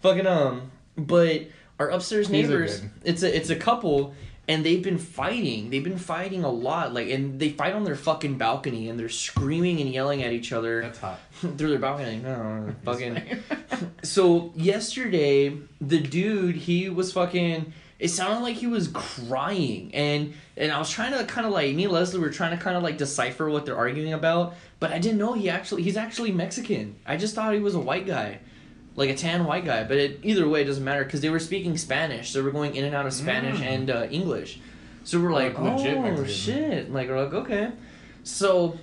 Fucking 0.00 0.26
um, 0.26 0.70
but 0.96 1.42
our 1.78 1.88
upstairs 1.90 2.30
neighbors, 2.30 2.82
it's 3.04 3.22
a 3.22 3.36
it's 3.36 3.50
a 3.50 3.56
couple, 3.56 4.14
and 4.48 4.64
they've 4.66 4.82
been 4.82 4.98
fighting. 4.98 5.70
They've 5.70 5.84
been 5.84 5.98
fighting 5.98 6.42
a 6.44 6.50
lot. 6.50 6.92
Like, 6.92 7.08
and 7.10 7.38
they 7.38 7.50
fight 7.50 7.74
on 7.74 7.84
their 7.84 7.94
fucking 7.96 8.38
balcony, 8.38 8.88
and 8.88 8.98
they're 8.98 9.08
screaming 9.08 9.80
and 9.80 9.90
yelling 9.90 10.22
at 10.22 10.32
each 10.32 10.52
other 10.52 10.82
That's 10.82 10.98
hot. 10.98 11.20
through 11.40 11.70
their 11.70 11.78
balcony. 11.78 12.18
No, 12.18 12.74
fucking. 12.84 13.20
So 14.04 14.52
yesterday, 14.54 15.56
the 15.80 15.98
dude 16.00 16.56
he 16.56 16.88
was 16.88 17.12
fucking. 17.12 17.72
It 17.98 18.08
sounded 18.08 18.40
like 18.42 18.56
he 18.56 18.66
was 18.66 18.88
crying, 18.88 19.94
and 19.94 20.34
and 20.56 20.72
I 20.72 20.78
was 20.78 20.90
trying 20.90 21.12
to 21.12 21.24
kind 21.24 21.46
of 21.46 21.52
like 21.52 21.74
me 21.74 21.84
and 21.84 21.92
Leslie 21.92 22.18
were 22.20 22.30
trying 22.30 22.56
to 22.56 22.62
kind 22.62 22.76
of 22.76 22.82
like 22.82 22.98
decipher 22.98 23.48
what 23.48 23.64
they're 23.64 23.76
arguing 23.76 24.12
about, 24.12 24.54
but 24.80 24.90
I 24.92 24.98
didn't 24.98 25.18
know 25.18 25.34
he 25.34 25.48
actually 25.48 25.84
he's 25.84 25.96
actually 25.96 26.32
Mexican. 26.32 26.96
I 27.06 27.16
just 27.16 27.34
thought 27.36 27.54
he 27.54 27.60
was 27.60 27.76
a 27.76 27.80
white 27.80 28.06
guy, 28.06 28.40
like 28.96 29.10
a 29.10 29.14
tan 29.16 29.44
white 29.44 29.64
guy. 29.64 29.84
But 29.84 29.96
it, 29.98 30.20
either 30.22 30.48
way, 30.48 30.62
it 30.62 30.64
doesn't 30.66 30.84
matter 30.84 31.04
because 31.04 31.20
they 31.20 31.30
were 31.30 31.38
speaking 31.40 31.76
Spanish. 31.78 32.30
so 32.30 32.42
we're 32.42 32.50
going 32.50 32.74
in 32.76 32.84
and 32.84 32.94
out 32.94 33.06
of 33.06 33.12
Spanish 33.12 33.58
Mm. 33.60 33.66
and 33.74 33.90
uh, 33.90 34.06
English. 34.10 34.60
So 35.04 35.20
we're 35.20 35.32
like, 35.32 35.58
Like 35.58 35.78
legit 35.78 35.96
oh 35.96 36.02
Mexican. 36.02 36.32
shit! 36.32 36.92
Like 36.92 37.08
we're 37.08 37.24
like 37.24 37.34
okay. 37.34 37.72
So 38.22 38.78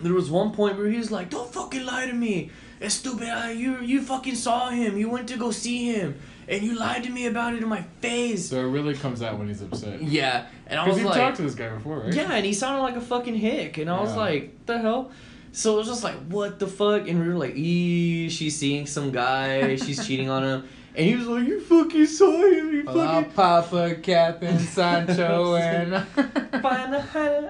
there 0.00 0.12
was 0.14 0.30
one 0.30 0.52
point 0.52 0.76
where 0.78 0.88
he 0.88 0.96
was 0.96 1.10
like, 1.10 1.30
"Don't 1.30 1.52
fucking 1.52 1.84
lie 1.84 2.06
to 2.06 2.12
me, 2.14 2.50
it's 2.80 2.94
stupid. 2.94 3.28
Uh, 3.28 3.48
you 3.48 3.80
you 3.80 4.00
fucking 4.02 4.34
saw 4.36 4.70
him. 4.70 4.96
You 4.96 5.10
went 5.10 5.28
to 5.28 5.36
go 5.36 5.50
see 5.50 5.92
him, 5.92 6.14
and 6.48 6.62
you 6.62 6.74
lied 6.78 7.04
to 7.04 7.10
me 7.10 7.26
about 7.26 7.54
it 7.54 7.62
in 7.62 7.68
my 7.68 7.82
face." 8.00 8.48
So 8.48 8.58
it 8.60 8.70
really 8.70 8.94
comes 8.94 9.20
out 9.22 9.38
when 9.38 9.48
he's 9.48 9.60
upset. 9.62 10.02
Yeah, 10.02 10.46
and 10.66 10.80
I 10.80 10.84
Because 10.84 10.94
was 10.96 11.02
you've 11.02 11.10
like, 11.10 11.20
talked 11.20 11.36
to 11.36 11.42
this 11.42 11.54
guy 11.54 11.68
before, 11.68 12.00
right? 12.00 12.14
"Yeah," 12.14 12.32
and 12.32 12.44
he 12.46 12.52
sounded 12.54 12.80
like 12.82 12.96
a 12.96 13.00
fucking 13.02 13.34
hick, 13.34 13.76
and 13.78 13.90
I 13.90 14.00
was 14.00 14.16
like, 14.16 14.64
"The 14.66 14.78
hell." 14.78 15.10
So 15.54 15.74
it 15.74 15.78
was 15.78 15.86
just 15.86 16.04
like, 16.04 16.16
"What 16.26 16.58
the 16.58 16.66
fuck?" 16.66 17.08
And 17.08 17.20
we 17.20 17.28
were 17.28 17.38
like, 17.38 17.54
"Ee, 17.56 18.28
she's 18.28 18.56
seeing 18.56 18.86
some 18.86 19.10
guy. 19.12 19.76
She's 19.76 20.04
cheating 20.06 20.28
on 20.28 20.42
him." 20.42 20.64
And 20.96 21.06
he 21.06 21.16
was 21.16 21.26
like, 21.26 21.46
"You 21.46 21.60
fucking 21.60 22.06
saw 22.06 22.42
him. 22.46 22.72
You 22.72 22.84
Well, 22.84 23.00
I'll 23.00 23.22
fucking." 23.22 23.32
pop 23.32 23.72
a 23.72 23.94
cap 23.94 24.42
in 24.42 24.58
Sancho 24.58 25.54
and. 25.56 26.04
find 26.62 26.94
a 26.94 27.00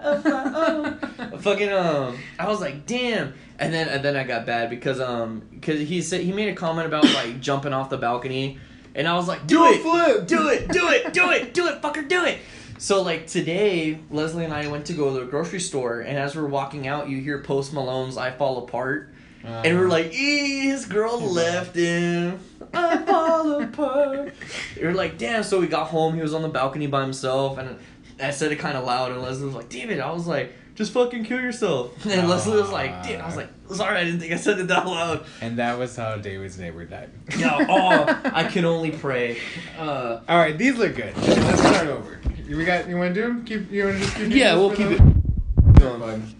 of 0.02 0.24
my 0.24 0.66
own. 0.66 1.38
Fucking 1.38 1.72
um, 1.72 2.18
I 2.38 2.48
was 2.48 2.60
like, 2.60 2.86
damn. 2.86 3.34
And 3.58 3.72
then 3.72 3.88
and 3.88 4.04
then 4.04 4.16
I 4.16 4.24
got 4.24 4.44
bad 4.46 4.70
because 4.70 5.00
um, 5.00 5.42
because 5.50 5.80
he 5.80 6.02
said 6.02 6.22
he 6.22 6.32
made 6.32 6.48
a 6.48 6.54
comment 6.54 6.86
about 6.86 7.04
like 7.04 7.40
jumping 7.48 7.72
off 7.72 7.88
the 7.90 7.98
balcony, 7.98 8.58
and 8.94 9.06
I 9.06 9.14
was 9.14 9.28
like, 9.28 9.46
do, 9.46 9.58
Do 9.58 9.64
it, 9.66 9.80
flip. 9.82 10.26
do 10.26 10.48
it, 10.48 10.68
do 10.68 10.88
it, 10.88 11.12
do 11.12 11.30
it, 11.30 11.54
do 11.54 11.68
it, 11.68 11.80
fucker, 11.80 12.06
do 12.08 12.24
it. 12.24 12.38
So 12.78 13.02
like 13.02 13.26
today, 13.26 13.98
Leslie 14.10 14.44
and 14.44 14.52
I 14.52 14.66
went 14.68 14.86
to 14.86 14.92
go 14.92 15.14
to 15.14 15.20
the 15.24 15.26
grocery 15.26 15.60
store, 15.60 16.00
and 16.00 16.18
as 16.18 16.36
we're 16.36 16.46
walking 16.46 16.86
out, 16.86 17.08
you 17.08 17.18
hear 17.20 17.40
Post 17.40 17.72
Malone's 17.72 18.16
"I 18.16 18.30
Fall 18.30 18.58
Apart." 18.58 19.10
And 19.44 19.78
we're 19.78 19.86
uh-huh. 19.86 19.88
like, 19.88 20.14
"Ee, 20.14 20.60
his 20.60 20.86
girl 20.86 21.20
left 21.20 21.76
him. 21.76 22.40
I 22.72 22.96
fall 22.98 23.62
apart." 23.62 24.34
We're 24.80 24.94
like, 24.94 25.18
"Damn!" 25.18 25.42
So 25.42 25.60
we 25.60 25.66
got 25.66 25.88
home. 25.88 26.14
He 26.14 26.22
was 26.22 26.34
on 26.34 26.42
the 26.42 26.48
balcony 26.48 26.86
by 26.86 27.02
himself, 27.02 27.58
and 27.58 27.78
I 28.20 28.30
said 28.30 28.52
it 28.52 28.58
kind 28.58 28.76
of 28.76 28.84
loud. 28.84 29.12
And 29.12 29.22
Leslie 29.22 29.46
was 29.46 29.54
like, 29.54 29.68
"Damn 29.68 29.90
it!" 29.90 30.00
I 30.00 30.10
was 30.12 30.26
like, 30.26 30.52
"Just 30.74 30.92
fucking 30.92 31.24
kill 31.24 31.40
yourself." 31.40 32.04
And 32.06 32.28
Leslie 32.28 32.56
was 32.60 32.70
like, 32.70 33.02
"Damn!" 33.02 33.22
I 33.22 33.26
was 33.26 33.36
like, 33.36 33.48
"Sorry, 33.72 33.98
I 33.98 34.04
didn't 34.04 34.20
think 34.20 34.32
I 34.32 34.36
said 34.36 34.58
it 34.58 34.68
that 34.68 34.86
loud." 34.86 35.24
And 35.40 35.58
that 35.58 35.78
was 35.78 35.96
how 35.96 36.16
David's 36.16 36.58
neighbor 36.58 36.84
died. 36.84 37.10
Yeah. 37.38 37.66
Oh, 37.68 38.20
I 38.32 38.44
can 38.52 38.64
only 38.64 38.90
pray. 38.90 39.38
Uh, 39.78 40.20
All 40.28 40.38
right, 40.38 40.56
these 40.56 40.76
look 40.76 40.94
good. 40.96 41.16
Let's 41.16 41.60
start 41.60 41.86
over. 41.88 42.20
You 42.46 42.64
got? 42.64 42.88
You 42.88 42.96
want 42.96 43.14
to 43.14 43.20
do 43.20 43.26
them? 43.28 43.44
Keep. 43.44 43.70
You 43.70 43.84
want 43.86 43.96
to 43.98 44.02
just 44.04 44.16
keep? 44.16 44.28
doing 44.28 44.38
yeah, 44.38 44.52
this 44.54 44.60
we'll 44.60 44.70
for 44.70 44.76
keep 44.76 44.88
the- 44.88 44.94
it. 44.94 46.00
Fun. 46.00 46.34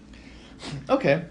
Okay. 0.89 1.23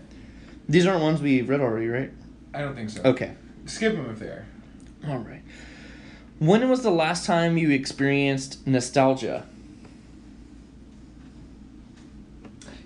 These 0.69 0.87
aren't 0.87 1.03
ones 1.03 1.21
we've 1.21 1.49
read 1.49 1.61
already, 1.61 1.89
right? 1.89 2.11
I 2.55 2.61
don't 2.61 2.75
think 2.75 2.91
so. 2.91 3.03
Okay. 3.05 3.35
Skip 3.67 3.95
them 3.95 4.09
if 4.11 4.19
they 4.21 4.27
are. 4.27 4.47
All 5.09 5.19
right. 5.19 5.43
When 6.39 6.69
was 6.71 6.83
the 6.83 6.91
last 6.91 7.27
time 7.27 7.57
you 7.59 7.71
experienced 7.71 8.67
nostalgia? 8.67 9.47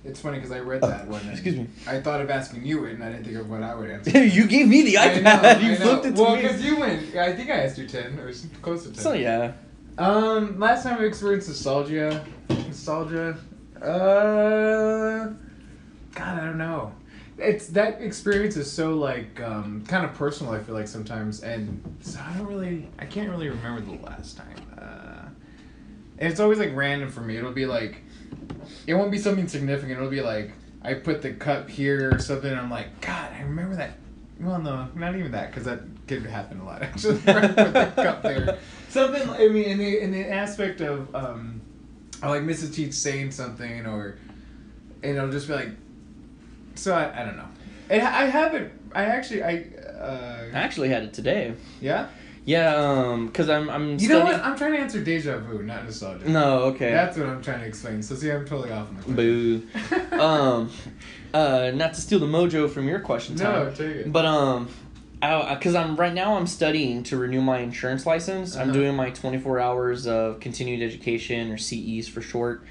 It's 0.08 0.20
funny 0.20 0.38
because 0.38 0.50
I 0.52 0.60
read 0.60 0.80
that 0.82 1.06
one. 1.06 1.20
and 1.22 1.30
excuse 1.30 1.56
me. 1.56 1.66
I 1.86 2.00
thought 2.00 2.20
of 2.20 2.30
asking 2.30 2.64
you 2.64 2.84
it, 2.86 2.94
and 2.94 3.04
I 3.04 3.10
didn't 3.12 3.24
think 3.26 3.36
of 3.36 3.48
what 3.50 3.62
I 3.62 3.74
would 3.74 3.90
answer. 3.90 4.24
you 4.24 4.46
gave 4.46 4.66
me 4.68 4.82
the 4.82 4.98
I 4.98 5.08
iPad. 5.08 5.22
know, 5.60 5.66
you 5.66 5.72
I 5.72 5.76
flipped 5.76 6.06
it 6.06 6.16
to 6.16 6.22
well, 6.22 6.36
me. 6.36 6.42
because 6.42 6.64
you 6.64 6.78
went. 6.78 7.14
I 7.16 7.34
think 7.36 7.50
I 7.50 7.64
asked 7.64 7.78
you 7.78 7.86
ten 7.86 8.18
or 8.18 8.32
close 8.62 8.84
to 8.84 8.92
ten. 8.92 8.98
So 9.02 9.12
yeah. 9.12 9.52
Um, 9.98 10.58
last 10.60 10.84
time 10.84 11.00
I 11.00 11.04
experienced 11.04 11.48
nostalgia, 11.48 12.24
nostalgia. 12.48 13.36
Uh, 13.80 15.32
God, 16.14 16.38
I 16.38 16.44
don't 16.44 16.58
know. 16.58 16.92
it's 17.38 17.68
that 17.68 18.00
experience 18.00 18.56
is 18.56 18.70
so 18.70 18.94
like 18.94 19.40
um, 19.40 19.84
kind 19.86 20.04
of 20.04 20.14
personal. 20.14 20.52
I 20.52 20.60
feel 20.60 20.74
like 20.74 20.88
sometimes, 20.88 21.42
and 21.42 21.82
so 22.00 22.18
I 22.20 22.36
don't 22.36 22.46
really, 22.46 22.88
I 22.98 23.06
can't 23.06 23.28
really 23.30 23.48
remember 23.48 23.80
the 23.80 24.02
last 24.04 24.36
time. 24.36 24.56
Uh, 24.78 25.28
and 26.18 26.30
it's 26.30 26.40
always 26.40 26.58
like 26.58 26.74
random 26.74 27.10
for 27.10 27.20
me. 27.20 27.36
It'll 27.36 27.52
be 27.52 27.66
like, 27.66 28.02
it 28.86 28.94
won't 28.94 29.10
be 29.10 29.18
something 29.18 29.48
significant. 29.48 29.92
It'll 29.92 30.10
be 30.10 30.20
like 30.20 30.52
I 30.82 30.94
put 30.94 31.22
the 31.22 31.32
cup 31.32 31.68
here 31.68 32.14
or 32.14 32.18
something. 32.18 32.50
and 32.50 32.60
I'm 32.60 32.70
like, 32.70 33.00
God, 33.00 33.32
I 33.32 33.42
remember 33.42 33.76
that. 33.76 33.92
Well, 34.40 34.60
no, 34.60 34.88
not 34.94 35.16
even 35.16 35.32
that, 35.32 35.50
because 35.50 35.64
that 35.64 35.80
could 36.06 36.24
happen 36.24 36.60
a 36.60 36.64
lot 36.64 36.82
actually. 36.88 37.20
I 37.26 37.48
put 37.48 37.56
the 37.74 37.92
cup 37.96 38.22
there. 38.22 38.58
Something. 38.88 39.28
I 39.28 39.48
mean, 39.48 39.64
in 39.64 39.78
the 39.78 40.00
in 40.00 40.10
the 40.12 40.28
aspect 40.30 40.80
of 40.80 41.14
um, 41.14 41.60
I 42.22 42.28
like 42.30 42.42
Mrs. 42.42 42.74
Teach 42.74 42.94
saying 42.94 43.32
something, 43.32 43.84
or 43.84 44.16
and 45.02 45.16
it'll 45.16 45.30
just 45.30 45.46
be 45.48 45.54
like. 45.54 45.68
So 46.74 46.94
I, 46.94 47.20
I 47.20 47.24
don't 47.24 47.36
know. 47.36 47.48
And 47.90 48.02
I 48.02 48.26
haven't. 48.26 48.72
I 48.94 49.04
actually 49.04 49.42
I. 49.42 49.66
Uh, 50.00 50.44
I 50.54 50.58
actually 50.58 50.88
had 50.88 51.02
it 51.02 51.12
today. 51.12 51.52
yeah. 51.80 52.08
Yeah, 52.48 52.76
um, 52.76 53.28
cause 53.28 53.50
I'm 53.50 53.68
I'm. 53.68 53.98
You 53.98 54.08
know 54.08 54.24
what? 54.24 54.36
I'm 54.42 54.56
trying 54.56 54.72
to 54.72 54.78
answer 54.78 55.04
deja 55.04 55.36
vu, 55.36 55.62
not 55.62 55.84
nostalgia. 55.84 56.30
No, 56.30 56.60
okay. 56.70 56.90
That's 56.92 57.18
what 57.18 57.26
I'm 57.26 57.42
trying 57.42 57.60
to 57.60 57.66
explain. 57.66 58.02
So 58.02 58.14
see, 58.14 58.30
I'm 58.30 58.46
totally 58.46 58.72
off 58.72 58.88
on 58.88 58.96
the 58.96 59.02
question. 59.02 59.68
Boo. 60.10 60.18
um, 60.18 60.70
uh, 61.34 61.72
not 61.74 61.92
to 61.92 62.00
steal 62.00 62.20
the 62.20 62.26
mojo 62.26 62.70
from 62.70 62.88
your 62.88 63.00
question 63.00 63.36
time. 63.36 63.66
No, 63.66 63.70
take 63.70 63.96
it. 63.96 64.10
But 64.10 64.24
um, 64.24 64.70
I, 65.20 65.56
cause 65.56 65.74
I'm 65.74 65.94
right 65.96 66.14
now 66.14 66.36
I'm 66.38 66.46
studying 66.46 67.02
to 67.02 67.18
renew 67.18 67.42
my 67.42 67.58
insurance 67.58 68.06
license. 68.06 68.56
I'm 68.56 68.70
Uh-huh. 68.70 68.72
doing 68.72 68.96
my 68.96 69.10
24 69.10 69.60
hours 69.60 70.06
of 70.06 70.40
continued 70.40 70.82
education 70.82 71.52
or 71.52 71.58
CEs 71.58 72.08
for 72.08 72.22
short. 72.22 72.64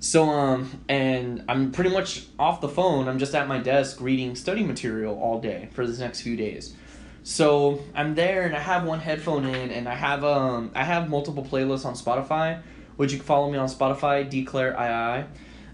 So 0.00 0.28
um, 0.28 0.82
and 0.86 1.44
I'm 1.48 1.72
pretty 1.72 1.88
much 1.88 2.26
off 2.38 2.60
the 2.60 2.68
phone. 2.68 3.08
I'm 3.08 3.18
just 3.18 3.34
at 3.34 3.48
my 3.48 3.56
desk 3.58 4.02
reading 4.02 4.36
study 4.36 4.62
material 4.62 5.18
all 5.18 5.40
day 5.40 5.70
for 5.72 5.86
this 5.86 5.98
next 5.98 6.20
few 6.20 6.36
days. 6.36 6.76
So 7.24 7.80
I'm 7.94 8.14
there 8.14 8.42
and 8.42 8.54
I 8.54 8.60
have 8.60 8.84
one 8.84 9.00
headphone 9.00 9.46
in 9.46 9.70
and 9.70 9.88
I 9.88 9.94
have 9.94 10.22
um 10.24 10.70
I 10.74 10.84
have 10.84 11.08
multiple 11.08 11.42
playlists 11.44 11.86
on 11.86 11.94
Spotify, 11.94 12.60
which 12.96 13.12
you 13.12 13.18
can 13.18 13.26
follow 13.26 13.50
me 13.50 13.56
on 13.58 13.66
Spotify. 13.68 14.28
Declare 14.28 14.72
II. 14.72 15.24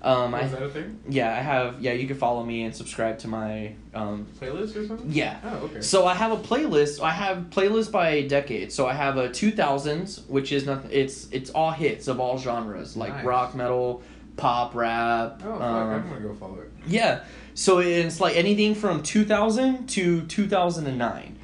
Um, 0.02 0.32
I 0.34 0.40
Oh, 0.42 0.44
is 0.44 0.52
that 0.52 0.62
a 0.62 0.68
thing? 0.70 0.98
yeah 1.10 1.30
I 1.30 1.42
have 1.42 1.80
yeah 1.82 1.92
you 1.92 2.06
can 2.06 2.16
follow 2.16 2.42
me 2.44 2.62
and 2.62 2.74
subscribe 2.74 3.18
to 3.18 3.28
my 3.28 3.74
um 3.92 4.26
Playlist 4.40 4.74
or 4.76 4.86
something? 4.86 5.10
yeah 5.12 5.38
Oh, 5.44 5.56
okay. 5.66 5.80
so 5.82 6.06
I 6.06 6.14
have 6.14 6.30
a 6.32 6.36
playlist. 6.38 7.02
I 7.02 7.10
have 7.10 7.50
playlist 7.50 7.90
by 7.90 8.22
decade. 8.22 8.70
So 8.72 8.86
I 8.86 8.94
have 8.94 9.16
a 9.18 9.28
two 9.28 9.50
thousands, 9.50 10.20
which 10.28 10.52
is 10.52 10.64
nothing. 10.66 10.90
It's 10.92 11.28
it's 11.32 11.50
all 11.50 11.72
hits 11.72 12.06
of 12.08 12.20
all 12.20 12.38
genres, 12.38 12.96
like 12.96 13.12
Nice. 13.16 13.24
rock, 13.24 13.54
metal, 13.56 14.02
pop, 14.36 14.74
rap. 14.76 15.42
Oh, 15.44 15.50
fuck, 15.58 15.60
um, 15.60 15.90
I'm 15.90 16.08
gonna 16.08 16.20
go 16.20 16.34
follow 16.34 16.60
it. 16.60 16.70
yeah. 16.86 17.24
So 17.54 17.80
it's 17.80 18.20
like 18.20 18.36
anything 18.36 18.76
from 18.76 19.02
two 19.02 19.24
thousand 19.24 19.88
to 19.88 20.22
two 20.22 20.46
thousand 20.48 20.86
and 20.86 20.96
nine, 20.96 21.36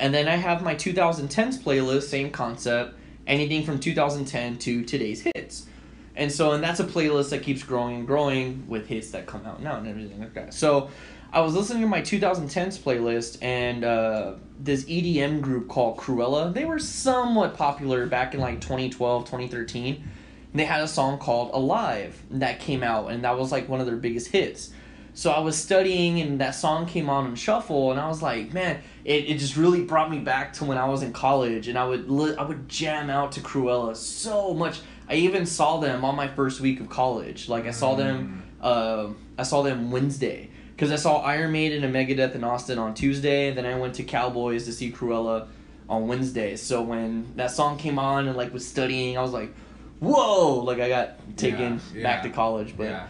and 0.00 0.12
then 0.12 0.28
I 0.28 0.36
have 0.36 0.62
my 0.62 0.74
two 0.74 0.92
thousand 0.92 1.28
tens 1.28 1.58
playlist, 1.58 2.04
same 2.04 2.30
concept. 2.30 2.96
Anything 3.26 3.64
from 3.64 3.78
two 3.78 3.94
thousand 3.94 4.26
ten 4.26 4.58
to 4.58 4.84
today's 4.84 5.22
hits. 5.34 5.66
And 6.14 6.30
so, 6.30 6.52
and 6.52 6.62
that's 6.62 6.80
a 6.80 6.84
playlist 6.84 7.30
that 7.30 7.42
keeps 7.42 7.62
growing 7.62 7.96
and 7.96 8.06
growing 8.06 8.68
with 8.68 8.86
hits 8.86 9.10
that 9.12 9.26
come 9.26 9.46
out 9.46 9.62
now 9.62 9.78
and 9.78 9.88
everything 9.88 10.20
like 10.20 10.34
that. 10.34 10.52
So, 10.52 10.90
I 11.34 11.40
was 11.40 11.54
listening 11.54 11.80
to 11.80 11.88
my 11.88 12.02
2010s 12.02 12.78
playlist, 12.78 13.38
and 13.40 13.84
uh, 13.84 14.34
this 14.60 14.84
EDM 14.84 15.40
group 15.40 15.66
called 15.66 15.96
Krewella, 15.96 16.52
they 16.52 16.66
were 16.66 16.78
somewhat 16.78 17.56
popular 17.56 18.06
back 18.06 18.34
in 18.34 18.40
like 18.40 18.60
2012, 18.60 19.24
2013. 19.24 19.94
And 19.94 20.60
they 20.60 20.66
had 20.66 20.82
a 20.82 20.88
song 20.88 21.18
called 21.18 21.50
Alive 21.54 22.20
that 22.32 22.60
came 22.60 22.82
out, 22.82 23.10
and 23.10 23.24
that 23.24 23.38
was 23.38 23.50
like 23.50 23.66
one 23.66 23.80
of 23.80 23.86
their 23.86 23.96
biggest 23.96 24.28
hits. 24.28 24.72
So 25.14 25.30
I 25.30 25.40
was 25.40 25.56
studying, 25.58 26.20
and 26.20 26.40
that 26.40 26.52
song 26.54 26.86
came 26.86 27.10
on 27.10 27.26
in 27.26 27.34
shuffle, 27.34 27.90
and 27.90 28.00
I 28.00 28.08
was 28.08 28.22
like, 28.22 28.54
man, 28.54 28.80
it, 29.04 29.28
it 29.28 29.38
just 29.38 29.56
really 29.56 29.82
brought 29.82 30.10
me 30.10 30.18
back 30.18 30.54
to 30.54 30.64
when 30.64 30.78
I 30.78 30.86
was 30.86 31.02
in 31.02 31.12
college, 31.12 31.68
and 31.68 31.78
I 31.78 31.86
would 31.86 32.10
li- 32.10 32.34
I 32.38 32.42
would 32.44 32.66
jam 32.68 33.10
out 33.10 33.32
to 33.32 33.40
Krewella 33.40 33.94
so 33.94 34.54
much. 34.54 34.80
I 35.08 35.16
even 35.16 35.44
saw 35.44 35.78
them 35.80 36.04
on 36.04 36.16
my 36.16 36.28
first 36.28 36.60
week 36.60 36.80
of 36.80 36.88
college. 36.88 37.48
Like 37.48 37.66
I 37.66 37.72
saw 37.72 37.94
them, 37.94 38.42
uh, 38.62 39.08
I 39.36 39.42
saw 39.42 39.60
them 39.62 39.90
Wednesday 39.90 40.48
because 40.74 40.90
I 40.90 40.96
saw 40.96 41.18
Iron 41.18 41.52
Maiden 41.52 41.84
and 41.84 41.94
Megadeth 41.94 42.34
in 42.34 42.42
Austin 42.42 42.78
on 42.78 42.94
Tuesday. 42.94 43.50
Then 43.52 43.66
I 43.66 43.76
went 43.78 43.94
to 43.96 44.04
Cowboys 44.04 44.64
to 44.64 44.72
see 44.72 44.90
Krewella 44.90 45.48
on 45.90 46.08
Wednesday. 46.08 46.56
So 46.56 46.80
when 46.80 47.34
that 47.36 47.50
song 47.50 47.76
came 47.76 47.98
on 47.98 48.28
and 48.28 48.36
like 48.36 48.54
was 48.54 48.66
studying, 48.66 49.18
I 49.18 49.22
was 49.22 49.32
like, 49.32 49.52
whoa! 50.00 50.60
Like 50.60 50.80
I 50.80 50.88
got 50.88 51.36
taken 51.36 51.80
Yeah, 51.94 52.02
back 52.02 52.22
to 52.22 52.30
college, 52.30 52.74
but. 52.78 52.84
yeah. 52.84 53.08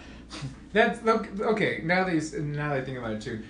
That's 0.72 1.02
look 1.02 1.28
okay. 1.40 1.80
Now 1.84 2.04
that 2.04 2.14
you, 2.14 2.42
now 2.42 2.70
that 2.70 2.78
I 2.78 2.84
think 2.84 2.98
about 2.98 3.12
it 3.12 3.20
too, 3.20 3.42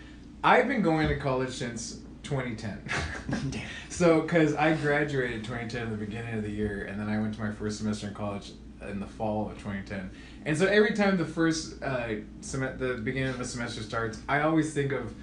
I've 0.43 0.69
been 0.69 0.83
going 0.83 1.09
to 1.09 1.17
college 1.17 1.51
since 1.51 2.01
2010. 2.23 3.51
Damn. 3.51 3.63
so, 3.89 4.23
because 4.23 4.55
I 4.55 4.75
graduated 4.75 5.45
2010 5.45 5.83
at 5.83 5.91
the 5.91 5.97
beginning 5.97 6.35
of 6.35 6.43
the 6.43 6.51
year, 6.51 6.85
and 6.85 6.99
then 6.99 7.09
I 7.09 7.21
went 7.21 7.35
to 7.35 7.41
my 7.41 7.53
first 7.53 7.79
semester 7.79 8.09
in 8.09 8.15
college 8.15 8.53
in 8.89 9.01
the 9.01 9.07
fall 9.07 9.47
of 9.47 9.53
2010. 9.59 10.11
And 10.45 10.59
so 10.59 10.67
every 10.67 10.95
time 10.95 11.17
the 11.17 11.25
first 11.25 11.83
uh, 11.83 12.09
sem- 12.41 12.79
the 12.79 12.95
beginning 13.03 13.31
of 13.31 13.41
a 13.41 13.45
semester 13.45 13.83
starts, 13.83 14.21
I 14.29 14.41
always 14.41 14.75
think 14.75 14.93
of 14.93 15.15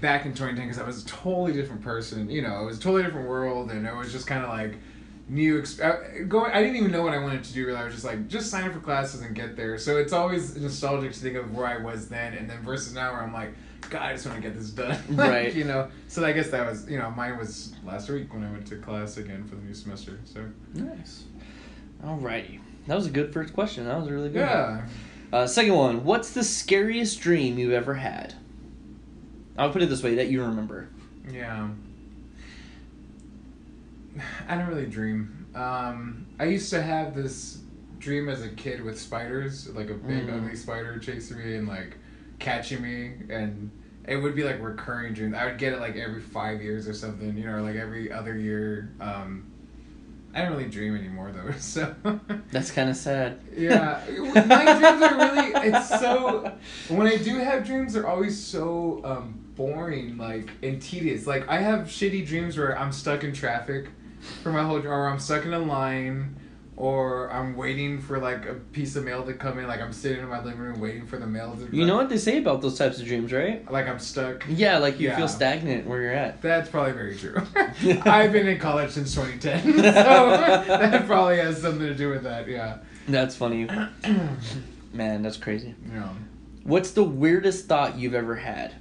back 0.00 0.24
in 0.24 0.32
2010 0.32 0.66
because 0.66 0.80
I 0.80 0.86
was 0.86 1.04
a 1.04 1.06
totally 1.06 1.52
different 1.52 1.82
person. 1.82 2.28
You 2.28 2.42
know, 2.42 2.62
it 2.62 2.66
was 2.66 2.78
a 2.78 2.80
totally 2.80 3.02
different 3.02 3.28
world, 3.28 3.70
and 3.70 3.86
it 3.86 3.94
was 3.94 4.12
just 4.12 4.26
kind 4.26 4.44
of 4.44 4.50
like 4.50 4.76
new 5.28 5.60
exp- 5.62 5.80
uh, 5.82 6.24
going. 6.24 6.52
I 6.52 6.62
didn't 6.62 6.76
even 6.76 6.90
know 6.90 7.02
what 7.02 7.12
I 7.14 7.18
wanted 7.18 7.44
to 7.44 7.52
do. 7.52 7.66
Really. 7.66 7.78
I 7.78 7.84
was 7.84 7.94
just 7.94 8.04
like, 8.04 8.28
just 8.28 8.50
sign 8.50 8.64
up 8.64 8.72
for 8.72 8.80
classes 8.80 9.22
and 9.22 9.34
get 9.34 9.56
there. 9.56 9.78
So 9.78 9.96
it's 9.98 10.12
always 10.12 10.56
nostalgic 10.56 11.12
to 11.12 11.18
think 11.20 11.36
of 11.36 11.54
where 11.54 11.66
I 11.66 11.78
was 11.78 12.08
then, 12.08 12.34
and 12.34 12.48
then 12.48 12.62
versus 12.62 12.92
now, 12.94 13.12
where 13.12 13.22
I'm 13.22 13.32
like, 13.32 13.54
God, 13.90 14.02
I 14.02 14.12
just 14.12 14.26
want 14.26 14.36
to 14.40 14.42
get 14.42 14.56
this 14.58 14.70
done. 14.70 14.98
Like, 15.10 15.30
Right. 15.30 15.54
You 15.54 15.64
know. 15.64 15.88
So 16.08 16.24
I 16.24 16.32
guess 16.32 16.50
that 16.50 16.66
was 16.68 16.88
you 16.90 16.98
know 16.98 17.10
mine 17.10 17.38
was 17.38 17.74
last 17.84 18.08
week 18.10 18.32
when 18.32 18.44
I 18.44 18.50
went 18.50 18.66
to 18.68 18.76
class 18.76 19.16
again 19.16 19.44
for 19.44 19.56
the 19.56 19.62
new 19.62 19.74
semester. 19.74 20.18
So 20.24 20.44
Nice. 20.74 21.24
Alrighty. 22.04 22.60
That 22.88 22.96
was 22.96 23.06
a 23.06 23.10
good 23.10 23.32
first 23.32 23.54
question. 23.54 23.84
That 23.84 23.98
was 24.00 24.10
really 24.10 24.28
good. 24.28 24.40
yeah. 24.40 24.86
Uh, 25.32 25.46
second 25.46 25.74
one. 25.74 26.04
What's 26.04 26.32
the 26.32 26.44
scariest 26.44 27.20
dream 27.20 27.58
you've 27.58 27.72
ever 27.72 27.94
had? 27.94 28.34
I'll 29.56 29.70
put 29.70 29.82
it 29.82 29.88
this 29.88 30.02
way 30.02 30.16
that 30.16 30.28
you 30.28 30.42
remember. 30.42 30.88
Yeah. 31.30 31.68
I 34.48 34.56
don't 34.56 34.66
really 34.68 34.86
dream. 34.86 35.46
Um, 35.54 36.26
I 36.38 36.44
used 36.44 36.70
to 36.70 36.82
have 36.82 37.14
this 37.14 37.60
dream 37.98 38.28
as 38.28 38.42
a 38.42 38.48
kid 38.48 38.82
with 38.82 39.00
spiders, 39.00 39.68
like 39.74 39.90
a 39.90 39.94
big 39.94 40.26
Mm. 40.26 40.36
ugly 40.36 40.56
spider 40.56 40.98
chasing 40.98 41.38
me 41.38 41.56
and 41.56 41.68
like 41.68 41.96
catching 42.38 42.82
me, 42.82 43.12
and 43.32 43.70
it 44.08 44.16
would 44.16 44.34
be 44.34 44.42
like 44.42 44.60
recurring 44.60 45.14
dreams. 45.14 45.34
I 45.34 45.46
would 45.46 45.58
get 45.58 45.72
it 45.72 45.80
like 45.80 45.96
every 45.96 46.20
five 46.20 46.60
years 46.60 46.88
or 46.88 46.94
something, 46.94 47.36
you 47.36 47.44
know, 47.44 47.52
or 47.52 47.62
like 47.62 47.76
every 47.76 48.10
other 48.10 48.36
year. 48.36 48.90
Um, 49.00 49.46
I 50.34 50.40
don't 50.42 50.52
really 50.52 50.68
dream 50.68 50.96
anymore 50.96 51.30
though, 51.32 51.52
so. 51.58 51.94
That's 52.50 52.70
kind 52.70 52.88
of 52.90 52.96
sad. 52.96 53.38
Yeah, 53.56 54.02
my 54.08 54.64
dreams 54.78 55.02
are 55.02 55.16
really. 55.16 55.68
It's 55.68 55.88
so. 55.88 56.52
When 56.88 57.06
I 57.06 57.16
do 57.16 57.36
have 57.38 57.64
dreams, 57.64 57.92
they're 57.92 58.08
always 58.08 58.42
so 58.42 59.00
um, 59.04 59.38
boring, 59.54 60.16
like 60.16 60.50
and 60.62 60.80
tedious. 60.82 61.26
Like 61.26 61.48
I 61.48 61.58
have 61.58 61.80
shitty 61.86 62.26
dreams 62.26 62.56
where 62.58 62.76
I'm 62.78 62.92
stuck 62.92 63.22
in 63.24 63.32
traffic 63.32 63.88
for 64.42 64.52
my 64.52 64.62
whole, 64.62 64.84
or 64.86 65.08
I'm 65.08 65.18
stuck 65.18 65.44
in 65.44 65.52
a 65.52 65.58
line, 65.58 66.36
or 66.76 67.30
I'm 67.32 67.56
waiting 67.56 68.00
for 68.00 68.18
like 68.18 68.46
a 68.46 68.54
piece 68.54 68.96
of 68.96 69.04
mail 69.04 69.22
to 69.24 69.34
come 69.34 69.58
in. 69.58 69.66
Like 69.66 69.80
I'm 69.80 69.92
sitting 69.92 70.20
in 70.20 70.28
my 70.28 70.42
living 70.42 70.58
room 70.60 70.80
waiting 70.80 71.06
for 71.06 71.18
the 71.18 71.26
mail 71.26 71.56
to. 71.56 71.76
You 71.76 71.86
know 71.86 71.96
what 71.96 72.08
they 72.08 72.16
say 72.18 72.38
about 72.38 72.62
those 72.62 72.78
types 72.78 72.98
of 72.98 73.06
dreams, 73.06 73.32
right? 73.32 73.68
Like 73.70 73.86
I'm 73.88 73.98
stuck. 73.98 74.44
Yeah, 74.48 74.78
like 74.78 74.98
you 74.98 75.08
Yeah. 75.08 75.16
feel 75.16 75.28
stagnant 75.28 75.86
where 75.86 76.00
you're 76.00 76.12
at. 76.14 76.40
That's 76.42 76.68
probably 76.68 76.92
very 76.92 77.16
true. 77.16 77.36
I've 78.04 78.32
been 78.32 78.46
in 78.48 78.58
college 78.58 78.90
since 78.90 79.14
2010, 79.14 79.62
so 79.76 79.82
that 79.82 81.06
probably 81.06 81.38
has 81.38 81.60
something 81.60 81.86
to 81.86 81.94
do 81.94 82.08
with 82.10 82.22
that. 82.24 82.48
Yeah. 82.48 82.78
That's 83.08 83.36
funny. 83.36 83.64
Man, 84.92 85.22
that's 85.22 85.36
crazy. 85.36 85.74
Yeah. 85.92 86.08
What's 86.64 86.92
the 86.92 87.02
weirdest 87.02 87.66
thought 87.66 87.98
you've 87.98 88.14
ever 88.14 88.36
had? 88.36 88.74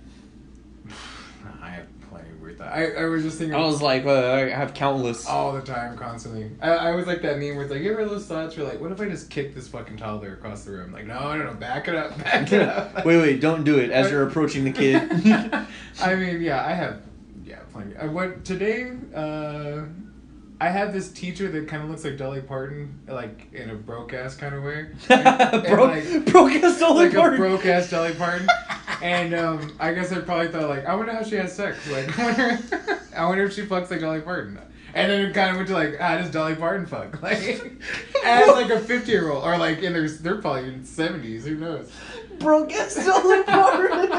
I 1.62 1.70
have 1.70 1.88
plenty 2.10 2.30
of 2.30 2.42
weird 2.42 2.51
thoughts. 2.51 2.51
I, 2.62 2.92
I 2.92 3.06
was 3.06 3.24
just 3.24 3.38
thinking 3.38 3.56
I 3.56 3.60
was 3.60 3.82
like, 3.82 4.06
uh, 4.06 4.34
I 4.34 4.50
have 4.50 4.74
countless. 4.74 5.28
all 5.28 5.54
the 5.54 5.62
time, 5.62 5.98
constantly. 5.98 6.52
I, 6.62 6.70
I 6.70 6.96
was 6.96 7.08
like 7.08 7.22
that 7.22 7.40
meme 7.40 7.56
where 7.56 7.64
it's 7.64 7.72
like, 7.72 7.82
you 7.82 7.92
ever 7.92 8.06
those 8.06 8.26
thoughts 8.26 8.56
where 8.58 8.68
like, 8.68 8.80
what 8.80 8.92
if 8.92 9.02
I 9.02 9.10
just 9.10 9.30
kick 9.30 9.54
this 9.56 9.68
fucking 9.68 9.98
toddler 9.98 10.34
across 10.34 10.64
the 10.64 10.72
room? 10.72 10.92
Like, 10.92 11.06
no, 11.06 11.38
no, 11.38 11.46
no, 11.46 11.54
back 11.54 11.88
it 11.88 11.96
up, 11.96 12.18
back 12.24 12.52
it 12.52 12.62
up. 12.62 13.06
wait, 13.06 13.18
wait, 13.18 13.42
don't 13.42 13.64
do 13.64 13.80
it 13.80 13.92
as 13.92 14.12
you're 14.12 14.28
approaching 14.28 14.64
the 14.64 14.72
kid. 14.72 15.02
I 16.02 16.16
mean, 16.16 16.42
yeah, 16.42 16.66
I 16.66 16.74
have, 16.74 17.02
yeah, 17.44 17.60
plenty. 17.72 17.96
I 17.98 18.06
went 18.06 18.46
today? 18.46 18.92
Uh, 19.14 19.84
I 20.62 20.70
have 20.70 20.94
this 20.94 21.12
teacher 21.12 21.50
that 21.50 21.68
kind 21.68 21.82
of 21.84 21.90
looks 21.90 22.04
like 22.04 22.18
Dolly 22.18 22.42
Parton, 22.42 23.00
like 23.08 23.52
in 23.52 23.72
a 23.72 23.74
broke 23.76 24.14
ass 24.14 24.36
kind 24.36 24.54
of 24.54 24.64
way. 24.64 24.88
And, 25.10 25.64
broke, 25.66 25.90
like- 25.90 26.26
broke 26.28 26.52
ass 26.52 26.80
Dolly 26.80 27.06
like 27.08 27.16
Parton. 27.16 27.34
a 27.34 27.38
broke 27.38 27.66
ass 27.66 27.90
Dolly 27.90 28.14
Parton. 28.14 28.48
And 29.02 29.34
um, 29.34 29.76
I 29.80 29.96
guess 29.96 30.12
I 30.12 30.20
probably 30.22 30.50
thought 30.50 30.70
like, 30.70 30.86
I 30.86 30.94
wonder 30.94 31.12
how 31.12 31.24
she 31.24 31.34
has 31.36 31.56
sex. 31.56 31.90
Like, 31.90 32.20
I 32.20 32.26
wonder, 32.28 33.00
I 33.18 33.26
wonder 33.26 33.44
if 33.46 33.54
she 33.56 33.64
fucks 33.64 33.90
like 33.90 34.02
Dolly 34.02 34.22
Parton. 34.22 34.60
And 34.94 35.12
then 35.12 35.22
it 35.26 35.34
kind 35.34 35.50
of 35.50 35.56
went 35.56 35.70
to 35.70 35.74
like, 35.74 35.98
how 35.98 36.18
does 36.20 36.30
Dolly 36.30 36.54
Parton 36.54 36.86
fuck? 36.86 37.20
Like, 37.24 37.40
as 38.24 38.48
like 38.50 38.70
a 38.70 38.80
fifty 38.80 39.12
year 39.14 39.32
old, 39.32 39.44
or 39.44 39.58
like 39.58 39.80
in 39.80 39.94
their, 39.94 40.08
they're 40.08 40.36
probably 40.40 40.66
in 40.72 40.86
seventies. 40.86 41.46
Who 41.48 41.56
knows? 41.56 41.92
Broke 42.42 42.74
ass 42.74 42.96
Dolly 42.96 43.44
Parton. 43.44 44.10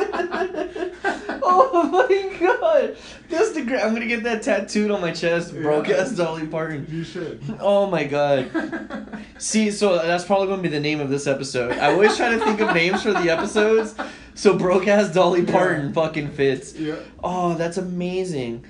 Oh 1.44 1.88
my 1.90 2.38
god! 2.38 2.96
That's 3.28 3.52
the 3.52 3.62
great. 3.62 3.82
I'm 3.82 3.92
gonna 3.92 4.06
get 4.06 4.22
that 4.24 4.42
tattooed 4.42 4.90
on 4.90 5.00
my 5.00 5.10
chest. 5.12 5.52
Broke 5.54 5.88
ass 5.88 6.12
Dolly 6.12 6.46
Parton. 6.46 6.86
You 6.90 7.04
should. 7.04 7.42
Oh 7.60 7.90
my 7.90 8.04
god. 8.04 8.50
See, 9.38 9.70
so 9.70 9.96
that's 9.96 10.24
probably 10.24 10.48
gonna 10.48 10.62
be 10.62 10.68
the 10.68 10.80
name 10.80 11.00
of 11.00 11.10
this 11.10 11.26
episode. 11.26 11.72
I 11.78 11.92
always 11.92 12.16
try 12.16 12.30
to 12.30 12.38
think 12.38 12.60
of 12.60 12.74
names 12.74 13.02
for 13.02 13.12
the 13.12 13.30
episodes, 13.30 13.94
so 14.34 14.56
broke 14.56 14.86
ass 14.86 15.12
Dolly 15.12 15.44
Parton 15.44 15.88
Yeah. 15.88 15.92
fucking 15.92 16.30
fits. 16.32 16.74
yeah. 16.74 16.96
Oh, 17.22 17.54
that's 17.54 17.76
amazing. 17.76 18.64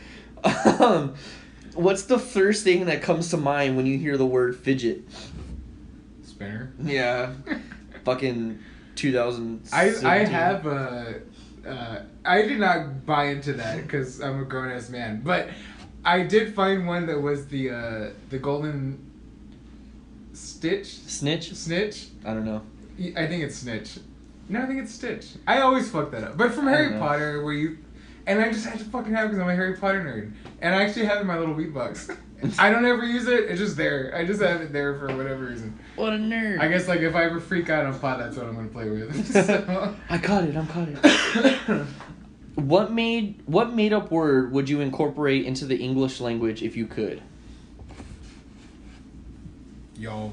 Um, 0.81 1.15
what's 1.75 2.03
the 2.05 2.19
first 2.19 2.65
thing 2.65 2.87
that 2.87 3.03
comes 3.03 3.31
to 3.31 3.37
mind 3.37 3.77
when 3.77 3.87
you 3.87 3.99
hear 3.99 4.17
the 4.17 4.27
word 4.27 4.57
fidget? 4.57 5.03
Spinner. 6.25 6.73
Yeah, 6.83 7.33
fucking 8.05 8.59
2000. 8.95 9.69
I 9.73 9.95
I 10.05 10.19
have 10.25 10.67
uh, 10.67 11.05
uh 11.67 12.03
I 12.25 12.43
did 12.43 12.59
not 12.59 13.07
buy 13.07 13.27
into 13.27 13.55
that 13.55 13.83
because 13.83 14.21
I'm 14.21 14.41
a 14.41 14.45
grown 14.45 14.71
ass 14.71 14.89
man, 14.91 15.23
but 15.25 15.49
I 16.05 16.23
did 16.23 16.55
find 16.55 16.87
one 16.87 17.07
that 17.07 17.21
was 17.21 17.47
the 17.47 17.71
uh 17.71 18.11
the 18.31 18.39
golden 18.39 19.11
stitch 20.33 20.87
snitch. 20.87 21.55
snitch. 21.55 22.09
I 22.25 22.35
don't 22.35 22.45
know. 22.45 22.63
I 23.17 23.27
think 23.27 23.43
it's 23.43 23.57
snitch. 23.57 23.99
No, 24.49 24.61
I 24.63 24.67
think 24.67 24.83
it's 24.83 24.93
stitch. 24.93 25.29
I 25.47 25.61
always 25.61 25.91
fuck 25.91 26.11
that 26.11 26.25
up. 26.25 26.37
But 26.37 26.53
from 26.53 26.67
Harry. 26.67 26.99
Potter, 26.99 27.43
where 27.43 27.55
you 27.55 27.79
and 28.27 28.41
I 28.41 28.51
just 28.51 28.67
had 28.67 28.79
to 28.79 28.85
fucking 28.85 29.13
have 29.15 29.29
because 29.29 29.41
I'm 29.41 29.49
a 29.49 29.55
Harry 29.55 29.77
Potter 29.77 30.01
nerd, 30.01 30.33
and 30.61 30.75
I 30.75 30.85
actually 30.85 31.07
have 31.07 31.19
it 31.19 31.21
in 31.23 31.27
my 31.27 31.39
little 31.39 31.55
weed 31.55 31.75
box. 31.75 32.11
I 32.59 32.71
don't 32.71 32.85
ever 32.85 33.05
use 33.05 33.27
it. 33.27 33.51
It's 33.51 33.59
just 33.59 33.77
there. 33.77 34.13
I 34.17 34.25
just 34.25 34.43
have 34.43 34.61
it 34.61 34.73
there 34.73 34.99
for 34.99 35.17
whatever 35.17 35.45
reason. 35.45 35.79
What 35.97 36.13
a 36.13 36.17
nerd. 36.17 36.59
I 36.61 36.69
guess 36.69 36.89
like 36.89 37.01
if 37.01 37.15
I 37.15 37.25
ever 37.25 37.39
freak 37.41 37.69
out 37.71 37.85
on 37.87 37.99
pot, 37.99 38.19
that's 38.19 38.37
what 38.37 38.47
I'm 38.47 38.55
gonna 38.57 38.69
play 38.69 38.89
with. 38.89 39.27
So- 39.33 39.95
I 40.09 40.19
caught 40.19 40.45
it. 40.45 40.57
I'm 40.57 40.67
caught 40.67 40.89
it. 40.89 41.87
what 42.55 42.93
made 42.93 43.43
what 43.47 43.75
made 43.75 43.93
up 43.93 44.11
word 44.11 44.53
would 44.53 44.69
you 44.69 44.81
incorporate 44.81 45.45
into 45.47 45.65
the 45.67 45.77
English 45.77 46.21
language 46.21 46.63
if 46.63 46.77
you 46.77 46.87
could? 46.87 47.21
Y'all, 49.97 50.33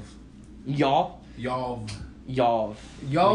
Y'all, 0.66 1.20
y'all, 1.36 1.86
y'all, 2.26 2.76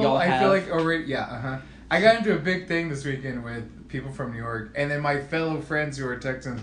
y'all. 0.02 0.18
I 0.18 0.26
have- 0.26 0.42
feel 0.42 0.50
like 0.50 0.70
already. 0.70 1.06
Yeah. 1.06 1.22
Uh 1.24 1.40
huh. 1.42 1.58
I 1.92 2.02
got 2.02 2.18
into 2.18 2.34
a 2.36 2.40
big 2.40 2.68
thing 2.68 2.90
this 2.90 3.06
weekend 3.06 3.44
with 3.44 3.88
people 3.90 4.12
from 4.12 4.32
New 4.32 4.40
York, 4.40 4.72
and 4.76 4.90
then 4.90 5.02
my 5.02 5.20
fellow 5.22 5.62
friends 5.62 5.98
who 5.98 6.08
are 6.08 6.18
Texans. 6.18 6.62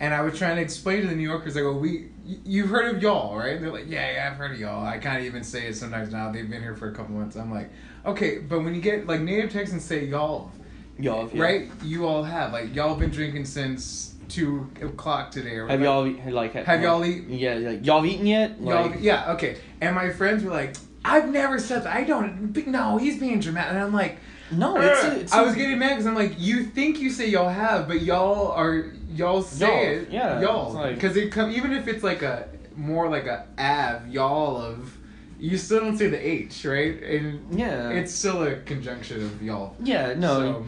And 0.00 0.12
I 0.12 0.22
was 0.22 0.36
trying 0.36 0.56
to 0.56 0.62
explain 0.62 1.02
to 1.02 1.08
the 1.08 1.14
New 1.14 1.28
Yorkers, 1.28 1.56
I 1.56 1.60
go, 1.60 1.76
"We, 1.76 1.98
y- 1.98 2.04
you've 2.24 2.70
heard 2.70 2.94
of 2.94 3.02
y'all, 3.02 3.36
right?" 3.36 3.60
They're 3.60 3.70
like, 3.70 3.88
"Yeah, 3.88 4.12
yeah, 4.12 4.30
I've 4.30 4.36
heard 4.36 4.52
of 4.52 4.58
y'all." 4.58 4.84
I 4.84 4.98
can't 4.98 5.24
even 5.24 5.42
say 5.42 5.66
it 5.66 5.76
sometimes 5.76 6.12
now. 6.12 6.30
They've 6.30 6.48
been 6.48 6.62
here 6.62 6.76
for 6.76 6.88
a 6.88 6.94
couple 6.94 7.14
months. 7.14 7.36
I'm 7.36 7.52
like, 7.52 7.70
"Okay," 8.06 8.38
but 8.38 8.60
when 8.62 8.74
you 8.74 8.80
get 8.80 9.06
like 9.06 9.20
native 9.20 9.50
Texans 9.50 9.84
say 9.84 10.06
y'all, 10.06 10.50
y'all, 10.98 11.30
yeah. 11.32 11.42
right? 11.42 11.70
You 11.82 12.06
all 12.06 12.22
have 12.22 12.52
like 12.52 12.74
y'all 12.74 12.94
been 12.94 13.10
drinking 13.10 13.44
since 13.44 14.14
two 14.28 14.70
o'clock 14.80 15.30
today, 15.30 15.56
or 15.56 15.68
Have 15.68 15.80
like, 15.80 16.24
y'all 16.26 16.32
like 16.32 16.52
Have 16.52 16.82
y'all 16.82 17.04
eaten? 17.04 17.32
Yeah, 17.32 17.54
like 17.54 17.84
y'all 17.84 18.04
eaten 18.04 18.26
yet? 18.26 18.60
Y'all, 18.60 18.94
yeah, 18.96 19.32
okay. 19.32 19.58
And 19.80 19.94
my 19.94 20.10
friends 20.10 20.42
were 20.42 20.50
like, 20.50 20.76
I've 21.04 21.28
never 21.28 21.58
said 21.58 21.84
that. 21.84 21.94
I 21.94 22.04
don't. 22.04 22.56
No, 22.66 22.96
he's 22.96 23.18
being 23.18 23.40
dramatic. 23.40 23.72
And 23.72 23.82
I'm 23.82 23.92
like, 23.92 24.18
no, 24.50 24.76
it's, 24.80 25.04
a, 25.04 25.20
it's 25.20 25.32
I 25.32 25.42
was 25.42 25.54
getting 25.54 25.78
mad 25.78 25.90
because 25.90 26.06
I'm 26.06 26.14
like, 26.14 26.34
you 26.38 26.64
think 26.64 27.00
you 27.00 27.10
say 27.10 27.28
y'all 27.28 27.48
have, 27.48 27.88
but 27.88 28.02
y'all 28.02 28.52
are 28.52 28.92
y'all 29.14 29.42
say 29.42 29.66
Y'all, 29.66 30.02
it, 30.02 30.10
yeah, 30.10 30.40
y'all, 30.40 30.66
it's 30.66 30.74
like- 30.74 30.94
because 30.96 31.16
it 31.16 31.30
come 31.32 31.50
even 31.50 31.72
if 31.72 31.86
it's 31.88 32.02
like 32.02 32.22
a 32.22 32.48
more 32.76 33.08
like 33.08 33.26
a 33.26 33.46
av 33.58 34.08
y'all 34.08 34.56
of, 34.56 34.96
you 35.38 35.56
still 35.58 35.80
don't 35.80 35.96
say 35.96 36.08
the 36.08 36.18
h 36.26 36.64
right, 36.64 37.02
and 37.02 37.58
Yeah. 37.58 37.90
it's 37.90 38.12
still 38.14 38.42
a 38.44 38.56
conjunction 38.56 39.22
of 39.22 39.42
y'all. 39.42 39.76
yeah, 39.82 40.14
no, 40.14 40.28
So, 40.28 40.66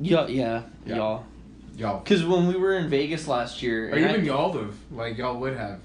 y'all, 0.00 0.28
yeah, 0.30 0.62
Yeah. 0.86 0.96
y'all. 0.96 1.24
y'all. 1.76 2.00
Because 2.00 2.24
when 2.24 2.46
we 2.48 2.56
were 2.56 2.74
in 2.78 2.88
Vegas 2.88 3.28
last 3.28 3.62
year, 3.62 3.90
Or 3.90 3.94
and 3.96 4.04
I- 4.06 4.10
even 4.14 4.24
y'all 4.24 4.56
of 4.56 4.74
like 4.92 5.16
y'all 5.18 5.38
would 5.38 5.56
have. 5.56 5.80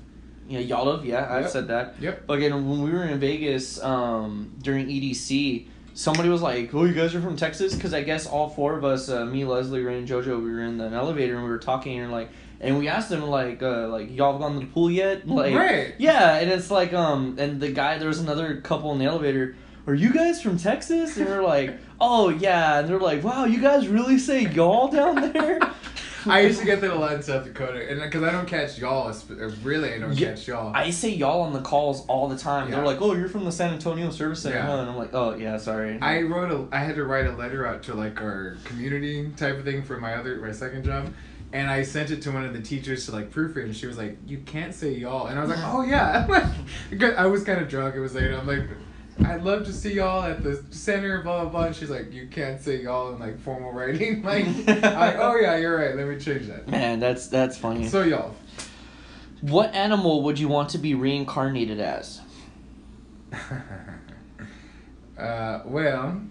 Yeah, 0.49 0.59
y'all 0.59 0.95
have. 0.97 1.05
Yeah, 1.05 1.25
I've 1.29 1.43
Yep. 1.43 1.51
said 1.51 1.67
that. 1.69 1.95
Yep. 2.01 2.23
But 2.27 2.33
again, 2.39 2.51
when 2.69 2.81
we 2.83 2.91
were 2.91 3.03
in 3.05 3.17
Vegas 3.19 3.81
um, 3.81 4.51
during 4.61 4.89
EDC, 4.89 5.67
somebody 5.93 6.29
was 6.29 6.41
like, 6.41 6.73
"Oh, 6.73 6.85
you 6.85 6.93
guys 6.93 7.15
are 7.15 7.21
from 7.21 7.35
Texas?" 7.35 7.75
Because 7.75 7.93
I 7.93 8.01
guess 8.03 8.25
all 8.25 8.49
four 8.49 8.77
of 8.77 8.83
us, 8.83 9.09
uh, 9.09 9.25
me, 9.25 9.45
Leslie, 9.45 9.81
Ray, 9.81 9.97
and 9.99 10.07
JoJo, 10.07 10.43
we 10.43 10.51
were 10.51 10.61
in 10.61 10.79
an 10.79 10.93
elevator 10.93 11.35
and 11.35 11.43
we 11.43 11.49
were 11.49 11.59
talking 11.59 11.99
and 11.99 12.11
like, 12.11 12.29
and 12.59 12.77
we 12.77 12.87
asked 12.87 13.09
them 13.09 13.23
like, 13.23 13.61
uh, 13.61 13.87
like 13.87 14.15
y'all 14.15 14.33
have 14.33 14.41
gone 14.41 14.53
to 14.53 14.59
the 14.61 14.71
pool 14.71 14.89
yet? 14.89 15.27
Like, 15.27 15.55
Right. 15.55 15.93
Yeah, 15.97 16.37
and 16.37 16.49
it's 16.49 16.71
like, 16.71 16.93
um, 16.93 17.35
and 17.37 17.59
the 17.61 17.71
guy, 17.71 17.97
there 17.97 18.07
was 18.07 18.19
another 18.19 18.61
couple 18.61 18.91
in 18.91 18.99
the 18.99 19.05
elevator. 19.05 19.55
Are 19.85 19.93
you 19.93 20.13
guys 20.13 20.41
from 20.41 20.57
Texas? 20.57 21.17
And 21.17 21.27
we're 21.27 21.43
like, 21.43 21.77
oh 22.01 22.29
yeah, 22.29 22.79
and 22.79 22.87
they're 22.87 22.99
like, 22.99 23.23
wow, 23.23 23.45
you 23.45 23.61
guys 23.61 23.87
really 23.87 24.17
say 24.17 24.47
y'all 24.47 24.87
down 24.87 25.33
there? 25.33 25.59
I 26.27 26.41
used 26.41 26.59
to 26.59 26.65
get 26.65 26.81
that 26.81 26.91
a 26.91 26.95
lot 26.95 27.13
in 27.13 27.21
South 27.21 27.43
Dakota, 27.45 27.89
and 27.89 28.01
uh, 28.01 28.05
because 28.05 28.23
I 28.23 28.31
don't 28.31 28.47
catch 28.47 28.77
y'all, 28.77 29.07
uh, 29.07 29.49
really 29.63 29.93
I 29.93 29.99
don't 29.99 30.13
Yeah, 30.13 30.29
catch 30.29 30.47
y'all. 30.47 30.75
I 30.75 30.89
say 30.89 31.09
y'all 31.09 31.41
on 31.41 31.53
the 31.53 31.61
calls 31.61 32.05
all 32.07 32.27
the 32.27 32.37
time. 32.37 32.71
They're 32.71 32.85
like, 32.85 33.01
"Oh, 33.01 33.13
you're 33.13 33.29
from 33.29 33.45
the 33.45 33.51
San 33.51 33.73
Antonio 33.73 34.09
Service 34.09 34.41
Center," 34.41 34.57
Yeah. 34.57 34.65
huh? 34.65 34.77
And 34.77 34.89
I'm 34.89 34.97
like, 34.97 35.13
"Oh, 35.13 35.35
yeah, 35.35 35.57
sorry." 35.57 35.97
I 36.01 36.21
wrote 36.21 36.51
a. 36.51 36.75
I 36.75 36.79
had 36.79 36.95
to 36.95 37.03
write 37.03 37.27
a 37.27 37.31
letter 37.33 37.65
out 37.65 37.83
to 37.83 37.93
like 37.93 38.21
our 38.21 38.57
community 38.63 39.29
type 39.35 39.57
of 39.57 39.65
thing 39.65 39.83
for 39.83 39.99
my 39.99 40.15
other 40.15 40.37
my 40.37 40.51
second 40.51 40.83
job, 40.85 41.13
and 41.51 41.69
I 41.69 41.83
sent 41.83 42.11
it 42.11 42.21
to 42.23 42.31
one 42.31 42.45
of 42.45 42.53
the 42.53 42.61
teachers 42.61 43.05
to 43.07 43.11
like 43.11 43.31
proofread, 43.31 43.65
and 43.65 43.75
she 43.75 43.87
was 43.87 43.97
like, 43.97 44.17
"You 44.25 44.39
can't 44.39 44.73
say 44.73 44.93
y'all," 44.93 45.27
and 45.27 45.37
I 45.37 45.41
was 45.41 45.49
like, 45.49 45.59
"Oh 45.63 45.83
yeah," 45.83 46.25
I 47.17 47.25
was 47.27 47.43
kind 47.43 47.61
of 47.61 47.67
drunk. 47.69 47.95
It 47.95 47.99
was 47.99 48.15
late. 48.15 48.31
I'm 48.31 48.47
like. 48.47 48.63
I'd 49.25 49.43
love 49.43 49.65
to 49.65 49.73
see 49.73 49.93
y'all 49.93 50.23
at 50.23 50.43
the 50.43 50.63
center, 50.71 51.21
blah 51.21 51.41
blah 51.41 51.49
blah. 51.49 51.63
And 51.65 51.75
she's 51.75 51.89
like, 51.89 52.11
"You 52.11 52.27
can't 52.27 52.59
say 52.59 52.81
y'all 52.81 53.13
in 53.13 53.19
like 53.19 53.39
formal 53.39 53.71
writing." 53.71 54.23
Like, 54.23 54.45
I'm 54.45 54.65
"Oh 55.19 55.35
yeah, 55.39 55.57
you're 55.57 55.77
right. 55.77 55.95
Let 55.95 56.07
me 56.07 56.17
change 56.17 56.47
that." 56.47 56.67
Man, 56.67 56.99
that's 56.99 57.27
that's 57.27 57.57
funny. 57.57 57.87
So 57.87 58.03
y'all, 58.03 58.35
what 59.41 59.73
animal 59.75 60.23
would 60.23 60.39
you 60.39 60.47
want 60.47 60.69
to 60.69 60.77
be 60.77 60.95
reincarnated 60.95 61.79
as? 61.79 62.21
uh, 65.17 65.61
well, 65.65 66.21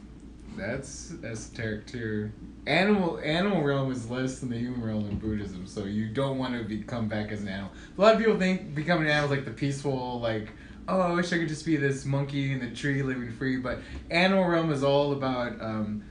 that's 0.57 1.13
esoteric 1.23 1.87
too. 1.87 2.33
Animal 2.67 3.21
animal 3.25 3.63
realm 3.63 3.91
is 3.93 4.11
less 4.11 4.41
than 4.41 4.51
the 4.51 4.59
human 4.59 4.83
realm 4.83 5.09
in 5.09 5.19
Buddhism, 5.19 5.67
so 5.67 5.85
you 5.85 6.09
don't 6.09 6.39
want 6.39 6.57
to 6.57 6.65
become 6.65 7.09
back 7.09 7.31
as 7.33 7.43
an 7.43 7.49
animal. 7.49 7.71
A 7.97 8.01
lot 8.01 8.15
of 8.15 8.19
people 8.19 8.39
think 8.39 8.75
becoming 8.75 9.05
an 9.05 9.11
animal 9.11 9.33
is 9.33 9.39
like 9.39 9.45
the 9.45 9.53
peaceful, 9.53 10.21
like 10.21 10.49
oh, 10.89 11.01
I 11.01 11.13
wish 11.13 11.33
I 11.33 11.39
could 11.39 11.49
just 11.49 11.65
be 11.65 11.77
this 11.77 12.05
monkey 12.05 12.53
in 12.53 12.61
the 12.61 12.71
tree 12.71 13.03
living 13.03 13.33
free. 13.33 13.59
But 13.59 13.79
animal 14.11 14.45
realm 14.45 14.73
is 14.73 14.83
all 14.83 15.13
about, 15.13 15.61
um, 15.61 16.05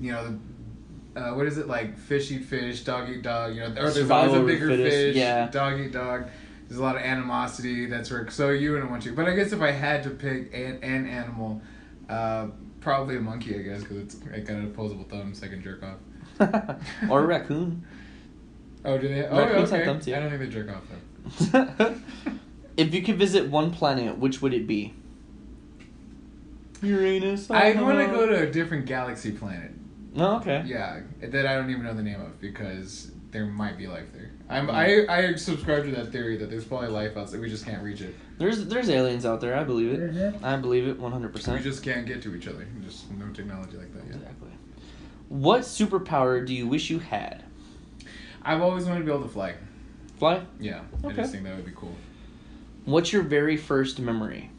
you 0.00 0.12
know, 0.12 0.38
uh, 1.16 1.32
what 1.32 1.46
is 1.46 1.58
it 1.58 1.68
like? 1.68 1.98
Fish 1.98 2.30
eat 2.30 2.44
fish, 2.44 2.82
dog 2.82 3.08
eat 3.08 3.22
dog. 3.22 3.54
You 3.54 3.62
know, 3.62 3.68
or 3.68 3.90
there's 3.90 4.10
always 4.10 4.34
a 4.34 4.42
bigger 4.42 4.68
fittest, 4.68 4.96
fish. 4.96 5.16
yeah. 5.16 5.48
Dog 5.48 5.80
eat 5.80 5.92
dog. 5.92 6.26
There's 6.68 6.78
a 6.78 6.82
lot 6.82 6.96
of 6.96 7.02
animosity. 7.02 7.86
That's 7.86 8.10
where 8.10 8.28
so 8.30 8.50
you 8.50 8.72
wouldn't 8.72 8.90
want 8.90 9.02
to. 9.04 9.12
But 9.14 9.26
I 9.26 9.34
guess 9.34 9.52
if 9.52 9.60
I 9.60 9.70
had 9.70 10.02
to 10.04 10.10
pick 10.10 10.52
an, 10.54 10.78
an 10.82 11.06
animal, 11.06 11.62
uh, 12.08 12.48
probably 12.80 13.16
a 13.16 13.20
monkey. 13.20 13.58
I 13.58 13.62
guess 13.62 13.82
because 13.82 13.98
it's 13.98 14.16
I 14.32 14.40
got 14.40 14.56
an 14.56 14.66
opposable 14.66 15.04
thumb, 15.04 15.34
so 15.34 15.46
I 15.46 15.50
can 15.50 15.62
jerk 15.62 15.82
off. 15.82 15.98
or 17.10 17.20
a 17.20 17.26
raccoon. 17.26 17.84
Oh, 18.84 18.98
do 18.98 19.08
they? 19.08 19.24
Oh, 19.26 19.38
Raccoons 19.38 19.72
okay. 19.72 19.84
thumbs, 19.84 20.06
yeah. 20.06 20.18
I 20.18 20.20
don't 20.20 20.30
think 20.30 20.42
they 20.42 20.48
jerk 20.48 20.70
off 20.70 20.82
though. 21.52 21.94
if 22.76 22.94
you 22.94 23.02
could 23.02 23.16
visit 23.18 23.48
one 23.48 23.70
planet, 23.70 24.18
which 24.18 24.42
would 24.42 24.52
it 24.54 24.66
be? 24.66 24.94
Uranus. 26.82 27.50
I'd 27.50 27.80
want 27.80 27.98
to 27.98 28.06
go 28.06 28.26
to 28.26 28.42
a 28.42 28.50
different 28.50 28.86
galaxy 28.86 29.32
planet. 29.32 29.70
No, 30.14 30.36
okay. 30.36 30.62
Yeah, 30.66 31.00
that 31.20 31.46
I 31.46 31.54
don't 31.54 31.70
even 31.70 31.82
know 31.82 31.94
the 31.94 32.02
name 32.02 32.20
of 32.20 32.40
because 32.40 33.10
there 33.30 33.46
might 33.46 33.76
be 33.76 33.86
life 33.86 34.12
there. 34.12 34.30
I'm 34.48 34.70
I, 34.70 35.06
I 35.08 35.34
subscribe 35.34 35.84
to 35.84 35.90
that 35.92 36.12
theory 36.12 36.36
that 36.36 36.50
there's 36.50 36.64
probably 36.64 36.88
life 36.88 37.16
outside. 37.16 37.40
We 37.40 37.48
just 37.50 37.64
can't 37.64 37.82
reach 37.82 38.00
it. 38.00 38.14
There's 38.38 38.66
there's 38.66 38.90
aliens 38.90 39.24
out 39.26 39.40
there. 39.40 39.56
I 39.56 39.64
believe 39.64 39.92
it. 39.92 40.14
Mhm. 40.14 40.42
I 40.44 40.56
believe 40.56 40.86
it 40.86 41.00
100%. 41.00 41.54
We 41.54 41.60
just 41.64 41.82
can't 41.82 42.06
get 42.06 42.22
to 42.22 42.34
each 42.36 42.46
other. 42.46 42.66
Just 42.84 43.10
no 43.12 43.28
technology 43.32 43.76
like 43.76 43.92
that 43.94 44.04
yet. 44.06 44.16
Exactly. 44.16 44.50
What 45.28 45.62
superpower 45.62 46.46
do 46.46 46.54
you 46.54 46.68
wish 46.68 46.90
you 46.90 46.98
had? 46.98 47.42
I've 48.42 48.60
always 48.60 48.84
wanted 48.84 49.00
to 49.00 49.06
be 49.06 49.10
able 49.10 49.22
to 49.22 49.28
fly. 49.28 49.54
Fly. 50.18 50.42
Yeah, 50.60 50.82
Okay. 51.02 51.14
I 51.14 51.16
just 51.16 51.32
think 51.32 51.44
that 51.44 51.56
would 51.56 51.64
be 51.64 51.72
cool. 51.74 51.94
What's 52.84 53.12
your 53.12 53.22
very 53.22 53.56
first 53.56 53.98
memory? 53.98 54.50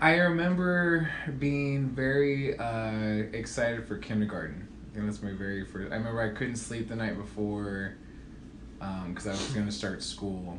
I 0.00 0.16
remember 0.16 1.10
being 1.38 1.88
very 1.88 2.58
uh, 2.58 3.24
excited 3.32 3.86
for 3.86 3.96
kindergarten. 3.96 4.68
I 4.90 4.94
think 4.94 5.06
that's 5.06 5.22
my 5.22 5.32
very 5.32 5.64
first. 5.64 5.92
I 5.92 5.96
remember 5.96 6.20
I 6.20 6.36
couldn't 6.36 6.56
sleep 6.56 6.88
the 6.88 6.96
night 6.96 7.16
before 7.16 7.94
because 8.78 9.26
I 9.26 9.30
was 9.30 9.52
going 9.52 9.66
to 9.66 9.72
start 9.72 10.02
school 10.02 10.58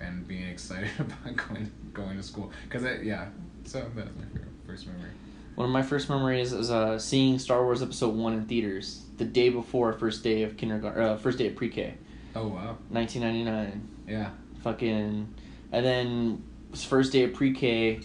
and 0.00 0.26
being 0.26 0.48
excited 0.48 0.90
about 0.98 1.36
going 1.36 1.70
going 1.92 2.16
to 2.16 2.22
school. 2.22 2.50
Because 2.68 2.82
yeah, 3.04 3.28
so 3.64 3.88
that's 3.94 4.10
my 4.16 4.40
first 4.66 4.86
memory. 4.86 5.10
One 5.54 5.66
of 5.66 5.72
my 5.72 5.82
first 5.82 6.10
memories 6.10 6.52
is 6.52 6.70
uh, 6.70 6.98
seeing 6.98 7.38
Star 7.38 7.62
Wars 7.62 7.82
Episode 7.82 8.16
One 8.16 8.32
in 8.32 8.46
theaters 8.46 9.04
the 9.18 9.24
day 9.24 9.48
before 9.48 9.92
first 9.92 10.24
day 10.24 10.42
of 10.42 10.56
kindergarten, 10.56 11.00
uh, 11.00 11.16
first 11.16 11.38
day 11.38 11.46
of 11.46 11.54
pre-K, 11.54 11.94
Oh 12.36 12.48
wow, 12.48 12.76
1999. 12.90 13.88
yeah. 14.08 14.30
Fucking, 14.62 15.28
and 15.72 15.84
then 15.86 16.42
his 16.70 16.84
first 16.84 17.12
day 17.12 17.24
of 17.24 17.34
pre-K, 17.34 18.00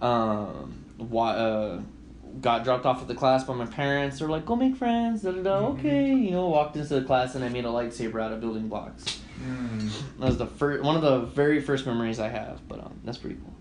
um, 0.00 0.84
wa- 0.96 1.30
uh, 1.30 1.80
got 2.40 2.62
dropped 2.64 2.86
off 2.86 3.02
at 3.02 3.08
the 3.08 3.14
class 3.14 3.44
by 3.44 3.54
my 3.54 3.66
parents. 3.66 4.18
They're 4.20 4.28
like, 4.28 4.46
"Go 4.46 4.54
make 4.56 4.76
friends." 4.76 5.22
Da 5.22 5.32
da 5.32 5.42
da. 5.42 5.60
Mhm. 5.60 5.78
Okay, 5.80 6.14
you 6.14 6.30
know, 6.30 6.48
walked 6.48 6.76
into 6.76 6.94
the 6.94 7.02
class 7.02 7.34
and 7.34 7.44
I 7.44 7.48
made 7.48 7.64
a 7.64 7.68
lightsaber 7.68 8.22
out 8.22 8.32
of 8.32 8.40
building 8.40 8.68
blocks. 8.68 9.20
Mm. 9.44 9.90
That 10.20 10.26
was 10.26 10.38
the 10.38 10.46
first, 10.46 10.82
one 10.82 10.96
of 10.96 11.02
the 11.02 11.20
very 11.20 11.60
first 11.60 11.84
memories 11.86 12.18
I 12.20 12.28
have. 12.28 12.60
But 12.68 12.80
um, 12.80 13.00
that's 13.04 13.18
pretty 13.18 13.36
cool. 13.36 13.54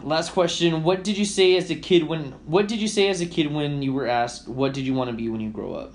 Last 0.02 0.32
question: 0.32 0.82
What 0.82 1.04
did 1.04 1.16
you 1.16 1.24
say 1.24 1.56
as 1.56 1.70
a 1.70 1.76
kid 1.76 2.02
when? 2.04 2.32
What 2.46 2.66
did 2.68 2.80
you 2.80 2.88
say 2.88 3.08
as 3.08 3.20
a 3.20 3.26
kid 3.26 3.52
when 3.52 3.82
you 3.82 3.92
were 3.92 4.06
asked, 4.06 4.48
"What 4.48 4.74
did 4.74 4.84
you 4.84 4.94
want 4.94 5.10
to 5.10 5.16
be 5.16 5.28
when 5.28 5.40
you 5.40 5.50
grow 5.50 5.74
up?" 5.74 5.94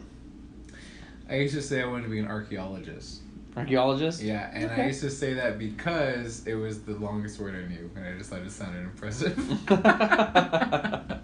I 1.29 1.35
used 1.35 1.53
to 1.55 1.61
say 1.61 1.81
I 1.81 1.85
wanted 1.85 2.03
to 2.03 2.09
be 2.09 2.19
an 2.19 2.27
archaeologist. 2.27 3.21
Archaeologist. 3.55 4.21
Yeah, 4.21 4.49
and 4.53 4.71
I 4.71 4.85
used 4.85 5.01
to 5.01 5.09
say 5.09 5.33
that 5.33 5.57
because 5.57 6.45
it 6.45 6.53
was 6.53 6.81
the 6.83 6.93
longest 6.93 7.39
word 7.39 7.55
I 7.55 7.67
knew, 7.67 7.89
and 7.95 8.05
I 8.05 8.17
just 8.17 8.29
thought 8.29 8.41
it 8.41 8.51
sounded 8.51 8.81
impressive. 8.83 9.35
yeah. 9.69 11.19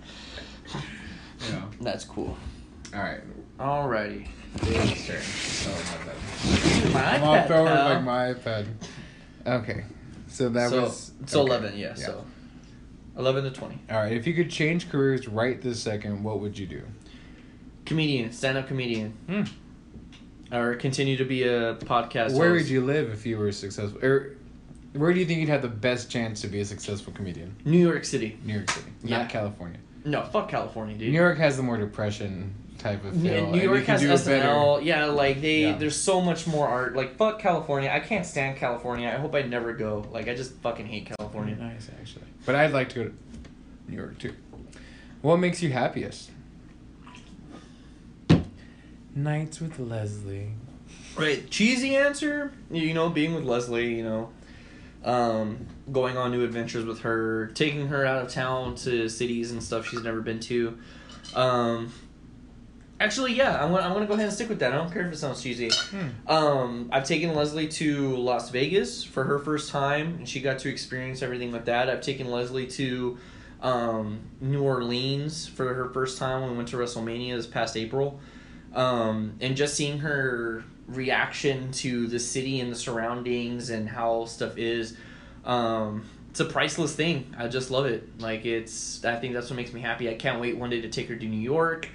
That's 1.82 2.06
cool. 2.06 2.36
All 2.94 3.02
right. 3.02 3.22
Alrighty. 3.60 4.28
Dave's 4.66 5.08
turn. 5.08 5.22
Oh 5.74 5.82
my 5.92 6.06
bad. 6.06 6.94
My 6.94 7.16
I'm 7.16 7.24
off 7.24 7.48
iPad, 7.48 7.52
over 7.52 7.68
pal. 7.70 7.86
like 7.94 8.04
my 8.04 8.34
iPad. 8.34 8.66
Okay. 9.46 9.84
So 10.28 10.50
that 10.50 10.70
so, 10.70 10.82
was 10.84 11.12
so 11.26 11.42
okay. 11.42 11.50
eleven, 11.50 11.78
yeah, 11.78 11.94
So 11.94 12.26
eleven 13.18 13.44
to 13.44 13.52
twenty. 13.52 13.80
All 13.90 13.98
right. 13.98 14.12
If 14.14 14.26
you 14.28 14.34
could 14.34 14.50
change 14.50 14.90
careers 14.90 15.28
right 15.28 15.62
this 15.62 15.82
second, 15.82 16.24
what 16.24 16.40
would 16.40 16.58
you 16.58 16.66
do? 16.68 16.82
Comedian, 17.86 18.32
stand-up 18.32 18.68
comedian, 18.68 19.12
Hmm. 19.28 19.44
Or 20.54 20.76
continue 20.76 21.18
to 21.18 21.26
be 21.26 21.44
a 21.44 21.76
podcast. 21.76 22.34
Where 22.38 22.50
host. 22.52 22.64
would 22.66 22.70
you 22.70 22.82
live 22.82 23.12
if 23.12 23.26
you 23.26 23.38
were 23.38 23.52
successful? 23.52 24.04
Or 24.06 24.36
where 24.94 25.14
do 25.14 25.20
you 25.20 25.26
think 25.26 25.40
you'd 25.40 25.50
have 25.50 25.62
the 25.62 25.68
best 25.68 26.10
chance 26.12 26.42
to 26.42 26.48
be 26.48 26.60
a 26.60 26.66
successful 26.66 27.12
comedian? 27.14 27.56
New 27.66 27.78
York 27.80 28.06
City. 28.06 28.38
New 28.46 28.54
York 28.54 28.70
City, 28.70 28.92
Yeah. 29.04 29.20
not 29.20 29.30
California. 29.30 29.80
No, 30.06 30.24
fuck 30.24 30.50
California, 30.50 30.96
dude. 30.98 31.10
New 31.12 31.20
York 31.20 31.38
has 31.38 31.58
the 31.58 31.64
more 31.64 31.78
depression 31.78 32.54
type 32.78 33.04
of 33.06 33.14
feel. 33.22 33.50
New 33.52 33.62
York 33.62 33.86
has 33.86 34.04
it 34.04 34.26
better. 34.26 34.82
Yeah, 34.82 35.06
like 35.06 35.42
they, 35.42 35.62
Yeah. 35.62 35.78
there's 35.78 35.96
so 35.96 36.20
much 36.22 36.46
more 36.46 36.68
art. 36.68 36.96
Like 36.96 37.16
fuck 37.16 37.40
California. 37.40 37.90
I 37.90 38.00
can't 38.02 38.26
stand 38.26 38.58
California. 38.58 39.08
I 39.08 39.20
hope 39.20 39.34
I 39.36 39.42
never 39.44 39.74
go. 39.74 40.06
Like 40.12 40.28
I 40.28 40.36
just 40.36 40.54
fucking 40.62 40.86
hate 40.86 41.06
California. 41.18 41.56
Nice, 41.56 41.90
actually. 42.00 42.26
But 42.46 42.56
I'd 42.56 42.74
like 42.74 42.90
to 42.90 42.96
go 42.96 43.04
to 43.06 43.14
New 43.88 43.96
York 43.98 44.20
too. 44.20 44.34
What 45.22 45.38
makes 45.38 45.64
you 45.64 45.72
happiest? 45.72 46.32
Nights 49.16 49.62
with 49.62 49.80
Leslie. 49.80 50.52
Right, 51.18 51.50
cheesy 51.50 51.96
answer. 51.96 52.52
You 52.72 52.94
know, 52.94 53.10
being 53.10 53.36
with 53.36 53.44
Leslie. 53.44 53.96
You 53.96 54.04
know, 54.04 54.30
um, 55.04 55.68
going 55.92 56.18
on 56.18 56.32
new 56.32 56.44
adventures 56.44 56.86
with 56.86 57.02
her, 57.02 57.48
taking 57.54 57.88
her 57.88 58.06
out 58.06 58.26
of 58.26 58.32
town 58.32 58.76
to 58.76 59.10
cities 59.10 59.52
and 59.52 59.62
stuff 59.62 59.88
she's 59.88 60.04
never 60.04 60.22
been 60.22 60.40
to. 60.42 60.78
Um, 61.36 61.92
actually, 63.00 63.34
yeah, 63.34 63.64
I'm 63.64 63.72
gonna 63.72 63.84
I'm 63.84 63.94
gonna 63.94 64.06
go 64.06 64.14
ahead 64.14 64.26
and 64.26 64.34
stick 64.34 64.50
with 64.50 64.60
that. 64.60 64.74
I 64.74 64.78
don't 64.78 64.92
care 64.92 65.06
if 65.08 65.14
it 65.14 65.18
sounds 65.18 65.42
cheesy. 65.44 65.70
Um, 66.28 66.90
I've 66.92 67.06
taken 67.06 67.36
Leslie 67.36 67.68
to 67.68 68.16
Las 68.16 68.50
Vegas 68.50 69.04
for 69.04 69.24
her 69.26 69.40
first 69.40 69.70
time, 69.72 70.16
and 70.16 70.30
she 70.30 70.42
got 70.42 70.60
to 70.60 70.70
experience 70.70 71.22
everything 71.22 71.52
with 71.52 71.66
that. 71.66 71.90
I've 71.90 72.02
taken 72.02 72.32
Leslie 72.32 72.68
to 72.68 73.18
um, 73.62 74.20
New 74.42 74.64
Orleans 74.64 75.48
for 75.48 75.74
her 75.74 75.90
first 75.90 76.18
time 76.18 76.42
when 76.42 76.52
we 76.52 76.58
went 76.58 76.70
to 76.70 76.78
WrestleMania 76.78 77.36
this 77.36 77.48
past 77.48 77.78
April, 77.78 78.20
um, 78.74 79.36
and 79.42 79.56
just 79.56 79.76
seeing 79.76 80.00
her 80.00 80.64
reaction 80.88 81.72
to 81.72 82.08
the 82.08 82.20
city 82.20 82.60
and 82.60 82.72
the 82.72 82.76
surroundings 82.76 83.70
and 83.70 83.88
how 83.88 84.26
stuff 84.26 84.58
is. 84.58 84.96
Um, 85.46 86.06
it's 86.30 86.40
a 86.40 86.46
priceless 86.46 86.96
thing. 86.96 87.36
I 87.38 87.48
just 87.48 87.70
love 87.70 87.86
it. 87.86 88.20
Like 88.20 88.46
it's. 88.46 89.06
I 89.06 89.18
think 89.18 89.34
that's 89.34 89.50
what 89.50 89.56
makes 89.58 89.72
me 89.72 89.82
happy. 89.82 90.10
I 90.10 90.16
can't 90.16 90.40
wait 90.42 90.58
one 90.58 90.70
day 90.72 90.82
to 90.82 90.90
take 90.90 91.08
her 91.10 91.16
to 91.16 91.26
New 91.26 91.40
York. 91.40 91.88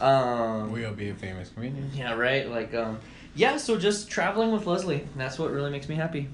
Um, 0.00 0.72
We'll 0.72 0.94
be 0.94 1.10
a 1.10 1.14
famous 1.14 1.50
comedian. 1.50 1.90
yeah, 1.94 2.14
right. 2.14 2.48
Like, 2.48 2.72
um, 2.74 2.98
yeah. 3.34 3.58
So 3.58 3.76
just 3.76 4.10
traveling 4.10 4.50
with 4.50 4.66
Leslie. 4.66 5.06
That's 5.16 5.38
what 5.38 5.50
really 5.50 5.70
makes 5.70 5.88
me 5.88 5.94
happy. 5.96 6.28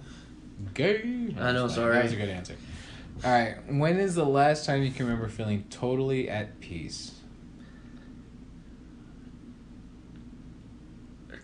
Gay. 0.74 1.34
I 1.38 1.52
know, 1.52 1.68
fine. 1.68 1.88
That 1.90 2.04
was 2.04 2.12
a 2.12 2.16
good 2.16 2.28
answer. 2.28 2.54
All 3.24 3.32
right. 3.32 3.56
When 3.68 3.98
is 3.98 4.14
the 4.14 4.24
last 4.24 4.64
time 4.64 4.84
you 4.84 4.92
can 4.92 5.06
remember 5.06 5.28
feeling 5.28 5.64
totally 5.70 6.28
at 6.30 6.60
peace? 6.60 7.17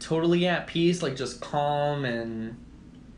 Totally 0.04 0.46
at 0.46 0.66
peace, 0.66 1.02
like 1.02 1.16
just 1.16 1.40
calm 1.40 2.04
and 2.04 2.56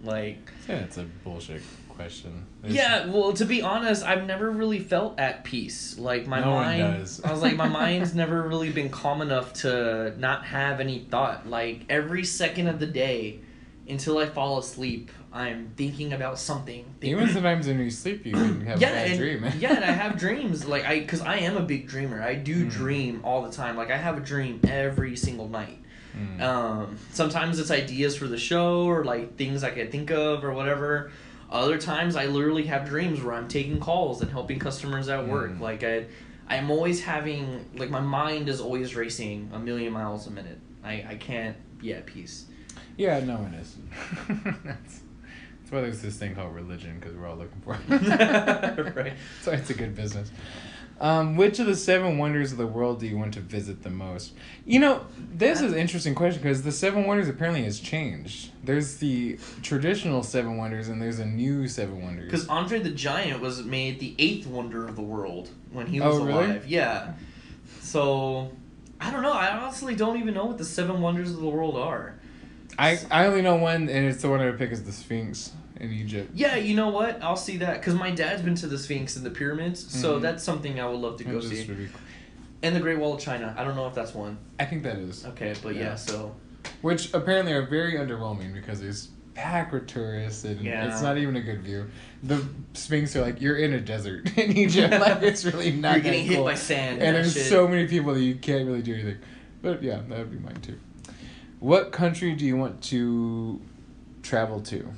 like. 0.05 0.39
Yeah, 0.69 0.79
that's 0.81 0.99
a 0.99 1.05
bullshit 1.25 1.63
question. 1.89 2.47
There's- 2.63 2.77
Yeah, 2.77 3.07
well, 3.07 3.33
to 3.33 3.45
be 3.45 3.61
honest, 3.63 4.05
I've 4.05 4.25
never 4.25 4.51
really 4.51 4.79
felt 4.79 5.19
at 5.19 5.43
peace. 5.43 5.99
Like 5.99 6.29
my 6.29 6.41
No 6.41 6.51
mind, 6.53 6.99
does. 6.99 7.21
I 7.25 7.33
was 7.33 7.43
like, 7.43 7.57
my 7.57 7.69
mind's 7.83 8.15
never 8.15 8.43
really 8.43 8.71
been 8.71 8.89
calm 8.91 9.21
enough 9.21 9.53
to 9.63 10.15
not 10.19 10.45
have 10.47 10.79
any 10.79 11.01
thought. 11.01 11.49
Like 11.49 11.87
every 11.89 12.25
second 12.25 12.69
of 12.69 12.79
the 12.79 12.87
day, 12.87 13.41
until 13.89 14.19
I 14.19 14.27
fall 14.27 14.59
asleep, 14.59 15.11
I'm 15.33 15.73
thinking 15.77 16.13
about 16.13 16.39
something. 16.39 16.85
Even 17.03 17.29
sometimes 17.33 17.67
when 17.67 17.81
you 17.81 17.91
sleep, 17.91 18.25
you 18.27 18.33
can 18.33 18.61
have 18.67 18.81
yeah, 18.81 18.91
a 18.91 18.93
bad 18.93 19.11
and, 19.11 19.19
dream. 19.19 19.45
yeah, 19.59 19.75
and 19.75 19.85
I 19.85 19.91
have 19.91 20.17
dreams 20.27 20.67
like 20.67 20.85
I, 20.85 21.01
cause 21.05 21.21
I 21.21 21.39
am 21.39 21.57
a 21.57 21.63
big 21.63 21.89
dreamer. 21.89 22.23
I 22.23 22.35
do 22.37 22.67
Mm. 22.67 22.71
dream 22.71 23.21
all 23.25 23.43
the 23.43 23.51
time. 23.51 23.77
Like 23.77 23.91
I 23.91 23.97
have 23.97 24.17
a 24.17 24.21
dream 24.21 24.61
every 24.69 25.17
single 25.17 25.49
night. 25.49 25.79
Mm. 26.17 26.41
Um, 26.41 26.99
sometimes 27.13 27.59
it's 27.59 27.71
ideas 27.71 28.17
for 28.17 28.27
the 28.27 28.39
show 28.39 28.85
or 28.85 29.05
like 29.05 29.37
things 29.37 29.63
I 29.63 29.71
can 29.71 29.91
think 29.91 30.11
of 30.11 30.45
or 30.45 30.53
whatever. 30.53 31.11
Other 31.51 31.79
times 31.79 32.17
I 32.17 32.27
literally 32.27 32.65
have 32.65 32.87
dreams 32.87 33.23
where 33.23 33.35
I'm 33.35 33.49
taking 33.49 33.79
calls 33.79 34.23
and 34.23 34.31
helping 34.31 34.59
customers 34.59 35.09
at 35.09 35.29
work. 35.29 35.53
Mm. 35.53 35.61
Like 35.61 35.85
I, 35.85 36.07
I'm 36.49 36.71
always 36.71 37.03
having 37.03 37.69
like 37.75 37.91
my 37.91 38.01
mind 38.01 38.49
is 38.49 38.61
always 38.61 38.97
racing 38.97 39.51
a 39.53 39.59
million 39.59 39.93
miles 39.93 40.27
a 40.27 40.31
minute. 40.31 40.59
I, 40.83 41.05
I 41.09 41.17
can't 41.17 41.57
be 41.79 41.93
at 41.93 42.07
peace. 42.07 42.47
Yeah, 42.97 43.21
no 43.21 43.37
one 43.37 43.55
is. 43.55 43.77
that's, 44.65 45.01
that's 45.61 45.71
why 45.71 45.81
there's 45.83 46.01
this 46.01 46.17
thing 46.17 46.35
called 46.35 46.55
religion 46.55 46.99
because 46.99 47.15
we're 47.17 47.27
all 47.27 47.37
looking 47.37 47.61
for 47.61 47.75
it. 47.75 48.97
Right. 48.97 49.13
So 49.43 49.53
it's 49.53 49.71
a 49.71 49.75
good 49.75 49.95
business. 49.95 50.31
Um, 50.99 51.37
which 51.37 51.59
of 51.59 51.67
the 51.67 51.77
seven 51.77 52.17
wonders 52.17 52.53
of 52.53 52.59
the 52.59 52.67
world 52.67 53.01
do 53.01 53.07
you 53.07 53.19
want 53.19 53.35
to 53.35 53.41
visit 53.41 53.83
the 53.83 53.91
most? 53.91 54.33
You 54.65 54.81
know, 54.81 55.05
this 55.19 55.61
is 55.61 55.73
an 55.73 55.79
interesting 55.79 56.15
question 56.15 56.41
because 56.43 56.63
the 56.63 56.73
seven 56.73 57.07
wonders 57.07 57.29
apparently 57.29 57.65
has 57.65 57.79
changed. 57.81 58.51
There's 58.65 58.97
the 58.97 59.39
traditional 59.63 60.23
seven 60.23 60.57
wonders 60.57 60.89
and 60.89 61.01
there's 61.03 61.19
a 61.19 61.27
new 61.27 61.69
seven 61.69 62.03
wonders. 62.03 62.25
Because 62.25 62.49
Andre 62.49 62.79
the 62.79 62.91
Giant 62.91 63.43
was 63.43 63.63
made 63.63 64.01
the 64.01 64.15
eighth 64.19 64.47
wonder 64.47 64.89
of 64.89 64.97
the 64.97 65.03
world 65.03 65.51
when 65.71 65.87
he 65.87 66.01
was 66.01 66.17
Oh, 66.19 66.25
really? 66.25 66.45
alive. 66.47 66.67
Yeah. 66.67 67.13
So 67.81 68.51
I 68.99 69.11
don't 69.11 69.23
know. 69.23 69.33
I 69.33 69.51
honestly 69.55 69.95
don't 69.95 70.19
even 70.19 70.33
know 70.33 70.47
what 70.47 70.57
the 70.57 70.65
seven 70.65 71.03
wonders 71.03 71.31
of 71.31 71.37
the 71.41 71.49
world 71.49 71.77
are. 71.77 72.15
I 72.79 72.99
I 73.11 73.27
only 73.27 73.43
know 73.43 73.57
one, 73.57 73.89
and 73.91 74.07
it's 74.07 74.23
the 74.23 74.31
one 74.31 74.41
I 74.41 74.47
would 74.47 74.59
pick 74.59 74.71
is 74.71 74.83
the 74.85 74.93
Sphinx 74.93 75.53
in 75.81 75.93
Egypt. 75.93 76.31
Yeah, 76.35 76.57
you 76.57 76.75
know 76.75 76.89
what? 76.89 77.23
I'll 77.23 77.37
see 77.37 77.59
that 77.59 77.81
because 77.81 77.95
my 77.95 78.11
dad's 78.11 78.43
been 78.43 78.55
to 78.57 78.67
the 78.67 78.79
Sphinx 78.79 79.17
and 79.17 79.25
the 79.25 79.31
pyramids, 79.31 79.81
so 79.95 80.19
Mhm. 80.19 80.23
that's 80.23 80.43
something 80.45 80.81
I 80.81 80.87
would 80.87 81.01
love 81.01 81.17
to 81.19 81.25
go 81.25 81.41
see. 81.41 81.65
really 81.67 81.87
cool. 81.87 82.01
And 82.63 82.75
the 82.75 82.81
Great 82.81 82.99
Wall 82.99 83.15
of 83.15 83.21
China. 83.21 83.55
I 83.57 83.65
don't 83.65 83.77
know 83.77 83.87
if 83.87 83.95
that's 83.95 84.15
one. 84.15 84.39
I 84.59 84.65
think 84.65 84.83
that 84.85 84.97
is. 84.97 85.25
Okay, 85.27 85.55
but 85.63 85.75
yeah, 85.75 85.83
Yeah. 85.83 85.95
so 85.95 86.35
Which 86.83 87.13
apparently 87.15 87.53
are 87.53 87.67
very 87.67 87.93
underwhelming 87.95 88.53
because 88.53 88.83
it's 88.83 89.09
packed 89.35 89.73
with 89.73 89.87
tourists 89.87 90.45
and 90.45 90.61
Yeah. 90.63 90.91
it's 90.91 91.03
not 91.03 91.19
even 91.19 91.37
a 91.37 91.41
good 91.43 91.63
view. 91.63 91.87
The 92.23 92.43
Sphinx 92.73 93.15
are 93.15 93.21
like 93.21 93.41
you're 93.41 93.57
in 93.59 93.75
a 93.75 93.81
desert 93.81 94.31
in 94.39 94.57
Egypt. 94.57 94.91
like 95.01 95.23
it's 95.23 95.45
really 95.45 95.73
not. 95.73 95.93
you're 95.97 96.03
getting 96.03 96.27
hit 96.27 96.43
by 96.43 96.55
sand. 96.55 97.03
and 97.03 97.15
there's 97.15 97.35
shit. 97.35 97.45
so 97.47 97.69
many 97.69 97.87
people 97.87 98.15
that 98.15 98.23
you 98.23 98.35
can't 98.37 98.67
really 98.67 98.83
do 98.83 98.95
anything. 98.95 99.19
But 99.63 99.83
yeah, 99.83 100.01
that 100.09 100.19
would 100.19 100.31
be 100.33 100.39
mine 100.39 100.61
too. 100.63 100.79
What 101.61 101.93
country 101.93 102.35
do 102.35 102.45
you 102.45 102.57
want 102.57 102.83
to 102.85 103.61
travel 104.23 104.61
to? 104.63 104.89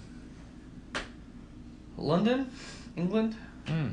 London, 1.99 2.51
England. 2.97 3.37
Mm. 3.67 3.93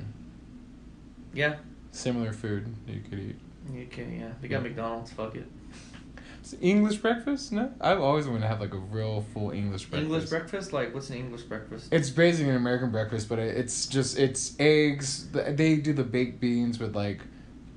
Yeah, 1.34 1.56
Similar 1.92 2.32
food 2.34 2.74
you 2.88 3.02
could 3.10 3.20
eat. 3.20 3.36
you 3.74 3.86
can. 3.88 4.18
Yeah, 4.20 4.30
they 4.42 4.48
got 4.48 4.58
Yeah. 4.62 4.70
McDonald's. 4.70 5.12
Fuck 5.12 5.36
it. 5.36 5.48
Is 6.44 6.56
English 6.62 6.98
breakfast? 6.98 7.52
No, 7.52 7.72
I've 7.82 8.00
always 8.00 8.28
wanted 8.28 8.42
to 8.42 8.48
have 8.48 8.62
like 8.62 8.74
a 8.74 8.78
real 8.78 9.26
full 9.34 9.50
English 9.52 9.86
breakfast. 9.86 10.04
English 10.04 10.30
breakfast. 10.30 10.74
Like, 10.74 10.94
what's 10.94 11.10
an 11.10 11.18
English 11.18 11.42
breakfast? 11.44 11.88
It's 11.92 12.10
basically 12.12 12.52
an 12.52 12.58
American 12.58 12.92
breakfast, 12.92 13.28
but 13.28 13.40
it's 13.40 13.88
just 13.88 14.18
it's 14.20 14.56
eggs. 14.60 15.28
They 15.32 15.78
do 15.78 15.92
the 15.94 16.04
baked 16.04 16.40
beans 16.40 16.80
with 16.80 16.96
like 16.96 17.22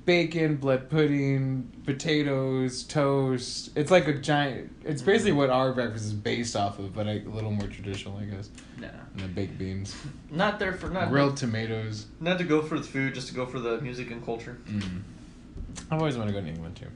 bacon, 0.09 0.55
blood 0.55 0.89
pudding, 0.89 1.71
potatoes, 1.85 2.81
toast. 2.81 3.69
It's 3.75 3.91
like 3.91 4.07
a 4.07 4.13
giant. 4.13 4.71
It's 4.83 5.03
basically 5.03 5.33
what 5.33 5.51
our 5.51 5.71
breakfast 5.71 6.05
is 6.05 6.13
based 6.13 6.55
off 6.55 6.79
of, 6.79 6.95
but 6.95 7.05
a 7.05 7.21
little 7.27 7.51
more 7.51 7.67
traditional, 7.67 8.17
I 8.17 8.23
guess. 8.23 8.49
Nah, 8.79 8.87
And 9.13 9.19
the 9.21 9.27
baked 9.27 9.59
beans, 9.59 9.95
not 10.31 10.57
there 10.57 10.73
for 10.73 10.89
not 10.89 11.09
grilled 11.09 11.37
tomatoes. 11.37 12.07
Not 12.19 12.39
to 12.39 12.43
go 12.43 12.63
for 12.63 12.79
the 12.79 12.87
food, 12.87 13.13
just 13.13 13.27
to 13.27 13.35
go 13.35 13.45
for 13.45 13.59
the 13.59 13.79
music 13.81 14.09
and 14.09 14.25
culture. 14.25 14.57
Mm. 14.65 15.03
I've 15.91 15.99
always 15.99 16.17
wanted 16.17 16.33
to 16.33 16.39
go 16.39 16.43
to 16.43 16.51
England 16.51 16.77
too. 16.77 16.87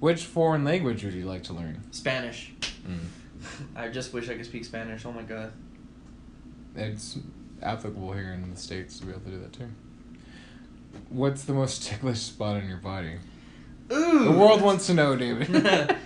Which 0.00 0.26
foreign 0.26 0.62
language 0.62 1.04
would 1.04 1.14
you 1.14 1.24
like 1.24 1.44
to 1.44 1.54
learn? 1.54 1.84
Spanish. 1.90 2.52
Mm. 2.86 2.98
I 3.76 3.88
just 3.88 4.12
wish 4.12 4.28
I 4.28 4.34
could 4.34 4.44
speak 4.44 4.66
Spanish. 4.66 5.06
Oh 5.06 5.12
my 5.12 5.22
god. 5.22 5.54
It's 6.74 7.18
applicable 7.62 8.12
here 8.12 8.34
in 8.34 8.50
the 8.50 8.58
states 8.58 8.98
to 8.98 9.06
be 9.06 9.12
able 9.12 9.22
to 9.22 9.30
do 9.30 9.38
that 9.38 9.54
too. 9.54 9.70
What's 11.08 11.44
the 11.44 11.52
most 11.52 11.82
ticklish 11.84 12.20
spot 12.20 12.56
on 12.56 12.68
your 12.68 12.78
body? 12.78 13.14
Ooh. 13.92 14.24
The 14.24 14.32
world 14.32 14.62
wants 14.62 14.86
to 14.88 14.94
know, 14.94 15.16
David. 15.16 15.48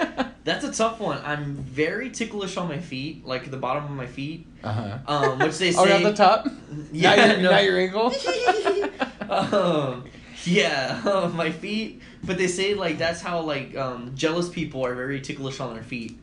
That's 0.45 0.65
a 0.65 0.73
tough 0.73 1.01
one. 1.01 1.21
I'm 1.25 1.55
very 1.57 2.11
ticklish 2.11 2.57
on 2.57 2.69
my 2.69 2.79
feet, 2.79 3.27
like 3.27 3.51
the 3.51 3.57
bottom 3.57 3.85
of 3.85 3.91
my 3.91 4.07
feet, 4.07 4.47
uh 4.65 4.73
huh. 4.73 4.99
um, 5.07 5.39
which 5.39 5.59
they 5.59 5.71
say. 5.73 5.79
Oh, 5.81 5.85
not 5.85 6.03
the 6.03 6.15
top. 6.15 6.47
Yeah, 6.93 7.15
not 7.15 7.29
your, 7.29 7.43
no. 7.43 7.51
not 7.51 7.65
your 7.65 7.79
ankle. 7.79 8.15
um, 9.31 10.05
yeah, 10.45 11.31
my 11.35 11.51
feet. 11.51 12.01
But 12.25 12.39
they 12.39 12.49
say 12.49 12.75
like 12.75 12.99
that's 12.99 13.21
how 13.21 13.41
like 13.41 13.77
um, 13.77 14.13
jealous 14.15 14.49
people 14.49 14.85
are 14.85 14.95
very 14.95 15.21
ticklish 15.21 15.61
on 15.61 15.75
their 15.75 15.83
feet, 15.83 16.19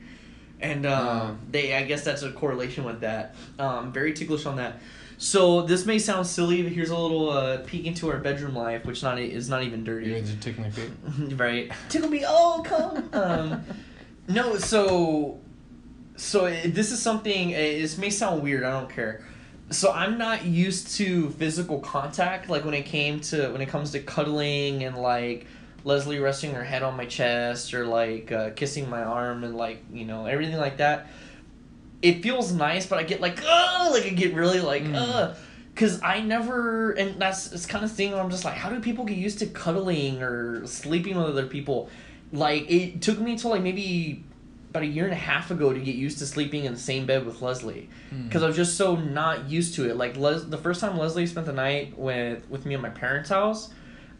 and 0.59 0.85
um, 0.85 1.07
Uh. 1.07 1.33
they 1.51 1.75
I 1.75 1.83
guess 1.83 2.03
that's 2.03 2.23
a 2.23 2.31
correlation 2.31 2.83
with 2.83 3.01
that. 3.01 3.35
Um, 3.59 3.91
very 3.91 4.13
ticklish 4.13 4.45
on 4.45 4.57
that. 4.57 4.79
So 5.19 5.63
this 5.63 5.85
may 5.85 5.97
sound 5.97 6.27
silly, 6.27 6.61
but 6.61 6.71
here's 6.71 6.91
a 6.91 6.97
little 6.97 7.31
uh, 7.31 7.57
peek 7.65 7.85
into 7.85 8.09
our 8.11 8.17
bedroom 8.17 8.55
life, 8.55 8.85
which 8.85 9.01
not 9.01 9.19
is 9.19 9.49
not 9.49 9.63
even 9.63 9.83
dirty. 9.83 10.07
You're 10.09 10.17
into 10.17 10.35
tickling 10.37 10.71
feet. 10.71 10.91
right. 11.39 11.71
Tickle 11.89 12.09
me, 12.09 12.23
oh 12.27 12.61
come. 12.63 13.09
Um, 13.13 13.63
no, 14.27 14.57
so, 14.57 15.39
so 16.17 16.45
it, 16.45 16.75
this 16.75 16.91
is 16.91 17.01
something. 17.01 17.53
uh, 17.53 17.57
This 17.57 17.97
may 17.97 18.11
sound 18.11 18.43
weird. 18.43 18.63
I 18.63 18.79
don't 18.79 18.89
care. 18.91 19.25
So 19.71 19.91
I'm 19.91 20.17
not 20.19 20.45
used 20.45 20.95
to 20.97 21.31
physical 21.31 21.79
contact. 21.79 22.47
Like 22.49 22.63
when 22.63 22.73
it 22.75 22.85
came 22.85 23.19
to 23.21 23.49
when 23.49 23.61
it 23.61 23.69
comes 23.69 23.91
to 23.91 23.99
cuddling 23.99 24.83
and 24.83 24.95
like 24.97 25.47
Leslie 25.83 26.19
resting 26.19 26.53
her 26.53 26.63
head 26.63 26.83
on 26.83 26.95
my 26.95 27.05
chest 27.05 27.73
or 27.73 27.85
like 27.85 28.31
uh, 28.31 28.51
kissing 28.51 28.87
my 28.89 29.03
arm 29.03 29.43
and 29.43 29.55
like 29.57 29.83
you 29.91 30.05
know 30.05 30.25
everything 30.27 30.57
like 30.57 30.77
that. 30.77 31.07
It 32.01 32.21
feels 32.23 32.51
nice, 32.51 32.85
but 32.85 32.99
I 32.99 33.03
get 33.03 33.21
like 33.21 33.39
oh, 33.43 33.89
like 33.93 34.05
I 34.05 34.09
get 34.09 34.33
really 34.33 34.59
like 34.61 34.83
Mm. 34.83 34.95
uh 34.95 35.33
Cause 35.75 36.01
I 36.01 36.21
never, 36.21 36.93
and 36.93 37.21
that's 37.21 37.53
it's 37.53 37.67
kind 37.67 37.85
of 37.85 37.91
thing 37.91 38.11
where 38.11 38.19
I'm 38.19 38.31
just 38.31 38.43
like, 38.43 38.55
how 38.55 38.71
do 38.71 38.79
people 38.79 39.05
get 39.05 39.15
used 39.15 39.37
to 39.39 39.45
cuddling 39.45 40.23
or 40.23 40.65
sleeping 40.65 41.15
with 41.15 41.27
other 41.27 41.45
people? 41.45 41.87
Like 42.33 42.67
it 42.67 43.03
took 43.03 43.19
me 43.19 43.37
till 43.37 43.51
like 43.51 43.61
maybe 43.61 44.23
about 44.71 44.81
a 44.81 44.87
year 44.87 45.03
and 45.03 45.13
a 45.13 45.17
half 45.17 45.51
ago 45.51 45.71
to 45.73 45.79
get 45.79 45.93
used 45.93 46.17
to 46.17 46.25
sleeping 46.25 46.65
in 46.65 46.73
the 46.73 46.79
same 46.79 47.05
bed 47.05 47.27
with 47.27 47.43
Leslie, 47.43 47.89
because 48.23 48.41
I 48.41 48.47
was 48.47 48.55
just 48.55 48.75
so 48.75 48.95
not 48.95 49.51
used 49.51 49.75
to 49.75 49.87
it. 49.87 49.97
Like 49.97 50.17
Les, 50.17 50.45
the 50.45 50.57
first 50.57 50.81
time 50.81 50.97
Leslie 50.97 51.27
spent 51.27 51.45
the 51.45 51.53
night 51.53 51.95
with 51.95 52.49
with 52.49 52.65
me 52.65 52.73
at 52.73 52.81
my 52.81 52.89
parents' 52.89 53.29
house, 53.29 53.69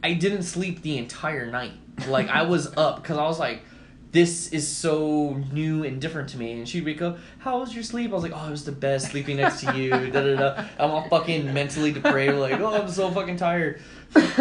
I 0.03 0.13
didn't 0.13 0.43
sleep 0.43 0.83
the 0.83 0.99
entire 0.99 1.49
night. 1.49 1.73
Like 2.07 2.29
I 2.29 2.43
was 2.43 2.71
up 2.77 3.01
because 3.01 3.17
I 3.17 3.23
was 3.23 3.39
like, 3.39 3.63
this 4.17 4.49
is 4.51 4.67
so 4.67 5.35
new 5.51 5.83
and 5.83 6.01
different 6.01 6.27
to 6.29 6.37
me. 6.39 6.53
And 6.53 6.67
she'd 6.67 6.83
wake 6.83 7.03
up, 7.03 7.19
how 7.37 7.59
was 7.59 7.75
your 7.75 7.83
sleep? 7.83 8.09
I 8.09 8.15
was 8.15 8.23
like, 8.23 8.31
oh, 8.33 8.47
it 8.47 8.49
was 8.49 8.65
the 8.65 8.71
best 8.71 9.11
sleeping 9.11 9.37
next 9.37 9.61
to 9.61 9.77
you. 9.77 9.91
da 9.91 10.07
da 10.09 10.35
da. 10.35 10.65
I'm 10.79 10.89
all 10.89 11.07
fucking 11.07 11.53
mentally 11.53 11.91
depraved. 11.91 12.37
Like, 12.39 12.59
oh, 12.59 12.73
I'm 12.73 12.89
so 12.89 13.11
fucking 13.11 13.37
tired. 13.37 13.79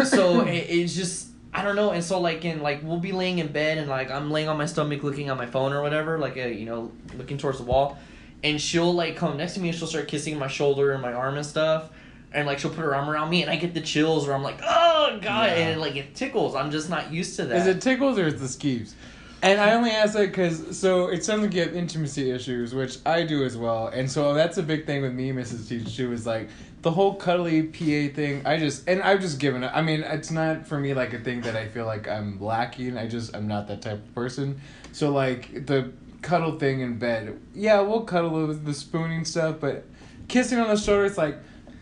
So 0.05 0.41
it, 0.41 0.65
it's 0.69 0.95
just. 0.95 1.27
I 1.53 1.63
don't 1.63 1.75
know, 1.75 1.91
and 1.91 2.03
so 2.03 2.19
like 2.19 2.45
in 2.45 2.61
like 2.61 2.83
we'll 2.83 2.99
be 2.99 3.11
laying 3.11 3.39
in 3.39 3.47
bed 3.47 3.79
and 3.79 3.89
like 3.89 4.11
I'm 4.11 4.29
laying 4.29 4.47
on 4.47 4.57
my 4.57 4.67
stomach 4.67 5.01
looking 5.01 5.29
at 5.29 5.37
my 5.37 5.47
phone 5.47 5.73
or 5.73 5.81
whatever, 5.81 6.19
like 6.19 6.37
uh, 6.37 6.41
you 6.41 6.65
know 6.65 6.91
looking 7.17 7.37
towards 7.39 7.57
the 7.57 7.63
wall, 7.63 7.97
and 8.43 8.61
she'll 8.61 8.93
like 8.93 9.15
come 9.15 9.37
next 9.37 9.55
to 9.55 9.59
me 9.61 9.69
and 9.69 9.77
she'll 9.77 9.87
start 9.87 10.07
kissing 10.07 10.37
my 10.37 10.47
shoulder 10.47 10.91
and 10.91 11.01
my 11.01 11.13
arm 11.13 11.35
and 11.35 11.45
stuff, 11.45 11.89
and 12.31 12.45
like 12.45 12.59
she'll 12.59 12.69
put 12.69 12.81
her 12.81 12.93
arm 12.93 13.09
around 13.09 13.31
me 13.31 13.41
and 13.41 13.49
I 13.49 13.55
get 13.55 13.73
the 13.73 13.81
chills 13.81 14.27
where 14.27 14.35
I'm 14.35 14.43
like 14.43 14.59
oh 14.61 15.17
god, 15.19 15.49
Yeah. 15.49 15.69
and 15.69 15.81
like 15.81 15.95
it 15.95 16.13
tickles. 16.13 16.53
I'm 16.53 16.69
just 16.69 16.89
not 16.91 17.11
used 17.11 17.37
to 17.37 17.45
that. 17.45 17.57
Is 17.61 17.67
it 17.67 17.81
tickles 17.81 18.19
or 18.19 18.27
is 18.27 18.39
the 18.39 18.45
skeeves? 18.47 18.93
And 19.41 19.61
I 19.61 19.73
only 19.73 19.91
ask 19.91 20.13
that 20.13 20.27
because 20.27 20.77
so 20.77 21.07
it 21.07 21.23
sounds 21.23 21.43
like 21.43 21.53
you 21.53 21.61
have 21.61 21.75
intimacy 21.75 22.31
issues, 22.31 22.73
which 22.73 22.97
I 23.05 23.23
do 23.23 23.43
as 23.43 23.55
well. 23.55 23.87
And 23.87 24.09
so 24.09 24.33
that's 24.33 24.57
a 24.57 24.63
big 24.63 24.85
thing 24.85 25.03
with 25.03 25.13
me, 25.13 25.31
Mrs. 25.31 25.69
Teach, 25.69 25.95
too, 25.95 26.11
is 26.11 26.25
like 26.25 26.49
the 26.81 26.91
whole 26.91 27.15
cuddly 27.15 27.63
PA 27.63 28.13
thing. 28.15 28.41
I 28.45 28.57
just 28.57 28.87
and 28.87 29.01
I've 29.01 29.21
just 29.21 29.39
given 29.39 29.63
it. 29.63 29.71
I 29.73 29.81
mean, 29.81 30.01
it's 30.01 30.31
not 30.31 30.65
for 30.65 30.79
me 30.79 30.93
like 30.93 31.13
a 31.13 31.19
thing 31.19 31.41
that 31.41 31.55
I 31.55 31.67
feel 31.67 31.85
like 31.85 32.07
I'm 32.07 32.41
lacking. 32.41 32.97
I 32.97 33.07
just 33.07 33.35
I'm 33.35 33.47
not 33.47 33.67
that 33.67 33.81
type 33.81 33.93
of 34.03 34.15
person. 34.15 34.59
So 34.91 35.11
like 35.11 35.67
the 35.67 35.91
cuddle 36.21 36.57
thing 36.57 36.81
in 36.81 36.97
bed, 36.97 37.39
yeah, 37.53 37.79
we'll 37.81 38.05
cuddle 38.05 38.47
with 38.47 38.65
the 38.65 38.73
spooning 38.73 39.23
stuff, 39.23 39.57
but 39.59 39.85
kissing 40.27 40.59
on 40.59 40.67
the 40.67 40.77
shoulder, 40.77 41.05
it's 41.05 41.17
like 41.17 41.37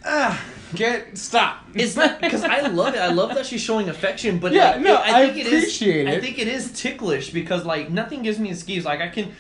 ah, 0.06 0.42
get 0.74 1.18
stop. 1.18 1.64
It's 1.74 1.96
not 1.96 2.22
because 2.22 2.44
I 2.44 2.62
love 2.68 2.94
it. 2.96 3.00
I 3.00 3.12
love 3.12 3.34
that 3.36 3.46
she's 3.46 3.62
showing 3.62 3.90
affection, 3.90 4.40
but 4.40 4.52
Yeah, 4.54 4.72
like, 4.72 4.82
no, 4.82 4.94
it- 4.96 5.00
I 5.00 5.22
I 5.24 5.26
think 5.28 5.46
it 5.46 5.54
is. 5.54 5.64
appreciate 5.64 6.08
I 6.08 6.20
think 6.22 6.40
it 6.40 6.48
is 6.48 6.72
ticklish 6.72 7.32
because 7.32 7.66
like 7.66 7.90
nothing 7.90 8.22
gives 8.22 8.40
me 8.40 8.52
skeeves. 8.52 8.84
Like 8.86 9.02
I 9.02 9.10
can, 9.10 9.34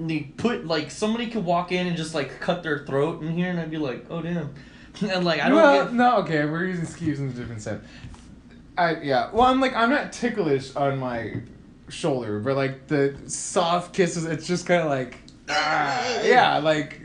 they 0.00 0.20
put 0.20 0.66
like 0.66 0.90
somebody 0.90 1.28
could 1.28 1.44
walk 1.44 1.72
in 1.72 1.86
and 1.86 1.96
just 1.96 2.14
like 2.14 2.40
cut 2.40 2.62
their 2.62 2.80
throat 2.86 3.22
in 3.22 3.32
here, 3.32 3.50
and 3.50 3.60
I'd 3.60 3.70
be 3.70 3.78
like, 3.78 4.06
oh 4.10 4.20
damn, 4.22 4.54
and 5.02 5.24
like 5.24 5.40
I 5.40 5.48
don't 5.48 5.56
well, 5.56 5.84
get. 5.84 5.94
no, 5.94 6.18
okay, 6.18 6.44
we're 6.44 6.64
using 6.66 6.86
skews 6.86 7.18
in 7.18 7.28
a 7.28 7.32
different 7.32 7.62
sense. 7.62 7.84
I 8.78 8.96
yeah. 9.00 9.30
Well, 9.32 9.44
I'm 9.44 9.60
like 9.60 9.74
I'm 9.74 9.90
not 9.90 10.12
ticklish 10.12 10.74
on 10.76 10.98
my 10.98 11.40
shoulder, 11.88 12.40
but 12.40 12.56
like 12.56 12.88
the 12.88 13.16
soft 13.26 13.94
kisses, 13.94 14.24
it's 14.26 14.46
just 14.46 14.66
kind 14.66 14.82
of 14.82 14.88
like 14.90 15.18
ah, 15.48 16.20
yeah, 16.24 16.58
like 16.58 17.00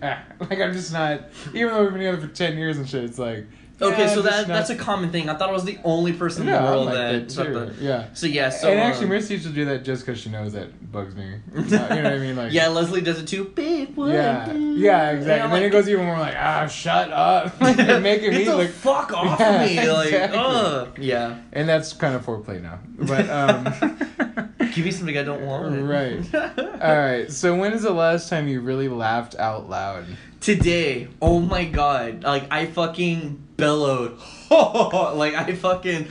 like 0.02 0.60
I'm 0.60 0.72
just 0.72 0.92
not. 0.92 1.22
Even 1.54 1.68
though 1.68 1.82
we've 1.82 1.92
been 1.92 2.00
together 2.00 2.26
for 2.26 2.32
ten 2.32 2.56
years 2.56 2.78
and 2.78 2.88
shit, 2.88 3.04
it's 3.04 3.18
like 3.18 3.46
Okay, 3.80 4.06
yeah, 4.06 4.14
so 4.14 4.22
that 4.22 4.48
that's 4.48 4.70
a 4.70 4.74
common 4.74 5.10
thing. 5.10 5.28
I 5.28 5.34
thought 5.36 5.50
I 5.50 5.52
was 5.52 5.64
the 5.64 5.78
only 5.84 6.12
person 6.12 6.48
in 6.48 6.52
the 6.52 6.60
world 6.60 6.86
like 6.86 6.94
that. 6.94 7.28
that 7.28 7.52
that- 7.54 7.74
Yeah. 7.80 8.06
So 8.12 8.26
yeah, 8.26 8.48
so 8.50 8.68
and 8.70 8.80
actually, 8.80 9.04
um, 9.04 9.10
Mercy 9.10 9.34
used 9.34 9.46
to 9.46 9.52
do 9.52 9.64
that 9.66 9.84
just 9.84 10.04
because 10.04 10.20
she 10.20 10.30
knows 10.30 10.52
that 10.54 10.90
bugs 10.90 11.14
me. 11.14 11.34
You 11.54 11.62
know 11.62 11.78
what 11.88 11.92
I 11.92 12.18
mean? 12.18 12.34
Like 12.36 12.52
yeah, 12.52 12.68
Leslie 12.68 13.00
does 13.02 13.20
it 13.20 13.26
too. 13.28 13.44
Big 13.44 13.94
one. 13.94 14.10
yeah, 14.10 14.52
yeah, 14.52 15.10
exactly. 15.10 15.32
And 15.32 15.42
then 15.42 15.50
like, 15.50 15.62
it 15.62 15.70
goes 15.70 15.88
even 15.88 16.06
more 16.06 16.18
like, 16.18 16.34
ah, 16.36 16.66
shut 16.66 17.12
up, 17.12 17.60
like 17.60 17.76
you're 17.86 18.00
making 18.00 18.30
me 18.30 18.44
the 18.44 18.56
look. 18.56 18.70
fuck 18.70 19.12
off 19.12 19.38
Yeah, 19.38 19.62
of 19.62 19.70
me, 19.70 19.90
like, 19.92 20.06
exactly. 20.08 20.38
ugh. 20.40 20.98
yeah. 20.98 21.38
And 21.52 21.68
that's 21.68 21.92
kind 21.92 22.14
of 22.16 22.24
foreplay 22.26 22.60
now, 22.60 22.80
but 22.98 23.28
um. 23.30 24.48
Give 24.74 24.84
me 24.84 24.90
something 24.90 25.16
I 25.16 25.22
don't 25.24 25.44
want. 25.46 25.88
Right. 25.88 26.22
All 26.34 26.96
right. 26.98 27.30
So 27.32 27.56
when 27.56 27.72
is 27.72 27.82
the 27.82 27.92
last 27.92 28.28
time 28.28 28.46
you 28.48 28.60
really 28.60 28.86
laughed 28.88 29.34
out 29.36 29.68
loud? 29.68 30.04
Today, 30.40 31.08
oh 31.20 31.40
my 31.40 31.64
god, 31.64 32.22
like 32.22 32.50
I 32.50 32.66
fucking 32.66 33.42
bellowed, 33.56 34.18
like 34.50 35.34
I 35.34 35.54
fucking. 35.54 36.08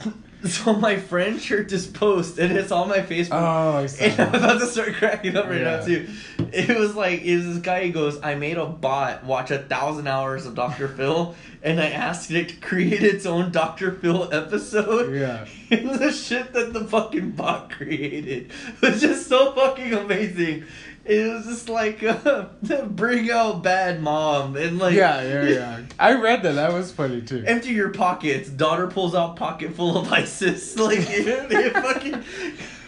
So 0.42 0.72
my 0.72 0.96
friend 0.96 1.38
shared 1.38 1.68
this 1.68 1.86
post 1.86 2.38
and 2.38 2.56
it's 2.56 2.72
on 2.72 2.88
my 2.88 3.00
Facebook. 3.00 3.32
Oh, 3.32 3.76
I 3.76 3.86
saw 3.88 4.04
And 4.04 4.20
I'm 4.20 4.34
about 4.34 4.58
to 4.60 4.66
start 4.66 4.94
cracking 4.94 5.36
up 5.36 5.44
right 5.44 5.60
now 5.60 5.84
too. 5.84 6.08
It 6.38 6.78
was 6.78 6.96
like 6.96 7.22
was 7.22 7.44
this 7.44 7.58
guy 7.58 7.86
who 7.86 7.92
goes, 7.92 8.18
I 8.22 8.36
made 8.36 8.56
a 8.56 8.64
bot 8.64 9.22
watch 9.24 9.50
a 9.50 9.58
thousand 9.58 10.06
hours 10.06 10.46
of 10.46 10.54
Dr. 10.54 10.88
Phil 10.88 11.34
and 11.62 11.78
I 11.78 11.90
asked 11.90 12.30
it 12.30 12.48
to 12.48 12.56
create 12.56 13.02
its 13.02 13.26
own 13.26 13.52
Dr. 13.52 13.92
Phil 13.92 14.32
episode. 14.32 15.14
Yeah. 15.14 15.46
And 15.70 15.90
the 15.90 16.10
shit 16.10 16.54
that 16.54 16.72
the 16.72 16.84
fucking 16.84 17.32
bot 17.32 17.70
created 17.70 18.50
It 18.80 18.80
was 18.80 19.00
just 19.02 19.26
so 19.28 19.52
fucking 19.52 19.92
amazing. 19.92 20.64
It 21.04 21.32
was 21.32 21.46
just 21.46 21.68
like 21.68 22.02
uh, 22.02 22.44
bring 22.88 23.30
out 23.30 23.62
bad 23.62 24.02
mom 24.02 24.56
and 24.56 24.78
like 24.78 24.94
yeah, 24.94 25.22
yeah, 25.22 25.44
yeah. 25.48 25.80
I 25.98 26.14
read 26.14 26.42
that. 26.42 26.52
That 26.52 26.72
was 26.72 26.92
funny 26.92 27.22
too. 27.22 27.42
empty 27.46 27.70
your 27.70 27.88
pockets. 27.90 28.48
Daughter 28.50 28.86
pulls 28.86 29.14
out 29.14 29.36
pocket 29.36 29.74
full 29.74 29.96
of 29.98 30.12
ISIS. 30.12 30.76
Like 30.78 30.98
it, 31.00 31.50
it 31.50 31.72
fucking. 31.72 32.22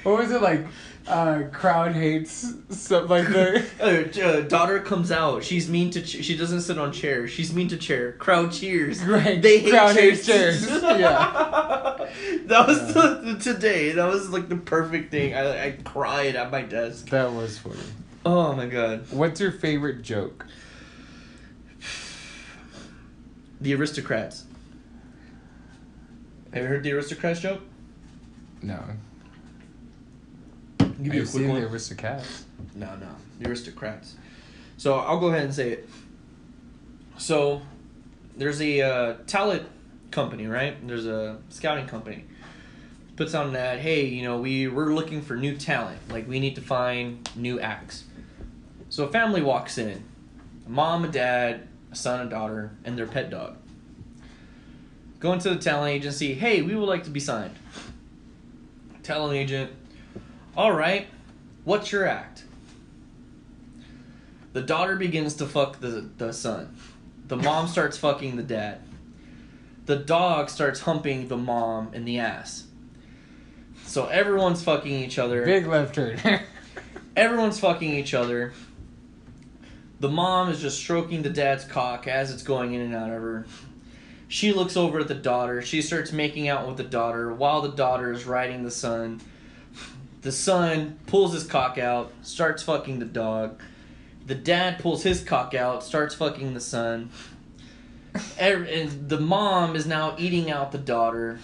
What 0.03 0.19
was 0.19 0.31
it 0.31 0.43
like? 0.43 0.67
Uh, 1.05 1.45
crowd 1.53 1.93
hates 1.95 2.55
stuff 2.71 3.11
like 3.11 3.27
the. 3.29 3.65
Uh, 3.81 4.21
uh, 4.25 4.41
daughter 4.43 4.79
comes 4.79 5.11
out. 5.11 5.43
She's 5.43 5.69
mean 5.69 5.91
to. 5.91 6.03
Ch- 6.03 6.23
she 6.25 6.37
doesn't 6.37 6.61
sit 6.61 6.79
on 6.79 6.93
chair. 6.93 7.27
She's 7.27 7.53
mean 7.53 7.67
to 7.69 7.77
chair. 7.77 8.13
Crowd 8.13 8.53
cheers. 8.53 9.03
Right, 9.05 9.41
They 9.43 9.59
hate 9.59 9.71
crowd 9.71 9.97
chairs. 9.97 10.25
hates 10.25 10.27
chairs. 10.27 10.71
Yeah. 10.71 12.07
that 12.47 12.69
was 12.69 12.95
the, 12.95 13.21
the 13.25 13.39
today. 13.41 13.93
That 13.93 14.07
was 14.07 14.31
like 14.31 14.49
the 14.49 14.57
perfect 14.57 15.11
thing. 15.11 15.35
I 15.35 15.67
I 15.67 15.71
cried 15.83 16.37
at 16.37 16.51
my 16.53 16.63
desk. 16.63 17.09
That 17.09 17.33
was 17.33 17.59
funny. 17.59 17.77
Oh 18.25 18.53
my 18.55 18.67
god. 18.67 19.07
What's 19.11 19.41
your 19.41 19.53
favorite 19.53 20.03
joke? 20.03 20.47
The 23.61 23.75
aristocrats. 23.75 24.45
Have 26.53 26.63
you 26.63 26.69
heard 26.69 26.83
the 26.83 26.93
aristocrats 26.93 27.41
joke? 27.41 27.63
No. 28.61 28.81
Give 31.03 31.15
you 31.15 31.23
a 31.23 31.27
quick 31.27 31.49
one. 31.49 31.61
the 31.61 31.69
Aristocats. 31.69 32.43
No, 32.75 32.95
no, 32.97 33.09
the 33.41 33.49
aristocrats. 33.49 34.15
So 34.77 34.95
I'll 34.95 35.19
go 35.19 35.29
ahead 35.29 35.43
and 35.45 35.55
say 35.55 35.71
it. 35.71 35.89
So 37.19 37.63
there's 38.37 38.61
a 38.61 38.83
uh, 38.83 39.15
talent 39.27 39.67
company, 40.11 40.47
right? 40.47 40.87
There's 40.87 41.07
a 41.07 41.39
scouting 41.49 41.87
company. 41.87 42.25
Puts 43.17 43.35
out 43.35 43.53
that. 43.53 43.81
Hey, 43.81 44.07
you 44.07 44.23
know, 44.23 44.39
we 44.39 44.69
we're 44.69 44.93
looking 44.95 45.23
for 45.23 45.37
new 45.37 45.57
talent. 45.57 45.99
Like 46.11 46.29
we 46.29 46.39
need 46.41 46.55
to 46.55 46.61
find 46.61 47.29
new 47.37 47.59
acts. 47.59 48.05
So 48.93 49.05
a 49.05 49.09
family 49.09 49.41
walks 49.41 49.79
in, 49.79 50.05
a 50.67 50.69
mom, 50.69 51.07
a 51.07 51.09
dad, 51.09 51.67
a 51.91 51.97
son, 51.97 52.21
and 52.21 52.29
daughter, 52.29 52.73
and 52.85 52.99
their 52.99 53.07
pet 53.07 53.31
dog. 53.31 53.57
Go 55.19 55.33
into 55.33 55.49
the 55.49 55.57
talent 55.57 55.95
agency. 55.95 56.35
Hey, 56.35 56.61
we 56.61 56.77
would 56.77 56.91
like 56.91 57.05
to 57.05 57.11
be 57.11 57.19
signed. 57.19 57.55
Talent 59.03 59.35
agent. 59.35 59.71
All 60.55 60.73
right, 60.73 61.07
what's 61.65 61.91
your 61.91 62.07
act? 62.07 62.45
The 64.53 64.61
daughter 64.61 64.97
begins 64.97 65.37
to 65.37 65.47
fuck 65.47 65.81
the, 65.81 66.11
the 66.19 66.31
son. 66.31 66.77
The 67.29 67.39
mom 67.39 67.69
starts 67.69 67.97
fucking 67.97 68.37
the 68.37 68.43
dad. 68.43 68.83
the 69.87 69.97
dog 69.97 70.51
starts 70.51 70.81
humping 70.81 71.29
the 71.29 71.39
mom 71.39 71.95
in 71.95 72.05
the 72.05 72.19
ass. 72.19 72.65
So 73.87 74.09
everyone's 74.09 74.63
fucking 74.63 74.93
each 74.93 75.19
other. 75.19 75.47
Big 75.47 75.67
left 75.67 75.95
turn. 75.95 76.21
Everyone's 77.17 77.59
fucking 77.59 77.91
each 77.91 78.13
other. 78.13 78.53
The 80.03 80.09
mom 80.09 80.49
is 80.49 80.61
just 80.61 80.81
stroking 80.81 81.23
the 81.23 81.31
dad's 81.31 81.65
cock 81.65 82.09
as 82.09 82.33
it's 82.33 82.43
going 82.43 82.75
in 82.75 82.81
and 82.81 82.93
out 82.93 83.11
of 83.11 83.23
her. 83.23 83.47
She 84.27 84.53
looks 84.53 84.77
over 84.77 84.99
at 84.99 85.07
the 85.07 85.15
daughter. 85.15 85.63
She 85.63 85.81
starts 85.81 86.11
making 86.11 86.49
out 86.49 86.67
with 86.67 86.77
the 86.77 86.83
daughter 86.83 87.33
while 87.33 87.63
the 87.63 87.71
daughter 87.71 88.11
is 88.13 88.27
riding 88.27 88.65
the 88.65 88.71
son. 88.73 89.21
The 90.23 90.33
son 90.33 90.99
pulls 91.07 91.35
his 91.35 91.45
cock 91.45 91.79
out, 91.79 92.13
starts 92.23 92.65
fucking 92.65 92.99
the 92.99 93.05
dog. 93.05 93.61
The 94.27 94.35
dad 94.35 94.81
pulls 94.81 95.05
his 95.05 95.23
cock 95.23 95.55
out, 95.55 95.85
starts 95.85 96.17
fucking 96.17 96.53
the 96.55 96.61
son. 96.61 97.11
Er, 98.41 98.67
and 98.69 99.09
the 99.09 99.21
mom 99.21 99.77
is 99.77 99.87
now 99.87 100.17
eating 100.19 100.51
out 100.51 100.73
the 100.73 100.79
daughter. 100.79 101.39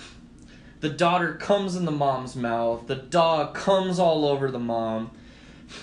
The 0.80 0.90
daughter 0.90 1.34
comes 1.34 1.76
in 1.76 1.84
the 1.84 1.92
mom's 1.92 2.34
mouth. 2.34 2.88
The 2.88 2.96
dog 2.96 3.54
comes 3.54 4.00
all 4.00 4.24
over 4.24 4.50
the 4.50 4.58
mom. 4.58 5.12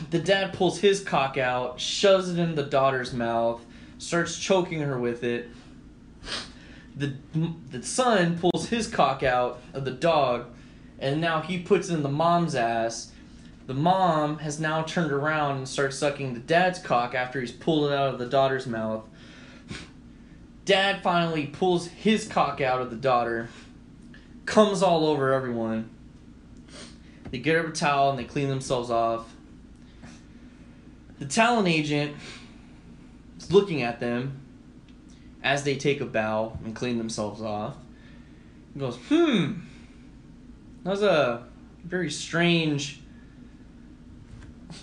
The 0.09 0.19
dad 0.19 0.53
pulls 0.53 0.79
his 0.79 1.01
cock 1.01 1.37
out, 1.37 1.79
shoves 1.79 2.29
it 2.29 2.39
in 2.39 2.55
the 2.55 2.63
daughter's 2.63 3.13
mouth, 3.13 3.63
starts 3.97 4.37
choking 4.37 4.81
her 4.81 4.97
with 4.99 5.23
it. 5.23 5.49
The 6.95 7.13
the 7.71 7.83
son 7.83 8.39
pulls 8.39 8.69
his 8.69 8.87
cock 8.87 9.21
out 9.21 9.59
of 9.73 9.85
the 9.85 9.91
dog, 9.91 10.45
and 10.97 11.19
now 11.19 11.41
he 11.41 11.59
puts 11.59 11.89
it 11.89 11.93
in 11.95 12.03
the 12.03 12.09
mom's 12.09 12.55
ass. 12.55 13.11
The 13.67 13.73
mom 13.73 14.39
has 14.39 14.59
now 14.59 14.83
turned 14.83 15.11
around 15.11 15.57
and 15.57 15.67
starts 15.67 15.97
sucking 15.97 16.33
the 16.33 16.39
dad's 16.39 16.79
cock 16.79 17.15
after 17.15 17.41
he's 17.41 17.51
pulled 17.51 17.91
it 17.91 17.95
out 17.95 18.13
of 18.13 18.19
the 18.19 18.27
daughter's 18.27 18.67
mouth. 18.67 19.03
Dad 20.65 21.03
finally 21.03 21.47
pulls 21.47 21.87
his 21.87 22.27
cock 22.27 22.61
out 22.61 22.81
of 22.81 22.89
the 22.89 22.95
daughter, 22.95 23.49
comes 24.45 24.81
all 24.81 25.05
over 25.05 25.33
everyone. 25.33 25.89
They 27.29 27.39
get 27.39 27.57
up 27.57 27.67
a 27.67 27.71
towel 27.71 28.11
and 28.11 28.19
they 28.19 28.23
clean 28.23 28.49
themselves 28.49 28.89
off. 28.89 29.34
The 31.19 31.25
talent 31.25 31.67
agent 31.67 32.15
is 33.37 33.51
looking 33.51 33.81
at 33.81 33.99
them 33.99 34.41
as 35.43 35.63
they 35.63 35.75
take 35.75 36.01
a 36.01 36.05
bow 36.05 36.57
and 36.63 36.75
clean 36.75 36.97
themselves 36.97 37.41
off. 37.41 37.77
He 38.73 38.79
goes, 38.79 38.97
hmm, 39.07 39.53
that 40.83 40.89
was 40.89 41.03
a 41.03 41.45
very 41.83 42.09
strange 42.09 42.99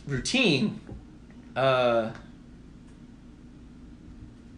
routine. 0.06 0.80
Uh, 1.54 2.10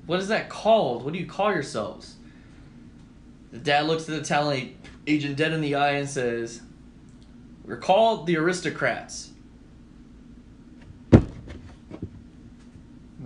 what 0.07 0.21
is 0.21 0.29
that 0.29 0.49
called? 0.49 1.05
What 1.05 1.13
do 1.13 1.19
you 1.19 1.27
call 1.27 1.53
yourselves? 1.53 2.17
The 3.51 3.59
dad 3.59 3.87
looks 3.87 4.09
at 4.09 4.17
the 4.17 4.23
talent 4.23 4.73
agent 5.07 5.37
dead 5.37 5.53
in 5.53 5.61
the 5.61 5.75
eye 5.75 5.93
and 5.93 6.09
says, 6.09 6.61
We're 7.65 7.77
called 7.77 8.27
the 8.27 8.37
aristocrats. 8.37 9.31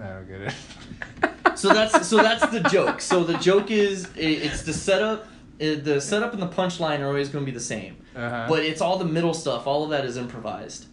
I 0.01 0.09
don't 0.09 0.29
get 0.29 0.41
it. 0.43 1.59
So 1.59 1.71
that's 1.75 2.07
so 2.07 2.19
that's 2.19 2.47
the 2.53 2.61
joke. 2.61 3.01
So 3.01 3.25
the 3.25 3.37
joke 3.39 3.71
is 3.71 4.09
it's 4.17 4.63
the 4.63 4.73
setup. 4.73 5.27
The 5.59 6.01
setup 6.01 6.33
and 6.35 6.41
the 6.41 6.47
punchline 6.49 7.01
are 7.01 7.07
always 7.09 7.29
going 7.31 7.45
to 7.45 7.51
be 7.51 7.55
the 7.57 7.65
same, 7.65 7.97
Uh-huh. 8.15 8.47
but 8.49 8.61
it's 8.65 8.81
all 8.81 8.97
the 8.97 9.05
middle 9.05 9.35
stuff. 9.35 9.67
All 9.67 9.83
of 9.83 9.91
that 9.91 10.05
is 10.05 10.17
improvised. 10.17 10.87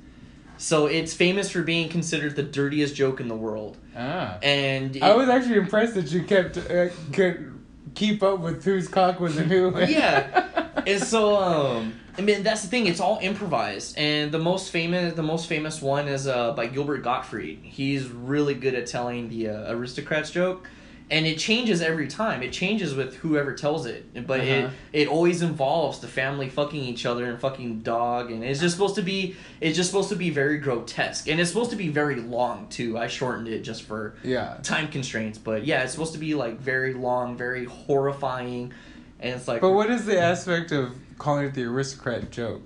So 0.57 0.88
it's 0.88 1.14
famous 1.14 1.52
for 1.52 1.61
being 1.61 1.88
considered 1.90 2.36
the 2.36 2.41
dirtiest 2.41 2.95
joke 2.95 3.19
in 3.19 3.27
the 3.27 3.36
world. 3.36 3.77
ah. 3.95 4.38
And 4.41 4.98
I 5.03 5.14
was 5.15 5.30
actually 5.30 5.57
impressed 5.57 5.94
that 5.95 6.11
you 6.11 6.23
kept 6.23 6.57
uh, 6.57 6.88
could 7.14 7.52
keep 7.94 8.23
up 8.23 8.40
with 8.40 8.64
whose 8.65 8.88
cock 8.88 9.19
was 9.19 9.38
in 9.38 9.49
who. 9.49 9.72
Yeah. 9.82 10.48
And 10.88 11.02
so, 11.03 11.36
um, 11.38 11.94
I 12.18 12.22
mean, 12.22 12.44
that's 12.44 12.62
the 12.62 12.68
thing. 12.70 12.88
It's 12.88 13.00
all 13.02 13.20
improvised, 13.22 13.98
and 13.98 14.32
the 14.32 14.40
most 14.40 14.72
famous, 14.72 15.14
the 15.14 15.24
most 15.24 15.48
famous 15.48 15.82
one 15.82 16.08
is 16.08 16.28
uh 16.28 16.54
by 16.54 16.68
Gilbert 16.68 17.04
Gottfried. 17.04 17.60
He's 17.64 18.08
really 18.08 18.54
good 18.54 18.74
at 18.74 18.88
telling 18.88 19.30
the 19.30 19.50
uh, 19.50 19.74
aristocrats 19.74 20.32
joke, 20.32 20.68
and 21.12 21.26
it 21.28 21.38
changes 21.38 21.82
every 21.82 22.08
time. 22.08 22.42
It 22.42 22.54
changes 22.54 22.96
with 22.96 23.16
whoever 23.18 23.54
tells 23.54 23.86
it, 23.86 24.26
but 24.26 24.40
Uh-huh. 24.40 24.70
it 24.94 25.02
it 25.02 25.08
always 25.10 25.42
involves 25.42 26.00
the 26.00 26.08
family 26.08 26.48
fucking 26.48 26.82
each 26.82 27.06
other 27.06 27.26
and 27.26 27.38
fucking 27.38 27.82
dog, 27.82 28.32
and 28.32 28.46
it's 28.46 28.62
just 28.62 28.76
supposed 28.76 28.96
to 28.96 29.02
be 29.02 29.36
it's 29.60 29.76
just 29.76 29.90
supposed 29.90 30.10
to 30.10 30.16
be 30.16 30.30
very 30.30 30.58
grotesque, 30.58 31.28
and 31.28 31.40
it's 31.42 31.50
supposed 31.50 31.72
to 31.72 31.78
be 31.78 31.90
very 31.90 32.16
long 32.16 32.68
too. 32.70 32.98
I 32.98 33.08
shortened 33.08 33.50
it 33.50 33.60
just 33.60 33.82
for 33.84 34.16
yeah. 34.24 34.56
time 34.64 34.88
constraints, 34.88 35.38
but 35.38 35.66
yeah, 35.66 35.84
it's 35.84 35.92
supposed 35.92 36.14
to 36.14 36.20
be 36.20 36.34
like 36.34 36.62
very 36.62 36.94
long, 36.94 37.36
very 37.36 37.66
horrifying, 37.66 38.72
and 39.20 39.36
it's 39.36 39.50
like 39.50 39.60
But 39.60 39.72
what 39.72 39.90
is 39.92 40.06
the 40.06 40.18
aspect 40.20 40.72
of 40.72 40.96
calling 41.18 41.46
it 41.46 41.54
the 41.54 41.64
aristocrat 41.64 42.32
joke? 42.32 42.62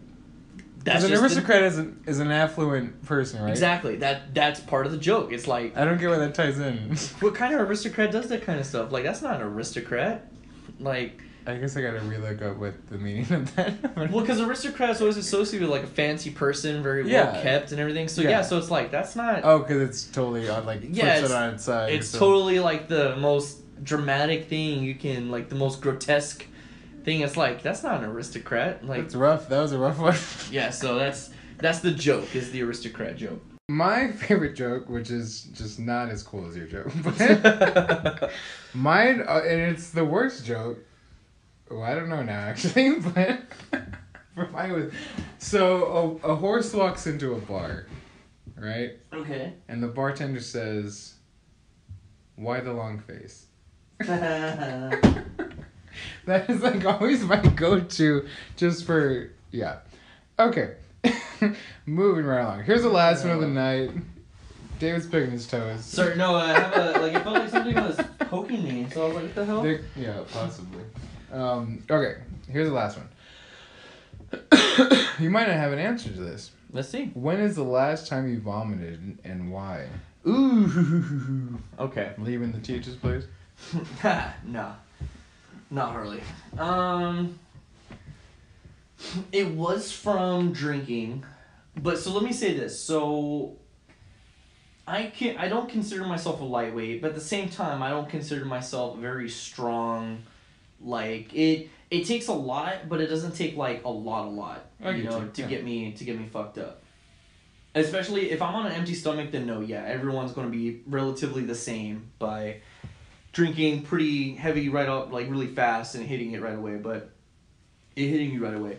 that's 0.83 1.03
Because 1.03 1.03
an 1.03 1.09
just 1.09 1.21
the- 1.21 1.25
aristocrat 1.41 1.63
is 1.63 1.77
an, 1.77 2.03
is 2.07 2.19
an 2.19 2.31
affluent 2.31 3.03
person, 3.05 3.41
right? 3.43 3.49
exactly 3.49 3.97
that 3.97 4.33
that's 4.33 4.59
part 4.61 4.85
of 4.85 4.91
the 4.93 4.97
joke. 4.97 5.31
It's 5.33 5.45
like 5.47 5.75
I 5.77 5.83
don't 5.85 5.99
get 5.99 6.09
where 6.09 6.19
that 6.19 6.33
ties 6.35 6.57
in. 6.59 6.95
what 7.19 7.35
kind 7.35 7.53
of 7.53 7.59
aristocrat 7.61 8.11
does 8.11 8.27
that 8.29 8.43
kind 8.43 8.59
of 8.59 8.65
stuff? 8.65 8.91
Like 8.91 9.03
that's 9.03 9.21
not 9.21 9.35
an 9.41 9.41
aristocrat. 9.47 10.25
Like 10.79 11.21
I 11.45 11.55
guess 11.57 11.75
I 11.75 11.81
gotta 11.81 11.99
relook 11.99 12.41
up 12.43 12.57
what 12.57 12.87
the 12.89 12.97
meaning 12.97 13.29
of 13.33 13.53
that. 13.55 13.95
well, 14.11 14.21
because 14.21 14.39
aristocrats 14.39 15.01
always 15.01 15.17
associated 15.17 15.67
with 15.67 15.77
like 15.77 15.83
a 15.83 15.91
fancy 15.91 16.29
person, 16.29 16.81
very 16.81 17.09
Yeah. 17.09 17.33
well 17.33 17.41
kept 17.41 17.71
and 17.71 17.79
everything. 17.81 18.07
So 18.07 18.21
Yeah. 18.21 18.29
yeah. 18.29 18.41
so 18.43 18.57
it's 18.57 18.71
like 18.71 18.89
that's 18.89 19.15
not. 19.17 19.41
oh, 19.43 19.59
because 19.59 19.81
it's 19.81 20.03
totally 20.05 20.47
on 20.49 20.65
like 20.65 20.79
Yeah, 20.83 21.17
it's- 21.17 21.29
it 21.29 21.35
on 21.35 21.55
its 21.55 21.65
side. 21.65 21.91
it's 21.91 22.07
so- 22.07 22.19
totally 22.19 22.59
like 22.59 22.87
the 22.87 23.15
most 23.17 23.57
dramatic 23.83 24.47
thing 24.47 24.83
you 24.83 24.93
can 24.95 25.29
like 25.31 25.49
the 25.49 25.55
most 25.55 25.81
grotesque 25.81 26.45
thing. 27.03 27.21
It's 27.21 27.37
like 27.37 27.61
that's 27.61 27.83
not 27.83 28.03
an 28.03 28.09
aristocrat. 28.09 28.85
Like 28.85 29.03
That's 29.03 29.15
rough. 29.15 29.49
That 29.49 29.59
was 29.59 29.71
a 29.71 29.77
rough 29.79 29.99
one. 29.99 30.15
yeah, 30.51 30.69
so 30.69 30.95
that's 30.95 31.29
that's 31.57 31.79
the 31.79 31.91
joke 31.91 32.35
is 32.35 32.51
the 32.51 32.61
aristocrat 32.63 33.17
joke. 33.17 33.41
My 33.67 34.11
favorite 34.11 34.55
joke, 34.55 34.89
which 34.89 35.11
is 35.11 35.43
just 35.53 35.79
not 35.79 36.09
as 36.09 36.23
cool 36.23 36.47
as 36.47 36.57
your 36.57 36.65
joke, 36.65 36.91
but 37.03 38.31
mine, 38.73 39.23
uh, 39.27 39.41
and 39.45 39.61
it's 39.61 39.91
the 39.91 40.05
worst 40.05 40.45
joke. 40.45 40.79
Oh, 41.69 41.81
I 41.81 41.93
don't 41.93 42.09
know 42.09 42.23
now 42.23 42.39
actually, 42.39 42.99
but 42.99 43.41
for 44.33 44.47
mine 44.47 44.73
was 44.73 44.93
so 45.37 46.19
a, 46.23 46.31
a 46.31 46.35
horse 46.35 46.73
walks 46.73 47.05
into 47.05 47.33
a 47.33 47.39
bar, 47.41 47.85
right, 48.57 48.93
okay. 49.13 49.53
and 49.67 49.83
the 49.83 49.87
bartender 49.87 50.39
says, 50.39 51.13
"Why 52.37 52.61
the 52.61 52.73
long 52.73 52.99
face?" 52.99 53.45
That 56.25 56.49
is 56.49 56.61
like 56.61 56.85
always 56.85 57.23
my 57.23 57.41
go-to, 57.41 58.27
just 58.55 58.85
for 58.85 59.31
yeah. 59.51 59.77
Okay, 60.37 60.75
moving 61.85 62.25
right 62.25 62.41
along. 62.41 62.63
Here's 62.63 62.83
the 62.83 62.89
last 62.89 63.23
one 63.23 63.33
of 63.33 63.41
the 63.41 63.47
night. 63.47 63.91
David's 64.79 65.07
picking 65.07 65.31
his 65.31 65.47
toes. 65.47 65.83
Sorry, 65.83 66.15
no, 66.15 66.35
I 66.35 66.47
have 66.53 66.73
a 66.75 66.99
like 66.99 67.13
it 67.13 67.23
felt 67.23 67.35
like 67.35 67.49
something 67.49 67.75
was 67.75 67.99
poking 68.19 68.63
me, 68.63 68.87
so 68.91 69.03
I 69.03 69.07
was 69.07 69.15
like, 69.15 69.23
what 69.25 69.35
the 69.35 69.45
hell? 69.45 69.77
Yeah, 69.95 70.19
possibly. 70.31 70.83
Um, 71.31 71.83
okay, 71.89 72.21
here's 72.47 72.67
the 72.67 72.73
last 72.73 72.97
one. 72.97 73.09
you 75.19 75.29
might 75.29 75.47
not 75.47 75.57
have 75.57 75.73
an 75.73 75.79
answer 75.79 76.09
to 76.09 76.19
this. 76.19 76.51
Let's 76.71 76.89
see. 76.89 77.11
When 77.13 77.39
is 77.39 77.55
the 77.55 77.63
last 77.63 78.07
time 78.07 78.29
you 78.29 78.39
vomited 78.39 79.17
and 79.23 79.51
why? 79.51 79.87
Ooh. 80.27 81.59
Okay. 81.79 82.11
Leaving 82.17 82.51
the 82.51 82.59
teachers, 82.59 82.95
please. 82.95 83.25
no, 84.45 84.73
not 85.71 85.91
Harley. 85.91 86.21
Um, 86.57 87.39
it 89.31 89.47
was 89.47 89.91
from 89.91 90.51
drinking, 90.51 91.23
but 91.77 91.97
so 91.97 92.11
let 92.11 92.23
me 92.23 92.33
say 92.33 92.53
this. 92.53 92.79
So, 92.79 93.57
I 94.89 95.05
can 95.07 95.37
I 95.37 95.47
don't 95.47 95.69
consider 95.69 96.03
myself 96.03 96.41
a 96.41 96.43
lightweight, 96.43 97.01
but 97.01 97.09
at 97.09 97.15
the 97.15 97.21
same 97.21 97.49
time, 97.49 97.83
I 97.83 97.89
don't 97.89 98.09
consider 98.09 98.43
myself 98.43 98.97
very 98.97 99.29
strong. 99.29 100.23
Like 100.81 101.33
it, 101.33 101.69
it 101.91 102.05
takes 102.05 102.27
a 102.27 102.33
lot, 102.33 102.89
but 102.89 102.99
it 102.99 103.07
doesn't 103.07 103.35
take 103.35 103.55
like 103.55 103.83
a 103.83 103.89
lot, 103.89 104.25
a 104.25 104.29
lot. 104.29 104.65
I 104.83 104.91
you 104.91 105.03
know, 105.03 105.19
you, 105.19 105.29
to 105.33 105.41
yeah. 105.43 105.47
get 105.47 105.63
me 105.63 105.91
to 105.91 106.03
get 106.03 106.19
me 106.19 106.25
fucked 106.25 106.57
up. 106.57 106.81
Especially 107.75 108.31
if 108.31 108.41
I'm 108.41 108.55
on 108.55 108.65
an 108.65 108.71
empty 108.71 108.95
stomach, 108.95 109.29
then 109.29 109.45
no, 109.45 109.61
yeah, 109.61 109.83
everyone's 109.83 110.31
gonna 110.31 110.49
be 110.49 110.81
relatively 110.87 111.43
the 111.43 111.53
same 111.53 112.09
by 112.17 112.61
drinking 113.31 113.83
pretty 113.83 114.35
heavy 114.35 114.69
right 114.69 114.89
up, 114.89 115.11
like 115.11 115.29
really 115.29 115.47
fast 115.47 115.95
and 115.95 116.05
hitting 116.05 116.31
it 116.33 116.41
right 116.41 116.55
away, 116.55 116.77
but 116.77 117.11
it 117.95 118.07
hitting 118.07 118.31
you 118.31 118.43
right 118.43 118.55
away. 118.55 118.77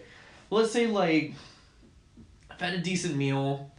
Let's 0.50 0.72
say 0.72 0.86
like 0.86 1.34
I've 2.50 2.60
had 2.60 2.74
a 2.74 2.78
decent 2.78 3.16
meal. 3.16 3.70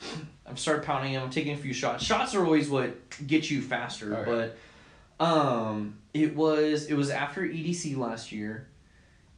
I've 0.46 0.58
started 0.58 0.84
pounding 0.84 1.12
them. 1.12 1.22
I'm 1.22 1.30
taking 1.30 1.52
a 1.52 1.56
few 1.56 1.72
shots. 1.72 2.04
Shots 2.04 2.34
are 2.34 2.44
always 2.44 2.68
what 2.68 2.96
get 3.26 3.50
you 3.50 3.62
faster, 3.62 4.10
yeah. 4.10 4.24
but 4.24 5.24
um, 5.24 5.98
it 6.12 6.34
was 6.34 6.86
it 6.86 6.94
was 6.94 7.10
after 7.10 7.42
EDC 7.42 7.96
last 7.96 8.32
year. 8.32 8.66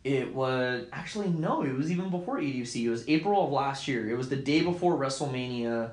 It 0.05 0.35
was 0.35 0.87
actually 0.93 1.29
no, 1.29 1.63
it 1.63 1.77
was 1.77 1.91
even 1.93 2.11
before 2.11 2.39
EDC. 2.39 2.83
It 2.85 2.89
was 2.89 3.09
April 3.09 3.45
of 3.45 3.53
last 3.53 3.87
year. 3.87 4.09
It 4.11 4.17
was 4.17 4.29
the 4.29 4.37
day 4.37 4.63
before 4.63 4.97
WrestleMania. 4.97 5.93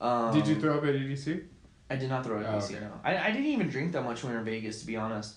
Um, 0.00 0.34
Did 0.34 0.48
you 0.48 0.60
throw 0.60 0.78
up 0.78 0.84
at 0.84 0.94
EDC? 0.94 1.44
I 1.90 1.96
did 1.96 2.08
not 2.08 2.24
throw 2.24 2.38
it 2.40 2.46
Oh, 2.48 2.56
okay. 2.56 2.78
No, 2.80 2.92
I, 3.04 3.18
I 3.18 3.30
didn't 3.32 3.48
even 3.48 3.68
drink 3.68 3.92
that 3.92 4.04
much 4.04 4.22
when 4.22 4.30
we 4.32 4.34
were 4.34 4.40
in 4.40 4.46
Vegas, 4.46 4.80
to 4.80 4.86
be 4.86 4.96
honest. 4.96 5.34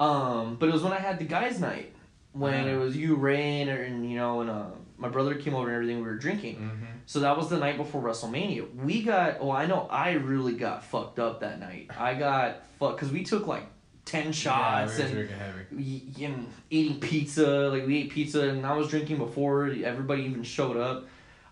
Um, 0.00 0.56
but 0.56 0.68
it 0.68 0.72
was 0.72 0.82
when 0.82 0.92
I 0.92 0.98
had 0.98 1.18
the 1.18 1.24
guys' 1.24 1.60
night 1.60 1.94
when 2.32 2.66
it 2.66 2.76
was 2.76 2.96
you, 2.96 3.16
Rain, 3.16 3.68
and 3.68 4.08
you 4.10 4.16
know, 4.16 4.40
and 4.40 4.50
uh, 4.50 4.66
my 4.96 5.08
brother 5.08 5.34
came 5.34 5.54
over 5.54 5.68
and 5.68 5.74
everything. 5.74 5.98
We 5.98 6.02
were 6.02 6.16
drinking. 6.16 6.56
Mm-hmm. 6.56 6.84
So 7.06 7.20
that 7.20 7.36
was 7.36 7.48
the 7.50 7.58
night 7.58 7.76
before 7.76 8.02
WrestleMania. 8.02 8.74
We 8.74 9.02
got. 9.02 9.38
Oh, 9.40 9.50
I 9.50 9.66
know. 9.66 9.86
I 9.90 10.12
really 10.12 10.54
got 10.54 10.84
fucked 10.84 11.18
up 11.18 11.40
that 11.40 11.60
night. 11.60 11.90
I 11.96 12.14
got 12.14 12.62
fucked 12.78 12.96
because 12.96 13.12
we 13.12 13.22
took 13.22 13.46
like 13.46 13.64
ten 14.04 14.32
shots 14.32 14.98
yeah, 14.98 15.06
we 15.06 15.12
and 15.12 16.16
y- 16.18 16.24
and 16.24 16.46
eating 16.70 17.00
pizza. 17.00 17.68
Like 17.68 17.86
we 17.86 17.98
ate 17.98 18.10
pizza, 18.10 18.48
and 18.48 18.66
I 18.66 18.74
was 18.76 18.88
drinking 18.88 19.18
before 19.18 19.66
everybody 19.66 20.22
even 20.24 20.42
showed 20.42 20.76
up. 20.76 21.06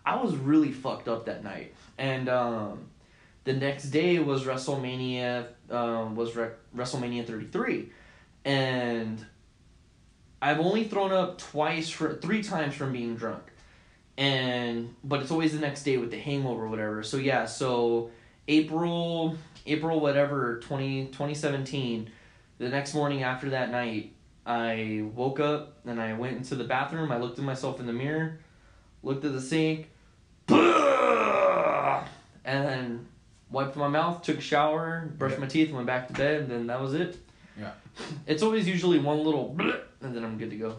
I 0.04 0.22
was 0.22 0.34
really 0.34 0.72
fucked 0.72 1.08
up 1.08 1.26
that 1.26 1.44
night, 1.44 1.74
and 1.98 2.28
um, 2.30 2.86
the 3.50 3.58
next 3.58 3.84
day 3.84 4.18
was 4.20 4.44
WrestleMania. 4.44 5.46
Um, 5.70 6.14
was 6.14 6.36
Re- 6.36 6.50
WrestleMania 6.76 7.26
thirty 7.26 7.46
three, 7.46 7.90
and 8.44 9.24
I've 10.40 10.60
only 10.60 10.84
thrown 10.84 11.12
up 11.12 11.38
twice 11.38 11.90
for 11.90 12.14
three 12.14 12.42
times 12.42 12.74
from 12.74 12.92
being 12.92 13.16
drunk, 13.16 13.42
and 14.16 14.94
but 15.02 15.20
it's 15.20 15.32
always 15.32 15.52
the 15.52 15.58
next 15.58 15.82
day 15.82 15.96
with 15.96 16.10
the 16.12 16.18
hangover 16.18 16.64
or 16.64 16.68
whatever. 16.68 17.02
So 17.02 17.16
yeah, 17.16 17.46
so 17.46 18.10
April 18.46 19.36
April 19.66 19.98
whatever 19.98 20.60
20, 20.60 21.06
2017, 21.06 22.10
the 22.58 22.68
next 22.68 22.94
morning 22.94 23.24
after 23.24 23.50
that 23.50 23.70
night, 23.70 24.12
I 24.46 25.04
woke 25.14 25.40
up 25.40 25.78
and 25.86 26.00
I 26.00 26.14
went 26.14 26.36
into 26.36 26.54
the 26.54 26.64
bathroom. 26.64 27.10
I 27.10 27.18
looked 27.18 27.38
at 27.38 27.44
myself 27.44 27.80
in 27.80 27.86
the 27.86 27.92
mirror, 27.92 28.38
looked 29.02 29.24
at 29.24 29.32
the 29.32 29.40
sink, 29.40 29.90
and 30.48 32.06
then 32.44 33.06
wiped 33.50 33.76
my 33.76 33.88
mouth, 33.88 34.22
took 34.22 34.38
a 34.38 34.40
shower, 34.40 35.10
brushed 35.18 35.38
my 35.38 35.46
teeth, 35.46 35.72
went 35.72 35.86
back 35.86 36.08
to 36.08 36.14
bed, 36.14 36.42
and 36.42 36.50
then 36.50 36.66
that 36.68 36.80
was 36.80 36.94
it. 36.94 37.18
Yeah. 37.58 37.72
It's 38.26 38.42
always 38.42 38.66
usually 38.66 38.98
one 38.98 39.22
little 39.24 39.54
and 40.00 40.16
then 40.16 40.24
I'm 40.24 40.38
good 40.38 40.50
to 40.50 40.56
go. 40.56 40.76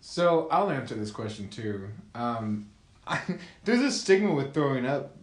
So 0.00 0.48
I'll 0.50 0.70
answer 0.70 0.94
this 0.94 1.10
question 1.10 1.48
too. 1.48 1.88
Um, 2.14 2.68
I, 3.06 3.20
there's 3.64 3.80
a 3.80 3.90
stigma 3.90 4.32
with 4.34 4.52
throwing 4.52 4.86
up 4.86 5.16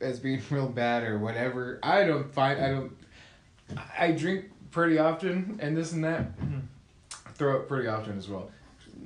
as 0.00 0.18
being 0.18 0.40
real 0.50 0.68
bad 0.68 1.04
or 1.04 1.18
whatever. 1.18 1.78
I 1.82 2.04
don't 2.04 2.32
find 2.32 2.60
I 2.60 2.68
don't. 2.70 2.96
I 3.98 4.12
drink 4.12 4.46
pretty 4.70 4.98
often 4.98 5.58
and 5.60 5.76
this 5.76 5.92
and 5.92 6.04
that. 6.04 6.32
Throw 7.34 7.60
up 7.60 7.68
pretty 7.68 7.88
often 7.88 8.18
as 8.18 8.28
well. 8.28 8.50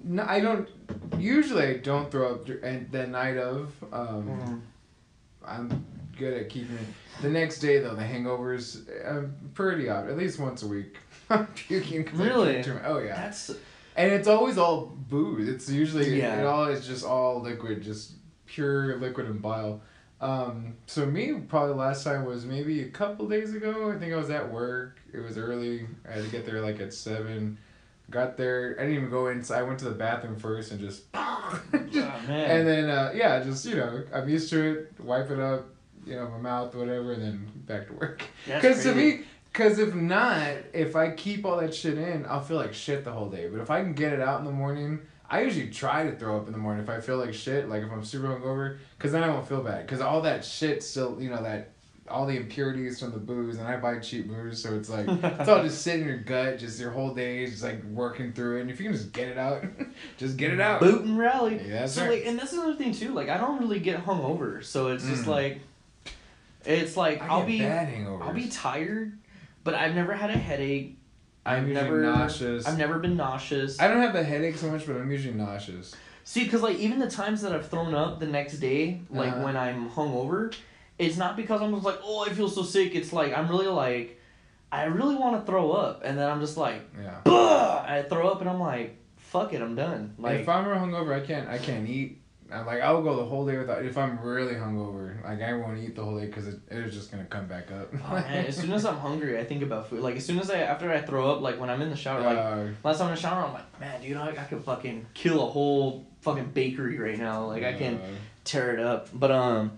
No, 0.04 0.24
I 0.26 0.40
don't. 0.40 0.68
Usually, 1.18 1.66
I 1.66 1.76
don't 1.78 2.10
throw 2.10 2.34
up 2.34 2.48
and 2.62 2.90
the 2.90 3.06
night 3.06 3.36
of. 3.36 3.72
Um, 3.92 4.62
I'm 5.44 5.84
good 6.18 6.34
at 6.34 6.48
keeping 6.48 6.76
it. 6.76 7.22
The 7.22 7.28
next 7.30 7.58
day 7.60 7.78
though, 7.78 7.94
the 7.94 8.02
hangovers. 8.02 8.86
I'm 9.06 9.34
pretty 9.54 9.88
often, 9.88 10.10
at 10.10 10.16
least 10.18 10.38
once 10.38 10.62
a 10.62 10.66
week. 10.68 10.96
I'm 11.30 11.46
puking. 11.48 12.04
'cause 12.04 12.20
I 12.20 12.28
drink 12.28 12.66
Really? 12.66 12.80
Oh 12.84 12.98
yeah. 12.98 13.14
That's 13.16 13.50
And 13.96 14.12
it's 14.12 14.28
always 14.28 14.58
all 14.58 14.86
booze. 15.08 15.48
It's 15.48 15.68
usually 15.70 16.18
Yeah. 16.18 16.40
it 16.40 16.44
all 16.46 16.66
is 16.68 16.86
just 16.86 17.04
all 17.04 17.40
liquid, 17.42 17.82
just 17.82 18.12
pure 18.46 18.96
liquid 18.98 19.26
and 19.26 19.40
bile. 19.42 19.80
Um, 20.20 20.74
so 20.86 21.06
me 21.06 21.32
probably 21.34 21.74
last 21.76 22.02
time 22.02 22.24
was 22.24 22.44
maybe 22.44 22.82
a 22.82 22.88
couple 22.88 23.28
days 23.28 23.54
ago. 23.54 23.92
I 23.94 23.98
think 23.98 24.12
I 24.12 24.16
was 24.16 24.30
at 24.30 24.50
work. 24.52 24.98
It 25.12 25.20
was 25.20 25.38
early. 25.38 25.86
I 26.08 26.12
had 26.14 26.24
to 26.24 26.30
get 26.30 26.44
there 26.46 26.60
like 26.60 26.80
at 26.80 26.92
seven. 26.92 27.58
Got 28.10 28.36
there. 28.36 28.74
I 28.78 28.82
didn't 28.82 28.96
even 28.96 29.10
go 29.10 29.28
inside. 29.28 29.58
I 29.60 29.62
went 29.64 29.78
to 29.80 29.84
the 29.84 29.90
bathroom 29.94 30.36
first 30.36 30.72
and 30.72 30.80
just. 30.80 31.02
oh, 31.14 31.62
and 31.72 32.66
then 32.66 32.88
uh, 32.90 33.12
yeah, 33.14 33.42
just 33.44 33.64
you 33.66 33.76
know, 33.76 34.02
I'm 34.14 34.28
used 34.28 34.48
to 34.50 34.60
it. 34.98 35.00
Wipe 35.00 35.30
it 35.30 35.38
up, 35.38 35.68
you 36.08 36.16
know, 36.16 36.28
my 36.28 36.38
mouth, 36.38 36.74
whatever, 36.74 37.12
and 37.12 37.22
then 37.22 37.50
back 37.66 37.86
to 37.88 37.92
work. 37.94 38.22
Because 38.46 38.82
to 38.84 38.94
me, 38.94 39.20
because 39.52 39.78
if 39.78 39.94
not, 39.94 40.52
if 40.72 40.96
I 40.96 41.10
keep 41.10 41.44
all 41.44 41.58
that 41.60 41.74
shit 41.74 41.98
in, 41.98 42.24
I'll 42.26 42.40
feel 42.42 42.56
like 42.56 42.74
shit 42.74 43.04
the 43.04 43.12
whole 43.12 43.28
day. 43.28 43.48
But 43.48 43.60
if 43.60 43.70
I 43.70 43.82
can 43.82 43.92
get 43.94 44.12
it 44.12 44.20
out 44.20 44.38
in 44.40 44.46
the 44.46 44.52
morning, 44.52 45.00
I 45.30 45.42
usually 45.42 45.68
try 45.70 46.04
to 46.08 46.16
throw 46.16 46.36
up 46.38 46.46
in 46.46 46.52
the 46.52 46.58
morning 46.58 46.82
if 46.82 46.88
I 46.90 47.00
feel 47.00 47.18
like 47.18 47.34
shit, 47.34 47.68
like 47.68 47.82
if 47.82 47.90
I'm 47.92 48.04
super 48.04 48.28
hungover, 48.28 48.78
because 48.96 49.12
then 49.12 49.22
I 49.22 49.28
won't 49.28 49.46
feel 49.48 49.62
bad. 49.62 49.86
Because 49.86 50.00
all 50.00 50.22
that 50.22 50.44
shit 50.44 50.82
still, 50.82 51.20
you 51.20 51.28
know, 51.30 51.42
that 51.42 51.70
all 52.10 52.24
the 52.24 52.34
impurities 52.36 52.98
from 53.00 53.10
the 53.12 53.18
booze, 53.18 53.58
and 53.58 53.68
I 53.68 53.76
buy 53.76 53.98
cheap 53.98 54.28
booze, 54.28 54.62
so 54.62 54.74
it's 54.74 54.88
like 54.88 55.06
it's 55.40 55.48
all 55.48 55.62
just 55.62 55.82
sitting 55.82 56.02
in 56.02 56.08
your 56.08 56.16
gut, 56.18 56.58
just 56.58 56.80
your 56.80 56.90
whole 56.90 57.12
day, 57.12 57.44
just 57.44 57.62
like 57.62 57.84
working 57.84 58.32
through 58.32 58.56
it. 58.58 58.60
And 58.62 58.70
if 58.70 58.80
you 58.80 58.86
can 58.88 58.96
just 58.96 59.12
get 59.12 59.28
it 59.28 59.36
out, 59.36 59.62
just 60.16 60.38
get 60.38 60.52
it 60.52 60.60
out. 60.60 60.80
boot 60.80 61.02
and 61.02 61.18
rally. 61.18 61.56
Yeah, 61.66 61.80
that's 61.80 61.92
so 61.92 62.02
right. 62.02 62.12
like, 62.12 62.22
and 62.26 62.38
that's 62.38 62.54
another 62.54 62.76
thing 62.76 62.92
too. 62.92 63.12
Like, 63.12 63.28
I 63.28 63.36
don't 63.36 63.60
really 63.60 63.80
get 63.80 64.02
hungover, 64.04 64.64
so 64.64 64.88
it's 64.88 65.04
just 65.06 65.24
Mm. 65.24 65.26
like, 65.26 65.60
it's 66.68 66.96
like 66.96 67.22
I 67.22 67.26
I'll 67.28 67.40
get 67.40 67.46
be. 67.46 68.04
I'll 68.06 68.32
be 68.32 68.48
tired, 68.48 69.18
but 69.64 69.74
I've 69.74 69.94
never 69.94 70.12
had 70.12 70.30
a 70.30 70.38
headache. 70.38 70.98
I'm 71.46 71.64
I've 71.64 71.68
never, 71.68 72.02
nauseous. 72.02 72.66
I've 72.66 72.76
never 72.76 72.98
been 72.98 73.16
nauseous. 73.16 73.80
I 73.80 73.88
don't 73.88 74.02
have 74.02 74.14
a 74.14 74.22
headache 74.22 74.56
so 74.56 74.70
much, 74.70 74.86
but 74.86 74.96
I'm 74.96 75.10
usually 75.10 75.34
nauseous. 75.34 75.94
See, 76.24 76.44
because 76.44 76.60
like 76.60 76.76
even 76.76 76.98
the 76.98 77.10
times 77.10 77.40
that 77.40 77.52
I've 77.52 77.68
thrown 77.68 77.94
up 77.94 78.20
the 78.20 78.26
next 78.26 78.58
day, 78.58 79.00
like 79.10 79.32
Uh-huh. 79.32 79.44
when 79.44 79.56
I'm 79.56 79.88
hungover, 79.88 80.54
it's 80.98 81.16
not 81.16 81.36
because 81.36 81.62
I'm 81.62 81.72
just 81.72 81.86
like, 81.86 82.00
oh, 82.04 82.26
I 82.28 82.34
feel 82.34 82.50
so 82.50 82.62
sick. 82.62 82.94
It's 82.94 83.14
like 83.14 83.32
I'm 83.36 83.48
really 83.48 83.68
like, 83.68 84.20
I 84.70 84.84
really 84.84 85.14
want 85.16 85.40
to 85.40 85.50
throw 85.50 85.72
up, 85.72 86.02
and 86.04 86.18
then 86.18 86.28
I'm 86.30 86.40
just 86.40 86.58
like, 86.58 86.82
Yeah. 87.00 87.20
bah! 87.24 87.82
I 87.88 88.02
throw 88.02 88.28
up, 88.28 88.42
and 88.42 88.50
I'm 88.50 88.60
like, 88.60 88.98
fuck 89.16 89.54
it, 89.54 89.62
I'm 89.62 89.74
done. 89.74 90.14
Like, 90.18 90.40
if 90.40 90.48
I'm 90.50 90.64
hungover, 90.66 91.14
I 91.14 91.24
can't. 91.24 91.48
I 91.48 91.56
can't 91.56 91.88
eat. 91.88 92.20
I'm 92.50 92.64
like 92.66 92.80
I'll 92.80 93.02
go 93.02 93.16
the 93.16 93.24
whole 93.24 93.46
day 93.46 93.58
without. 93.58 93.84
If 93.84 93.98
I'm 93.98 94.18
really 94.20 94.54
hungover, 94.54 95.22
like 95.22 95.42
I 95.42 95.52
won't 95.54 95.78
eat 95.78 95.94
the 95.94 96.02
whole 96.04 96.18
day 96.18 96.26
because 96.26 96.48
it, 96.48 96.60
it's 96.70 96.94
just 96.94 97.10
gonna 97.10 97.24
come 97.26 97.46
back 97.46 97.70
up. 97.70 97.92
oh, 97.92 98.14
man, 98.14 98.46
as 98.46 98.56
soon 98.56 98.72
as 98.72 98.84
I'm 98.86 98.96
hungry, 98.96 99.38
I 99.38 99.44
think 99.44 99.62
about 99.62 99.88
food. 99.88 100.00
Like 100.00 100.16
as 100.16 100.24
soon 100.24 100.38
as 100.38 100.50
I 100.50 100.60
after 100.60 100.90
I 100.90 101.00
throw 101.00 101.30
up, 101.30 101.40
like 101.42 101.60
when 101.60 101.68
I'm 101.68 101.82
in 101.82 101.90
the 101.90 101.96
shower, 101.96 102.20
like 102.22 102.38
Uh, 102.38 102.64
last 102.84 102.98
time 102.98 103.08
in 103.08 103.14
the 103.16 103.20
shower, 103.20 103.44
I'm 103.44 103.52
like, 103.52 103.80
man, 103.80 104.00
dude, 104.00 104.16
I, 104.16 104.28
I 104.30 104.44
could 104.44 104.64
fucking 104.64 105.06
kill 105.14 105.46
a 105.46 105.50
whole 105.50 106.06
fucking 106.22 106.50
bakery 106.54 106.98
right 106.98 107.18
now. 107.18 107.44
Like 107.46 107.64
I 107.64 107.72
can 107.74 107.96
uh, 107.96 108.06
tear 108.44 108.72
it 108.72 108.80
up. 108.80 109.08
But 109.12 109.30
um 109.30 109.72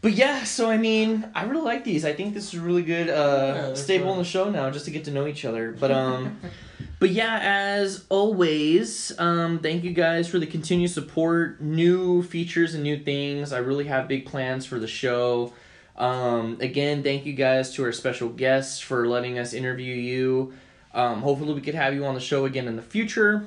but 0.00 0.12
yeah, 0.14 0.44
so 0.44 0.70
I 0.70 0.78
mean, 0.78 1.30
I 1.34 1.44
really 1.44 1.62
like 1.62 1.84
these. 1.84 2.04
I 2.04 2.12
think 2.12 2.34
this 2.34 2.52
is 2.52 2.60
a 2.60 2.62
really 2.62 2.82
good 2.82 3.10
uh 3.10 3.52
Yeah, 3.68 3.74
staple 3.74 4.06
fun. 4.06 4.12
on 4.12 4.18
the 4.18 4.24
show 4.24 4.50
now 4.50 4.70
just 4.70 4.86
to 4.86 4.90
get 4.90 5.04
to 5.04 5.10
know 5.10 5.26
each 5.26 5.44
other. 5.44 5.72
But 5.78 5.90
um 5.90 6.40
but 6.98 7.10
yeah, 7.10 7.38
as 7.42 8.04
always, 8.08 9.12
um 9.18 9.58
thank 9.60 9.84
you 9.84 9.92
guys 9.92 10.28
for 10.28 10.38
the 10.38 10.46
continued 10.46 10.90
support, 10.90 11.60
new 11.60 12.22
features 12.22 12.74
and 12.74 12.82
new 12.82 12.98
things. 12.98 13.52
I 13.52 13.58
really 13.58 13.84
have 13.84 14.08
big 14.08 14.26
plans 14.26 14.66
for 14.66 14.78
the 14.78 14.86
show. 14.86 15.52
Um 15.96 16.56
again, 16.60 17.02
thank 17.02 17.26
you 17.26 17.32
guys 17.34 17.74
to 17.74 17.84
our 17.84 17.92
special 17.92 18.28
guests 18.28 18.80
for 18.80 19.06
letting 19.06 19.38
us 19.38 19.52
interview 19.52 19.94
you. 19.94 20.54
Um 20.94 21.22
hopefully 21.22 21.54
we 21.54 21.60
could 21.60 21.74
have 21.74 21.94
you 21.94 22.04
on 22.04 22.14
the 22.14 22.20
show 22.20 22.44
again 22.44 22.66
in 22.68 22.76
the 22.76 22.82
future. 22.82 23.46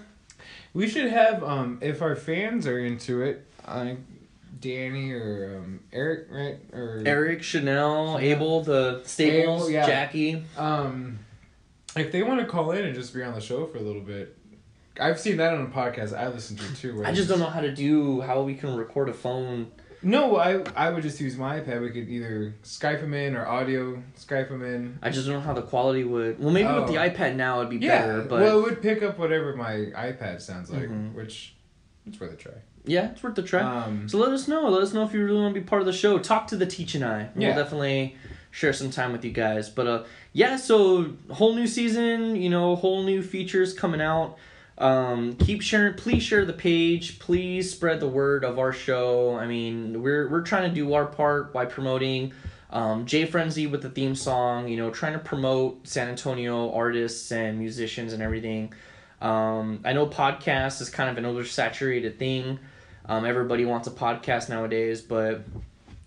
we 0.73 0.87
should 0.87 1.09
have 1.11 1.43
um 1.43 1.79
if 1.81 2.01
our 2.01 2.15
fans 2.15 2.67
are 2.67 2.79
into 2.79 3.21
it, 3.21 3.45
I, 3.67 3.97
Danny 4.61 5.11
or 5.11 5.57
um 5.57 5.79
Eric, 5.91 6.27
right? 6.31 6.57
Or 6.73 7.01
Eric, 7.05 7.43
Chanel, 7.43 8.15
Chanel. 8.17 8.19
Abel, 8.19 8.63
the 8.63 9.01
Staples, 9.05 9.63
Abel, 9.63 9.71
yeah. 9.71 9.85
Jackie. 9.85 10.43
Um, 10.57 11.19
if 11.95 12.11
they 12.11 12.23
want 12.23 12.39
to 12.41 12.45
call 12.45 12.71
in 12.71 12.85
and 12.85 12.95
just 12.95 13.13
be 13.13 13.23
on 13.23 13.33
the 13.33 13.41
show 13.41 13.65
for 13.65 13.77
a 13.77 13.81
little 13.81 14.01
bit, 14.01 14.37
I've 14.99 15.19
seen 15.19 15.37
that 15.37 15.53
on 15.53 15.61
a 15.61 15.67
podcast 15.67 16.17
I 16.17 16.27
listen 16.29 16.55
to 16.57 16.75
too. 16.75 17.03
I 17.05 17.11
just 17.11 17.27
don't 17.29 17.39
know 17.39 17.45
how 17.49 17.61
to 17.61 17.73
do 17.73 18.21
how 18.21 18.41
we 18.43 18.55
can 18.55 18.75
record 18.75 19.09
a 19.09 19.13
phone. 19.13 19.71
No, 20.01 20.37
I 20.37 20.61
I 20.75 20.89
would 20.91 21.01
just 21.03 21.19
use 21.19 21.35
my 21.35 21.59
iPad. 21.59 21.81
We 21.81 21.89
could 21.89 22.07
either 22.07 22.53
Skype 22.63 23.01
them 23.01 23.13
in 23.13 23.35
or 23.35 23.45
audio 23.47 24.01
Skype 24.17 24.49
them 24.49 24.63
in. 24.63 24.99
I 25.01 25.09
just 25.09 25.25
don't 25.25 25.35
know 25.35 25.41
how 25.41 25.53
the 25.53 25.63
quality 25.63 26.03
would. 26.03 26.39
Well, 26.39 26.51
maybe 26.51 26.71
with 26.71 26.87
the 26.87 26.97
Oh. 26.97 27.09
iPad 27.09 27.35
now 27.35 27.59
it'd 27.59 27.71
be 27.71 27.77
Yeah, 27.85 28.01
better, 28.05 28.21
but 28.21 28.41
well, 28.41 28.59
it 28.59 28.63
would 28.63 28.81
pick 28.81 29.01
up 29.03 29.17
whatever 29.17 29.55
my 29.55 29.73
iPad 29.95 30.41
sounds 30.41 30.69
like, 30.69 30.89
Mhm. 30.89 31.13
which 31.13 31.55
it's 32.05 32.19
worth 32.19 32.33
a 32.33 32.35
try. 32.35 32.51
yeah, 32.85 33.09
it's 33.11 33.23
worth 33.23 33.37
a 33.39 33.41
try. 33.41 33.61
Um, 33.61 34.07
so 34.07 34.19
let 34.19 34.29
us 34.31 34.47
know. 34.47 34.69
Let 34.69 34.83
us 34.83 34.93
know 34.93 35.03
if 35.03 35.13
you 35.13 35.25
really 35.25 35.39
want 35.41 35.55
to 35.55 35.59
be 35.59 35.65
part 35.65 35.81
of 35.81 35.87
the 35.87 35.93
show. 35.93 36.19
Talk 36.19 36.47
to 36.47 36.55
the 36.55 36.67
Teach 36.67 36.93
and 36.95 37.03
I. 37.03 37.29
We'll 37.33 37.47
Yeah. 37.49 37.55
definitely 37.55 38.15
share 38.55 38.71
some 38.71 38.89
time 38.89 39.11
with 39.11 39.25
you 39.25 39.31
guys. 39.31 39.69
But 39.69 39.87
uh, 39.87 40.03
yeah, 40.31 40.55
so 40.55 41.13
whole 41.29 41.53
new 41.53 41.67
season. 41.67 42.37
You 42.37 42.49
know, 42.49 42.77
whole 42.77 43.03
new 43.03 43.21
features 43.21 43.73
coming 43.73 43.99
out. 43.99 44.37
Um, 44.77 45.35
keep 45.35 45.61
sharing. 45.61 45.95
Please 45.95 46.23
share 46.23 46.45
the 46.45 46.53
page. 46.53 47.19
Please 47.19 47.69
spread 47.69 47.99
the 47.99 48.07
word 48.07 48.45
of 48.45 48.57
our 48.57 48.71
show. 48.71 49.35
I 49.35 49.45
mean, 49.45 50.01
we're 50.01 50.29
we're 50.29 50.41
trying 50.41 50.69
to 50.69 50.73
do 50.73 50.93
our 50.93 51.05
part 51.05 51.51
by 51.51 51.65
promoting. 51.65 52.31
Um, 52.69 53.05
Jay 53.05 53.25
Frenzy 53.25 53.67
with 53.67 53.81
the 53.81 53.89
theme 53.89 54.15
song, 54.15 54.67
you 54.67 54.77
know, 54.77 54.89
trying 54.89 55.13
to 55.13 55.19
promote 55.19 55.87
San 55.87 56.07
Antonio 56.09 56.73
artists 56.73 57.31
and 57.31 57.59
musicians 57.59 58.11
and 58.11 58.23
everything. 58.23 58.73
Um, 59.21 59.81
I 59.85 59.93
know 59.93 60.07
podcast 60.07 60.81
is 60.81 60.89
kind 60.89 61.09
of 61.09 61.17
an 61.17 61.23
oversaturated 61.23 62.17
thing. 62.17 62.59
Um, 63.05 63.25
everybody 63.25 63.65
wants 63.65 63.87
a 63.87 63.91
podcast 63.91 64.49
nowadays, 64.49 65.01
but 65.01 65.45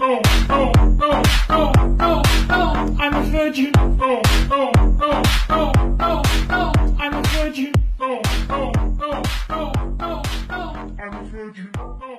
Oh, 0.00 0.20
oh, 0.48 0.72
oh, 1.00 1.22
oh, 1.50 1.72
oh, 2.00 2.22
oh, 2.50 2.96
I'm 3.00 3.14
a 3.14 3.22
virgin. 3.30 3.72
Oh, 3.76 4.22
oh, 4.50 4.72
oh, 5.00 5.22
oh, 5.50 5.72
oh, 6.00 6.22
oh, 6.50 6.96
I'm 7.00 7.14
a 7.14 7.22
virgin. 7.28 7.72
Oh, 8.00 8.20
oh, 8.48 8.72
oh, 9.00 9.22
oh, 9.50 9.72
oh, 10.00 10.22
oh, 10.50 10.92
I'm 11.00 11.14
a 11.14 11.22
virgin. 11.24 11.70
Oh. 11.78 12.17